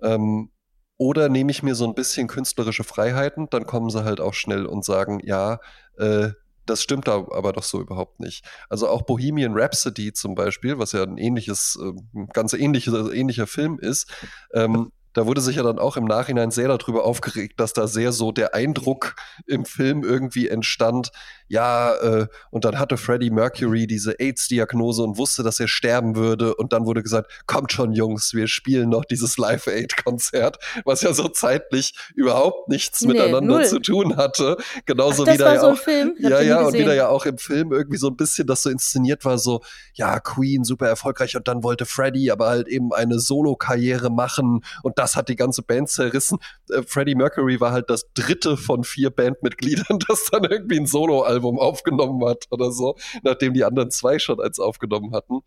Ähm, 0.00 0.50
oder 0.96 1.28
nehme 1.28 1.50
ich 1.50 1.62
mir 1.62 1.74
so 1.74 1.84
ein 1.84 1.94
bisschen 1.94 2.28
künstlerische 2.28 2.84
Freiheiten, 2.84 3.48
dann 3.50 3.66
kommen 3.66 3.90
sie 3.90 4.04
halt 4.04 4.20
auch 4.20 4.34
schnell 4.34 4.66
und 4.66 4.84
sagen, 4.84 5.20
ja, 5.24 5.58
äh, 5.98 6.30
das 6.66 6.82
stimmt 6.82 7.08
da 7.08 7.14
aber 7.14 7.52
doch 7.52 7.62
so 7.62 7.80
überhaupt 7.80 8.20
nicht. 8.20 8.44
Also 8.68 8.88
auch 8.88 9.02
Bohemian 9.02 9.52
Rhapsody 9.54 10.12
zum 10.12 10.34
Beispiel, 10.34 10.78
was 10.78 10.92
ja 10.92 11.02
ein 11.02 11.18
ähnliches, 11.18 11.78
äh, 11.82 12.26
ganz 12.32 12.52
ähnlicher, 12.52 13.12
ähnlicher 13.12 13.46
Film 13.46 13.78
ist, 13.78 14.10
ähm, 14.54 14.92
da 15.14 15.26
wurde 15.26 15.40
sich 15.40 15.56
ja 15.56 15.62
dann 15.62 15.78
auch 15.78 15.96
im 15.96 16.04
Nachhinein 16.04 16.50
sehr 16.50 16.68
darüber 16.68 17.04
aufgeregt, 17.04 17.60
dass 17.60 17.72
da 17.72 17.86
sehr 17.86 18.12
so 18.12 18.32
der 18.32 18.54
Eindruck 18.54 19.14
im 19.46 19.64
Film 19.64 20.02
irgendwie 20.04 20.48
entstand, 20.48 21.10
ja, 21.52 21.94
äh, 21.96 22.28
und 22.50 22.64
dann 22.64 22.78
hatte 22.78 22.96
Freddie 22.96 23.28
Mercury 23.28 23.86
diese 23.86 24.18
AIDS-Diagnose 24.18 25.02
und 25.02 25.18
wusste, 25.18 25.42
dass 25.42 25.60
er 25.60 25.68
sterben 25.68 26.16
würde. 26.16 26.54
Und 26.54 26.72
dann 26.72 26.86
wurde 26.86 27.02
gesagt, 27.02 27.30
kommt 27.46 27.72
schon, 27.72 27.92
Jungs, 27.92 28.32
wir 28.32 28.48
spielen 28.48 28.88
noch 28.88 29.04
dieses 29.04 29.36
Live-Aid-Konzert, 29.36 30.56
was 30.86 31.02
ja 31.02 31.12
so 31.12 31.28
zeitlich 31.28 31.92
überhaupt 32.14 32.70
nichts 32.70 33.02
nee, 33.02 33.08
miteinander 33.08 33.56
null. 33.56 33.66
zu 33.66 33.80
tun 33.80 34.16
hatte. 34.16 34.56
Genauso 34.86 35.24
Ach, 35.26 35.32
wie 35.34 35.36
da 35.36 35.52
ja 35.52 35.60
so 35.60 35.72
auch. 35.72 35.76
Film? 35.76 36.14
Ja, 36.18 36.40
ja, 36.40 36.62
und 36.62 36.72
wieder 36.72 36.94
ja 36.94 37.08
auch 37.08 37.26
im 37.26 37.36
Film 37.36 37.70
irgendwie 37.70 37.98
so 37.98 38.08
ein 38.08 38.16
bisschen 38.16 38.46
das 38.46 38.62
so 38.62 38.70
inszeniert 38.70 39.26
war, 39.26 39.36
so, 39.36 39.60
ja, 39.92 40.20
Queen 40.20 40.64
super 40.64 40.88
erfolgreich 40.88 41.36
und 41.36 41.46
dann 41.48 41.62
wollte 41.62 41.84
Freddie 41.84 42.30
aber 42.30 42.48
halt 42.48 42.66
eben 42.66 42.94
eine 42.94 43.18
Solo-Karriere 43.18 44.08
machen 44.08 44.64
und 44.82 44.98
das 45.02 45.16
hat 45.16 45.28
die 45.28 45.36
ganze 45.36 45.62
Band 45.62 45.88
zerrissen. 45.88 46.38
Äh, 46.70 46.82
Freddie 46.82 47.16
Mercury 47.16 47.60
war 47.60 47.72
halt 47.72 47.90
das 47.90 48.12
dritte 48.14 48.56
von 48.56 48.84
vier 48.84 49.10
Bandmitgliedern, 49.10 49.98
das 50.08 50.28
dann 50.30 50.44
irgendwie 50.44 50.78
ein 50.78 50.86
Solo-Album 50.86 51.58
aufgenommen 51.58 52.24
hat 52.24 52.46
oder 52.50 52.70
so, 52.70 52.96
nachdem 53.22 53.52
die 53.52 53.64
anderen 53.64 53.90
zwei 53.90 54.18
schon 54.18 54.40
eins 54.40 54.60
aufgenommen 54.60 55.12
hatten. 55.12 55.40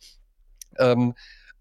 Ähm, 0.77 1.13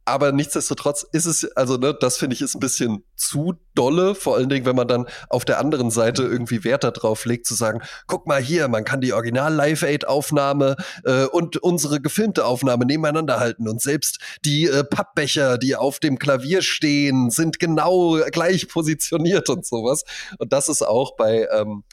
aber 0.04 0.32
nichtsdestotrotz 0.32 1.02
ist 1.12 1.26
es, 1.26 1.44
also 1.56 1.76
ne, 1.76 1.96
das 1.98 2.18
finde 2.18 2.34
ich 2.34 2.42
ist 2.42 2.54
ein 2.54 2.60
bisschen 2.60 3.04
zu 3.16 3.54
dolle, 3.74 4.14
vor 4.14 4.36
allen 4.36 4.48
Dingen, 4.48 4.66
wenn 4.66 4.76
man 4.76 4.88
dann 4.88 5.06
auf 5.30 5.44
der 5.44 5.58
anderen 5.58 5.90
Seite 5.90 6.22
irgendwie 6.24 6.62
Wert 6.62 6.84
darauf 6.84 7.24
legt, 7.24 7.46
zu 7.46 7.54
sagen, 7.54 7.80
guck 8.06 8.26
mal 8.26 8.40
hier, 8.40 8.68
man 8.68 8.84
kann 8.84 9.00
die 9.00 9.12
Original 9.12 9.52
Live 9.52 9.82
Aid 9.82 10.06
Aufnahme 10.06 10.76
äh, 11.04 11.24
und 11.24 11.56
unsere 11.56 12.00
gefilmte 12.00 12.44
Aufnahme 12.44 12.84
nebeneinander 12.84 13.40
halten 13.40 13.68
und 13.68 13.80
selbst 13.80 14.18
die 14.44 14.64
äh, 14.66 14.84
Pappbecher, 14.84 15.56
die 15.58 15.74
auf 15.76 16.00
dem 16.00 16.18
Klavier 16.18 16.60
stehen, 16.60 17.30
sind 17.30 17.58
genau 17.58 18.18
gleich 18.30 18.68
positioniert 18.68 19.48
und 19.48 19.66
sowas. 19.66 20.04
Und 20.38 20.52
das 20.52 20.68
ist 20.68 20.82
auch 20.82 21.16
bei 21.16 21.48
ähm, 21.50 21.84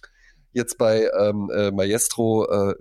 jetzt 0.54 0.78
bei 0.78 1.10
ähm, 1.18 1.50
äh, 1.54 1.72
Maestro, 1.72 2.46
äh, 2.50 2.76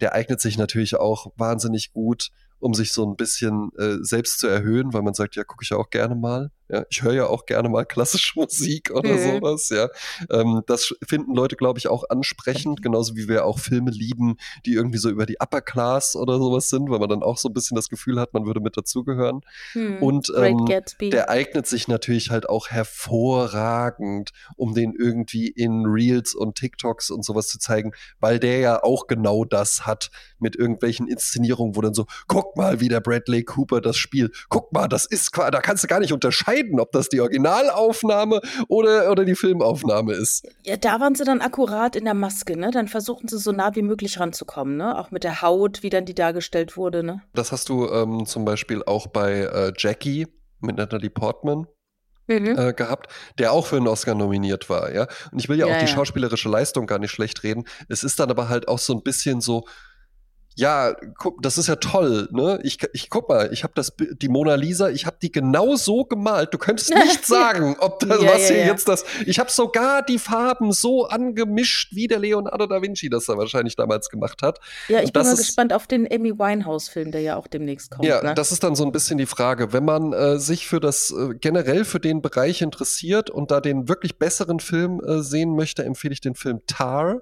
der 0.00 0.12
eignet 0.12 0.40
sich 0.40 0.58
natürlich 0.58 0.96
auch 0.96 1.32
wahnsinnig 1.36 1.92
gut 1.92 2.30
um 2.58 2.74
sich 2.74 2.92
so 2.92 3.06
ein 3.06 3.16
bisschen 3.16 3.70
äh, 3.78 3.98
selbst 4.00 4.38
zu 4.38 4.46
erhöhen, 4.46 4.92
weil 4.92 5.02
man 5.02 5.14
sagt, 5.14 5.36
ja, 5.36 5.44
gucke 5.44 5.62
ich 5.62 5.70
ja 5.70 5.76
auch 5.76 5.90
gerne 5.90 6.14
mal. 6.14 6.50
Ja, 6.68 6.84
ich 6.90 7.02
höre 7.02 7.12
ja 7.12 7.26
auch 7.26 7.46
gerne 7.46 7.68
mal 7.68 7.84
klassische 7.84 8.32
Musik 8.38 8.90
oder 8.90 9.14
Mhm. 9.14 9.18
sowas, 9.40 9.68
ja. 9.68 9.88
Ähm, 10.30 10.62
das 10.66 10.94
finden 11.06 11.34
Leute, 11.34 11.56
glaube 11.56 11.78
ich, 11.78 11.88
auch 11.88 12.04
ansprechend, 12.08 12.82
genauso 12.82 13.16
wie 13.16 13.28
wir 13.28 13.44
auch 13.44 13.58
Filme 13.58 13.90
lieben, 13.90 14.36
die 14.64 14.74
irgendwie 14.74 14.98
so 14.98 15.08
über 15.08 15.26
die 15.26 15.36
Upper 15.40 15.60
Class 15.60 16.16
oder 16.16 16.38
sowas 16.38 16.68
sind, 16.68 16.90
weil 16.90 16.98
man 16.98 17.08
dann 17.08 17.22
auch 17.22 17.38
so 17.38 17.48
ein 17.48 17.54
bisschen 17.54 17.76
das 17.76 17.88
Gefühl 17.88 18.18
hat, 18.20 18.34
man 18.34 18.46
würde 18.46 18.60
mit 18.60 18.76
dazugehören. 18.76 19.42
Hm. 19.72 20.02
Und 20.02 20.32
ähm, 20.36 20.66
der 21.10 21.30
eignet 21.30 21.66
sich 21.66 21.88
natürlich 21.88 22.30
halt 22.30 22.48
auch 22.48 22.68
hervorragend, 22.68 24.30
um 24.56 24.74
den 24.74 24.92
irgendwie 24.98 25.48
in 25.48 25.84
Reels 25.86 26.34
und 26.34 26.56
TikToks 26.56 27.10
und 27.10 27.24
sowas 27.24 27.48
zu 27.48 27.58
zeigen, 27.58 27.92
weil 28.20 28.38
der 28.38 28.58
ja 28.58 28.82
auch 28.82 29.06
genau 29.06 29.44
das 29.44 29.86
hat 29.86 30.10
mit 30.38 30.56
irgendwelchen 30.56 31.08
Inszenierungen, 31.08 31.76
wo 31.76 31.80
dann 31.80 31.94
so, 31.94 32.06
guck 32.26 32.56
mal, 32.56 32.80
wie 32.80 32.88
der 32.88 33.00
Bradley 33.00 33.44
Cooper 33.44 33.80
das 33.80 33.96
spielt. 33.96 34.46
Guck 34.48 34.72
mal, 34.72 34.88
das 34.88 35.04
ist, 35.04 35.30
da 35.36 35.50
kannst 35.60 35.84
du 35.84 35.88
gar 35.88 36.00
nicht 36.00 36.12
unterscheiden, 36.12 36.55
ob 36.80 36.92
das 36.92 37.08
die 37.08 37.20
Originalaufnahme 37.20 38.40
oder, 38.68 39.10
oder 39.10 39.24
die 39.24 39.34
Filmaufnahme 39.34 40.12
ist. 40.14 40.46
Ja, 40.64 40.76
da 40.76 41.00
waren 41.00 41.14
sie 41.14 41.24
dann 41.24 41.40
akkurat 41.40 41.96
in 41.96 42.04
der 42.04 42.14
Maske, 42.14 42.56
ne? 42.58 42.70
Dann 42.70 42.88
versuchten 42.88 43.28
sie 43.28 43.38
so 43.38 43.52
nah 43.52 43.74
wie 43.74 43.82
möglich 43.82 44.18
ranzukommen, 44.20 44.76
ne? 44.76 44.98
Auch 44.98 45.10
mit 45.10 45.24
der 45.24 45.42
Haut, 45.42 45.82
wie 45.82 45.90
dann 45.90 46.04
die 46.04 46.14
dargestellt 46.14 46.76
wurde, 46.76 47.02
ne? 47.02 47.22
Das 47.34 47.52
hast 47.52 47.68
du 47.68 47.88
ähm, 47.88 48.26
zum 48.26 48.44
Beispiel 48.44 48.82
auch 48.84 49.06
bei 49.06 49.40
äh, 49.40 49.72
Jackie 49.76 50.26
mit 50.60 50.76
Natalie 50.76 51.10
Portman. 51.10 51.66
Mhm. 52.28 52.58
äh, 52.58 52.72
gehabt, 52.72 53.12
der 53.38 53.52
auch 53.52 53.66
für 53.66 53.76
einen 53.76 53.86
Oscar 53.86 54.16
nominiert 54.16 54.68
war, 54.68 54.92
ja. 54.92 55.06
Und 55.30 55.38
ich 55.38 55.48
will 55.48 55.60
ja, 55.60 55.68
Ja, 55.68 55.74
auch 55.74 55.78
die 55.78 55.86
ja. 55.86 55.92
schauspielerische 55.92 56.48
Leistung 56.48 56.86
gar 56.86 56.98
nicht 56.98 57.12
schlecht 57.12 57.44
reden. 57.44 57.62
Es 57.88 58.02
ist 58.02 58.18
dann 58.18 58.30
aber 58.30 58.48
halt 58.48 58.66
auch 58.66 58.80
so 58.80 58.94
ein 58.94 59.02
bisschen 59.04 59.40
so, 59.40 59.64
ja, 60.58 60.94
guck, 61.18 61.42
das 61.42 61.58
ist 61.58 61.66
ja 61.66 61.76
toll, 61.76 62.28
ne? 62.32 62.58
Ich, 62.62 62.78
ich 62.94 63.10
guck 63.10 63.28
mal, 63.28 63.52
ich 63.52 63.62
habe 63.62 63.74
das 63.76 63.92
die 63.98 64.28
Mona 64.28 64.54
Lisa, 64.54 64.88
ich 64.88 65.04
habe 65.04 65.16
die 65.20 65.30
genau 65.30 65.76
so 65.76 66.04
gemalt. 66.04 66.54
Du 66.54 66.58
könntest 66.58 66.90
nicht 66.94 67.26
sagen, 67.26 67.76
ob 67.78 68.00
das 68.00 68.22
Ja, 68.22 68.28
was 68.32 68.48
ja, 68.48 68.54
hier 68.54 68.64
ja. 68.64 68.66
jetzt 68.68 68.88
das. 68.88 69.04
Ich 69.26 69.38
habe 69.38 69.50
sogar 69.50 70.02
die 70.02 70.18
Farben 70.18 70.72
so 70.72 71.04
angemischt, 71.06 71.94
wie 71.94 72.08
der 72.08 72.18
Leonardo 72.20 72.66
da 72.66 72.80
Vinci 72.80 73.10
das 73.10 73.26
da 73.26 73.36
wahrscheinlich 73.36 73.76
damals 73.76 74.08
gemacht 74.08 74.40
hat. 74.42 74.58
Ja, 74.88 75.02
ich 75.02 75.12
bin 75.12 75.22
mal 75.22 75.32
ist- 75.32 75.38
gespannt 75.38 75.74
auf 75.74 75.86
den 75.86 76.10
Amy 76.10 76.32
Winehouse-Film, 76.38 77.12
der 77.12 77.20
ja 77.20 77.36
auch 77.36 77.46
demnächst 77.48 77.90
kommt. 77.90 78.08
Ja, 78.08 78.22
ne? 78.22 78.34
das 78.34 78.50
ist 78.50 78.64
dann 78.64 78.74
so 78.74 78.84
ein 78.86 78.92
bisschen 78.92 79.18
die 79.18 79.26
Frage. 79.26 79.74
Wenn 79.74 79.84
man 79.84 80.14
äh, 80.14 80.38
sich 80.38 80.66
für 80.66 80.80
das 80.80 81.10
äh, 81.10 81.34
generell 81.38 81.84
für 81.84 82.00
den 82.00 82.22
Bereich 82.22 82.62
interessiert 82.62 83.28
und 83.28 83.50
da 83.50 83.60
den 83.60 83.88
wirklich 83.88 84.18
besseren 84.18 84.60
Film 84.60 85.02
äh, 85.06 85.20
sehen 85.22 85.54
möchte, 85.54 85.84
empfehle 85.84 86.14
ich 86.14 86.22
den 86.22 86.34
Film 86.34 86.60
Tar 86.66 87.20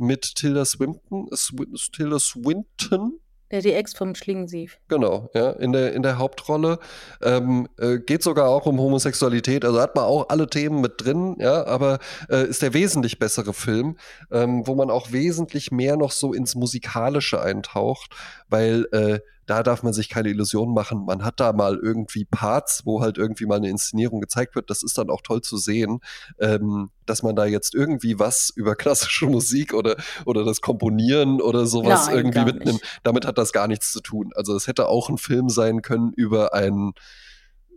mit 0.00 0.34
Tilda 0.36 0.64
Swinton. 0.64 1.28
Swin 1.34 1.74
Tilda 1.92 2.18
Swinton. 2.18 3.20
Der 3.50 3.62
die 3.62 3.72
Ex 3.72 3.94
vom 3.94 4.14
Schlingensief. 4.14 4.78
Genau, 4.86 5.28
ja, 5.34 5.50
in 5.50 5.72
der, 5.72 5.92
in 5.92 6.02
der 6.02 6.18
Hauptrolle. 6.18 6.78
Ähm, 7.20 7.68
äh, 7.78 7.98
geht 7.98 8.22
sogar 8.22 8.48
auch 8.48 8.64
um 8.66 8.78
Homosexualität, 8.78 9.64
also 9.64 9.80
hat 9.80 9.96
man 9.96 10.04
auch 10.04 10.28
alle 10.28 10.46
Themen 10.46 10.80
mit 10.80 10.94
drin, 10.98 11.36
ja, 11.40 11.66
aber 11.66 11.98
äh, 12.28 12.46
ist 12.46 12.62
der 12.62 12.74
wesentlich 12.74 13.18
bessere 13.18 13.52
Film, 13.52 13.96
ähm, 14.30 14.68
wo 14.68 14.76
man 14.76 14.88
auch 14.88 15.10
wesentlich 15.10 15.72
mehr 15.72 15.96
noch 15.96 16.12
so 16.12 16.32
ins 16.32 16.54
Musikalische 16.54 17.42
eintaucht, 17.42 18.14
weil 18.48 18.86
äh, 18.92 19.18
da 19.50 19.64
darf 19.64 19.82
man 19.82 19.92
sich 19.92 20.08
keine 20.08 20.28
Illusionen 20.28 20.72
machen. 20.72 21.04
Man 21.04 21.24
hat 21.24 21.40
da 21.40 21.52
mal 21.52 21.76
irgendwie 21.76 22.24
Parts, 22.24 22.82
wo 22.84 23.00
halt 23.00 23.18
irgendwie 23.18 23.46
mal 23.46 23.56
eine 23.56 23.68
Inszenierung 23.68 24.20
gezeigt 24.20 24.54
wird. 24.54 24.70
Das 24.70 24.84
ist 24.84 24.96
dann 24.96 25.10
auch 25.10 25.22
toll 25.22 25.40
zu 25.40 25.56
sehen, 25.56 25.98
ähm, 26.38 26.90
dass 27.04 27.24
man 27.24 27.34
da 27.34 27.46
jetzt 27.46 27.74
irgendwie 27.74 28.20
was 28.20 28.50
über 28.54 28.76
klassische 28.76 29.26
Musik 29.26 29.74
oder, 29.74 29.96
oder 30.24 30.44
das 30.44 30.60
Komponieren 30.60 31.40
oder 31.40 31.66
sowas 31.66 32.06
Nein, 32.06 32.16
irgendwie 32.16 32.44
mitnimmt. 32.44 32.80
nicht. 32.80 33.00
Damit 33.02 33.26
hat 33.26 33.38
das 33.38 33.52
gar 33.52 33.66
nichts 33.66 33.90
zu 33.90 34.00
tun. 34.00 34.30
Also 34.36 34.54
es 34.54 34.68
hätte 34.68 34.86
auch 34.86 35.08
ein 35.08 35.18
Film 35.18 35.48
sein 35.48 35.82
können 35.82 36.12
über 36.14 36.54
einen 36.54 36.92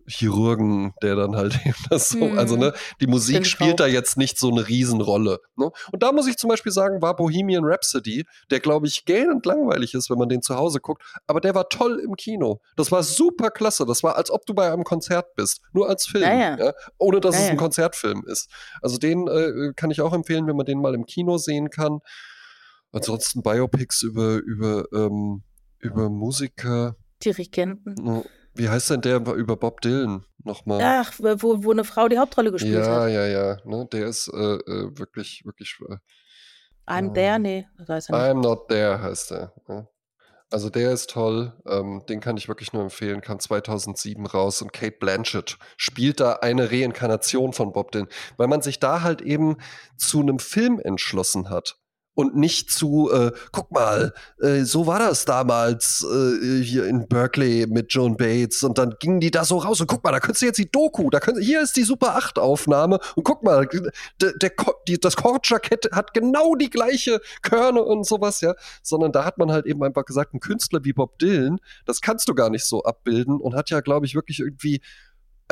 Chirurgen, 0.07 0.93
der 1.01 1.15
dann 1.15 1.35
halt 1.35 1.59
eben 1.65 1.75
das 1.89 2.09
so, 2.09 2.19
Hm. 2.19 2.37
also 2.37 2.55
ne, 2.55 2.73
die 3.01 3.07
Musik 3.07 3.35
Stimmt 3.45 3.47
spielt 3.47 3.71
auch. 3.73 3.75
da 3.77 3.87
jetzt 3.87 4.17
nicht 4.17 4.37
so 4.37 4.49
eine 4.49 4.67
Riesenrolle. 4.67 5.39
Ne? 5.55 5.71
Und 5.91 6.03
da 6.03 6.11
muss 6.11 6.27
ich 6.27 6.37
zum 6.37 6.49
Beispiel 6.49 6.71
sagen, 6.71 7.01
war 7.01 7.15
Bohemian 7.15 7.63
Rhapsody, 7.65 8.25
der 8.51 8.59
glaube 8.59 8.87
ich 8.87 9.05
gähnend 9.05 9.45
langweilig 9.45 9.93
ist, 9.93 10.09
wenn 10.09 10.17
man 10.17 10.29
den 10.29 10.41
zu 10.41 10.55
Hause 10.55 10.79
guckt, 10.79 11.03
aber 11.27 11.39
der 11.41 11.55
war 11.55 11.69
toll 11.69 11.99
im 12.03 12.15
Kino. 12.15 12.59
Das 12.75 12.91
war 12.91 13.03
super 13.03 13.49
klasse. 13.49 13.85
Das 13.85 14.03
war, 14.03 14.15
als 14.15 14.29
ob 14.31 14.45
du 14.45 14.53
bei 14.53 14.71
einem 14.71 14.83
Konzert 14.83 15.35
bist, 15.35 15.61
nur 15.73 15.89
als 15.89 16.05
Film, 16.05 16.23
Ja, 16.23 16.57
ja. 16.57 16.73
ohne 16.97 17.19
dass 17.19 17.35
es 17.35 17.49
ein 17.49 17.57
Konzertfilm 17.57 18.23
ist. 18.27 18.49
Also 18.81 18.97
den 18.97 19.27
äh, 19.27 19.73
kann 19.75 19.91
ich 19.91 20.01
auch 20.01 20.13
empfehlen, 20.13 20.47
wenn 20.47 20.55
man 20.55 20.65
den 20.65 20.79
mal 20.81 20.93
im 20.95 21.05
Kino 21.05 21.37
sehen 21.37 21.69
kann. 21.69 21.99
Ansonsten 22.91 23.41
Biopics 23.41 24.03
über, 24.03 24.35
über, 24.37 24.85
ähm, 24.93 25.43
über 25.79 26.09
Musiker. 26.09 26.95
Dirigenten. 27.25 27.95
No, 27.99 28.25
Wie 28.55 28.69
heißt 28.69 28.91
denn 28.91 29.01
der 29.01 29.17
über 29.17 29.55
Bob 29.55 29.81
Dylan 29.81 30.25
nochmal? 30.43 30.79
Ach, 30.83 31.13
wo, 31.19 31.63
wo 31.63 31.71
eine 31.71 31.83
Frau 31.83 32.07
die 32.07 32.17
Hauptrolle 32.17 32.51
gespielt 32.51 32.85
ja, 32.85 33.01
hat. 33.01 33.09
ja, 33.09 33.25
ja. 33.25 33.57
Ne, 33.65 33.87
der 33.91 34.07
ist 34.07 34.27
äh, 34.27 34.37
äh, 34.37 34.97
wirklich, 34.97 35.41
wirklich. 35.45 35.75
Äh, 35.89 35.95
I'm 36.85 37.07
Ähm, 37.07 37.13
there, 37.13 37.39
nee, 37.39 37.67
das 37.77 37.89
weiß 37.89 38.09
er 38.09 38.17
nicht. 38.17 38.37
I'm 38.37 38.41
not 38.41 38.67
there 38.67 39.01
heißt 39.01 39.31
der. 39.31 39.53
Ne? 39.67 39.87
Also 40.51 40.69
der 40.69 40.91
ist 40.91 41.09
toll. 41.09 41.53
Ähm, 41.65 42.03
den 42.07 42.19
kann 42.19 42.37
ich 42.37 42.47
wirklich 42.47 42.73
nur 42.73 42.83
empfehlen. 42.83 43.21
Kam 43.21 43.39
2007 43.39 44.25
raus 44.27 44.61
und 44.61 44.71
Kate 44.71 44.97
Blanchett 44.99 45.57
spielt 45.77 46.19
da 46.19 46.33
eine 46.33 46.69
Reinkarnation 46.69 47.53
von 47.53 47.73
Bob 47.73 47.91
Dylan, 47.91 48.07
weil 48.37 48.47
man 48.47 48.61
sich 48.61 48.79
da 48.79 49.01
halt 49.01 49.21
eben 49.21 49.57
zu 49.97 50.19
einem 50.19 50.37
Film 50.37 50.79
entschlossen 50.79 51.49
hat. 51.49 51.79
Und 52.15 52.35
nicht 52.35 52.69
zu, 52.71 53.09
äh, 53.11 53.31
guck 53.51 53.71
mal, 53.71 54.13
äh, 54.39 54.61
so 54.63 54.85
war 54.85 54.99
das 54.99 55.25
damals 55.25 56.05
äh, 56.05 56.61
hier 56.61 56.85
in 56.85 57.07
Berkeley 57.07 57.65
mit 57.67 57.91
Joan 57.91 58.17
Bates. 58.17 58.61
Und 58.63 58.77
dann 58.77 58.95
gingen 58.99 59.19
die 59.19 59.31
da 59.31 59.43
so 59.43 59.57
raus 59.57 59.81
und 59.81 59.87
guck 59.87 60.03
mal, 60.03 60.11
da 60.11 60.19
könntest 60.19 60.43
du 60.43 60.45
jetzt 60.45 60.59
die 60.59 60.69
Doku, 60.69 61.09
da 61.09 61.19
könnt, 61.19 61.39
hier 61.39 61.61
ist 61.61 61.75
die 61.75 61.83
Super 61.83 62.15
8 62.15 62.37
Aufnahme 62.37 62.99
und 63.15 63.23
guck 63.23 63.43
mal, 63.43 63.67
der, 64.21 64.33
der, 64.33 64.51
die, 64.87 64.99
das 64.99 65.15
Kordjackett 65.15 65.89
hat 65.91 66.13
genau 66.13 66.55
die 66.55 66.69
gleiche 66.69 67.19
Körne 67.41 67.81
und 67.81 68.05
sowas, 68.05 68.41
ja, 68.41 68.53
sondern 68.83 69.11
da 69.11 69.25
hat 69.25 69.37
man 69.37 69.51
halt 69.51 69.65
eben 69.65 69.83
einfach 69.83 70.05
gesagt, 70.05 70.33
ein 70.33 70.39
Künstler 70.39 70.83
wie 70.83 70.93
Bob 70.93 71.17
Dylan, 71.17 71.59
das 71.85 72.01
kannst 72.01 72.29
du 72.29 72.35
gar 72.35 72.49
nicht 72.49 72.65
so 72.65 72.83
abbilden 72.83 73.39
und 73.39 73.55
hat 73.55 73.69
ja, 73.71 73.81
glaube 73.81 74.05
ich, 74.05 74.13
wirklich 74.13 74.39
irgendwie 74.39 74.81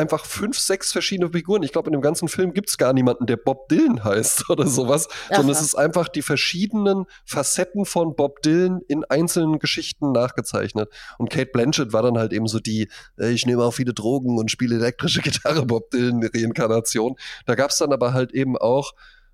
einfach 0.01 0.25
fünf, 0.25 0.59
sechs 0.59 0.91
verschiedene 0.91 1.31
Figuren. 1.31 1.63
Ich 1.63 1.71
glaube, 1.71 1.89
in 1.89 1.93
dem 1.93 2.01
ganzen 2.01 2.27
Film 2.27 2.53
gibt 2.53 2.69
es 2.69 2.77
gar 2.77 2.91
niemanden, 2.91 3.27
der 3.27 3.37
Bob 3.37 3.69
Dylan 3.69 4.03
heißt 4.03 4.45
oder 4.49 4.67
sowas, 4.67 5.07
Ach 5.29 5.37
sondern 5.37 5.55
es 5.55 5.61
ist 5.61 5.75
einfach 5.75 6.09
die 6.09 6.21
verschiedenen 6.21 7.05
Facetten 7.23 7.85
von 7.85 8.15
Bob 8.15 8.41
Dylan 8.41 8.81
in 8.87 9.05
einzelnen 9.05 9.59
Geschichten 9.59 10.11
nachgezeichnet. 10.11 10.89
Und 11.17 11.29
Kate 11.29 11.51
Blanchett 11.53 11.93
war 11.93 12.01
dann 12.01 12.17
halt 12.17 12.33
eben 12.33 12.47
so 12.47 12.59
die, 12.59 12.89
äh, 13.17 13.31
ich 13.31 13.45
nehme 13.45 13.63
auch 13.63 13.73
viele 13.73 13.93
Drogen 13.93 14.37
und 14.37 14.51
spiele 14.51 14.75
elektrische 14.75 15.21
Gitarre, 15.21 15.65
Bob 15.65 15.91
Dylan 15.91 16.23
Reinkarnation. 16.23 17.15
Da 17.45 17.55
gab 17.55 17.69
es 17.69 17.77
dann 17.77 17.93
aber 17.93 18.13
halt 18.13 18.31
eben 18.33 18.57
auch, 18.57 18.93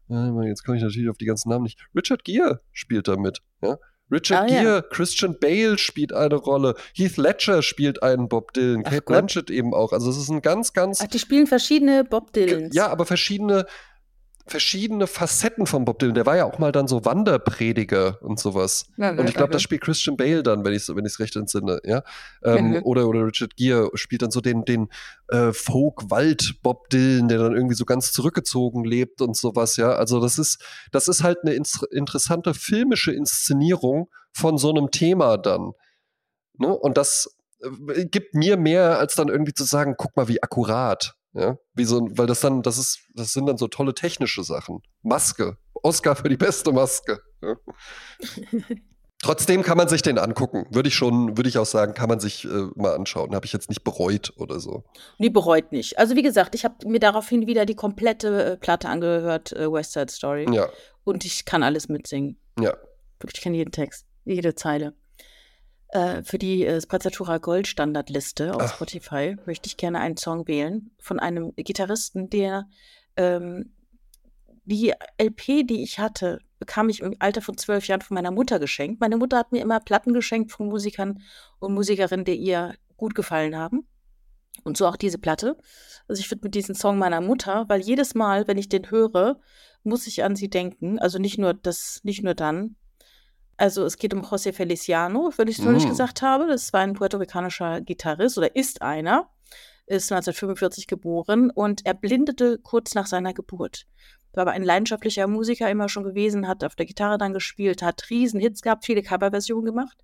äh, 0.10 0.48
jetzt 0.48 0.64
komme 0.64 0.78
ich 0.78 0.84
natürlich 0.84 1.10
auf 1.10 1.18
die 1.18 1.26
ganzen 1.26 1.50
Namen 1.50 1.64
nicht, 1.64 1.80
Richard 1.96 2.24
Gere 2.24 2.62
spielt 2.74 3.08
da 3.08 3.16
mit, 3.16 3.42
ja. 3.62 3.78
Richard 4.12 4.50
Ah, 4.50 4.54
ja. 4.54 4.62
Gere, 4.62 4.84
Christian 4.90 5.38
Bale 5.40 5.78
spielt 5.78 6.14
eine 6.14 6.36
Rolle, 6.36 6.76
Heath 6.96 7.18
Ledger 7.18 7.62
spielt 7.62 8.02
einen 8.04 8.30
Bob 8.30 8.54
Dylan, 8.54 8.84
Ach 8.86 8.90
Kate 8.92 9.02
Gott. 9.02 9.08
Blanchett 9.08 9.50
eben 9.50 9.74
auch. 9.74 9.92
Also 9.92 10.10
es 10.10 10.18
ist 10.18 10.30
ein 10.30 10.42
ganz, 10.42 10.74
ganz 10.74 11.02
Ach, 11.02 11.08
die 11.08 11.20
spielen 11.20 11.48
verschiedene 11.48 12.04
Bob 12.04 12.32
Dylans. 12.34 12.74
ja, 12.76 12.88
aber 12.88 13.06
verschiedene, 13.06 13.66
verschiedene 14.48 15.08
Facetten 15.08 15.66
von 15.68 15.86
Bob 15.86 16.00
Dylan. 16.00 16.16
Der 16.16 16.26
war 16.26 16.38
ja 16.38 16.46
auch 16.46 16.58
mal 16.60 16.72
dann 16.72 16.88
so 16.88 17.04
Wanderprediger 17.06 18.18
und 18.22 18.40
sowas. 18.40 18.88
Ja, 18.98 19.12
Und 19.12 19.28
ich 19.28 19.36
glaube, 19.36 19.52
das 19.52 19.62
spielt 19.62 19.82
Christian 19.82 20.18
Bale 20.18 20.44
dann, 20.44 20.64
wenn 20.66 20.74
ich 20.74 20.84
es 20.84 20.96
wenn 20.96 21.06
ich's 21.06 21.20
recht 21.20 21.36
entsinne, 21.36 21.80
ja. 21.84 22.04
Ähm, 22.44 22.70
Mhm. 22.72 22.82
oder, 22.84 23.08
oder 23.08 23.26
Richard 23.26 23.56
Gere 23.58 23.90
spielt 23.96 24.22
dann 24.22 24.32
so 24.32 24.42
den, 24.42 24.66
den 24.66 24.90
äh, 25.30 25.52
Folk-Wald-Bob 25.54 26.90
Dylan, 26.90 27.28
der 27.28 27.40
dann 27.40 27.54
irgendwie 27.56 27.76
so 27.76 27.86
ganz 27.86 28.12
zurückgezogen 28.12 28.84
lebt 28.84 29.22
und 29.22 29.36
sowas, 29.36 29.78
ja. 29.78 29.92
Also 29.94 30.20
das 30.20 30.38
ist, 30.40 30.64
das 30.92 31.08
ist 31.08 31.24
halt 31.24 31.40
eine 31.44 31.54
interessante 31.54 32.54
filmische 32.54 33.12
Inszenierung 33.12 34.10
von 34.34 34.58
so 34.58 34.70
einem 34.70 34.92
Thema 34.92 35.38
dann. 35.38 35.72
Ne? 36.58 36.68
Und 36.74 36.98
das 36.98 37.36
äh, 37.62 38.06
gibt 38.06 38.34
mir 38.36 38.58
mehr, 38.58 39.00
als 39.00 39.16
dann 39.16 39.28
irgendwie 39.30 39.54
zu 39.54 39.64
sagen, 39.64 39.96
guck 39.98 40.16
mal, 40.16 40.28
wie 40.28 40.42
akkurat. 40.42 41.14
Ja, 41.38 41.58
wie 41.76 41.86
so, 41.86 42.08
weil 42.12 42.26
das 42.26 42.40
dann, 42.42 42.64
das 42.64 42.78
ist, 42.80 43.00
das 43.14 43.32
sind 43.32 43.46
dann 43.46 43.58
so 43.58 43.68
tolle 43.68 43.94
technische 43.94 44.44
Sachen. 44.44 44.82
Maske. 45.04 45.58
Oscar 45.84 46.16
für 46.16 46.30
die 46.30 46.38
beste 46.38 46.72
Maske. 46.72 47.20
Ja. 47.42 47.56
Trotzdem 49.22 49.64
kann 49.64 49.78
man 49.78 49.88
sich 49.88 50.04
den 50.04 50.20
angucken. 50.20 50.68
Würde 50.70 50.90
ich 50.90 50.96
schon, 50.96 51.38
würde 51.38 51.50
ich 51.50 51.58
auch 51.58 51.66
sagen, 51.66 51.94
kann 51.96 52.08
man 52.08 52.20
sich 52.20 52.46
äh, 52.46 52.68
mal 52.76 52.96
anschauen. 52.96 53.34
Habe 53.34 53.46
ich 53.48 53.54
jetzt 53.54 53.68
nicht 53.70 53.84
bereut 53.84 54.32
oder 54.38 54.60
so. 54.60 54.84
Nee, 55.18 55.30
bereut 55.30 55.72
nicht. 55.72 55.98
Also 55.98 56.16
wie 56.16 56.22
gesagt, 56.22 56.54
ich 56.54 56.64
habe 56.64 56.88
mir 56.88 57.00
daraufhin 57.00 57.48
wieder 57.48 57.66
die 57.66 57.76
komplette 57.76 58.44
äh, 58.54 58.58
Platte 58.58 58.90
angehört, 58.90 59.54
äh, 59.54 59.72
West 59.72 59.94
Side 59.94 60.12
Story. 60.12 60.46
Ja, 60.52 60.68
Und 61.04 61.26
ich 61.26 61.46
kann 61.46 61.64
alles 61.64 61.90
mitsingen. 61.90 62.38
ja. 62.60 62.76
Wirklich, 63.20 63.40
ich 63.40 63.42
kenne 63.42 63.58
jeden 63.58 63.72
Text, 63.72 64.06
jede 64.26 64.54
Zeile. 64.54 64.94
Äh, 65.90 66.24
für 66.24 66.38
die 66.38 66.66
äh, 66.66 66.82
Sprezzatura 66.82 67.38
Gold 67.38 67.68
Standardliste 67.68 68.54
auf 68.54 68.62
Ach. 68.62 68.76
Spotify 68.76 69.38
möchte 69.46 69.68
ich 69.68 69.78
gerne 69.78 70.00
einen 70.00 70.18
Song 70.18 70.48
wählen 70.48 70.92
von 71.00 71.20
einem 71.20 71.54
Gitarristen, 71.56 72.30
der 72.30 72.68
ähm, 73.16 73.74
die 74.66 74.94
LP, 75.18 75.66
die 75.66 75.82
ich 75.82 75.98
hatte, 75.98 76.40
bekam 76.60 76.90
ich 76.90 77.00
im 77.00 77.16
Alter 77.20 77.42
von 77.42 77.58
zwölf 77.58 77.88
Jahren 77.88 78.02
von 78.02 78.16
meiner 78.16 78.32
Mutter 78.32 78.60
geschenkt. 78.60 79.00
Meine 79.00 79.16
Mutter 79.16 79.38
hat 79.38 79.54
mir 79.54 79.62
immer 79.62 79.80
Platten 79.80 80.14
geschenkt 80.14 80.52
von 80.52 80.68
Musikern 80.68 81.22
und 81.60 81.74
Musikerinnen, 81.74 82.26
die 82.26 82.36
ihr 82.36 82.76
gut 82.98 83.16
gefallen 83.16 83.56
haben. 83.56 83.88
Und 84.64 84.76
so 84.76 84.88
auch 84.88 84.98
diese 84.98 85.20
Platte. 85.20 85.56
Also 86.10 86.20
ich 86.20 86.30
widme 86.30 86.50
diesen 86.50 86.76
Song 86.76 86.98
meiner 86.98 87.22
Mutter, 87.22 87.66
weil 87.70 87.80
jedes 87.80 88.14
Mal, 88.14 88.48
wenn 88.48 88.58
ich 88.58 88.68
den 88.68 88.92
höre, 88.92 89.40
muss 89.84 90.08
ich 90.08 90.24
an 90.24 90.36
sie 90.36 90.50
denken. 90.50 91.00
Also 91.00 91.20
nicht 91.20 91.38
nur 91.38 91.54
das, 91.54 92.02
nicht 92.04 92.24
nur 92.24 92.34
dann. 92.34 92.76
Also 93.58 93.84
es 93.86 93.98
geht 93.98 94.14
um 94.14 94.22
José 94.22 94.54
Feliciano, 94.54 95.32
wenn 95.36 95.48
ich 95.48 95.58
es 95.60 95.66
noch 95.66 95.72
nicht 95.72 95.88
Mm. 95.88 95.90
gesagt 95.90 96.22
habe. 96.22 96.48
Das 96.48 96.72
war 96.74 96.82
ein 96.82 96.94
puerto-ricanischer 96.94 97.82
Gitarrist 97.82 98.38
oder 98.38 98.56
ist 98.56 98.82
einer. 98.82 99.30
Ist 99.88 100.12
1945 100.12 100.86
geboren 100.88 101.50
und 101.50 101.86
er 101.86 101.94
blindete 101.94 102.60
kurz 102.60 102.94
nach 102.94 103.08
seiner 103.08 103.34
Geburt. 103.34 103.86
War 104.34 104.42
aber 104.42 104.52
ein 104.52 104.64
leidenschaftlicher 104.64 105.26
Musiker 105.28 105.70
immer 105.72 105.88
schon 105.90 106.04
gewesen, 106.04 106.48
hat 106.48 106.64
auf 106.64 106.76
der 106.76 106.86
Gitarre 106.86 107.18
dann 107.18 107.34
gespielt, 107.34 107.82
hat 107.82 108.10
riesen 108.10 108.40
Hits 108.40 108.62
gehabt, 108.62 108.86
viele 108.86 109.02
Coverversionen 109.02 109.66
gemacht. 109.66 109.98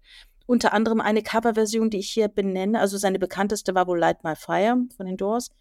Unter 0.46 0.74
anderem 0.74 1.02
eine 1.02 1.22
Coverversion, 1.22 1.90
die 1.90 2.00
ich 2.00 2.10
hier 2.10 2.30
benenne. 2.30 2.80
Also 2.80 2.98
seine 2.98 3.20
bekannteste 3.20 3.76
war 3.76 3.86
wohl 3.88 4.00
Light 4.00 4.24
My 4.24 4.36
Fire 4.36 4.78
von 4.98 5.06
den 5.06 5.18
Doors. 5.18 5.52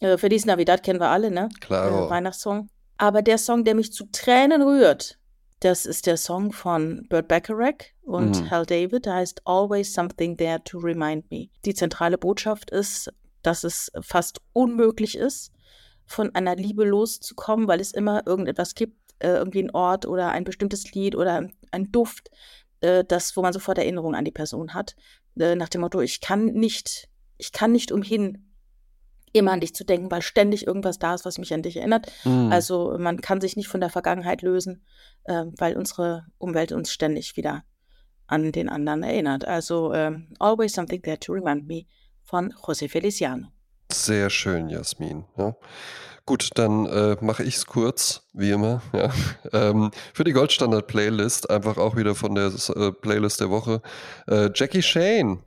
Äh, 0.00 0.18
Feliz 0.18 0.44
Navidad 0.44 0.82
kennen 0.82 1.00
wir 1.00 1.08
alle, 1.08 1.30
ne? 1.30 1.48
Claro. 1.60 2.06
Äh, 2.06 2.10
Weihnachtssong. 2.10 2.68
Aber 2.98 3.22
der 3.22 3.38
Song, 3.38 3.64
der 3.64 3.74
mich 3.74 3.92
zu 3.92 4.06
Tränen 4.12 4.60
rührt, 4.62 5.18
das 5.60 5.86
ist 5.86 6.06
der 6.06 6.16
Song 6.16 6.52
von 6.52 7.06
Burt 7.08 7.28
Bacharach 7.28 7.92
und 8.02 8.42
Mhm. 8.42 8.50
Hal 8.50 8.66
David. 8.66 9.06
Der 9.06 9.14
heißt 9.14 9.42
Always 9.46 9.92
Something 9.92 10.36
There 10.36 10.62
to 10.64 10.78
Remind 10.78 11.30
Me. 11.30 11.48
Die 11.64 11.74
zentrale 11.74 12.18
Botschaft 12.18 12.70
ist, 12.70 13.10
dass 13.42 13.64
es 13.64 13.90
fast 14.00 14.40
unmöglich 14.52 15.16
ist, 15.16 15.52
von 16.04 16.34
einer 16.34 16.56
Liebe 16.56 16.84
loszukommen, 16.84 17.68
weil 17.68 17.80
es 17.80 17.92
immer 17.92 18.26
irgendetwas 18.26 18.74
gibt, 18.74 18.96
äh, 19.18 19.28
irgendwie 19.28 19.62
ein 19.62 19.70
Ort 19.74 20.06
oder 20.06 20.30
ein 20.30 20.44
bestimmtes 20.44 20.92
Lied 20.92 21.16
oder 21.16 21.48
ein 21.70 21.92
Duft, 21.92 22.30
äh, 22.80 23.04
das, 23.04 23.36
wo 23.36 23.42
man 23.42 23.52
sofort 23.52 23.78
Erinnerung 23.78 24.14
an 24.14 24.24
die 24.24 24.30
Person 24.30 24.74
hat. 24.74 24.94
Äh, 25.38 25.54
nach 25.54 25.68
dem 25.68 25.80
Motto, 25.80 26.00
ich 26.00 26.20
kann 26.20 26.46
nicht, 26.46 27.08
ich 27.38 27.52
kann 27.52 27.72
nicht 27.72 27.92
umhin, 27.92 28.45
immer 29.32 29.52
an 29.52 29.60
dich 29.60 29.74
zu 29.74 29.84
denken, 29.84 30.10
weil 30.10 30.22
ständig 30.22 30.66
irgendwas 30.66 30.98
da 30.98 31.14
ist, 31.14 31.24
was 31.24 31.38
mich 31.38 31.52
an 31.52 31.62
dich 31.62 31.76
erinnert. 31.76 32.10
Mm. 32.24 32.50
Also 32.50 32.96
man 32.98 33.20
kann 33.20 33.40
sich 33.40 33.56
nicht 33.56 33.68
von 33.68 33.80
der 33.80 33.90
Vergangenheit 33.90 34.42
lösen, 34.42 34.84
äh, 35.24 35.44
weil 35.56 35.76
unsere 35.76 36.26
Umwelt 36.38 36.72
uns 36.72 36.90
ständig 36.90 37.36
wieder 37.36 37.64
an 38.26 38.52
den 38.52 38.68
anderen 38.68 39.02
erinnert. 39.02 39.44
Also 39.44 39.92
ähm, 39.92 40.28
Always 40.38 40.72
Something 40.72 41.02
There 41.02 41.18
to 41.18 41.32
Remind 41.32 41.66
Me 41.66 41.84
von 42.24 42.52
José 42.52 42.88
Feliciano. 42.88 43.48
Sehr 43.92 44.30
schön, 44.30 44.68
Jasmin. 44.68 45.24
Ja. 45.36 45.54
Gut, 46.24 46.50
dann 46.54 46.86
äh, 46.86 47.16
mache 47.20 47.44
ich 47.44 47.54
es 47.54 47.66
kurz, 47.66 48.26
wie 48.32 48.50
immer. 48.50 48.82
Ja. 48.92 49.12
Ähm, 49.52 49.90
für 50.12 50.24
die 50.24 50.32
Goldstandard-Playlist, 50.32 51.50
einfach 51.50 51.76
auch 51.76 51.96
wieder 51.96 52.14
von 52.14 52.34
der 52.34 52.46
äh, 52.46 52.90
Playlist 52.90 53.40
der 53.40 53.50
Woche. 53.50 53.80
Äh, 54.26 54.50
Jackie 54.52 54.82
Shane, 54.82 55.38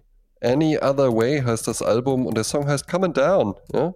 Any 0.42 0.78
Other 0.78 1.14
Way 1.16 1.42
heißt 1.42 1.68
das 1.68 1.82
Album 1.82 2.26
und 2.26 2.36
der 2.36 2.44
Song 2.44 2.68
heißt 2.68 2.88
Coming 2.88 3.14
Down. 3.14 3.56
Ja? 3.74 3.94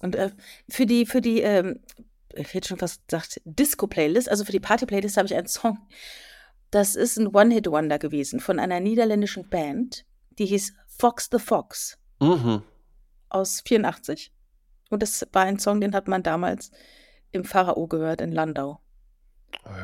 Und 0.00 0.16
äh, 0.16 0.30
für 0.68 0.86
die, 0.86 1.06
für 1.06 1.20
die, 1.20 1.40
ähm, 1.42 1.80
ich 2.34 2.54
hätte 2.54 2.68
schon 2.68 2.78
fast 2.78 3.06
gesagt, 3.08 3.40
Disco-Playlist, 3.44 4.28
also 4.28 4.44
für 4.44 4.52
die 4.52 4.60
Party-Playlist 4.60 5.16
habe 5.16 5.26
ich 5.26 5.34
einen 5.34 5.46
Song. 5.48 5.78
Das 6.70 6.94
ist 6.94 7.18
ein 7.18 7.28
One-Hit-Wonder 7.28 7.98
gewesen 7.98 8.40
von 8.40 8.58
einer 8.58 8.80
niederländischen 8.80 9.48
Band, 9.48 10.04
die 10.38 10.46
hieß 10.46 10.72
Fox 10.86 11.28
the 11.32 11.38
Fox 11.38 11.98
Mhm. 12.20 12.62
aus 13.28 13.62
84. 13.66 14.32
Und 14.90 15.02
das 15.02 15.26
war 15.32 15.42
ein 15.42 15.58
Song, 15.58 15.80
den 15.80 15.94
hat 15.94 16.06
man 16.08 16.22
damals 16.22 16.70
im 17.32 17.44
Pharao 17.44 17.86
gehört 17.86 18.20
in 18.20 18.32
Landau. 18.32 18.80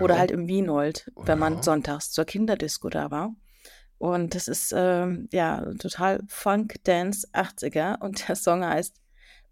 Oder 0.00 0.14
Ja. 0.14 0.20
halt 0.20 0.30
im 0.30 0.46
Wienold, 0.46 1.10
wenn 1.16 1.38
man 1.38 1.56
Ja. 1.56 1.62
sonntags 1.62 2.10
zur 2.12 2.24
Kinderdisco 2.24 2.88
da 2.88 3.10
war. 3.10 3.34
Und 3.98 4.34
das 4.34 4.48
ist 4.48 4.72
ähm, 4.76 5.28
ja 5.32 5.64
total 5.78 6.20
Funk 6.28 6.74
Dance 6.84 7.26
80er 7.32 8.00
und 8.00 8.28
der 8.28 8.36
Song 8.36 8.64
heißt 8.64 8.94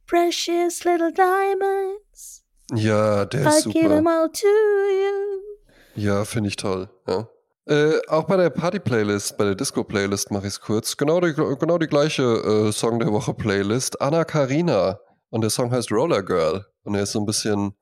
Precious 0.06 0.84
Little 0.84 1.12
Diamonds, 1.12 2.44
Ja, 2.74 3.24
der 3.24 3.46
ist 3.48 3.66
I 3.66 3.70
give 3.70 3.88
them 3.88 4.04
super. 4.04 4.10
all 4.10 4.30
to 4.30 4.46
you. 4.46 6.02
Ja, 6.02 6.24
finde 6.24 6.48
ich 6.48 6.56
toll. 6.56 6.90
Ja. 7.06 7.26
Äh, 7.66 7.98
auch 8.08 8.24
bei 8.24 8.36
der 8.36 8.50
Party-Playlist, 8.50 9.38
bei 9.38 9.44
der 9.44 9.54
Disco-Playlist 9.54 10.30
mache 10.30 10.46
ich 10.46 10.54
es 10.54 10.60
kurz. 10.60 10.96
Genau 10.98 11.20
die, 11.20 11.32
genau 11.32 11.78
die 11.78 11.86
gleiche 11.86 12.22
äh, 12.22 12.72
Song 12.72 12.98
der 12.98 13.10
Woche-Playlist. 13.10 14.02
Anna 14.02 14.24
Karina. 14.24 14.98
Und 15.30 15.40
der 15.40 15.48
Song 15.50 15.70
heißt 15.70 15.90
Roller 15.90 16.22
Girl. 16.22 16.66
Und 16.82 16.94
er 16.94 17.04
ist 17.04 17.12
so 17.12 17.20
ein 17.20 17.26
bisschen 17.26 17.74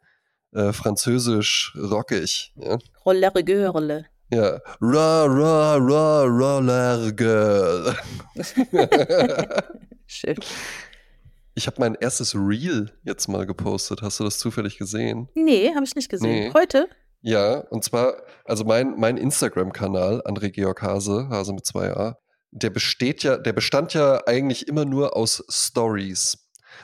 äh, 0.53 0.73
französisch 0.73 1.77
rockig. 1.77 2.53
Ja. 2.55 2.79
Rollere 3.05 3.43
Görle. 3.43 4.07
Ja. 4.33 4.61
Ra, 4.81 5.25
ra, 5.27 5.77
ra, 5.77 6.25
Roller 6.25 7.13
Girl. 7.13 7.95
Schön. 10.07 10.37
Ich 11.55 11.67
habe 11.67 11.77
mein 11.79 11.95
erstes 11.97 12.35
Reel 12.35 12.91
jetzt 13.05 13.29
mal 13.29 13.45
gepostet. 13.47 14.01
Hast 14.01 14.21
du 14.21 14.25
das 14.25 14.39
zufällig 14.39 14.79
gesehen? 14.79 15.29
Nee, 15.35 15.75
habe 15.75 15.85
ich 15.85 15.95
nicht 15.95 16.09
gesehen. 16.09 16.47
Nee. 16.47 16.53
Heute? 16.55 16.89
Ja, 17.21 17.59
und 17.69 17.85
zwar, 17.85 18.17
also 18.45 18.65
mein, 18.65 18.99
mein 18.99 19.17
Instagram-Kanal, 19.17 20.23
André 20.23 20.51
Georg 20.51 20.83
Hase, 20.83 21.29
Hase 21.29 21.53
mit 21.53 21.67
zwei 21.67 21.93
A, 21.93 22.19
der 22.51 22.71
besteht 22.71 23.23
ja, 23.23 23.37
der 23.37 23.53
bestand 23.53 23.95
ja 23.95 24.27
eigentlich 24.27 24.67
immer 24.67 24.85
nur 24.85 25.17
aus 25.17 25.45
Stories. 25.49 26.39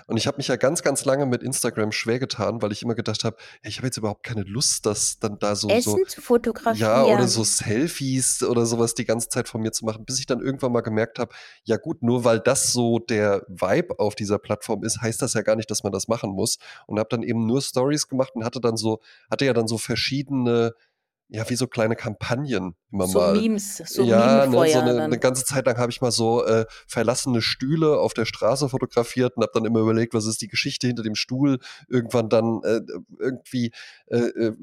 Und 0.08 0.16
ich 0.16 0.26
habe 0.26 0.38
mich 0.38 0.48
ja 0.48 0.56
ganz, 0.56 0.82
ganz 0.82 1.04
lange 1.04 1.26
mit 1.26 1.42
Instagram 1.42 1.92
schwer 1.92 2.18
getan, 2.18 2.62
weil 2.62 2.72
ich 2.72 2.82
immer 2.82 2.94
gedacht 2.94 3.24
habe, 3.24 3.36
hey, 3.60 3.68
ich 3.68 3.76
habe 3.76 3.88
jetzt 3.88 3.98
überhaupt 3.98 4.22
keine 4.22 4.40
Lust, 4.42 4.86
dass 4.86 5.18
dann 5.18 5.38
da 5.38 5.54
so, 5.54 5.68
so 5.68 5.74
Essen 5.74 6.06
zu 6.08 6.22
fotografieren. 6.22 6.78
ja, 6.78 7.04
oder 7.04 7.28
so 7.28 7.44
Selfies 7.44 8.42
oder 8.42 8.64
sowas 8.64 8.94
die 8.94 9.04
ganze 9.04 9.28
Zeit 9.28 9.48
von 9.48 9.60
mir 9.60 9.70
zu 9.70 9.84
machen, 9.84 10.06
bis 10.06 10.18
ich 10.18 10.24
dann 10.24 10.40
irgendwann 10.40 10.72
mal 10.72 10.80
gemerkt 10.80 11.18
habe, 11.18 11.34
ja 11.64 11.76
gut, 11.76 12.02
nur 12.02 12.24
weil 12.24 12.40
das 12.40 12.72
so 12.72 12.98
der 12.98 13.44
Vibe 13.48 13.98
auf 13.98 14.14
dieser 14.14 14.38
Plattform 14.38 14.82
ist, 14.82 15.02
heißt 15.02 15.20
das 15.20 15.34
ja 15.34 15.42
gar 15.42 15.56
nicht, 15.56 15.70
dass 15.70 15.82
man 15.82 15.92
das 15.92 16.08
machen 16.08 16.30
muss. 16.30 16.56
Und 16.86 16.98
habe 16.98 17.10
dann 17.10 17.22
eben 17.22 17.44
nur 17.44 17.60
Stories 17.60 18.08
gemacht 18.08 18.34
und 18.34 18.46
hatte 18.46 18.62
dann 18.62 18.78
so, 18.78 19.00
hatte 19.30 19.44
ja 19.44 19.52
dann 19.52 19.68
so 19.68 19.76
verschiedene, 19.76 20.72
ja, 21.30 21.48
wie 21.50 21.56
so 21.56 21.66
kleine 21.66 21.94
Kampagnen 21.94 22.74
immer 22.90 23.06
So 23.06 23.18
mal. 23.18 23.34
Memes, 23.34 23.76
so 23.76 24.02
ja, 24.02 24.46
ne, 24.46 24.52
so 24.52 24.60
eine, 24.60 25.02
eine 25.02 25.18
ganze 25.18 25.44
Zeit 25.44 25.66
lang 25.66 25.76
habe 25.76 25.92
ich 25.92 26.00
mal 26.00 26.10
so 26.10 26.44
äh, 26.44 26.64
verlassene 26.86 27.42
Stühle 27.42 27.98
auf 27.98 28.14
der 28.14 28.24
Straße 28.24 28.68
fotografiert 28.68 29.36
und 29.36 29.42
habe 29.42 29.52
dann 29.52 29.66
immer 29.66 29.80
überlegt, 29.80 30.14
was 30.14 30.26
ist 30.26 30.40
die 30.40 30.48
Geschichte 30.48 30.86
hinter 30.86 31.02
dem 31.02 31.14
Stuhl. 31.14 31.58
Irgendwann 31.88 32.30
dann 32.30 32.62
äh, 32.64 32.80
irgendwie 33.18 33.72
äh, 34.06 34.18
äh, 34.18 34.56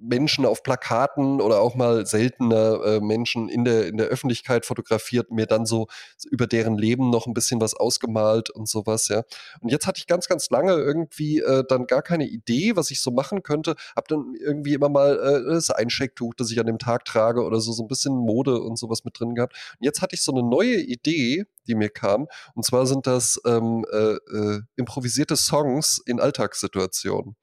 Menschen 0.00 0.46
auf 0.46 0.62
Plakaten 0.62 1.40
oder 1.40 1.60
auch 1.60 1.74
mal 1.74 2.06
seltener 2.06 2.84
äh, 2.84 3.00
Menschen 3.00 3.48
in 3.48 3.64
der, 3.64 3.88
in 3.88 3.96
der 3.96 4.06
Öffentlichkeit 4.06 4.64
fotografiert, 4.64 5.32
mir 5.32 5.46
dann 5.46 5.66
so 5.66 5.88
über 6.30 6.46
deren 6.46 6.78
Leben 6.78 7.10
noch 7.10 7.26
ein 7.26 7.34
bisschen 7.34 7.60
was 7.60 7.74
ausgemalt 7.74 8.48
und 8.50 8.68
sowas, 8.68 9.08
ja. 9.08 9.24
Und 9.60 9.70
jetzt 9.70 9.88
hatte 9.88 9.98
ich 9.98 10.06
ganz, 10.06 10.28
ganz 10.28 10.50
lange 10.50 10.72
irgendwie 10.72 11.40
äh, 11.40 11.64
dann 11.68 11.86
gar 11.86 12.02
keine 12.02 12.28
Idee, 12.28 12.76
was 12.76 12.92
ich 12.92 13.00
so 13.00 13.10
machen 13.10 13.42
könnte. 13.42 13.74
Hab 13.96 14.06
dann 14.06 14.34
irgendwie 14.38 14.74
immer 14.74 14.88
mal 14.88 15.42
das 15.46 15.70
Einschecktuch, 16.12 16.34
das 16.34 16.50
ich 16.50 16.60
an 16.60 16.66
dem 16.66 16.78
Tag 16.78 17.04
trage 17.04 17.42
oder 17.42 17.60
so, 17.60 17.72
so 17.72 17.82
ein 17.82 17.88
bisschen 17.88 18.14
Mode 18.14 18.60
und 18.60 18.78
sowas 18.78 19.04
mit 19.04 19.18
drin 19.18 19.34
gehabt. 19.34 19.54
Und 19.78 19.84
jetzt 19.84 20.02
hatte 20.02 20.14
ich 20.14 20.22
so 20.22 20.32
eine 20.32 20.42
neue 20.42 20.80
Idee, 20.80 21.44
die 21.66 21.74
mir 21.74 21.88
kam. 21.88 22.28
Und 22.54 22.64
zwar 22.64 22.86
sind 22.86 23.06
das 23.06 23.40
ähm, 23.46 23.84
äh, 23.92 24.14
äh, 24.14 24.60
improvisierte 24.76 25.36
Songs 25.36 26.00
in 26.04 26.20
Alltagssituationen. 26.20 27.36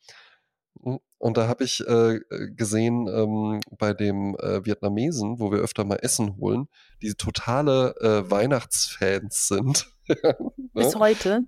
Mhm. 0.82 1.00
Und 1.18 1.36
da 1.36 1.50
habe 1.50 1.66
ich 1.66 1.86
äh, 1.86 2.20
gesehen 2.56 3.08
ähm, 3.08 3.60
bei 3.78 3.94
dem 3.94 4.38
äh, 4.38 4.66
Vietnamesen, 4.66 5.40
wo 5.40 5.52
wir 5.52 5.60
öfter 5.60 5.84
mal 5.84 6.00
Essen 6.02 6.38
holen, 6.38 6.68
die 7.02 7.14
totale 7.14 7.94
äh, 8.00 8.32
Weihnachtsfans 8.32 9.50
sind. 9.50 9.92
Bis 10.74 10.94
ne? 10.94 11.00
heute. 11.00 11.42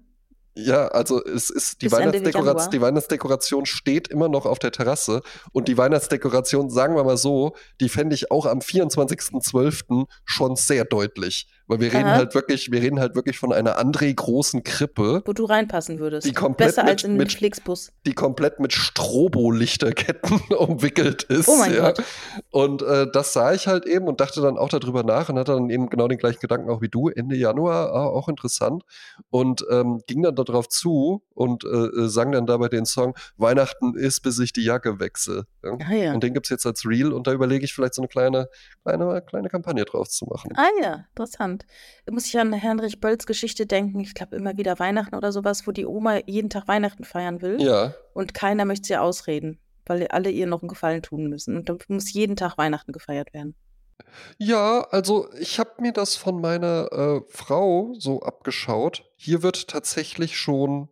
Ja, 0.54 0.88
also 0.90 1.24
es 1.24 1.50
ist 1.50 1.82
die, 1.82 1.86
Bis 1.86 1.94
Weihnachtsdekoration, 1.94 2.72
die 2.72 2.82
Weihnachtsdekoration 2.82 3.66
steht 3.66 4.10
immer 4.10 4.28
noch 4.28 4.46
auf 4.46 4.60
der 4.60 4.72
Terrasse 4.72 5.22
und 5.54 5.70
die 5.70 5.78
Weihnachtsdekoration, 5.78 6.70
sagen 6.70 6.96
wir 6.96 7.06
mal 7.06 7.16
so, 7.16 7.56
die 7.80 7.88
fände 7.88 8.16
ich 8.16 8.32
auch 8.32 8.46
am 8.46 8.60
24.12. 8.60 10.08
schon 10.26 10.58
sehr 10.58 10.84
deutlich. 10.84 11.48
Weil 11.72 11.80
wir 11.80 11.94
reden 11.94 12.04
Aha. 12.10 12.16
halt 12.18 12.36
wirklich, 12.36 12.70
wir 12.70 12.82
reden 12.82 13.00
halt 13.00 13.16
wirklich 13.16 13.40
von 13.40 13.54
einer 13.54 13.80
André 13.80 14.14
großen 14.14 14.62
Krippe, 14.64 15.22
Wo 15.26 15.32
du 15.32 15.46
reinpassen 15.46 16.00
würdest. 16.00 16.28
Die 16.28 16.34
komplett 16.34 16.68
Besser 16.68 16.84
mit- 16.84 16.92
als 16.92 17.04
in 17.06 17.16
mit- 17.16 17.32
Flixbus. 17.32 17.94
die 18.06 18.12
komplett 18.14 18.60
mit 18.60 18.74
Strobo-Lichterketten 18.74 20.40
umwickelt 20.58 21.24
ist. 21.24 21.48
Oh 21.48 21.56
mein 21.56 21.74
ja. 21.74 21.92
Gott. 21.92 22.04
Und 22.52 22.82
äh, 22.82 23.08
das 23.12 23.34
sah 23.34 23.54
ich 23.54 23.68
halt 23.68 23.86
eben 23.86 24.08
und 24.08 24.20
dachte 24.22 24.42
dann 24.42 24.58
auch 24.58 24.70
darüber 24.70 25.04
nach 25.04 25.30
und 25.30 25.40
hatte 25.40 25.54
dann 25.54 25.70
eben 25.70 25.90
genau 25.90 26.08
den 26.08 26.18
gleichen 26.18 26.40
Gedanken 26.42 26.70
auch 26.70 26.82
wie 26.82 26.90
du, 26.90 27.08
Ende 27.10 27.36
Januar, 27.36 27.94
ah, 27.94 28.06
auch 28.08 28.28
interessant. 28.28 28.84
Und 29.30 29.66
ähm, 29.70 30.02
ging 30.08 30.24
dann 30.24 30.36
darauf 30.36 30.68
zu 30.68 31.24
und 31.34 31.64
äh, 31.64 31.68
äh, 31.68 32.08
sang 32.10 32.32
dann 32.32 32.46
dabei 32.46 32.68
den 32.68 32.86
Song 32.86 33.16
Weihnachten 33.38 33.96
ist, 33.96 34.22
bis 34.22 34.40
ich 34.40 34.54
die 34.54 34.64
Jacke 34.64 35.00
wechsle. 35.00 35.46
Ja. 35.64 35.78
Ah 35.90 35.94
ja. 35.94 36.14
Und 36.14 36.24
den 36.24 36.34
gibt's 36.34 36.50
jetzt 36.50 36.66
als 36.66 36.86
Reel 36.86 37.14
und 37.14 37.28
da 37.28 37.32
überlege 37.34 37.64
ich 37.64 37.74
vielleicht 37.74 37.94
so 37.96 38.02
eine 38.02 38.10
kleine, 38.10 38.48
kleine, 38.84 39.22
kleine 39.26 39.50
Kampagne 39.50 39.86
drauf 39.86 40.10
zu 40.10 40.26
machen. 40.26 40.52
Ah 40.56 40.68
ja, 40.82 41.06
interessant. 41.10 41.61
Da 42.06 42.14
muss 42.14 42.26
ich 42.26 42.38
an 42.38 42.54
Heinrich 42.62 43.00
Bölls 43.00 43.26
Geschichte 43.26 43.66
denken. 43.66 44.00
Ich 44.00 44.14
glaube 44.14 44.36
immer 44.36 44.58
wieder 44.58 44.80
Weihnachten 44.80 45.16
oder 45.16 45.32
sowas, 45.32 45.68
wo 45.68 45.72
die 45.72 45.86
Oma 45.86 46.20
jeden 46.26 46.50
Tag 46.50 46.68
Weihnachten 46.68 47.04
feiern 47.04 47.42
will 47.42 47.62
Ja, 47.62 47.94
und 48.14 48.34
keiner 48.34 48.66
möchte 48.66 48.88
sie 48.88 48.98
ausreden, 48.98 49.60
weil 49.86 50.08
alle 50.08 50.30
ihr 50.30 50.48
noch 50.48 50.62
einen 50.62 50.70
Gefallen 50.70 51.02
tun 51.02 51.28
müssen. 51.28 51.56
Und 51.56 51.70
dann 51.70 51.80
muss 51.88 52.14
jeden 52.14 52.36
Tag 52.36 52.58
Weihnachten 52.58 52.92
gefeiert 52.92 53.34
werden. 53.34 53.56
Ja, 54.38 54.82
also 54.90 55.32
ich 55.40 55.60
habe 55.60 55.82
mir 55.82 55.94
das 55.94 56.16
von 56.16 56.42
meiner 56.42 56.92
äh, 56.92 57.22
Frau 57.30 57.94
so 57.98 58.22
abgeschaut. 58.22 59.06
Hier 59.16 59.44
wird 59.44 59.68
tatsächlich 59.68 60.38
schon 60.38 60.90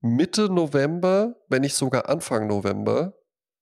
Mitte 0.00 0.52
November, 0.52 1.36
wenn 1.48 1.62
nicht 1.62 1.74
sogar 1.74 2.08
Anfang 2.08 2.46
November, 2.46 3.14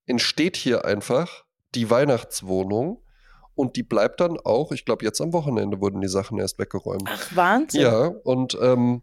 entsteht 0.07 0.57
hier 0.57 0.85
einfach 0.85 1.45
die 1.75 1.89
Weihnachtswohnung 1.89 3.02
und 3.55 3.77
die 3.77 3.83
bleibt 3.83 4.21
dann 4.21 4.39
auch, 4.39 4.73
ich 4.73 4.85
glaube, 4.85 5.05
jetzt 5.05 5.21
am 5.21 5.33
Wochenende 5.33 5.81
wurden 5.81 6.01
die 6.01 6.09
Sachen 6.09 6.39
erst 6.39 6.59
weggeräumt. 6.59 7.05
Ach, 7.07 7.37
Wahnsinn. 7.37 7.83
Ja, 7.83 8.07
und 8.25 8.57
ähm, 8.61 9.03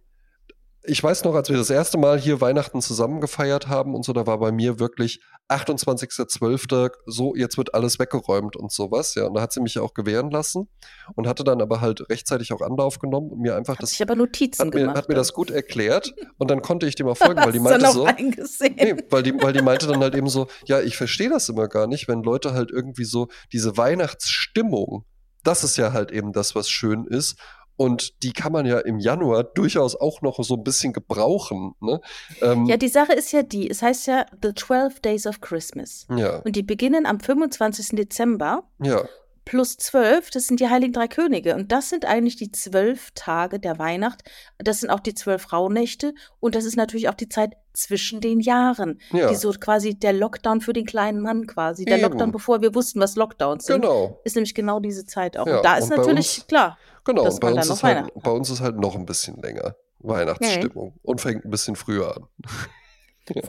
ich 0.84 1.04
weiß 1.04 1.26
noch, 1.26 1.36
als 1.36 1.50
wir 1.50 1.58
das 1.58 1.70
erste 1.70 1.98
Mal 1.98 2.20
hier 2.20 2.40
Weihnachten 2.40 2.82
zusammen 2.82 3.20
gefeiert 3.20 3.68
haben 3.68 3.96
und 3.96 4.06
so, 4.06 4.14
da 4.14 4.26
war 4.26 4.40
bei 4.40 4.52
mir 4.52 4.80
wirklich 4.80 5.22
28.12. 5.50 6.92
so, 7.06 7.36
jetzt 7.36 7.58
wird 7.58 7.74
alles 7.74 8.00
weggeräumt 8.00 8.56
und 8.56 8.72
sowas, 8.72 9.16
ja. 9.16 9.26
Und 9.26 9.34
da 9.34 9.42
hat 9.42 9.52
sie 9.52 9.60
mich 9.62 9.78
auch 9.80 9.94
gewähren 9.94 10.32
lassen 10.32 10.70
und 11.16 11.28
hatte 11.28 11.44
dann 11.44 11.62
aber 11.62 11.82
halt 11.82 12.10
rechtzeitig 12.10 12.54
auch 12.54 12.62
Anlauf 12.62 13.00
genommen 13.00 13.30
und 13.32 13.42
mir 13.42 13.56
einfach 13.56 13.76
Hat 13.76 13.84
das 13.84 13.92
sich 13.92 14.02
aber 14.02 14.16
Notizen 14.16 14.68
hat 14.68 14.74
mir, 14.74 14.82
gemacht. 14.82 14.98
hat 14.98 15.10
mir 15.10 15.16
das 15.16 15.34
gut 15.34 15.52
erklärt 15.52 16.14
und 16.38 16.50
dann 16.50 16.62
konnte 16.62 16.88
ich 16.88 16.96
dem 16.96 17.08
auch 17.08 17.18
folgen, 17.18 17.42
weil 17.44 17.52
die 17.52 17.60
meinte 17.60 17.92
so? 17.92 18.08
Nee, 18.08 18.96
weil 19.10 19.24
die, 19.24 19.34
weil 19.42 19.54
die 19.54 19.62
meinte 19.62 19.88
dann 19.88 20.02
halt 20.02 20.16
eben 20.16 20.30
so, 20.30 20.48
ja, 20.66 20.80
ich 20.80 20.96
verstehe 20.96 21.30
das 21.30 21.50
immer 21.50 21.68
gar 21.68 21.88
nicht, 21.88 22.08
wenn 22.08 22.24
Leute 22.24 22.54
halt 22.54 22.72
irgendwie 22.72 23.06
so 23.06 23.28
diese 23.52 23.76
Weihnachtsstimmung, 23.76 25.06
das 25.44 25.64
ist 25.64 25.78
ja 25.78 25.94
halt 25.94 26.12
eben 26.12 26.32
das, 26.34 26.56
was 26.56 26.70
schön 26.70 27.06
ist. 27.06 27.38
Und 27.80 28.24
die 28.24 28.34
kann 28.34 28.52
man 28.52 28.66
ja 28.66 28.78
im 28.80 29.00
Januar 29.00 29.46
durchaus 29.46 29.96
auch 29.96 30.22
noch 30.22 30.44
so 30.44 30.56
ein 30.56 30.66
bisschen 30.66 30.92
gebrauchen. 30.92 31.76
Ne? 31.80 32.02
Ähm, 32.42 32.66
Ja, 32.66 32.76
die 32.76 32.90
Sache 32.90 33.14
ist 33.14 33.32
ja 33.32 33.42
die, 33.42 33.70
es 33.70 33.82
heißt 33.82 34.06
ja 34.08 34.26
The 34.44 34.54
12 34.54 35.00
Days 35.00 35.26
of 35.26 35.40
Christmas. 35.40 36.06
ja, 36.14 36.40
Und 36.40 36.58
die 36.58 36.64
beginnen 36.64 37.06
am 37.06 37.22
25. 37.22 37.96
Dezember 37.96 38.64
ja, 38.80 39.08
plus 39.50 39.78
12, 39.78 40.30
das 40.30 40.46
sind 40.46 40.60
die 40.60 40.70
Heiligen 40.70 40.94
Drei 40.94 41.08
Könige. 41.08 41.56
Und 41.56 41.72
das 41.72 41.90
sind 41.90 42.06
eigentlich 42.06 42.36
die 42.36 42.52
zwölf 42.52 43.10
Tage 43.16 43.60
der 43.60 43.80
Weihnacht. 43.80 44.22
Das 44.60 44.80
sind 44.80 44.92
auch 44.92 45.00
die 45.00 45.16
zwölf 45.16 45.52
Rauhnächte. 45.52 46.14
Und 46.40 46.54
das 46.54 46.66
ist 46.66 46.76
natürlich 46.78 47.10
auch 47.10 47.16
die 47.16 47.30
Zeit 47.30 47.54
zwischen 47.74 48.22
den 48.22 48.42
Jahren. 48.42 49.00
ja. 49.12 49.28
Die 49.28 49.36
so 49.36 49.52
quasi 49.52 49.96
der 49.96 50.14
Lockdown 50.14 50.62
für 50.62 50.72
den 50.74 50.86
kleinen 50.86 51.22
Mann 51.22 51.48
quasi. 51.48 51.84
Der 51.84 51.98
Eben. 51.98 52.04
Lockdown, 52.10 52.32
bevor 52.32 52.62
wir 52.62 52.76
wussten, 52.76 53.00
was 53.00 53.16
Lockdowns 53.16 53.66
sind. 53.66 53.82
Genau, 53.82 54.20
Ist 54.24 54.36
nämlich 54.36 54.54
genau 54.54 54.80
diese 54.80 55.08
Zeit 55.08 55.36
auch. 55.36 55.48
Ja, 55.48 55.58
und 55.58 55.66
da 55.66 55.78
ist 55.78 55.86
und 55.92 55.98
natürlich 55.98 56.38
uns- 56.38 56.48
klar. 56.48 56.78
genau. 57.04 57.24
dass 57.24 57.40
bei 57.40 57.52
uns, 57.52 57.68
ist 57.68 57.82
halt, 57.82 58.14
bei 58.22 58.32
uns 58.32 58.52
ist 58.52 58.62
halt 58.62 58.78
noch 58.78 58.96
ein 58.96 59.06
bisschen 59.08 59.42
länger 59.42 59.76
Weihnachtsstimmung 59.98 60.94
und 61.02 61.22
fängt 61.22 61.44
ein 61.44 61.50
bisschen 61.50 61.76
früher 61.76 62.16
an. 62.16 62.28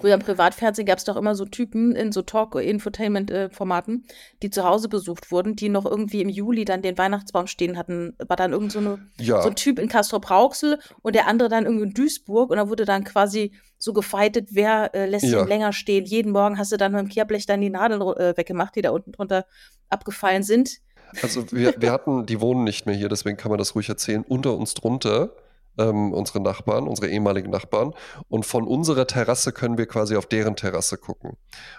Früher 0.00 0.14
im 0.14 0.20
Privatfernsehen 0.20 0.86
gab 0.86 0.98
es 0.98 1.04
doch 1.04 1.16
immer 1.16 1.34
so 1.34 1.44
Typen 1.44 1.94
in 1.96 2.12
so 2.12 2.22
Talk-Infotainment-Formaten, 2.22 4.04
die 4.42 4.50
zu 4.50 4.64
Hause 4.64 4.88
besucht 4.88 5.30
wurden, 5.30 5.56
die 5.56 5.68
noch 5.68 5.84
irgendwie 5.86 6.20
im 6.20 6.28
Juli 6.28 6.64
dann 6.64 6.82
den 6.82 6.98
Weihnachtsbaum 6.98 7.46
stehen 7.46 7.76
hatten. 7.76 8.14
War 8.18 8.36
dann 8.36 8.52
irgend 8.52 8.72
so, 8.72 8.78
eine, 8.78 8.98
Ja, 9.18 9.42
so 9.42 9.48
ein 9.48 9.56
Typ 9.56 9.78
in 9.78 9.88
Castrop-Rauxel 9.88 10.78
und 11.02 11.14
der 11.14 11.26
andere 11.26 11.48
dann 11.48 11.64
irgendwie 11.64 11.86
in 11.86 11.94
Duisburg 11.94 12.50
und 12.50 12.56
da 12.56 12.68
wurde 12.68 12.84
dann 12.84 13.04
quasi 13.04 13.52
so 13.78 13.92
gefeitet, 13.92 14.50
wer 14.52 14.94
äh, 14.94 15.06
lässt 15.06 15.24
Ja. 15.24 15.42
ihn 15.42 15.48
länger 15.48 15.72
stehen. 15.72 16.04
Jeden 16.04 16.32
Morgen 16.32 16.58
hast 16.58 16.72
du 16.72 16.76
dann 16.76 16.92
mit 16.92 17.00
dem 17.00 17.08
Kehrblech 17.08 17.46
dann 17.46 17.60
die 17.60 17.70
Nadeln 17.70 18.02
äh, 18.02 18.36
weggemacht, 18.36 18.76
die 18.76 18.82
da 18.82 18.90
unten 18.90 19.12
drunter 19.12 19.46
abgefallen 19.88 20.42
sind. 20.42 20.78
Also 21.22 21.50
wir, 21.50 21.74
wir 21.78 21.90
hatten, 21.90 22.26
die 22.26 22.40
wohnen 22.40 22.62
nicht 22.64 22.86
mehr 22.86 22.94
hier, 22.94 23.08
deswegen 23.08 23.36
kann 23.36 23.50
man 23.50 23.58
das 23.58 23.74
ruhig 23.74 23.88
erzählen, 23.88 24.24
unter 24.28 24.56
uns 24.56 24.74
drunter, 24.74 25.30
ähm, 25.78 26.12
unsere 26.12 26.40
Nachbarn, 26.40 26.86
unsere 26.88 27.08
ehemaligen 27.08 27.50
Nachbarn. 27.50 27.94
Und 28.28 28.46
von 28.46 28.66
unserer 28.66 29.06
Terrasse 29.06 29.52
können 29.52 29.78
wir 29.78 29.86
quasi 29.86 30.16
auf 30.16 30.26
deren 30.26 30.56
Terrasse 30.56 30.98
gucken. 30.98 31.36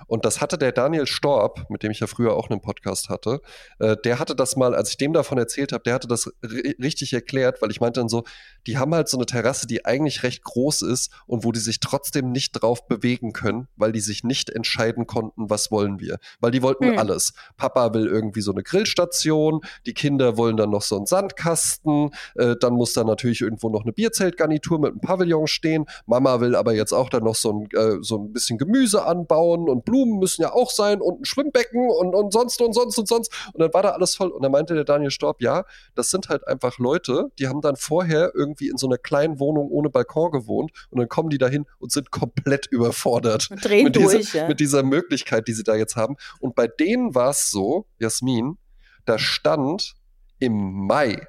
Und 0.07 0.25
das 0.25 0.41
hatte 0.41 0.57
der 0.57 0.71
Daniel 0.71 1.05
Storb, 1.07 1.65
mit 1.69 1.83
dem 1.83 1.91
ich 1.91 1.99
ja 1.99 2.07
früher 2.07 2.35
auch 2.35 2.49
einen 2.49 2.61
Podcast 2.61 3.09
hatte, 3.09 3.41
äh, 3.79 3.95
der 4.03 4.19
hatte 4.19 4.35
das 4.35 4.55
mal, 4.55 4.75
als 4.75 4.89
ich 4.89 4.97
dem 4.97 5.13
davon 5.13 5.37
erzählt 5.37 5.71
habe, 5.71 5.83
der 5.83 5.93
hatte 5.93 6.07
das 6.07 6.27
ri- 6.43 6.81
richtig 6.81 7.13
erklärt, 7.13 7.61
weil 7.61 7.71
ich 7.71 7.81
meinte 7.81 7.99
dann 7.99 8.09
so, 8.09 8.23
die 8.67 8.77
haben 8.77 8.93
halt 8.93 9.09
so 9.09 9.17
eine 9.17 9.25
Terrasse, 9.25 9.67
die 9.67 9.85
eigentlich 9.85 10.23
recht 10.23 10.43
groß 10.43 10.81
ist 10.83 11.11
und 11.27 11.43
wo 11.43 11.51
die 11.51 11.59
sich 11.59 11.79
trotzdem 11.79 12.31
nicht 12.31 12.51
drauf 12.53 12.87
bewegen 12.87 13.33
können, 13.33 13.67
weil 13.75 13.91
die 13.91 13.99
sich 13.99 14.23
nicht 14.23 14.49
entscheiden 14.49 15.07
konnten, 15.07 15.49
was 15.49 15.71
wollen 15.71 15.99
wir. 15.99 16.17
Weil 16.39 16.51
die 16.51 16.61
wollten 16.61 16.91
Hm. 16.91 16.99
alles. 16.99 17.33
Papa 17.57 17.93
will 17.93 18.07
irgendwie 18.07 18.41
so 18.41 18.51
eine 18.51 18.63
Grillstation, 18.63 19.61
die 19.85 19.93
Kinder 19.93 20.37
wollen 20.37 20.57
dann 20.57 20.69
noch 20.69 20.81
so 20.81 20.95
einen 20.97 21.05
Sandkasten, 21.05 22.11
äh, 22.35 22.55
dann 22.59 22.73
muss 22.73 22.93
da 22.93 23.03
natürlich 23.03 23.41
irgendwo 23.41 23.69
noch 23.69 23.80
eine 23.83 23.93
Bierzeltgarnitur 23.93 24.79
mit 24.79 24.91
einem 24.91 25.01
Pavillon 25.01 25.47
stehen. 25.47 25.85
Mama 26.05 26.39
will 26.39 26.55
aber 26.55 26.73
jetzt 26.73 26.93
auch 26.93 27.09
dann 27.09 27.23
noch 27.23 27.35
so 27.35 27.51
ein, 27.53 27.67
äh, 27.77 27.97
so 28.01 28.17
ein 28.17 28.33
bisschen 28.33 28.57
Gemüse 28.57 29.05
anbauen 29.05 29.69
und 29.69 29.85
Blumen 29.85 30.19
müssen 30.19 30.41
ja 30.41 30.53
auch 30.53 30.71
sein 30.71 31.01
und 31.01 31.21
ein 31.21 31.25
Schwimmbecken 31.25 31.89
und, 31.89 32.15
und 32.15 32.33
sonst 32.33 32.61
und 32.61 32.73
sonst 32.73 32.97
und 32.97 33.07
sonst. 33.07 33.31
Und 33.53 33.61
dann 33.61 33.73
war 33.73 33.83
da 33.83 33.89
alles 33.89 34.15
voll. 34.15 34.29
Und 34.29 34.43
dann 34.43 34.51
meinte 34.51 34.73
der 34.73 34.83
Daniel 34.83 35.11
Storb, 35.11 35.41
ja, 35.41 35.63
das 35.95 36.09
sind 36.09 36.29
halt 36.29 36.47
einfach 36.47 36.77
Leute, 36.77 37.31
die 37.39 37.47
haben 37.47 37.61
dann 37.61 37.75
vorher 37.75 38.31
irgendwie 38.35 38.69
in 38.69 38.77
so 38.77 38.87
einer 38.87 38.97
kleinen 38.97 39.39
Wohnung 39.39 39.69
ohne 39.69 39.89
Balkon 39.89 40.31
gewohnt 40.31 40.71
und 40.89 40.99
dann 40.99 41.09
kommen 41.09 41.29
die 41.29 41.37
dahin 41.37 41.65
und 41.79 41.91
sind 41.91 42.11
komplett 42.11 42.67
überfordert 42.67 43.49
Und 43.51 43.63
drehen 43.63 43.85
mit, 43.85 43.95
durch, 43.95 44.17
dieser, 44.17 44.39
ja. 44.39 44.47
mit 44.47 44.59
dieser 44.59 44.83
Möglichkeit, 44.83 45.47
die 45.47 45.53
sie 45.53 45.63
da 45.63 45.75
jetzt 45.75 45.95
haben. 45.95 46.15
Und 46.39 46.55
bei 46.55 46.67
denen 46.67 47.15
war 47.15 47.29
es 47.29 47.51
so, 47.51 47.87
Jasmin, 47.99 48.57
da 49.05 49.17
stand 49.17 49.95
im 50.39 50.87
Mai, 50.87 51.27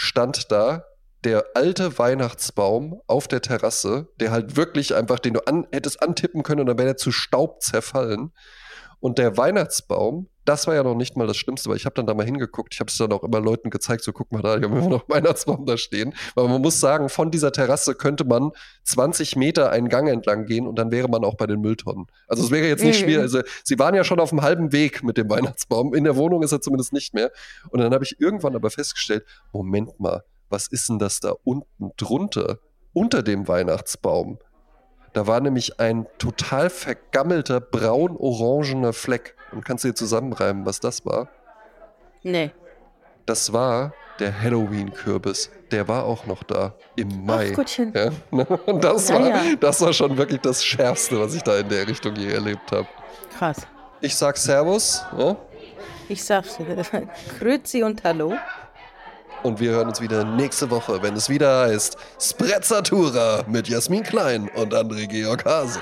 stand 0.00 0.52
da 0.52 0.84
der 1.24 1.44
alte 1.54 1.98
Weihnachtsbaum 1.98 3.02
auf 3.08 3.26
der 3.26 3.42
Terrasse, 3.42 4.06
der 4.20 4.30
halt 4.30 4.56
wirklich 4.56 4.94
einfach, 4.94 5.18
den 5.18 5.34
du 5.34 5.40
an, 5.40 5.66
hättest 5.72 6.00
antippen 6.00 6.44
können 6.44 6.60
und 6.60 6.66
dann 6.68 6.78
wäre 6.78 6.90
der 6.90 6.96
zu 6.96 7.10
Staub 7.10 7.60
zerfallen. 7.62 8.32
Und 9.00 9.18
der 9.18 9.36
Weihnachtsbaum, 9.36 10.28
das 10.48 10.66
war 10.66 10.74
ja 10.74 10.82
noch 10.82 10.94
nicht 10.94 11.16
mal 11.16 11.26
das 11.26 11.36
Schlimmste, 11.36 11.68
weil 11.68 11.76
ich 11.76 11.84
habe 11.84 11.94
dann 11.94 12.06
da 12.06 12.14
mal 12.14 12.24
hingeguckt. 12.24 12.72
Ich 12.74 12.80
habe 12.80 12.90
es 12.90 12.96
dann 12.96 13.12
auch 13.12 13.22
immer 13.22 13.40
Leuten 13.40 13.70
gezeigt, 13.70 14.02
so 14.02 14.12
guck 14.12 14.32
mal 14.32 14.42
da, 14.42 14.56
die 14.56 14.64
haben 14.64 14.76
immer 14.76 14.88
noch 14.88 15.08
Weihnachtsbaum 15.08 15.66
da 15.66 15.76
stehen. 15.76 16.14
Weil 16.34 16.48
man 16.48 16.60
muss 16.62 16.80
sagen, 16.80 17.08
von 17.08 17.30
dieser 17.30 17.52
Terrasse 17.52 17.94
könnte 17.94 18.24
man 18.24 18.52
20 18.84 19.36
Meter 19.36 19.70
einen 19.70 19.88
Gang 19.88 20.08
entlang 20.08 20.46
gehen 20.46 20.66
und 20.66 20.76
dann 20.76 20.90
wäre 20.90 21.08
man 21.08 21.24
auch 21.24 21.34
bei 21.34 21.46
den 21.46 21.60
Mülltonnen. 21.60 22.06
Also 22.26 22.44
es 22.44 22.50
wäre 22.50 22.66
jetzt 22.66 22.82
nicht 22.84 23.00
Mhm. 23.00 23.04
schwer. 23.04 23.20
Also 23.20 23.40
sie 23.64 23.78
waren 23.78 23.94
ja 23.94 24.04
schon 24.04 24.20
auf 24.20 24.30
dem 24.30 24.42
halben 24.42 24.72
Weg 24.72 25.02
mit 25.02 25.16
dem 25.18 25.28
Weihnachtsbaum. 25.28 25.94
In 25.94 26.04
der 26.04 26.16
Wohnung 26.16 26.42
ist 26.42 26.52
er 26.52 26.60
zumindest 26.60 26.92
nicht 26.92 27.14
mehr. 27.14 27.30
Und 27.70 27.80
dann 27.80 27.92
habe 27.92 28.04
ich 28.04 28.20
irgendwann 28.20 28.54
aber 28.56 28.70
festgestellt, 28.70 29.24
Moment 29.52 30.00
mal, 30.00 30.24
was 30.48 30.66
ist 30.66 30.88
denn 30.88 30.98
das 30.98 31.20
da 31.20 31.34
unten 31.44 31.92
drunter? 31.96 32.58
Unter 32.94 33.22
dem 33.22 33.46
Weihnachtsbaum. 33.48 34.38
Da 35.12 35.26
war 35.26 35.40
nämlich 35.40 35.78
ein 35.80 36.06
total 36.18 36.70
vergammelter 36.70 37.60
braun-orangener 37.60 38.92
Fleck. 38.92 39.34
Und 39.52 39.64
kannst 39.64 39.84
du 39.84 39.88
dir 39.88 39.94
zusammenreimen, 39.94 40.64
was 40.66 40.80
das 40.80 41.04
war? 41.06 41.28
Nee. 42.22 42.50
Das 43.26 43.52
war 43.52 43.92
der 44.18 44.40
Halloween-Kürbis. 44.42 45.50
Der 45.70 45.86
war 45.86 46.04
auch 46.04 46.26
noch 46.26 46.42
da 46.42 46.74
im 46.96 47.24
Mai. 47.24 47.50
Ach, 47.52 47.56
Gottchen. 47.56 47.92
Ja, 47.94 48.10
und 48.30 48.82
das, 48.84 49.08
Ja, 49.08 49.14
war, 49.20 49.28
ja. 49.28 49.42
das 49.60 49.80
war 49.80 49.92
schon 49.92 50.16
wirklich 50.16 50.40
das 50.40 50.64
Schärfste, 50.64 51.20
was 51.20 51.34
ich 51.34 51.42
da 51.42 51.56
in 51.58 51.68
der 51.68 51.86
Richtung 51.86 52.16
je 52.16 52.32
erlebt 52.32 52.72
habe. 52.72 52.88
Krass. 53.38 53.66
Ich 54.00 54.14
sag 54.16 54.36
Servus 54.36 55.04
ja, 55.16 55.36
Ich 56.08 56.24
sag's, 56.24 56.56
Grüezi 57.38 57.82
und 57.82 58.02
Hallo. 58.04 58.32
und 59.42 59.60
wir 59.60 59.72
hören 59.72 59.88
uns 59.88 60.00
wieder 60.00 60.24
nächste 60.24 60.70
Woche, 60.70 61.02
wenn 61.02 61.14
es 61.14 61.28
wieder 61.28 61.66
heißt 61.66 61.96
Sprezzatura 62.20 63.44
mit 63.48 63.68
Jasmin 63.68 64.02
Klein 64.04 64.48
und 64.54 64.72
André 64.74 65.06
Georg 65.06 65.44
Hase. 65.44 65.80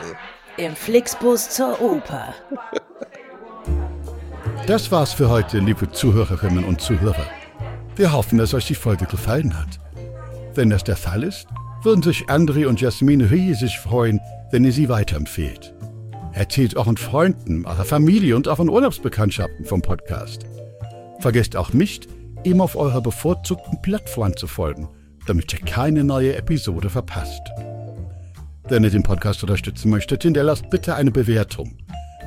Im 0.57 0.75
Flixbus 0.75 1.51
zur 1.51 1.81
Oper. 1.81 2.35
Das 4.67 4.91
war's 4.91 5.13
für 5.13 5.29
heute, 5.29 5.61
liebe 5.61 5.93
Zuhörerinnen 5.93 6.65
und 6.65 6.81
Zuhörer. 6.81 7.27
Wir 7.95 8.13
hoffen, 8.13 8.37
dass 8.37 8.53
euch 8.53 8.67
die 8.67 8.75
Folge 8.75 9.07
gefallen 9.07 9.57
hat. 9.57 9.79
Wenn 10.57 10.71
das 10.71 10.83
der 10.83 10.97
Fall 10.97 11.23
ist, 11.23 11.47
würden 11.85 12.03
sich 12.03 12.25
André 12.25 12.67
und 12.67 12.81
Jasmin 12.81 13.21
riesig 13.21 13.79
freuen, 13.79 14.19
wenn 14.51 14.65
ihr 14.65 14.73
sie 14.73 14.89
weiterempfehlt. 14.89 15.73
Erzählt 16.33 16.77
euren 16.77 16.97
Freunden, 16.97 17.65
eurer 17.65 17.85
Familie 17.85 18.35
und 18.35 18.49
euren 18.49 18.69
Urlaubsbekanntschaften 18.69 19.65
vom 19.65 19.83
Podcast. 19.83 20.47
Vergesst 21.21 21.55
auch 21.55 21.73
nicht, 21.73 22.09
ihm 22.43 22.61
auf 22.61 22.75
eurer 22.75 23.01
bevorzugten 23.01 23.81
Plattform 23.83 24.37
zu 24.37 24.49
folgen, 24.49 24.89
damit 25.29 25.53
ihr 25.53 25.61
keine 25.61 26.03
neue 26.03 26.35
Episode 26.35 26.91
verpasst. 26.91 27.43
Wenn 28.65 28.83
ihr 28.83 28.91
den 28.91 29.05
Podcast 29.05 29.45
unterstützen 29.45 29.91
möchtet, 29.91 30.25
hinterlasst 30.25 30.71
bitte 30.71 30.97
eine 30.97 31.13
Bewertung. 31.13 31.79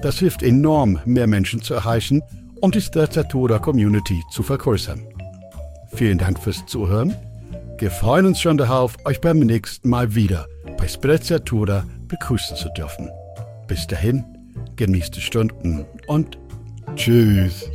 Das 0.02 0.20
hilft 0.20 0.44
enorm, 0.44 1.00
mehr 1.06 1.28
Menschen 1.28 1.62
zu 1.62 1.74
erreichen 1.74 2.22
und 2.62 2.76
die 2.76 2.82
Strezzatura 2.82 3.60
Community 3.60 4.24
zu 4.32 4.44
vergrößern. 4.44 5.02
Vielen 5.94 6.18
Dank 6.18 6.40
fürs 6.40 6.66
Zuhören. 6.68 7.14
Wir 7.78 7.92
freuen 7.92 8.26
uns 8.26 8.40
schon 8.40 8.58
darauf, 8.58 8.96
euch 9.06 9.20
beim 9.20 9.40
nächsten 9.40 9.90
Mal 9.90 10.16
wieder 10.16 10.48
bei 10.78 10.88
Sprezzatura 10.88 11.86
begrüßen 12.08 12.56
zu 12.56 12.70
dürfen. 12.70 13.10
Bis 13.68 13.88
dahin, 13.88 14.24
genießt 14.78 15.16
die 15.16 15.22
Stunden 15.22 15.86
und 16.08 16.38
tschüss. 16.96 17.70